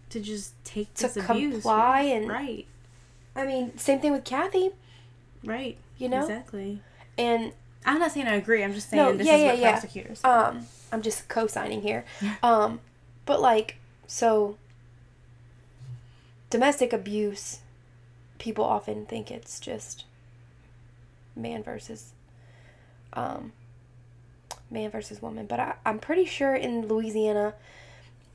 to 0.10 0.20
just 0.20 0.54
take 0.66 0.94
To 0.96 1.04
this 1.04 1.18
abuse. 1.18 1.54
comply 1.54 2.02
and- 2.02 2.28
right, 2.28 2.68
i 3.38 3.46
mean 3.46 3.76
same 3.78 4.00
thing 4.02 4.12
with 4.12 4.26
kathy 4.26 4.72
right, 5.46 5.78
you 5.98 6.10
know 6.10 6.22
exactly. 6.22 6.82
and 7.18 7.54
I'm 7.86 8.00
not 8.00 8.12
saying 8.12 8.28
I 8.28 8.36
agree. 8.36 8.64
I'm 8.64 8.74
just 8.74 8.90
saying 8.90 9.04
No, 9.04 9.14
this 9.16 9.28
yeah, 9.28 9.36
is 9.36 9.42
yeah, 9.42 9.48
what 9.52 9.60
yeah. 9.60 9.72
prosecutors. 9.72 10.24
um 10.24 10.68
i'm 10.92 11.02
just 11.02 11.28
co-signing 11.28 11.82
here 11.82 12.06
um 12.44 12.80
but 13.26 13.42
like 13.42 13.78
so 14.08 14.58
domestic 16.50 16.94
abuse 16.94 17.60
people 18.38 18.64
often 18.64 19.06
think 19.06 19.32
it's 19.32 19.60
just 19.60 20.06
man 21.36 21.64
versus 21.64 22.12
um 23.14 23.52
man 24.70 24.90
versus 24.90 25.22
woman, 25.22 25.46
but 25.46 25.60
I, 25.60 25.76
I'm 25.86 26.00
pretty 26.00 26.26
sure 26.26 26.56
in 26.56 26.88
Louisiana, 26.88 27.54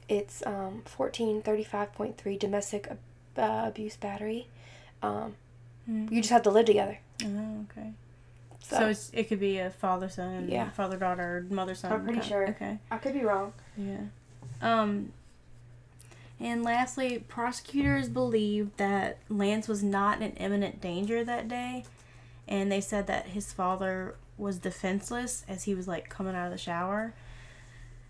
it's 0.09 0.41
um, 0.47 0.83
1435.3 0.97 2.39
domestic 2.39 2.89
uh, 3.37 3.63
abuse 3.67 3.97
battery. 3.97 4.47
Um, 5.03 5.35
Mm. 5.91 6.13
You 6.13 6.21
just 6.21 6.31
have 6.31 6.43
to 6.43 6.51
live 6.51 6.67
together. 6.67 6.99
Oh, 7.25 7.67
okay. 7.71 7.93
So, 8.63 8.77
So, 8.79 8.89
it's, 8.89 9.11
it 9.15 9.29
could 9.29 9.41
be 9.41 9.59
a 9.59 9.71
father 9.71 10.09
son, 10.09 10.49
Yeah. 10.49 10.71
father 10.71 10.97
daughter, 10.97 11.47
mother 11.51 11.75
son. 11.75 11.93
I'm 11.93 12.03
pretty 12.05 12.19
kind- 12.21 12.29
sure. 12.29 12.49
Okay. 12.51 12.79
I 12.91 12.99
could 12.99 13.15
be 13.15 13.25
wrong. 13.25 13.53
Yeah. 13.77 14.01
Um. 14.61 15.13
And 16.41 16.63
lastly, 16.63 17.19
prosecutors 17.27 18.09
believed 18.09 18.77
that 18.77 19.19
Lance 19.29 19.67
was 19.67 19.83
not 19.83 20.23
in 20.23 20.33
imminent 20.33 20.81
danger 20.81 21.25
that 21.25 21.49
day, 21.49 21.85
and 22.47 22.71
they 22.71 22.81
said 22.81 23.07
that 23.09 23.27
his 23.29 23.53
father 23.53 24.15
was 24.37 24.59
defenseless 24.59 25.45
as 25.49 25.65
he 25.65 25.75
was 25.75 25.89
like 25.89 26.09
coming 26.09 26.37
out 26.37 26.47
of 26.47 26.53
the 26.53 26.59
shower. 26.59 27.13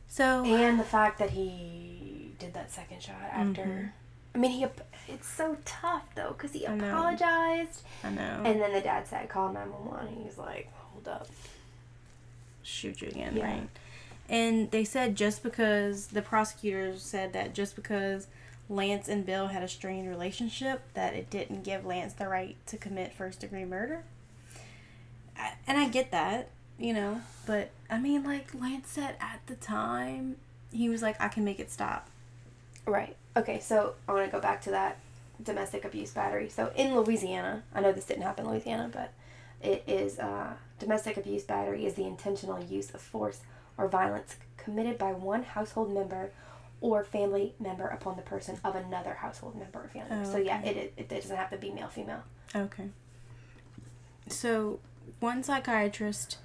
So 0.08 0.44
And 0.44 0.78
the 0.78 0.84
fact 0.84 1.18
that 1.20 1.30
he 1.30 2.32
did 2.38 2.52
that 2.54 2.70
second 2.70 3.02
shot 3.02 3.16
after. 3.32 3.62
Mhm. 3.62 3.90
I 4.34 4.38
mean, 4.38 4.50
he. 4.52 4.66
It's 5.08 5.26
so 5.28 5.56
tough 5.64 6.04
though, 6.14 6.34
because 6.36 6.52
he 6.52 6.66
I 6.66 6.74
know. 6.76 6.88
apologized, 6.88 7.82
I 8.04 8.10
know. 8.10 8.42
and 8.44 8.60
then 8.60 8.72
the 8.72 8.80
dad 8.80 9.06
said, 9.08 9.28
"Call 9.28 9.52
911." 9.52 10.08
And 10.14 10.24
he's 10.26 10.38
like, 10.38 10.70
"Hold 10.74 11.08
up." 11.08 11.26
shoot 12.62 13.00
you 13.00 13.08
again, 13.08 13.34
Yeah. 13.34 13.44
right? 13.46 13.68
And 14.28 14.70
they 14.70 14.84
said 14.84 15.16
just 15.16 15.42
because 15.42 16.08
the 16.08 16.20
prosecutors 16.20 17.02
said 17.02 17.32
that 17.32 17.54
just 17.54 17.74
because 17.74 18.26
Lance 18.68 19.08
and 19.08 19.24
Bill 19.24 19.46
had 19.46 19.62
a 19.62 19.68
strained 19.68 20.06
relationship, 20.06 20.82
that 20.92 21.14
it 21.14 21.30
didn't 21.30 21.62
give 21.64 21.86
Lance 21.86 22.12
the 22.12 22.28
right 22.28 22.56
to 22.66 22.76
commit 22.76 23.14
first 23.14 23.40
degree 23.40 23.64
murder. 23.64 24.02
I, 25.34 25.52
and 25.66 25.78
I 25.78 25.88
get 25.88 26.10
that, 26.10 26.50
you 26.78 26.92
know, 26.92 27.22
but 27.46 27.70
I 27.88 27.98
mean, 27.98 28.22
like 28.22 28.52
Lance 28.54 28.90
said 28.90 29.16
at 29.18 29.40
the 29.46 29.54
time, 29.54 30.36
he 30.70 30.90
was 30.90 31.00
like, 31.00 31.18
I 31.18 31.28
can 31.28 31.42
make 31.42 31.58
it 31.58 31.70
stop. 31.70 32.08
Right. 32.84 33.16
Okay, 33.36 33.60
so 33.60 33.94
I 34.08 34.12
want 34.12 34.26
to 34.26 34.32
go 34.32 34.40
back 34.40 34.62
to 34.62 34.70
that 34.70 34.98
domestic 35.42 35.84
abuse 35.84 36.10
battery. 36.10 36.48
So 36.48 36.72
in 36.74 36.94
Louisiana, 36.96 37.62
I 37.74 37.80
know 37.80 37.92
this 37.92 38.04
didn't 38.06 38.22
happen 38.24 38.44
in 38.46 38.50
Louisiana, 38.50 38.90
but 38.92 39.12
it 39.62 39.84
is 39.86 40.18
uh, 40.18 40.54
domestic 40.78 41.16
abuse 41.16 41.44
battery 41.44 41.86
is 41.86 41.94
the 41.94 42.04
intentional 42.04 42.62
use 42.62 42.90
of 42.94 43.00
force 43.00 43.40
or 43.76 43.88
violence 43.88 44.36
committed 44.56 44.98
by 44.98 45.12
one 45.12 45.42
household 45.44 45.92
member 45.92 46.30
or 46.80 47.02
family 47.04 47.54
member 47.58 47.86
upon 47.88 48.16
the 48.16 48.22
person 48.22 48.58
of 48.64 48.74
another 48.76 49.14
household 49.14 49.56
member 49.56 49.80
or 49.80 49.88
family 49.88 50.10
member. 50.10 50.28
Oh, 50.28 50.32
So 50.32 50.38
yeah, 50.38 50.62
it, 50.62 50.76
it, 50.76 50.92
it 50.96 51.08
doesn't 51.08 51.36
have 51.36 51.50
to 51.50 51.56
be 51.56 51.70
male 51.70 51.88
female. 51.88 52.22
Okay. 52.54 52.88
So, 54.28 54.78
one 55.20 55.42
psychiatrist 55.42 56.38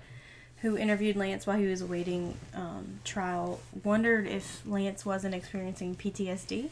who 0.63 0.77
interviewed 0.77 1.17
Lance 1.17 1.45
while 1.45 1.57
he 1.57 1.67
was 1.67 1.81
awaiting 1.81 2.35
um, 2.55 2.99
trial 3.03 3.59
wondered 3.83 4.25
if 4.25 4.61
Lance 4.65 5.05
wasn't 5.05 5.35
experiencing 5.35 5.93
PTSD. 5.93 6.69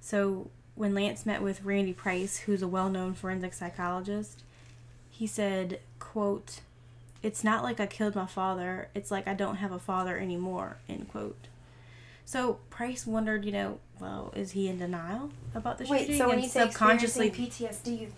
So, 0.00 0.48
when 0.74 0.94
Lance 0.94 1.24
met 1.26 1.42
with 1.42 1.62
Randy 1.62 1.92
Price, 1.92 2.38
who's 2.38 2.62
a 2.62 2.66
well-known 2.68 3.12
forensic 3.14 3.52
psychologist, 3.52 4.42
he 5.10 5.26
said, 5.26 5.80
"quote 6.00 6.60
It's 7.22 7.44
not 7.44 7.62
like 7.62 7.78
I 7.78 7.86
killed 7.86 8.14
my 8.14 8.26
father. 8.26 8.88
It's 8.94 9.10
like 9.10 9.28
I 9.28 9.34
don't 9.34 9.56
have 9.56 9.70
a 9.70 9.78
father 9.78 10.18
anymore." 10.18 10.78
End 10.88 11.08
quote. 11.10 11.46
So 12.24 12.58
Price 12.70 13.06
wondered, 13.06 13.44
you 13.44 13.52
know, 13.52 13.78
well, 14.00 14.32
is 14.34 14.52
he 14.52 14.66
in 14.68 14.78
denial 14.78 15.30
about 15.54 15.76
the 15.76 15.84
Wait, 15.84 16.00
shooting 16.06 16.16
so 16.18 16.26
when 16.28 16.36
and 16.36 16.44
you 16.44 16.48
subconsciously 16.50 17.26
experiencing 17.28 17.68
PTSD, 17.68 18.08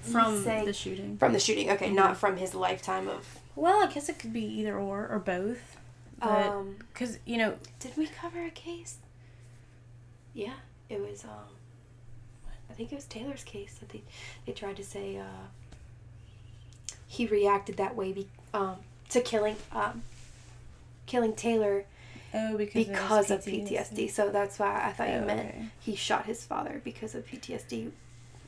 from 0.00 0.44
the 0.44 0.72
shooting? 0.72 1.18
from 1.18 1.32
the 1.32 1.40
shooting, 1.40 1.68
okay, 1.72 1.90
Mhm. 1.90 1.94
not 1.94 2.16
from 2.16 2.36
his 2.36 2.54
lifetime 2.54 3.08
of. 3.08 3.40
Well, 3.58 3.82
I 3.82 3.92
guess 3.92 4.08
it 4.08 4.18
could 4.18 4.32
be 4.32 4.44
either 4.44 4.78
or 4.78 5.08
or 5.08 5.18
both. 5.18 5.76
But 6.20 6.46
Um, 6.46 6.76
because 6.92 7.18
you 7.24 7.36
know, 7.36 7.56
Did 7.80 7.96
we 7.96 8.06
cover 8.06 8.44
a 8.44 8.50
case? 8.50 8.96
Yeah, 10.34 10.54
it 10.88 11.00
was. 11.00 11.24
Um, 11.24 11.56
I 12.70 12.74
think 12.74 12.92
it 12.92 12.94
was 12.94 13.06
Taylor's 13.06 13.44
case 13.44 13.74
that 13.80 13.88
they 13.88 14.02
they 14.46 14.52
tried 14.52 14.76
to 14.76 14.84
say 14.84 15.16
uh, 15.16 15.46
he 17.06 17.26
reacted 17.26 17.76
that 17.78 17.96
way 17.96 18.12
be, 18.12 18.28
um, 18.54 18.76
to 19.10 19.20
killing 19.20 19.56
um, 19.72 20.02
killing 21.06 21.34
Taylor 21.34 21.84
oh, 22.34 22.56
because, 22.56 22.86
because 22.86 23.30
of 23.30 23.44
PTSD. 23.44 24.10
So 24.10 24.30
that's 24.30 24.58
why 24.58 24.82
I 24.84 24.92
thought 24.92 25.08
you 25.08 25.14
Oh, 25.16 25.24
meant 25.24 25.40
okay. 25.40 25.68
he 25.80 25.96
shot 25.96 26.26
his 26.26 26.44
father 26.44 26.80
because 26.84 27.14
of 27.14 27.26
PTSD. 27.26 27.90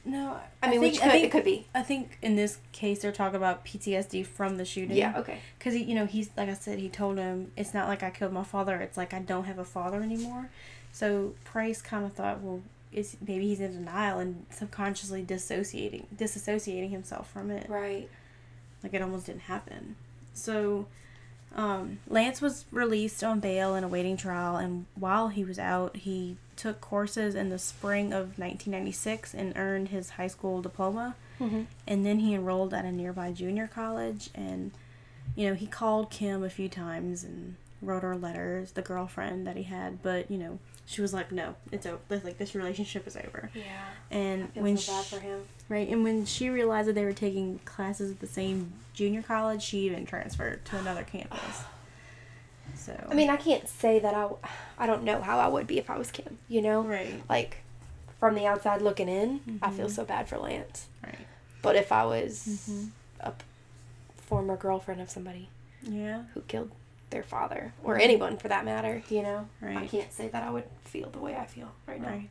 No, 0.04 0.38
I 0.62 0.70
mean, 0.70 0.80
think, 0.80 0.94
which 0.94 1.00
I 1.00 1.04
could, 1.04 1.12
think, 1.12 1.24
it 1.24 1.30
could 1.32 1.44
be. 1.44 1.66
I 1.74 1.82
think 1.82 2.18
in 2.22 2.34
this 2.36 2.58
case 2.72 3.02
they're 3.02 3.12
talking 3.12 3.36
about 3.36 3.64
PTSD 3.66 4.26
from 4.26 4.56
the 4.56 4.64
shooting. 4.64 4.96
Yeah. 4.96 5.18
Okay. 5.18 5.38
Because 5.58 5.76
you 5.76 5.94
know 5.94 6.06
he's 6.06 6.30
like 6.36 6.48
I 6.48 6.54
said, 6.54 6.78
he 6.78 6.88
told 6.88 7.18
him 7.18 7.52
it's 7.56 7.74
not 7.74 7.86
like 7.88 8.02
I 8.02 8.10
killed 8.10 8.32
my 8.32 8.44
father. 8.44 8.76
It's 8.76 8.96
like 8.96 9.12
I 9.12 9.18
don't 9.18 9.44
have 9.44 9.58
a 9.58 9.64
father 9.64 10.02
anymore. 10.02 10.48
So 10.92 11.34
Price 11.44 11.82
kind 11.82 12.04
of 12.04 12.14
thought, 12.14 12.40
well, 12.40 12.62
it's 12.92 13.16
maybe 13.26 13.46
he's 13.46 13.60
in 13.60 13.72
denial 13.72 14.18
and 14.18 14.46
subconsciously 14.50 15.22
dissociating 15.22 16.06
disassociating 16.16 16.90
himself 16.90 17.30
from 17.30 17.50
it. 17.50 17.68
Right. 17.68 18.08
like 18.82 18.94
it 18.94 19.02
almost 19.02 19.26
didn't 19.26 19.42
happen. 19.42 19.96
So, 20.32 20.86
um, 21.54 21.98
Lance 22.08 22.40
was 22.40 22.64
released 22.70 23.22
on 23.22 23.40
bail 23.40 23.74
and 23.74 23.84
awaiting 23.84 24.16
trial, 24.16 24.56
and 24.56 24.86
while 24.94 25.28
he 25.28 25.44
was 25.44 25.58
out, 25.58 25.96
he 25.96 26.36
took 26.60 26.80
courses 26.82 27.34
in 27.34 27.48
the 27.48 27.58
spring 27.58 28.12
of 28.12 28.38
1996 28.38 29.32
and 29.32 29.56
earned 29.56 29.88
his 29.88 30.10
high 30.10 30.26
school 30.26 30.60
diploma. 30.60 31.14
Mm-hmm. 31.40 31.62
And 31.86 32.04
then 32.04 32.18
he 32.18 32.34
enrolled 32.34 32.74
at 32.74 32.84
a 32.84 32.92
nearby 32.92 33.32
junior 33.32 33.66
college, 33.66 34.28
and 34.34 34.72
you 35.34 35.48
know 35.48 35.54
he 35.54 35.66
called 35.66 36.10
Kim 36.10 36.42
a 36.44 36.50
few 36.50 36.68
times 36.68 37.24
and 37.24 37.56
wrote 37.80 38.02
her 38.02 38.14
letters, 38.14 38.72
the 38.72 38.82
girlfriend 38.82 39.46
that 39.46 39.56
he 39.56 39.62
had, 39.62 40.02
but 40.02 40.30
you 40.30 40.36
know 40.36 40.58
she 40.84 41.00
was 41.00 41.14
like, 41.14 41.32
no, 41.32 41.54
it's 41.72 41.86
over. 41.86 42.00
Like 42.10 42.36
this 42.36 42.54
relationship 42.54 43.06
is 43.06 43.16
over. 43.16 43.50
Yeah. 43.54 43.86
And 44.10 44.50
when 44.54 44.76
so 44.76 44.92
bad 44.92 45.04
she- 45.06 45.14
for 45.16 45.20
him. 45.22 45.40
Right, 45.70 45.88
and 45.88 46.02
when 46.02 46.26
she 46.26 46.50
realized 46.50 46.88
that 46.88 46.94
they 46.94 47.04
were 47.04 47.12
taking 47.12 47.60
classes 47.64 48.10
at 48.10 48.20
the 48.20 48.26
same 48.26 48.72
junior 48.92 49.22
college, 49.22 49.62
she 49.62 49.78
even 49.86 50.04
transferred 50.04 50.64
to 50.66 50.76
another 50.78 51.04
campus. 51.04 51.62
So 52.80 52.96
I 53.10 53.14
mean, 53.14 53.28
I 53.28 53.36
can't 53.36 53.68
say 53.68 53.98
that 53.98 54.14
I. 54.14 54.28
I 54.78 54.86
don't 54.86 55.04
know 55.04 55.20
how 55.20 55.38
I 55.38 55.48
would 55.48 55.66
be 55.66 55.76
if 55.78 55.90
I 55.90 55.98
was 55.98 56.10
Kim. 56.10 56.38
You 56.48 56.62
know. 56.62 56.80
right, 56.82 57.22
like 57.28 57.58
from 58.18 58.34
the 58.34 58.46
outside 58.46 58.80
looking 58.82 59.08
in, 59.08 59.58
I 59.62 59.70
feel 59.70 59.86
Mhm. 59.88 59.90
so 59.94 60.04
bad 60.04 60.28
for 60.28 60.38
Lance. 60.38 60.86
right, 61.04 61.26
But 61.62 61.76
if 61.76 61.92
I 61.92 62.04
was 62.04 62.46
Mhm. 62.70 62.90
a 63.20 63.32
former 64.16 64.56
girlfriend 64.56 65.00
of 65.00 65.10
somebody 65.10 65.48
yeah, 65.82 66.24
who 66.34 66.40
killed 66.42 66.70
their 67.10 67.22
father 67.22 67.72
or 67.82 67.94
Right. 67.94 68.02
anyone 68.04 68.36
for 68.36 68.48
that 68.48 68.64
matter, 68.64 69.02
you 69.08 69.22
know, 69.22 69.48
Right. 69.60 69.78
I 69.78 69.86
can't 69.86 70.12
say 70.12 70.28
that 70.28 70.42
I 70.42 70.50
would 70.50 70.64
feel 70.84 71.10
the 71.10 71.18
way 71.18 71.34
I 71.36 71.46
feel 71.46 71.72
right 71.86 72.00
now. 72.00 72.08
right. 72.08 72.28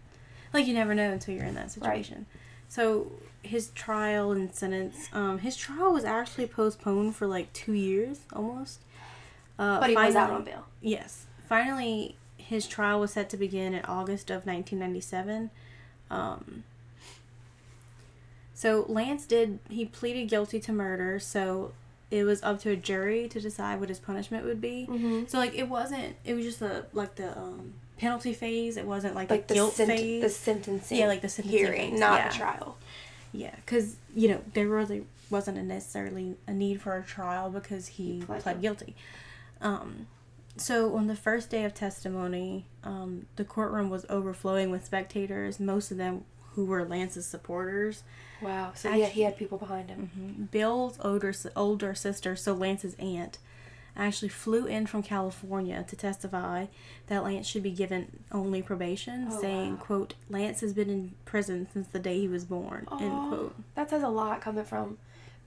Like 0.54 0.66
you 0.68 0.74
never 0.74 0.94
know 0.96 1.12
until 1.12 1.34
you're 1.36 1.46
in 1.46 1.56
that 1.56 1.72
situation. 1.72 2.26
Right. 2.30 2.40
So 2.70 3.12
his 3.44 3.70
trial 3.70 4.32
and 4.32 4.54
sentence, 4.54 5.10
um, 5.14 5.40
his 5.40 5.56
trial 5.58 5.92
was 5.92 6.06
actually 6.06 6.46
postponed 6.48 7.16
for 7.16 7.26
like 7.28 7.52
two 7.54 7.74
years 7.74 8.20
almost. 8.34 8.80
Uh, 9.60 9.80
But 9.80 9.90
he 9.90 9.96
was 9.96 10.16
out 10.16 10.32
on 10.32 10.44
bail. 10.44 10.66
Yes. 10.82 11.26
Finally, 11.48 12.16
his 12.38 12.66
trial 12.68 13.00
was 13.00 13.12
set 13.12 13.30
to 13.32 13.38
begin 13.38 13.74
in 13.76 13.84
August 13.86 14.30
of 14.32 14.46
1997. 14.48 15.52
Um, 16.10 16.64
so 18.54 18.86
Lance 18.90 19.26
did, 19.26 19.60
he 19.70 19.86
pleaded 19.86 20.30
guilty 20.30 20.60
to 20.62 20.72
murder, 20.72 21.20
so 21.20 21.72
it 22.12 22.24
was 22.24 22.42
up 22.44 22.60
to 22.62 22.72
a 22.72 22.76
jury 22.76 23.28
to 23.30 23.40
decide 23.40 23.80
what 23.80 23.90
his 23.90 24.00
punishment 24.00 24.46
would 24.46 24.60
be. 24.60 24.88
Mm-hmm. 24.90 25.24
So, 25.28 25.38
like, 25.38 25.54
it 25.56 25.70
wasn't, 25.70 26.16
it 26.26 26.34
was 26.34 26.44
just 26.46 26.60
the, 26.60 26.86
like, 26.94 27.16
the 27.16 27.38
um, 27.38 27.74
penalty 28.00 28.34
phase. 28.34 28.78
It 28.78 28.86
wasn't, 28.86 29.16
like, 29.16 29.30
Like 29.30 29.48
the 29.48 29.54
the, 29.54 29.58
guilt 29.58 29.74
sent- 29.74 29.90
phase. 29.92 30.22
the 30.24 30.30
sentencing. 30.30 30.98
Yeah, 30.98 31.08
like 31.08 31.22
the 31.22 31.30
sentencing 31.30 31.60
hearing, 31.60 31.92
phase, 31.92 32.00
not 32.00 32.20
yeah. 32.20 32.30
the 32.30 32.36
trial. 32.36 32.78
Yeah, 33.32 33.56
because 33.58 33.96
you 34.16 34.28
know 34.28 34.42
there 34.56 34.68
really 34.68 35.06
wasn't 35.30 35.60
a 35.60 35.62
necessarily 35.62 36.36
a 36.48 36.52
need 36.52 36.82
for 36.82 36.98
a 36.98 37.04
trial 37.04 37.52
because 37.52 37.86
he, 37.86 38.14
He 38.16 38.22
pled 38.24 38.42
pled, 38.42 38.60
guilty. 38.60 38.96
Um, 39.62 40.08
so 40.58 40.96
on 40.96 41.08
the 41.08 41.16
first 41.16 41.50
day 41.50 41.64
of 41.64 41.74
testimony, 41.74 42.66
um, 42.84 43.28
the 43.36 43.46
courtroom 43.46 43.90
was 43.90 44.06
overflowing 44.10 44.72
with 44.72 44.86
spectators. 44.86 45.60
Most 45.60 45.92
of 45.92 45.98
them 45.98 46.26
who 46.54 46.66
were 46.66 46.84
Lance's 46.84 47.26
supporters. 47.26 48.04
Wow. 48.42 48.72
So 48.76 48.90
Actually- 48.90 49.02
yeah, 49.02 49.08
he 49.10 49.22
had 49.22 49.38
people 49.38 49.58
behind 49.58 49.90
him. 49.90 50.12
hmm 50.14 50.44
Bill's 50.46 50.98
older 51.02 51.34
older 51.56 51.94
sister, 51.96 52.36
so 52.36 52.54
Lance's 52.54 52.96
aunt, 53.00 53.38
actually 53.96 54.30
flew 54.30 54.66
in 54.66 54.86
from 54.88 55.04
California 55.04 55.84
to 55.88 55.96
testify 55.96 56.66
that 57.08 57.24
Lance 57.24 57.46
should 57.48 57.64
be 57.64 57.72
given 57.72 58.20
only 58.32 58.62
probation, 58.62 59.28
Oh, 59.32 59.42
saying, 59.42 59.72
wow. 59.78 59.84
"quote 59.84 60.14
Lance 60.30 60.62
has 60.62 60.74
been 60.74 60.90
in 60.90 61.12
prison 61.26 61.68
since 61.74 61.88
the 61.88 62.00
day 62.00 62.20
he 62.20 62.28
was 62.28 62.46
born." 62.46 62.88
End 63.00 63.30
quote. 63.30 63.56
That 63.76 63.90
says 63.90 64.04
a 64.04 64.10
lot 64.10 64.42
coming 64.42 64.64
from 64.66 64.98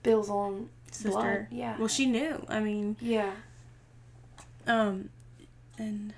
Bill's 0.03 0.29
own 0.29 0.69
Sister. 0.91 1.09
blood. 1.11 1.47
Yeah. 1.51 1.77
Well, 1.77 1.87
she 1.87 2.05
knew. 2.05 2.45
I 2.47 2.59
mean, 2.59 2.95
yeah. 3.01 3.31
Um, 4.67 5.09
and 5.77 6.13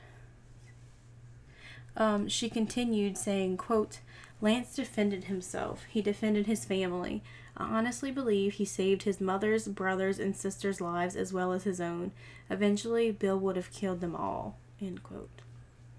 um, 1.97 2.27
she 2.27 2.49
continued 2.49 3.17
saying, 3.17 3.57
"quote 3.57 3.99
Lance 4.41 4.75
defended 4.75 5.25
himself. 5.25 5.83
He 5.89 6.01
defended 6.01 6.45
his 6.45 6.65
family. 6.65 7.23
I 7.57 7.63
honestly 7.63 8.11
believe 8.11 8.53
he 8.55 8.65
saved 8.65 9.03
his 9.03 9.21
mother's, 9.21 9.67
brothers, 9.69 10.19
and 10.19 10.35
sisters' 10.35 10.81
lives 10.81 11.15
as 11.15 11.31
well 11.31 11.53
as 11.53 11.63
his 11.63 11.79
own. 11.79 12.11
Eventually, 12.49 13.11
Bill 13.11 13.39
would 13.39 13.55
have 13.55 13.71
killed 13.71 14.01
them 14.01 14.13
all. 14.15 14.57
End 14.81 15.03
quote. 15.03 15.29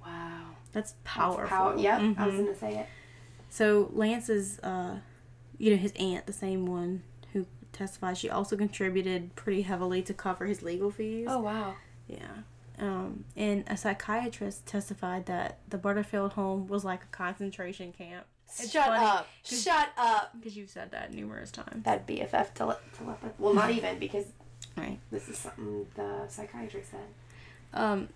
Wow. 0.05 0.43
That's 0.73 0.95
powerful. 1.03 1.41
That's 1.45 1.51
pow- 1.51 1.77
yeah, 1.79 1.97
I 2.19 2.27
was 2.27 2.35
Mhm. 2.35 2.39
going 2.39 2.47
to 2.49 2.55
say 2.55 2.79
it. 2.81 2.87
So 3.49 3.91
Lance's, 3.95 4.59
uh, 4.61 4.99
you 5.57 5.71
know, 5.71 5.79
his 5.79 5.93
aunt, 5.99 6.27
the 6.27 6.33
same 6.35 6.67
one 6.67 7.03
who 7.33 7.47
testified, 7.73 8.19
she 8.19 8.29
also 8.29 8.55
contributed 8.55 9.35
pretty 9.35 9.63
heavily 9.63 10.03
to 10.03 10.13
cover 10.13 10.45
his 10.45 10.63
legal 10.63 10.91
fees. 10.91 11.27
Oh, 11.31 11.41
wow. 11.41 11.75
Yeah. 12.09 12.19
Um, 12.79 13.25
and 13.37 13.65
a 13.69 13.77
psychiatrist 13.77 14.67
testified 14.67 15.27
that 15.27 15.59
the 15.69 15.79
Butterfield 15.79 16.33
home 16.35 16.67
was 16.69 16.85
like 16.85 17.03
a 17.05 17.07
concentration 17.07 17.93
camp. 17.93 18.27
It's 18.49 18.71
Shut 18.71 18.89
up! 18.89 19.27
Shut 19.43 19.89
up. 19.99 20.33
Because 20.39 20.57
you've 20.57 20.71
said 20.71 20.91
that 20.93 21.13
numerous 21.13 21.51
times. 21.51 21.85
That 21.85 22.07
BFF 22.07 22.55
tele- 22.55 22.79
telepathy. 22.97 23.35
Well, 23.39 23.55
not 23.55 23.71
even 23.71 23.99
because 23.99 24.27
Right. 24.77 24.99
this 25.11 25.29
is 25.29 25.39
something 25.39 25.87
the 25.95 26.27
psychiatrist 26.29 26.91
said. 26.91 27.09
Um, 27.73 28.09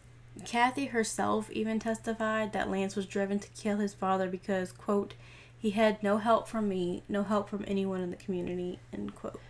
Kathy 0.45 0.87
herself 0.87 1.51
even 1.51 1.79
testified 1.79 2.53
that 2.53 2.71
Lance 2.71 2.95
was 2.97 3.07
driven 3.07 3.39
to 3.41 3.49
kill 3.49 3.79
his 3.79 3.95
father 3.95 4.29
because, 4.29 4.71
quote, 4.73 5.15
he 5.59 5.71
had 5.71 6.03
no 6.03 6.19
help 6.19 6.49
from 6.49 6.69
me, 6.69 7.03
no 7.09 7.23
help 7.25 7.49
from 7.49 7.65
anyone 7.67 8.01
in 8.01 8.11
the 8.11 8.17
community, 8.17 8.79
end 8.93 9.15
quote. 9.17 9.41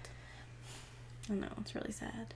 I 1.31 1.35
know, 1.35 1.49
it's 1.61 1.75
really 1.75 1.93
sad. 1.93 2.35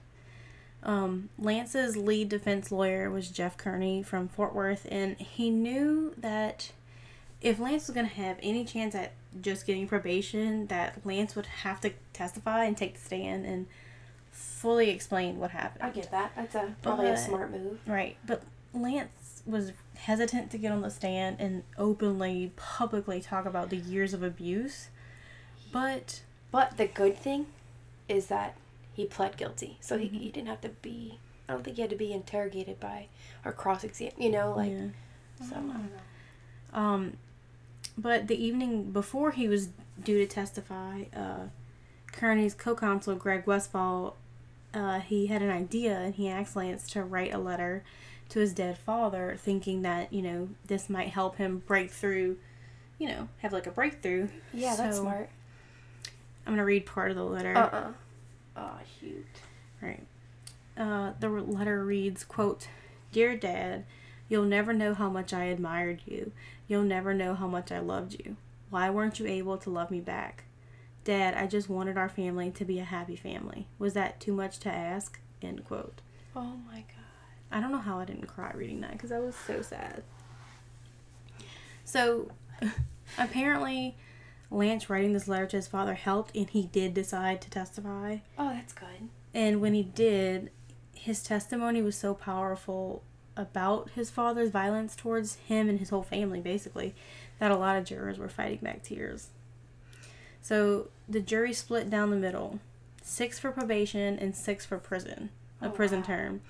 Um, 0.85 1.29
Lance's 1.39 1.97
lead 1.97 2.29
defense 2.29 2.71
lawyer 2.71 3.09
was 3.09 3.29
Jeff 3.29 3.57
Kearney 3.57 4.03
from 4.03 4.27
Fort 4.27 4.53
Worth, 4.53 4.87
and 4.89 5.17
he 5.17 5.49
knew 5.49 6.13
that 6.17 6.71
if 7.41 7.59
Lance 7.59 7.87
was 7.87 7.95
going 7.95 8.07
to 8.07 8.15
have 8.15 8.37
any 8.41 8.63
chance 8.63 8.93
at 8.93 9.13
just 9.41 9.65
getting 9.65 9.87
probation, 9.87 10.67
that 10.67 11.03
Lance 11.03 11.35
would 11.35 11.47
have 11.47 11.81
to 11.81 11.91
testify 12.13 12.65
and 12.65 12.77
take 12.77 12.93
the 12.93 13.01
stand 13.01 13.45
and 13.45 13.65
fully 14.31 14.91
explain 14.91 15.39
what 15.39 15.51
happened. 15.51 15.83
I 15.83 15.89
get 15.89 16.11
that. 16.11 16.33
That's 16.35 16.53
a 16.55 16.75
probably 16.83 17.07
a 17.07 17.17
smart 17.17 17.51
move. 17.51 17.79
Right, 17.87 18.17
but 18.25 18.43
Lance 18.73 19.41
was 19.45 19.71
hesitant 19.95 20.51
to 20.51 20.57
get 20.57 20.71
on 20.71 20.81
the 20.81 20.91
stand 20.91 21.37
and 21.39 21.63
openly, 21.77 22.51
publicly 22.55 23.21
talk 23.21 23.45
about 23.45 23.69
the 23.69 23.77
years 23.77 24.13
of 24.13 24.21
abuse. 24.21 24.89
But 25.71 26.21
But 26.51 26.77
the 26.77 26.85
good 26.85 27.17
thing 27.17 27.47
is 28.07 28.27
that 28.27 28.55
he 28.95 29.05
pled 29.05 29.35
guilty, 29.35 29.77
so 29.81 29.97
he, 29.97 30.07
he 30.07 30.29
didn't 30.31 30.47
have 30.47 30.61
to 30.61 30.69
be. 30.69 31.19
I 31.47 31.53
don't 31.53 31.63
think 31.63 31.75
he 31.75 31.81
had 31.81 31.91
to 31.91 31.97
be 31.97 32.13
interrogated 32.13 32.79
by 32.79 33.07
or 33.43 33.51
cross 33.51 33.83
examined. 33.83 34.23
You 34.23 34.31
know, 34.31 34.53
like 34.55 34.71
yeah. 34.71 35.47
so. 35.47 35.55
I 35.55 35.59
know. 35.59 36.79
um, 36.79 37.17
but 37.97 38.27
the 38.27 38.41
evening 38.41 38.91
before 38.91 39.31
he 39.31 39.47
was 39.47 39.69
due 40.01 40.17
to 40.19 40.25
testify, 40.25 41.03
uh, 41.15 41.47
Kearney's 42.11 42.53
co-counsel 42.53 43.15
Greg 43.15 43.45
Westfall, 43.45 44.15
uh, 44.73 44.99
he 44.99 45.27
had 45.27 45.41
an 45.41 45.49
idea 45.49 45.97
and 45.97 46.15
he 46.15 46.29
asked 46.29 46.55
Lance 46.55 46.89
to 46.91 47.03
write 47.03 47.33
a 47.33 47.37
letter 47.37 47.83
to 48.29 48.39
his 48.39 48.53
dead 48.53 48.77
father, 48.77 49.35
thinking 49.37 49.81
that 49.81 50.11
you 50.11 50.21
know 50.21 50.49
this 50.65 50.89
might 50.89 51.09
help 51.09 51.35
him 51.35 51.63
break 51.67 51.91
through, 51.91 52.37
you 52.97 53.07
know, 53.09 53.27
have 53.39 53.51
like 53.51 53.67
a 53.67 53.71
breakthrough. 53.71 54.29
Yeah, 54.53 54.75
that's 54.75 54.97
smart. 54.97 55.29
I'm 56.47 56.53
gonna 56.53 56.65
read 56.65 56.85
part 56.85 57.11
of 57.11 57.17
the 57.17 57.23
letter. 57.23 57.55
Uh 57.55 57.69
uh 57.71 57.91
Oh 58.55 58.79
shoot. 58.99 59.25
Right. 59.81 60.05
Uh, 60.77 61.13
the 61.19 61.29
letter 61.29 61.83
reads, 61.83 62.23
quote, 62.23 62.67
Dear 63.11 63.35
Dad, 63.37 63.85
you'll 64.27 64.43
never 64.45 64.73
know 64.73 64.93
how 64.93 65.09
much 65.09 65.33
I 65.33 65.45
admired 65.45 66.01
you. 66.05 66.31
You'll 66.67 66.83
never 66.83 67.13
know 67.13 67.33
how 67.33 67.47
much 67.47 67.71
I 67.71 67.79
loved 67.79 68.13
you. 68.13 68.35
Why 68.69 68.89
weren't 68.89 69.19
you 69.19 69.27
able 69.27 69.57
to 69.59 69.69
love 69.69 69.91
me 69.91 70.01
back? 70.01 70.43
Dad, 71.03 71.35
I 71.35 71.47
just 71.47 71.69
wanted 71.69 71.97
our 71.97 72.09
family 72.09 72.49
to 72.51 72.65
be 72.65 72.79
a 72.79 72.83
happy 72.83 73.15
family. 73.15 73.67
Was 73.77 73.93
that 73.93 74.19
too 74.19 74.33
much 74.33 74.57
to 74.59 74.69
ask? 74.71 75.19
End 75.41 75.63
quote. 75.63 76.01
Oh 76.35 76.57
my 76.67 76.79
god. 76.79 77.05
I 77.51 77.61
don't 77.61 77.71
know 77.71 77.77
how 77.77 77.99
I 77.99 78.05
didn't 78.05 78.25
cry 78.25 78.51
reading 78.55 78.81
that 78.81 78.93
because 78.93 79.11
I 79.11 79.19
was 79.19 79.35
so 79.35 79.61
sad. 79.61 80.03
So, 81.85 82.31
apparently, 83.17 83.95
Lance 84.51 84.89
writing 84.89 85.13
this 85.13 85.27
letter 85.27 85.45
to 85.47 85.55
his 85.57 85.67
father 85.67 85.95
helped, 85.95 86.35
and 86.35 86.49
he 86.49 86.63
did 86.67 86.93
decide 86.93 87.41
to 87.41 87.49
testify. 87.49 88.17
Oh, 88.37 88.49
that's 88.49 88.73
good. 88.73 89.09
And 89.33 89.59
when 89.61 89.73
he 89.73 89.83
did, 89.83 90.51
his 90.93 91.23
testimony 91.23 91.81
was 91.81 91.95
so 91.97 92.13
powerful 92.13 93.03
about 93.35 93.89
his 93.91 94.09
father's 94.09 94.49
violence 94.49 94.95
towards 94.95 95.35
him 95.35 95.67
and 95.67 95.79
his 95.79 95.89
whole 95.89 96.03
family, 96.03 96.39
basically, 96.39 96.95
that 97.39 97.51
a 97.51 97.57
lot 97.57 97.77
of 97.77 97.83
jurors 97.85 98.17
were 98.17 98.29
fighting 98.29 98.59
back 98.61 98.81
tears. 98.81 99.29
So 100.41 100.89
the 101.09 101.19
jury 101.19 101.53
split 101.53 101.89
down 101.89 102.11
the 102.11 102.15
middle 102.15 102.59
six 103.01 103.37
for 103.37 103.51
probation 103.51 104.17
and 104.17 104.35
six 104.35 104.65
for 104.65 104.77
prison, 104.79 105.29
a 105.61 105.67
Oh, 105.67 105.71
prison 105.71 105.99
wow. 105.99 106.05
term. 106.05 106.41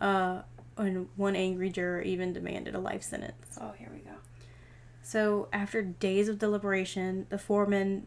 Uh, 0.00 0.42
and 0.76 1.08
one 1.16 1.36
angry 1.36 1.70
juror 1.70 2.00
even 2.02 2.32
demanded 2.32 2.74
a 2.74 2.80
life 2.80 3.02
sentence. 3.02 3.58
Oh, 3.60 3.72
here 3.78 3.90
we 3.92 4.00
go. 4.00 4.10
So, 5.06 5.48
after 5.52 5.82
days 5.82 6.30
of 6.30 6.38
deliberation, 6.38 7.26
the 7.28 7.36
foreman 7.36 8.06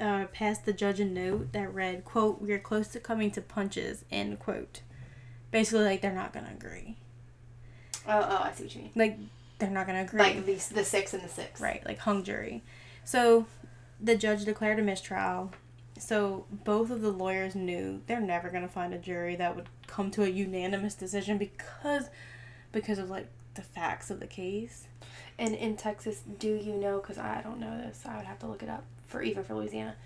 uh, 0.00 0.26
passed 0.26 0.64
the 0.64 0.72
judge 0.72 1.00
a 1.00 1.04
note 1.04 1.52
that 1.52 1.74
read, 1.74 2.04
quote, 2.04 2.40
we 2.40 2.52
are 2.52 2.60
close 2.60 2.86
to 2.88 3.00
coming 3.00 3.32
to 3.32 3.40
punches, 3.40 4.04
end 4.08 4.38
quote. 4.38 4.82
Basically, 5.50 5.84
like, 5.84 6.00
they're 6.00 6.12
not 6.12 6.32
going 6.32 6.46
to 6.46 6.52
agree. 6.52 6.96
Oh, 8.06 8.20
oh, 8.22 8.42
I 8.44 8.52
see 8.52 8.62
what 8.62 8.74
you 8.76 8.82
mean. 8.82 8.92
Like, 8.94 9.18
they're 9.58 9.68
not 9.68 9.88
going 9.88 9.98
to 9.98 10.04
agree. 10.04 10.20
Like 10.20 10.46
the 10.46 10.54
the 10.74 10.84
six 10.84 11.12
and 11.12 11.24
the 11.24 11.28
six. 11.28 11.60
Right, 11.60 11.84
like 11.84 11.98
hung 11.98 12.22
jury. 12.22 12.62
So, 13.04 13.46
the 14.00 14.14
judge 14.14 14.44
declared 14.44 14.78
a 14.78 14.82
mistrial. 14.82 15.50
So, 15.98 16.46
both 16.52 16.90
of 16.90 17.00
the 17.00 17.10
lawyers 17.10 17.56
knew 17.56 18.00
they're 18.06 18.20
never 18.20 18.48
going 18.48 18.62
to 18.62 18.68
find 18.68 18.94
a 18.94 18.98
jury 18.98 19.34
that 19.34 19.56
would 19.56 19.68
come 19.88 20.12
to 20.12 20.22
a 20.22 20.28
unanimous 20.28 20.94
decision 20.94 21.36
because 21.36 22.10
because 22.70 23.00
of, 23.00 23.10
like, 23.10 23.26
the 23.54 23.62
facts 23.62 24.08
of 24.08 24.20
the 24.20 24.28
case. 24.28 24.86
And 25.38 25.54
in 25.54 25.76
Texas, 25.76 26.22
do 26.38 26.54
you 26.54 26.74
know? 26.74 27.00
Because 27.00 27.18
I 27.18 27.40
don't 27.42 27.58
know 27.58 27.76
this. 27.78 28.02
I 28.06 28.16
would 28.16 28.26
have 28.26 28.38
to 28.40 28.46
look 28.46 28.62
it 28.62 28.68
up 28.68 28.84
for 29.06 29.22
even 29.22 29.44
for 29.44 29.54
Louisiana. 29.54 29.96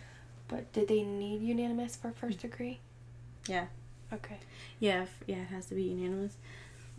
But 0.48 0.72
did 0.72 0.88
they 0.88 1.02
need 1.02 1.42
unanimous 1.42 1.96
for 1.96 2.12
first 2.12 2.38
degree? 2.38 2.78
Yeah. 3.48 3.66
Okay. 4.12 4.38
Yeah, 4.78 5.02
f- 5.02 5.22
yeah, 5.26 5.38
it 5.38 5.48
has 5.48 5.66
to 5.66 5.74
be 5.74 5.82
unanimous. 5.82 6.36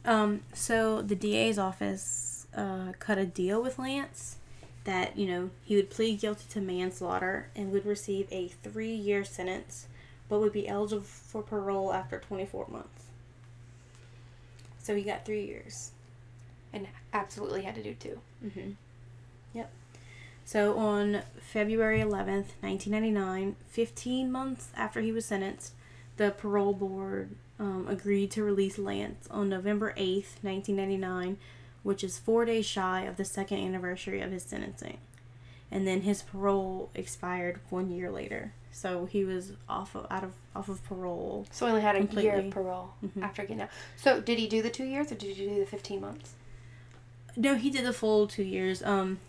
Um, 0.06 0.42
so 0.54 1.02
the 1.02 1.16
DA's 1.16 1.58
office 1.58 2.48
uh, 2.56 2.94
cut 3.00 3.18
a 3.18 3.26
deal 3.26 3.62
with 3.62 3.80
Lance 3.80 4.38
that 4.84 5.18
you 5.18 5.28
know 5.28 5.50
he 5.66 5.76
would 5.76 5.90
plead 5.90 6.20
guilty 6.20 6.46
to 6.50 6.62
manslaughter 6.62 7.50
and 7.56 7.72
would 7.72 7.86
receive 7.86 8.28
a 8.32 8.48
three-year 8.48 9.24
sentence, 9.26 9.88
but 10.30 10.40
would 10.40 10.54
be 10.54 10.68
eligible 10.68 11.04
for 11.04 11.42
parole 11.42 11.94
after 11.94 12.20
24 12.20 12.68
months. 12.70 13.04
So 14.80 14.96
he 14.96 15.04
got 15.04 15.26
three 15.26 15.46
years. 15.46 15.92
And 16.74 16.88
absolutely 17.14 17.64
had 17.64 17.76
to 17.76 17.84
do 17.84 17.94
two. 17.94 18.20
Mm-hmm. 18.46 18.72
Yep. 19.54 19.72
So 20.46 20.78
on 20.78 21.24
February 21.42 22.00
11th, 22.00 22.56
1999, 22.62 23.56
15 23.68 24.32
months 24.32 24.70
after 24.76 25.02
he 25.02 25.12
was 25.12 25.26
sentenced, 25.26 25.74
the 26.18 26.32
parole 26.32 26.74
board 26.74 27.32
um, 27.60 27.88
agreed 27.90 28.32
to 28.32 28.44
release 28.44 28.78
Lance 28.78 29.28
on 29.32 29.50
November 29.50 29.94
8th, 29.98 30.42
1999, 30.42 31.38
which 31.84 32.04
is 32.04 32.18
four 32.20 32.46
days 32.46 32.66
shy 32.66 33.02
of 33.02 33.18
the 33.18 33.26
second 33.26 33.60
anniversary 33.60 34.22
of 34.22 34.32
his 34.32 34.44
sentencing. 34.44 34.98
And 35.72 35.86
then 35.86 36.02
his 36.02 36.22
parole 36.22 36.90
expired 36.96 37.60
one 37.70 37.92
year 37.92 38.10
later. 38.10 38.54
So 38.72 39.06
he 39.06 39.26
was 39.26 39.54
off 39.68 39.96
of, 39.96 40.06
out 40.10 40.24
of 40.24 40.34
off 40.56 40.70
of 40.70 40.84
parole. 40.86 41.46
So 41.52 41.66
he 41.66 41.72
only 41.72 41.82
had 41.82 41.96
a 41.96 42.22
year 42.22 42.36
of 42.36 42.52
parole 42.52 42.92
Mhm. 43.04 43.22
after 43.24 43.42
getting 43.42 43.62
out. 43.62 43.70
So 43.96 44.22
did 44.22 44.38
he 44.38 44.48
do 44.48 44.62
the 44.62 44.70
two 44.70 44.86
years 44.86 45.12
or 45.12 45.16
did 45.16 45.36
he 45.36 45.46
do 45.48 45.60
the 45.60 45.66
fifteen 45.66 46.00
months? 46.00 46.36
No, 47.38 47.54
he 47.54 47.70
did 47.70 47.86
the 47.86 47.94
full 47.94 48.28
two 48.28 48.44
years. 48.44 48.82
Um, 48.82 49.20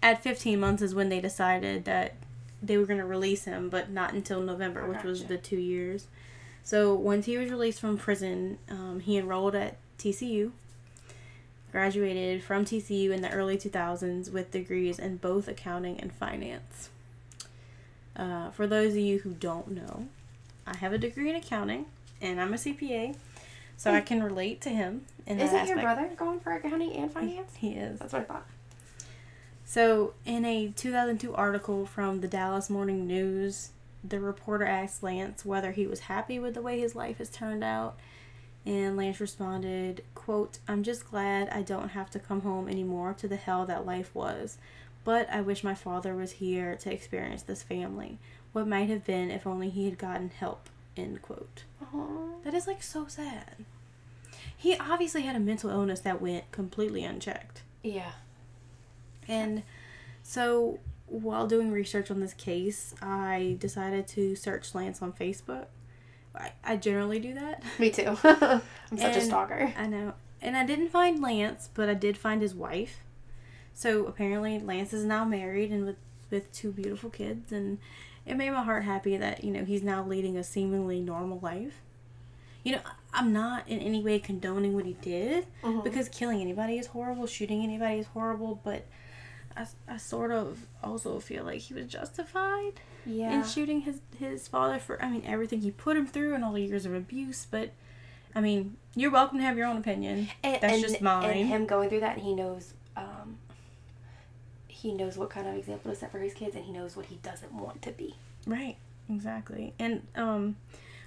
at 0.00 0.22
15 0.22 0.58
months 0.58 0.80
is 0.80 0.94
when 0.94 1.08
they 1.08 1.20
decided 1.20 1.84
that 1.84 2.14
they 2.62 2.78
were 2.78 2.86
going 2.86 3.00
to 3.00 3.04
release 3.04 3.44
him, 3.44 3.68
but 3.68 3.90
not 3.90 4.14
until 4.14 4.40
November, 4.40 4.86
which 4.86 5.02
was 5.02 5.24
the 5.24 5.36
two 5.36 5.58
years. 5.58 6.06
So 6.62 6.94
once 6.94 7.26
he 7.26 7.36
was 7.36 7.50
released 7.50 7.80
from 7.80 7.98
prison, 7.98 8.58
um, 8.70 9.00
he 9.00 9.18
enrolled 9.18 9.56
at 9.56 9.76
TCU, 9.98 10.52
graduated 11.72 12.44
from 12.44 12.64
TCU 12.64 13.10
in 13.10 13.20
the 13.20 13.30
early 13.30 13.58
2000s 13.58 14.30
with 14.30 14.52
degrees 14.52 15.00
in 15.00 15.16
both 15.16 15.48
accounting 15.48 15.98
and 15.98 16.12
finance. 16.12 16.90
Uh, 18.14 18.50
for 18.50 18.68
those 18.68 18.92
of 18.92 18.98
you 18.98 19.18
who 19.20 19.30
don't 19.30 19.72
know, 19.72 20.06
I 20.64 20.76
have 20.76 20.92
a 20.92 20.98
degree 20.98 21.28
in 21.28 21.34
accounting 21.34 21.86
and 22.20 22.40
I'm 22.40 22.54
a 22.54 22.56
CPA, 22.56 23.16
so 23.82 23.92
I 23.92 24.00
can 24.00 24.22
relate 24.22 24.60
to 24.60 24.70
him. 24.70 25.06
In 25.26 25.38
that 25.38 25.44
Isn't 25.46 25.66
your 25.66 25.78
aspect. 25.78 25.82
brother 25.82 26.10
going 26.16 26.38
for 26.38 26.52
accounting 26.52 26.92
and 26.92 27.10
finance? 27.10 27.56
He 27.56 27.72
is. 27.72 27.98
That's 27.98 28.12
what 28.12 28.22
I 28.22 28.24
thought. 28.24 28.46
So, 29.64 30.14
in 30.24 30.44
a 30.44 30.68
2002 30.68 31.34
article 31.34 31.84
from 31.84 32.20
the 32.20 32.28
Dallas 32.28 32.70
Morning 32.70 33.08
News, 33.08 33.70
the 34.04 34.20
reporter 34.20 34.64
asked 34.64 35.02
Lance 35.02 35.44
whether 35.44 35.72
he 35.72 35.88
was 35.88 36.00
happy 36.00 36.38
with 36.38 36.54
the 36.54 36.62
way 36.62 36.78
his 36.78 36.94
life 36.94 37.18
has 37.18 37.28
turned 37.28 37.64
out. 37.64 37.96
And 38.64 38.96
Lance 38.96 39.18
responded, 39.18 40.04
quote, 40.14 40.58
I'm 40.68 40.84
just 40.84 41.10
glad 41.10 41.48
I 41.48 41.62
don't 41.62 41.88
have 41.88 42.10
to 42.10 42.20
come 42.20 42.42
home 42.42 42.68
anymore 42.68 43.14
to 43.14 43.26
the 43.26 43.34
hell 43.34 43.66
that 43.66 43.84
life 43.84 44.14
was. 44.14 44.58
But 45.02 45.28
I 45.28 45.40
wish 45.40 45.64
my 45.64 45.74
father 45.74 46.14
was 46.14 46.32
here 46.32 46.76
to 46.76 46.92
experience 46.92 47.42
this 47.42 47.64
family. 47.64 48.18
What 48.52 48.68
might 48.68 48.88
have 48.88 49.04
been 49.04 49.32
if 49.32 49.44
only 49.44 49.70
he 49.70 49.86
had 49.86 49.98
gotten 49.98 50.30
help. 50.30 50.68
End 50.96 51.20
quote. 51.22 51.64
Aww. 51.82 52.44
That 52.44 52.54
is 52.54 52.68
like 52.68 52.82
so 52.82 53.06
sad. 53.08 53.64
He 54.62 54.76
obviously 54.76 55.22
had 55.22 55.34
a 55.34 55.40
mental 55.40 55.70
illness 55.70 55.98
that 56.00 56.22
went 56.22 56.48
completely 56.52 57.02
unchecked. 57.02 57.62
Yeah. 57.82 58.12
And 59.26 59.64
so 60.22 60.78
while 61.06 61.48
doing 61.48 61.72
research 61.72 62.12
on 62.12 62.20
this 62.20 62.32
case, 62.32 62.94
I 63.02 63.56
decided 63.58 64.06
to 64.08 64.36
search 64.36 64.72
Lance 64.72 65.02
on 65.02 65.14
Facebook. 65.14 65.66
I, 66.32 66.52
I 66.62 66.76
generally 66.76 67.18
do 67.18 67.34
that. 67.34 67.64
Me 67.80 67.90
too. 67.90 68.16
I'm 68.22 68.96
such 68.96 69.16
a 69.16 69.20
stalker. 69.20 69.74
I 69.76 69.88
know. 69.88 70.14
And 70.40 70.56
I 70.56 70.64
didn't 70.64 70.90
find 70.90 71.20
Lance, 71.20 71.68
but 71.74 71.88
I 71.88 71.94
did 71.94 72.16
find 72.16 72.40
his 72.40 72.54
wife. 72.54 72.98
So 73.74 74.06
apparently 74.06 74.60
Lance 74.60 74.92
is 74.92 75.04
now 75.04 75.24
married 75.24 75.72
and 75.72 75.84
with, 75.84 75.96
with 76.30 76.52
two 76.52 76.70
beautiful 76.70 77.10
kids 77.10 77.50
and 77.50 77.78
it 78.24 78.36
made 78.36 78.50
my 78.50 78.62
heart 78.62 78.84
happy 78.84 79.16
that, 79.16 79.42
you 79.42 79.50
know, 79.50 79.64
he's 79.64 79.82
now 79.82 80.04
leading 80.04 80.36
a 80.36 80.44
seemingly 80.44 81.00
normal 81.00 81.40
life. 81.40 81.82
You 82.64 82.72
know, 82.72 82.80
I'm 83.12 83.32
not 83.32 83.68
in 83.68 83.78
any 83.80 84.02
way 84.02 84.18
condoning 84.18 84.74
what 84.74 84.86
he 84.86 84.94
did 84.94 85.46
Mhm. 85.62 85.82
because 85.84 86.08
killing 86.08 86.40
anybody 86.40 86.78
is 86.78 86.86
horrible, 86.88 87.26
shooting 87.26 87.62
anybody 87.62 87.98
is 87.98 88.06
horrible, 88.06 88.60
but 88.62 88.86
I, 89.56 89.66
I 89.88 89.96
sort 89.98 90.30
of 90.30 90.66
also 90.82 91.18
feel 91.20 91.44
like 91.44 91.58
he 91.60 91.74
was 91.74 91.86
justified 91.86 92.74
Yeah. 93.04 93.32
in 93.34 93.44
shooting 93.44 93.80
his 93.82 94.00
his 94.18 94.46
father 94.48 94.78
for 94.78 95.02
I 95.02 95.10
mean 95.10 95.22
everything 95.26 95.60
he 95.62 95.70
put 95.70 95.96
him 95.96 96.06
through 96.06 96.34
and 96.34 96.44
all 96.44 96.52
the 96.52 96.62
years 96.62 96.86
of 96.86 96.94
abuse, 96.94 97.46
but 97.50 97.70
I 98.34 98.40
mean, 98.40 98.76
you're 98.94 99.10
welcome 99.10 99.38
to 99.38 99.44
have 99.44 99.58
your 99.58 99.66
own 99.66 99.76
opinion. 99.76 100.28
and, 100.42 100.62
That's 100.62 100.72
and, 100.74 100.82
just 100.82 101.00
mine. 101.02 101.28
And 101.36 101.48
him 101.48 101.66
going 101.66 101.90
through 101.90 102.00
that, 102.00 102.14
and 102.16 102.22
he 102.24 102.34
knows, 102.34 102.72
um, 102.96 103.36
he 104.68 104.92
knows 104.94 105.18
what 105.18 105.28
kind 105.28 105.46
of 105.46 105.54
example 105.54 105.90
to 105.90 105.96
set 105.96 106.10
for 106.10 106.18
his 106.18 106.32
kids, 106.32 106.56
and 106.56 106.64
he 106.64 106.72
knows 106.72 106.96
what 106.96 107.06
he 107.06 107.16
doesn't 107.16 107.52
want 107.52 107.82
to 107.82 107.90
be. 107.90 108.14
Right, 108.46 108.76
exactly. 109.10 109.74
And 109.78 110.06
um, 110.16 110.56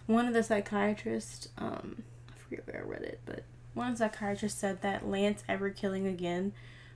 one 0.07 0.27
of 0.27 0.33
the 0.33 0.43
psychiatrists, 0.43 1.49
um, 1.57 2.03
I 2.29 2.37
forget 2.37 2.67
where 2.67 2.81
I 2.83 2.87
read 2.87 3.01
it, 3.01 3.19
but 3.25 3.43
one 3.73 3.91
of 3.91 3.97
the 3.97 4.05
psychiatrists 4.05 4.59
said 4.59 4.81
that 4.81 5.07
Lance 5.07 5.43
ever 5.49 5.69
killing 5.69 6.07
again 6.07 6.53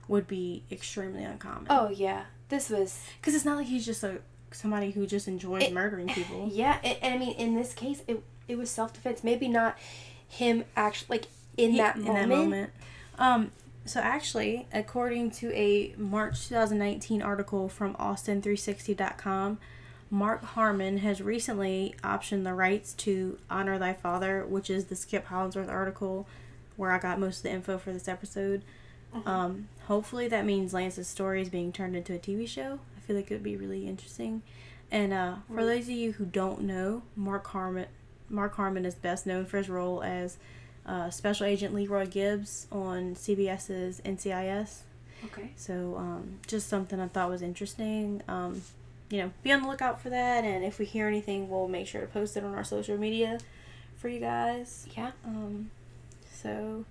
would 0.08 0.26
be 0.26 0.62
extremely 0.70 1.24
uncommon. 1.24 1.66
Oh 1.70 1.88
yeah, 1.90 2.24
this 2.48 2.70
was 2.70 3.00
because 3.20 3.34
it's 3.34 3.44
not 3.44 3.56
like 3.56 3.66
he's 3.66 3.84
just 3.86 4.02
a 4.02 4.18
somebody 4.52 4.90
who 4.90 5.06
just 5.06 5.28
enjoys 5.28 5.62
It- 5.64 5.72
murdering 5.72 6.08
people. 6.08 6.48
yeah, 6.52 6.78
and, 6.82 6.96
and 7.02 7.14
I 7.14 7.18
mean 7.18 7.34
in 7.34 7.54
this 7.54 7.72
case, 7.74 8.02
it 8.08 8.22
it 8.48 8.56
was 8.58 8.70
self 8.70 8.92
defense. 8.92 9.22
Maybe 9.22 9.46
not 9.48 9.76
him 10.28 10.64
actually 10.76 11.18
like 11.18 11.26
in 11.56 11.72
He- 11.72 11.78
that 11.78 11.96
in 11.96 12.02
moment. 12.04 12.18
that 12.20 12.28
moment. 12.28 12.70
Um, 13.18 13.50
so 13.84 14.00
actually, 14.00 14.66
according 14.72 15.30
to 15.32 15.52
a 15.54 15.94
March 15.96 16.48
2019 16.48 17.22
article 17.22 17.68
from 17.68 17.94
Austin360.com, 17.96 19.58
Mark 20.10 20.42
Harmon 20.44 20.98
has 20.98 21.22
recently 21.22 21.94
optioned 22.02 22.44
the 22.44 22.52
rights 22.52 22.94
to 22.94 23.38
Honor 23.48 23.78
Thy 23.78 23.92
Father, 23.92 24.44
which 24.44 24.68
is 24.68 24.86
the 24.86 24.96
Skip 24.96 25.26
Hollandsworth 25.26 25.68
article 25.68 26.26
where 26.76 26.90
I 26.90 26.98
got 26.98 27.20
most 27.20 27.38
of 27.38 27.42
the 27.44 27.50
info 27.50 27.78
for 27.78 27.92
this 27.92 28.08
episode. 28.08 28.62
Um, 29.26 29.68
hopefully 29.86 30.28
that 30.28 30.44
means 30.44 30.72
Lance's 30.72 31.08
story 31.08 31.42
is 31.42 31.48
being 31.48 31.72
turned 31.72 31.94
into 31.96 32.14
a 32.14 32.18
TV 32.18 32.48
show. 32.48 32.78
I 32.96 33.00
feel 33.00 33.16
like 33.16 33.30
it 33.30 33.34
would 33.34 33.42
be 33.42 33.56
really 33.56 33.86
interesting. 33.86 34.42
And 34.90 35.12
uh, 35.12 35.36
for 35.48 35.64
those 35.64 35.84
of 35.84 35.90
you 35.90 36.12
who 36.12 36.24
don't 36.24 36.62
know, 36.62 37.02
Mark 37.14 37.46
Harmon, 37.48 37.86
Mark 38.28 38.54
Harmon 38.54 38.84
is 38.84 38.94
best 38.94 39.26
known 39.26 39.46
for 39.46 39.58
his 39.58 39.68
role 39.68 40.02
as 40.02 40.38
uh, 40.86 41.10
Special 41.10 41.46
Agent 41.46 41.74
Leroy 41.74 42.06
Gibbs 42.06 42.66
on 42.72 43.14
CBS's 43.14 44.00
NCIS. 44.04 44.80
Okay. 45.26 45.50
So 45.56 45.96
um, 45.98 46.38
just 46.46 46.68
something 46.68 46.98
I 46.98 47.08
thought 47.08 47.28
was 47.28 47.42
interesting. 47.42 48.22
Um, 48.26 48.62
you 49.10 49.18
know, 49.18 49.32
be 49.42 49.52
on 49.52 49.62
the 49.62 49.68
lookout 49.68 50.00
for 50.00 50.08
that, 50.10 50.44
and 50.44 50.64
if 50.64 50.78
we 50.78 50.84
hear 50.84 51.06
anything, 51.08 51.50
we'll 51.50 51.68
make 51.68 51.86
sure 51.86 52.00
to 52.00 52.06
post 52.06 52.36
it 52.36 52.44
on 52.44 52.54
our 52.54 52.64
social 52.64 52.96
media 52.96 53.38
for 53.96 54.08
you 54.08 54.20
guys. 54.20 54.86
Yeah. 54.96 55.10
Um, 55.24 55.70
so, 56.32 56.84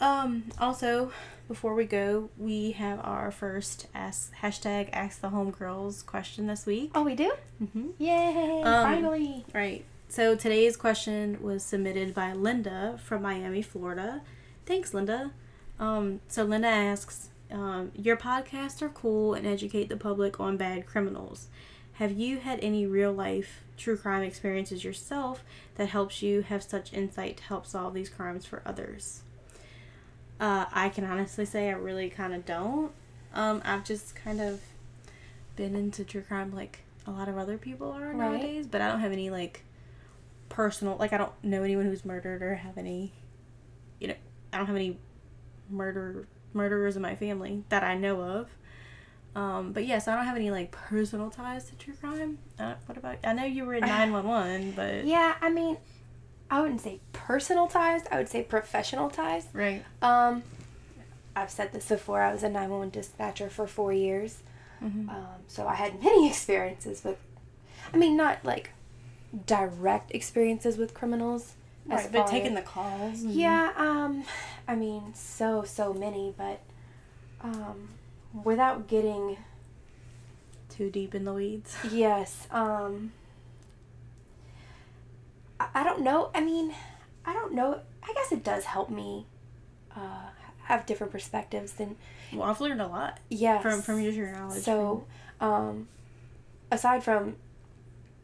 um, 0.00 0.44
also 0.60 1.12
before 1.48 1.74
we 1.74 1.84
go, 1.84 2.30
we 2.38 2.72
have 2.72 3.00
our 3.02 3.30
first 3.30 3.86
ask 3.94 4.34
hashtag 4.36 4.90
Ask 4.92 5.20
the 5.20 5.30
Homegirls 5.30 6.04
question 6.04 6.46
this 6.46 6.66
week. 6.66 6.90
Oh, 6.94 7.02
we 7.02 7.14
do. 7.14 7.32
Mm-hmm. 7.62 7.88
Yay! 7.98 8.62
Um, 8.62 8.84
finally. 8.84 9.44
Right. 9.52 9.84
So 10.08 10.36
today's 10.36 10.76
question 10.76 11.42
was 11.42 11.64
submitted 11.64 12.14
by 12.14 12.32
Linda 12.32 12.98
from 13.02 13.22
Miami, 13.22 13.62
Florida. 13.62 14.22
Thanks, 14.64 14.94
Linda. 14.94 15.32
Um, 15.80 16.20
so 16.28 16.44
Linda 16.44 16.68
asks, 16.68 17.30
um, 17.54 17.92
"Your 17.94 18.16
podcasts 18.16 18.82
are 18.82 18.88
cool 18.90 19.32
and 19.34 19.46
educate 19.46 19.88
the 19.88 19.96
public 19.96 20.38
on 20.40 20.56
bad 20.56 20.84
criminals. 20.86 21.48
Have 21.94 22.12
you 22.12 22.38
had 22.38 22.58
any 22.60 22.86
real 22.86 23.12
life 23.12 23.62
true 23.76 23.96
crime 23.96 24.22
experiences 24.22 24.84
yourself 24.84 25.42
that 25.76 25.88
helps 25.88 26.20
you 26.22 26.42
have 26.42 26.62
such 26.62 26.92
insight 26.92 27.36
to 27.38 27.42
help 27.44 27.66
solve 27.66 27.94
these 27.94 28.08
crimes 28.10 28.44
for 28.44 28.60
others?" 28.66 29.22
Uh, 30.40 30.66
I 30.72 30.88
can 30.88 31.04
honestly 31.04 31.44
say 31.44 31.68
I 31.68 31.72
really 31.72 32.10
kind 32.10 32.34
of 32.34 32.44
don't. 32.44 32.92
Um, 33.32 33.62
I've 33.64 33.84
just 33.84 34.16
kind 34.16 34.40
of 34.40 34.60
been 35.56 35.76
into 35.76 36.04
true 36.04 36.22
crime 36.22 36.52
like 36.52 36.80
a 37.06 37.10
lot 37.10 37.28
of 37.28 37.38
other 37.38 37.56
people 37.56 37.92
are 37.92 38.12
Right. 38.12 38.16
nowadays, 38.16 38.66
but 38.66 38.80
I 38.80 38.88
don't 38.88 39.00
have 39.00 39.12
any 39.12 39.30
like 39.30 39.62
personal 40.48 40.96
like 40.98 41.12
I 41.12 41.18
don't 41.18 41.32
know 41.42 41.62
anyone 41.62 41.86
who's 41.86 42.04
murdered 42.04 42.42
or 42.42 42.54
have 42.56 42.78
any 42.78 43.12
you 44.00 44.08
know, 44.08 44.14
I 44.52 44.58
don't 44.58 44.66
have 44.66 44.76
any 44.76 44.98
murder 45.70 46.26
murderers 46.54 46.96
in 46.96 47.02
my 47.02 47.14
family 47.16 47.64
that 47.68 47.82
I 47.84 47.96
know 47.96 48.20
of. 48.22 48.48
Um, 49.36 49.72
but 49.72 49.84
yes, 49.86 50.06
I 50.06 50.14
don't 50.14 50.24
have 50.26 50.36
any 50.36 50.50
like 50.50 50.70
personal 50.70 51.28
ties 51.30 51.64
to 51.70 51.74
true 51.76 51.94
crime. 51.94 52.38
Uh, 52.58 52.74
what 52.86 52.96
about? 52.96 53.16
I 53.24 53.32
know 53.32 53.44
you 53.44 53.64
were 53.64 53.74
in 53.74 53.80
nine 53.86 54.12
one 54.12 54.26
one, 54.26 54.70
but 54.72 55.04
Yeah, 55.04 55.34
I 55.40 55.50
mean, 55.50 55.76
I 56.50 56.60
wouldn't 56.60 56.80
say 56.82 57.00
personal 57.12 57.66
ties. 57.66 58.02
I 58.12 58.16
would 58.18 58.28
say 58.28 58.42
professional 58.42 59.10
ties. 59.10 59.46
right. 59.52 59.82
Um, 60.02 60.42
I've 61.36 61.50
said 61.50 61.72
this 61.72 61.88
before. 61.88 62.22
I 62.22 62.32
was 62.32 62.44
a 62.44 62.48
911 62.48 62.90
dispatcher 62.90 63.50
for 63.50 63.66
four 63.66 63.92
years. 63.92 64.38
Mhm. 64.80 65.08
Um, 65.08 65.26
so 65.48 65.66
I 65.66 65.74
had 65.74 66.00
many 66.02 66.28
experiences 66.30 67.02
with, 67.02 67.18
I 67.92 67.96
mean, 67.96 68.16
not 68.16 68.44
like 68.44 68.70
direct 69.46 70.12
experiences 70.14 70.76
with 70.76 70.94
criminals. 70.94 71.54
Right, 71.86 72.10
but 72.10 72.26
taking 72.26 72.54
the 72.54 72.62
calls. 72.62 73.22
and- 73.22 73.32
Yeah, 73.32 73.72
um, 73.76 74.24
I 74.66 74.74
mean, 74.74 75.12
so, 75.14 75.62
so 75.64 75.92
many, 75.92 76.32
but 76.36 76.60
um, 77.42 77.88
without 78.42 78.86
getting, 78.88 79.36
Too 80.70 80.90
deep 80.90 81.14
in 81.14 81.24
the 81.24 81.34
weeds. 81.34 81.76
yes, 81.90 82.46
um, 82.50 83.12
I, 85.60 85.66
I 85.74 85.84
don't 85.84 86.00
know. 86.02 86.30
I 86.34 86.40
mean, 86.40 86.74
I 87.24 87.32
don't 87.32 87.52
know. 87.54 87.80
I 88.02 88.12
guess 88.14 88.32
it 88.32 88.42
does 88.44 88.64
help 88.64 88.90
me 88.90 89.26
uh, 89.94 90.28
have 90.64 90.86
different 90.86 91.12
perspectives 91.12 91.72
than, 91.74 91.96
Well, 92.32 92.42
I've 92.44 92.60
learned 92.60 92.80
a 92.80 92.86
lot 92.86 93.20
yes. 93.28 93.62
from 93.62 93.82
from 93.82 94.00
your 94.00 94.32
knowledge. 94.32 94.62
So, 94.62 95.04
um, 95.40 95.88
aside 96.70 97.04
from 97.04 97.36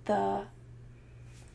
the 0.06 0.44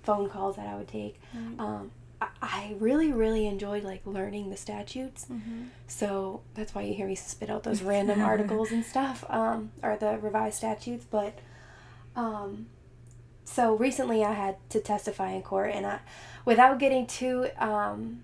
phone 0.05 0.29
calls 0.29 0.55
that 0.57 0.67
I 0.67 0.75
would 0.75 0.87
take, 0.87 1.19
Right. 1.33 1.59
um, 1.59 1.91
I, 2.21 2.27
I 2.41 2.75
really, 2.79 3.11
really 3.11 3.45
enjoyed 3.47 3.83
like 3.83 4.01
learning 4.05 4.49
the 4.49 4.57
statutes. 4.57 5.25
Mhm. 5.31 5.67
So 5.87 6.41
that's 6.53 6.73
why 6.73 6.83
you 6.83 6.93
hear 6.93 7.07
me 7.07 7.15
spit 7.15 7.49
out 7.49 7.63
those 7.63 7.81
random 7.93 8.21
articles 8.21 8.71
and 8.71 8.85
stuff, 8.85 9.23
um, 9.29 9.71
or 9.83 9.97
the 9.97 10.17
revised 10.19 10.57
statutes. 10.57 11.05
But, 11.09 11.33
um, 12.15 12.67
so 13.43 13.75
recently 13.75 14.23
I 14.23 14.33
had 14.33 14.55
to 14.69 14.79
testify 14.79 15.31
in 15.31 15.41
court, 15.43 15.71
and 15.73 15.85
I, 15.85 15.99
without 16.45 16.79
getting 16.79 17.05
too, 17.05 17.49
um, 17.59 18.21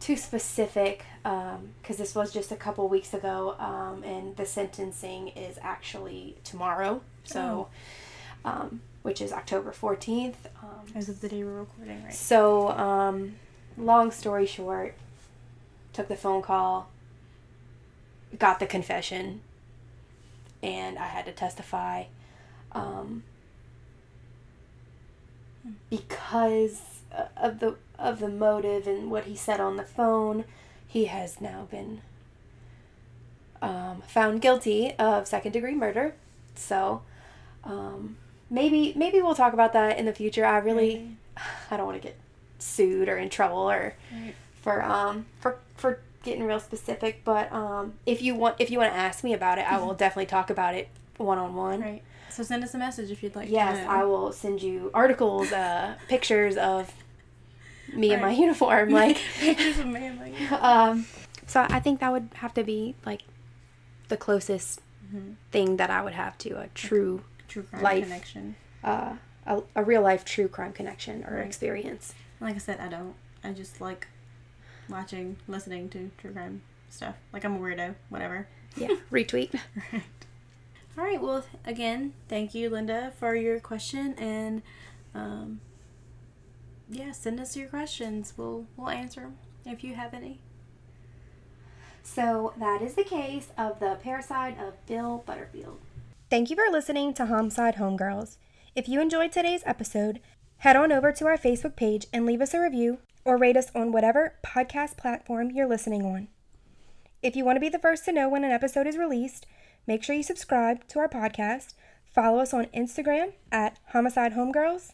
too 0.00 0.16
specific, 0.16 1.04
because 1.22 1.96
this 1.96 2.14
was 2.14 2.30
just 2.32 2.52
a 2.52 2.56
couple 2.56 2.86
weeks 2.88 3.14
ago, 3.14 3.56
um, 3.58 4.02
and 4.04 4.36
the 4.36 4.44
sentencing 4.44 5.28
is 5.28 5.58
actually 5.62 6.36
tomorrow. 6.44 7.00
So, 7.24 7.68
um, 8.44 8.82
which 9.04 9.20
is 9.20 9.32
October 9.32 9.70
fourteenth. 9.70 10.48
Um, 10.62 10.86
as 10.94 11.10
of 11.10 11.20
the 11.20 11.28
day 11.28 11.44
we're 11.44 11.60
recording, 11.60 12.02
right? 12.02 12.14
so, 12.14 12.70
um, 12.70 13.36
long 13.76 14.10
story 14.10 14.46
short, 14.46 14.94
took 15.92 16.08
the 16.08 16.16
phone 16.16 16.40
call, 16.40 16.88
got 18.38 18.60
the 18.60 18.66
confession, 18.66 19.42
and 20.62 20.98
I 20.98 21.08
had 21.08 21.26
to 21.26 21.32
testify. 21.32 22.04
Um, 22.72 23.24
because 25.90 26.80
of 27.36 27.60
the 27.60 27.76
of 27.98 28.20
the 28.20 28.28
motive 28.28 28.86
and 28.86 29.10
what 29.10 29.24
he 29.24 29.36
said 29.36 29.60
on 29.60 29.76
the 29.76 29.84
phone, 29.84 30.44
he 30.88 31.04
has 31.04 31.42
now 31.42 31.68
been 31.70 32.00
um, 33.60 34.02
found 34.08 34.40
guilty 34.40 34.94
of 34.98 35.26
second 35.28 35.52
degree 35.52 35.74
murder. 35.74 36.14
So, 36.54 37.02
um, 37.64 38.16
maybe 38.54 38.92
maybe 38.96 39.20
we'll 39.20 39.34
talk 39.34 39.52
about 39.52 39.72
that 39.72 39.98
in 39.98 40.06
the 40.06 40.12
future. 40.12 40.44
I 40.46 40.58
really 40.58 41.16
I 41.70 41.76
don't 41.76 41.86
want 41.86 42.00
to 42.00 42.08
get 42.08 42.16
sued 42.58 43.08
or 43.08 43.16
in 43.18 43.28
trouble 43.28 43.70
or 43.70 43.94
Right. 44.12 44.34
for 44.62 44.82
um 44.82 45.26
for 45.40 45.58
for 45.76 46.00
getting 46.22 46.44
real 46.44 46.60
specific, 46.60 47.20
but 47.24 47.52
um, 47.52 47.94
if 48.06 48.22
you 48.22 48.34
want 48.34 48.56
if 48.58 48.70
you 48.70 48.78
want 48.78 48.92
to 48.92 48.96
ask 48.98 49.22
me 49.24 49.34
about 49.34 49.58
it, 49.58 49.70
I 49.70 49.76
will 49.78 49.94
definitely 50.04 50.26
talk 50.26 50.48
about 50.50 50.74
it 50.74 50.88
one 51.18 51.38
on 51.38 51.54
one. 51.54 51.80
Right. 51.82 52.02
So 52.30 52.42
send 52.42 52.64
us 52.64 52.74
a 52.74 52.78
message 52.78 53.10
if 53.10 53.22
you'd 53.22 53.36
like. 53.36 53.48
Yes. 53.50 53.86
I 53.88 54.02
will 54.04 54.32
send 54.32 54.60
you 54.62 54.90
articles, 54.94 55.52
uh, 55.52 55.94
pictures 56.08 56.56
of 56.56 56.92
me 57.92 58.12
in 58.12 58.20
my 58.20 58.32
uniform, 58.32 58.90
like. 59.02 59.18
Pictures 59.38 59.78
of 59.78 59.86
me 59.86 60.06
and 60.06 60.18
my- 60.18 60.58
um, 60.58 61.06
so 61.46 61.64
I 61.68 61.78
think 61.78 62.00
that 62.00 62.10
would 62.10 62.28
have 62.36 62.52
to 62.54 62.64
be 62.64 62.94
like 63.06 63.22
the 64.08 64.16
closest 64.16 64.80
Mhm. 65.14 65.34
thing 65.52 65.76
that 65.76 65.90
I 65.90 66.00
would 66.02 66.14
have 66.14 66.36
to 66.38 66.58
a 66.58 66.66
true, 66.68 67.22
True 67.54 67.62
crime 67.62 67.82
Life. 67.82 68.02
connection. 68.04 68.56
uh, 68.82 69.14
a, 69.46 69.62
a 69.76 69.84
real 69.84 70.02
life 70.02 70.24
true 70.24 70.48
crime 70.48 70.72
connection 70.72 71.24
or 71.24 71.36
Right. 71.36 71.46
experience. 71.46 72.14
Like 72.40 72.56
I 72.56 72.58
said, 72.58 72.80
I 72.80 72.88
don't. 72.88 73.14
I 73.44 73.52
just 73.52 73.80
like 73.80 74.08
watching, 74.88 75.36
listening 75.46 75.88
to 75.90 76.10
true 76.18 76.32
crime 76.32 76.62
stuff. 76.90 77.14
Like 77.32 77.44
I'm 77.44 77.54
a 77.56 77.58
weirdo. 77.60 77.94
Whatever. 78.08 78.48
Yeah, 78.76 78.88
retweet. 79.12 79.54
All 80.98 81.04
right. 81.04 81.20
Well, 81.22 81.44
again, 81.64 82.12
thank 82.28 82.54
you, 82.56 82.70
Linda, 82.70 83.12
for 83.20 83.36
your 83.36 83.60
question, 83.60 84.14
and 84.18 84.62
um, 85.14 85.60
yeah, 86.90 87.12
send 87.12 87.38
us 87.38 87.56
your 87.56 87.68
questions. 87.68 88.32
We'll 88.36 88.66
we'll 88.76 88.88
answer 88.90 89.20
them 89.20 89.36
if 89.64 89.84
you 89.84 89.94
have 89.94 90.12
any. 90.12 90.40
So 92.02 92.52
that 92.58 92.82
is 92.82 92.94
the 92.94 93.04
case 93.04 93.48
of 93.56 93.78
the 93.80 93.96
parricide 94.04 94.60
of 94.60 94.84
Bill 94.86 95.22
Butterfield. 95.24 95.78
Thank 96.30 96.48
you 96.48 96.56
for 96.56 96.72
listening 96.72 97.12
to 97.14 97.26
Homicide 97.26 97.76
Homegirls. 97.76 98.38
If 98.74 98.88
you 98.88 99.00
enjoyed 99.00 99.30
today's 99.30 99.62
episode, 99.66 100.20
head 100.58 100.74
on 100.74 100.90
over 100.90 101.12
to 101.12 101.26
our 101.26 101.36
Facebook 101.36 101.76
page 101.76 102.06
and 102.14 102.24
leave 102.24 102.40
us 102.40 102.54
a 102.54 102.60
review 102.60 102.98
or 103.26 103.36
rate 103.36 103.58
us 103.58 103.70
on 103.74 103.92
whatever 103.92 104.34
podcast 104.44 104.96
platform 104.96 105.50
you're 105.50 105.68
listening 105.68 106.02
on. 106.04 106.28
If 107.22 107.36
you 107.36 107.44
want 107.44 107.56
to 107.56 107.60
be 107.60 107.68
the 107.68 107.78
first 107.78 108.06
to 108.06 108.12
know 108.12 108.28
when 108.28 108.42
an 108.42 108.50
episode 108.50 108.86
is 108.86 108.96
released, 108.96 109.46
make 109.86 110.02
sure 110.02 110.16
you 110.16 110.22
subscribe 110.22 110.88
to 110.88 110.98
our 110.98 111.08
podcast, 111.08 111.74
follow 112.06 112.38
us 112.38 112.54
on 112.54 112.66
Instagram 112.66 113.34
at 113.52 113.78
Homicide 113.88 114.32
Homegirls, 114.32 114.92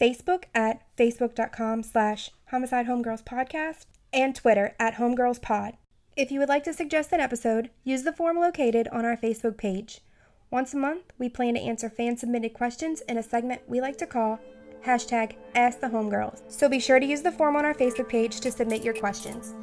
Facebook 0.00 0.44
at 0.54 0.82
facebook.com 0.96 1.82
slash 1.82 2.30
homicide 2.46 2.86
homegirls 2.86 3.22
podcast, 3.22 3.84
and 4.10 4.34
Twitter 4.34 4.74
at 4.80 4.94
homegirlspod. 4.94 5.74
If 6.16 6.30
you 6.30 6.40
would 6.40 6.48
like 6.48 6.64
to 6.64 6.72
suggest 6.72 7.12
an 7.12 7.20
episode, 7.20 7.68
use 7.84 8.04
the 8.04 8.12
form 8.12 8.38
located 8.38 8.88
on 8.88 9.04
our 9.04 9.18
Facebook 9.18 9.58
page. 9.58 10.00
Once 10.50 10.74
a 10.74 10.76
month, 10.76 11.02
we 11.18 11.28
plan 11.28 11.54
to 11.54 11.60
answer 11.60 11.90
fan 11.90 12.16
submitted 12.16 12.54
questions 12.54 13.00
in 13.08 13.18
a 13.18 13.22
segment 13.22 13.60
we 13.66 13.80
like 13.80 13.98
to 13.98 14.06
call 14.06 14.38
hashtag 14.84 15.34
Ask 15.56 15.80
the 15.80 15.88
Homegirls. 15.88 16.42
So 16.48 16.68
be 16.68 16.78
sure 16.78 17.00
to 17.00 17.06
use 17.06 17.22
the 17.22 17.32
form 17.32 17.56
on 17.56 17.64
our 17.64 17.74
Facebook 17.74 18.08
page 18.08 18.38
to 18.40 18.52
submit 18.52 18.84
your 18.84 18.94
questions. 18.94 19.54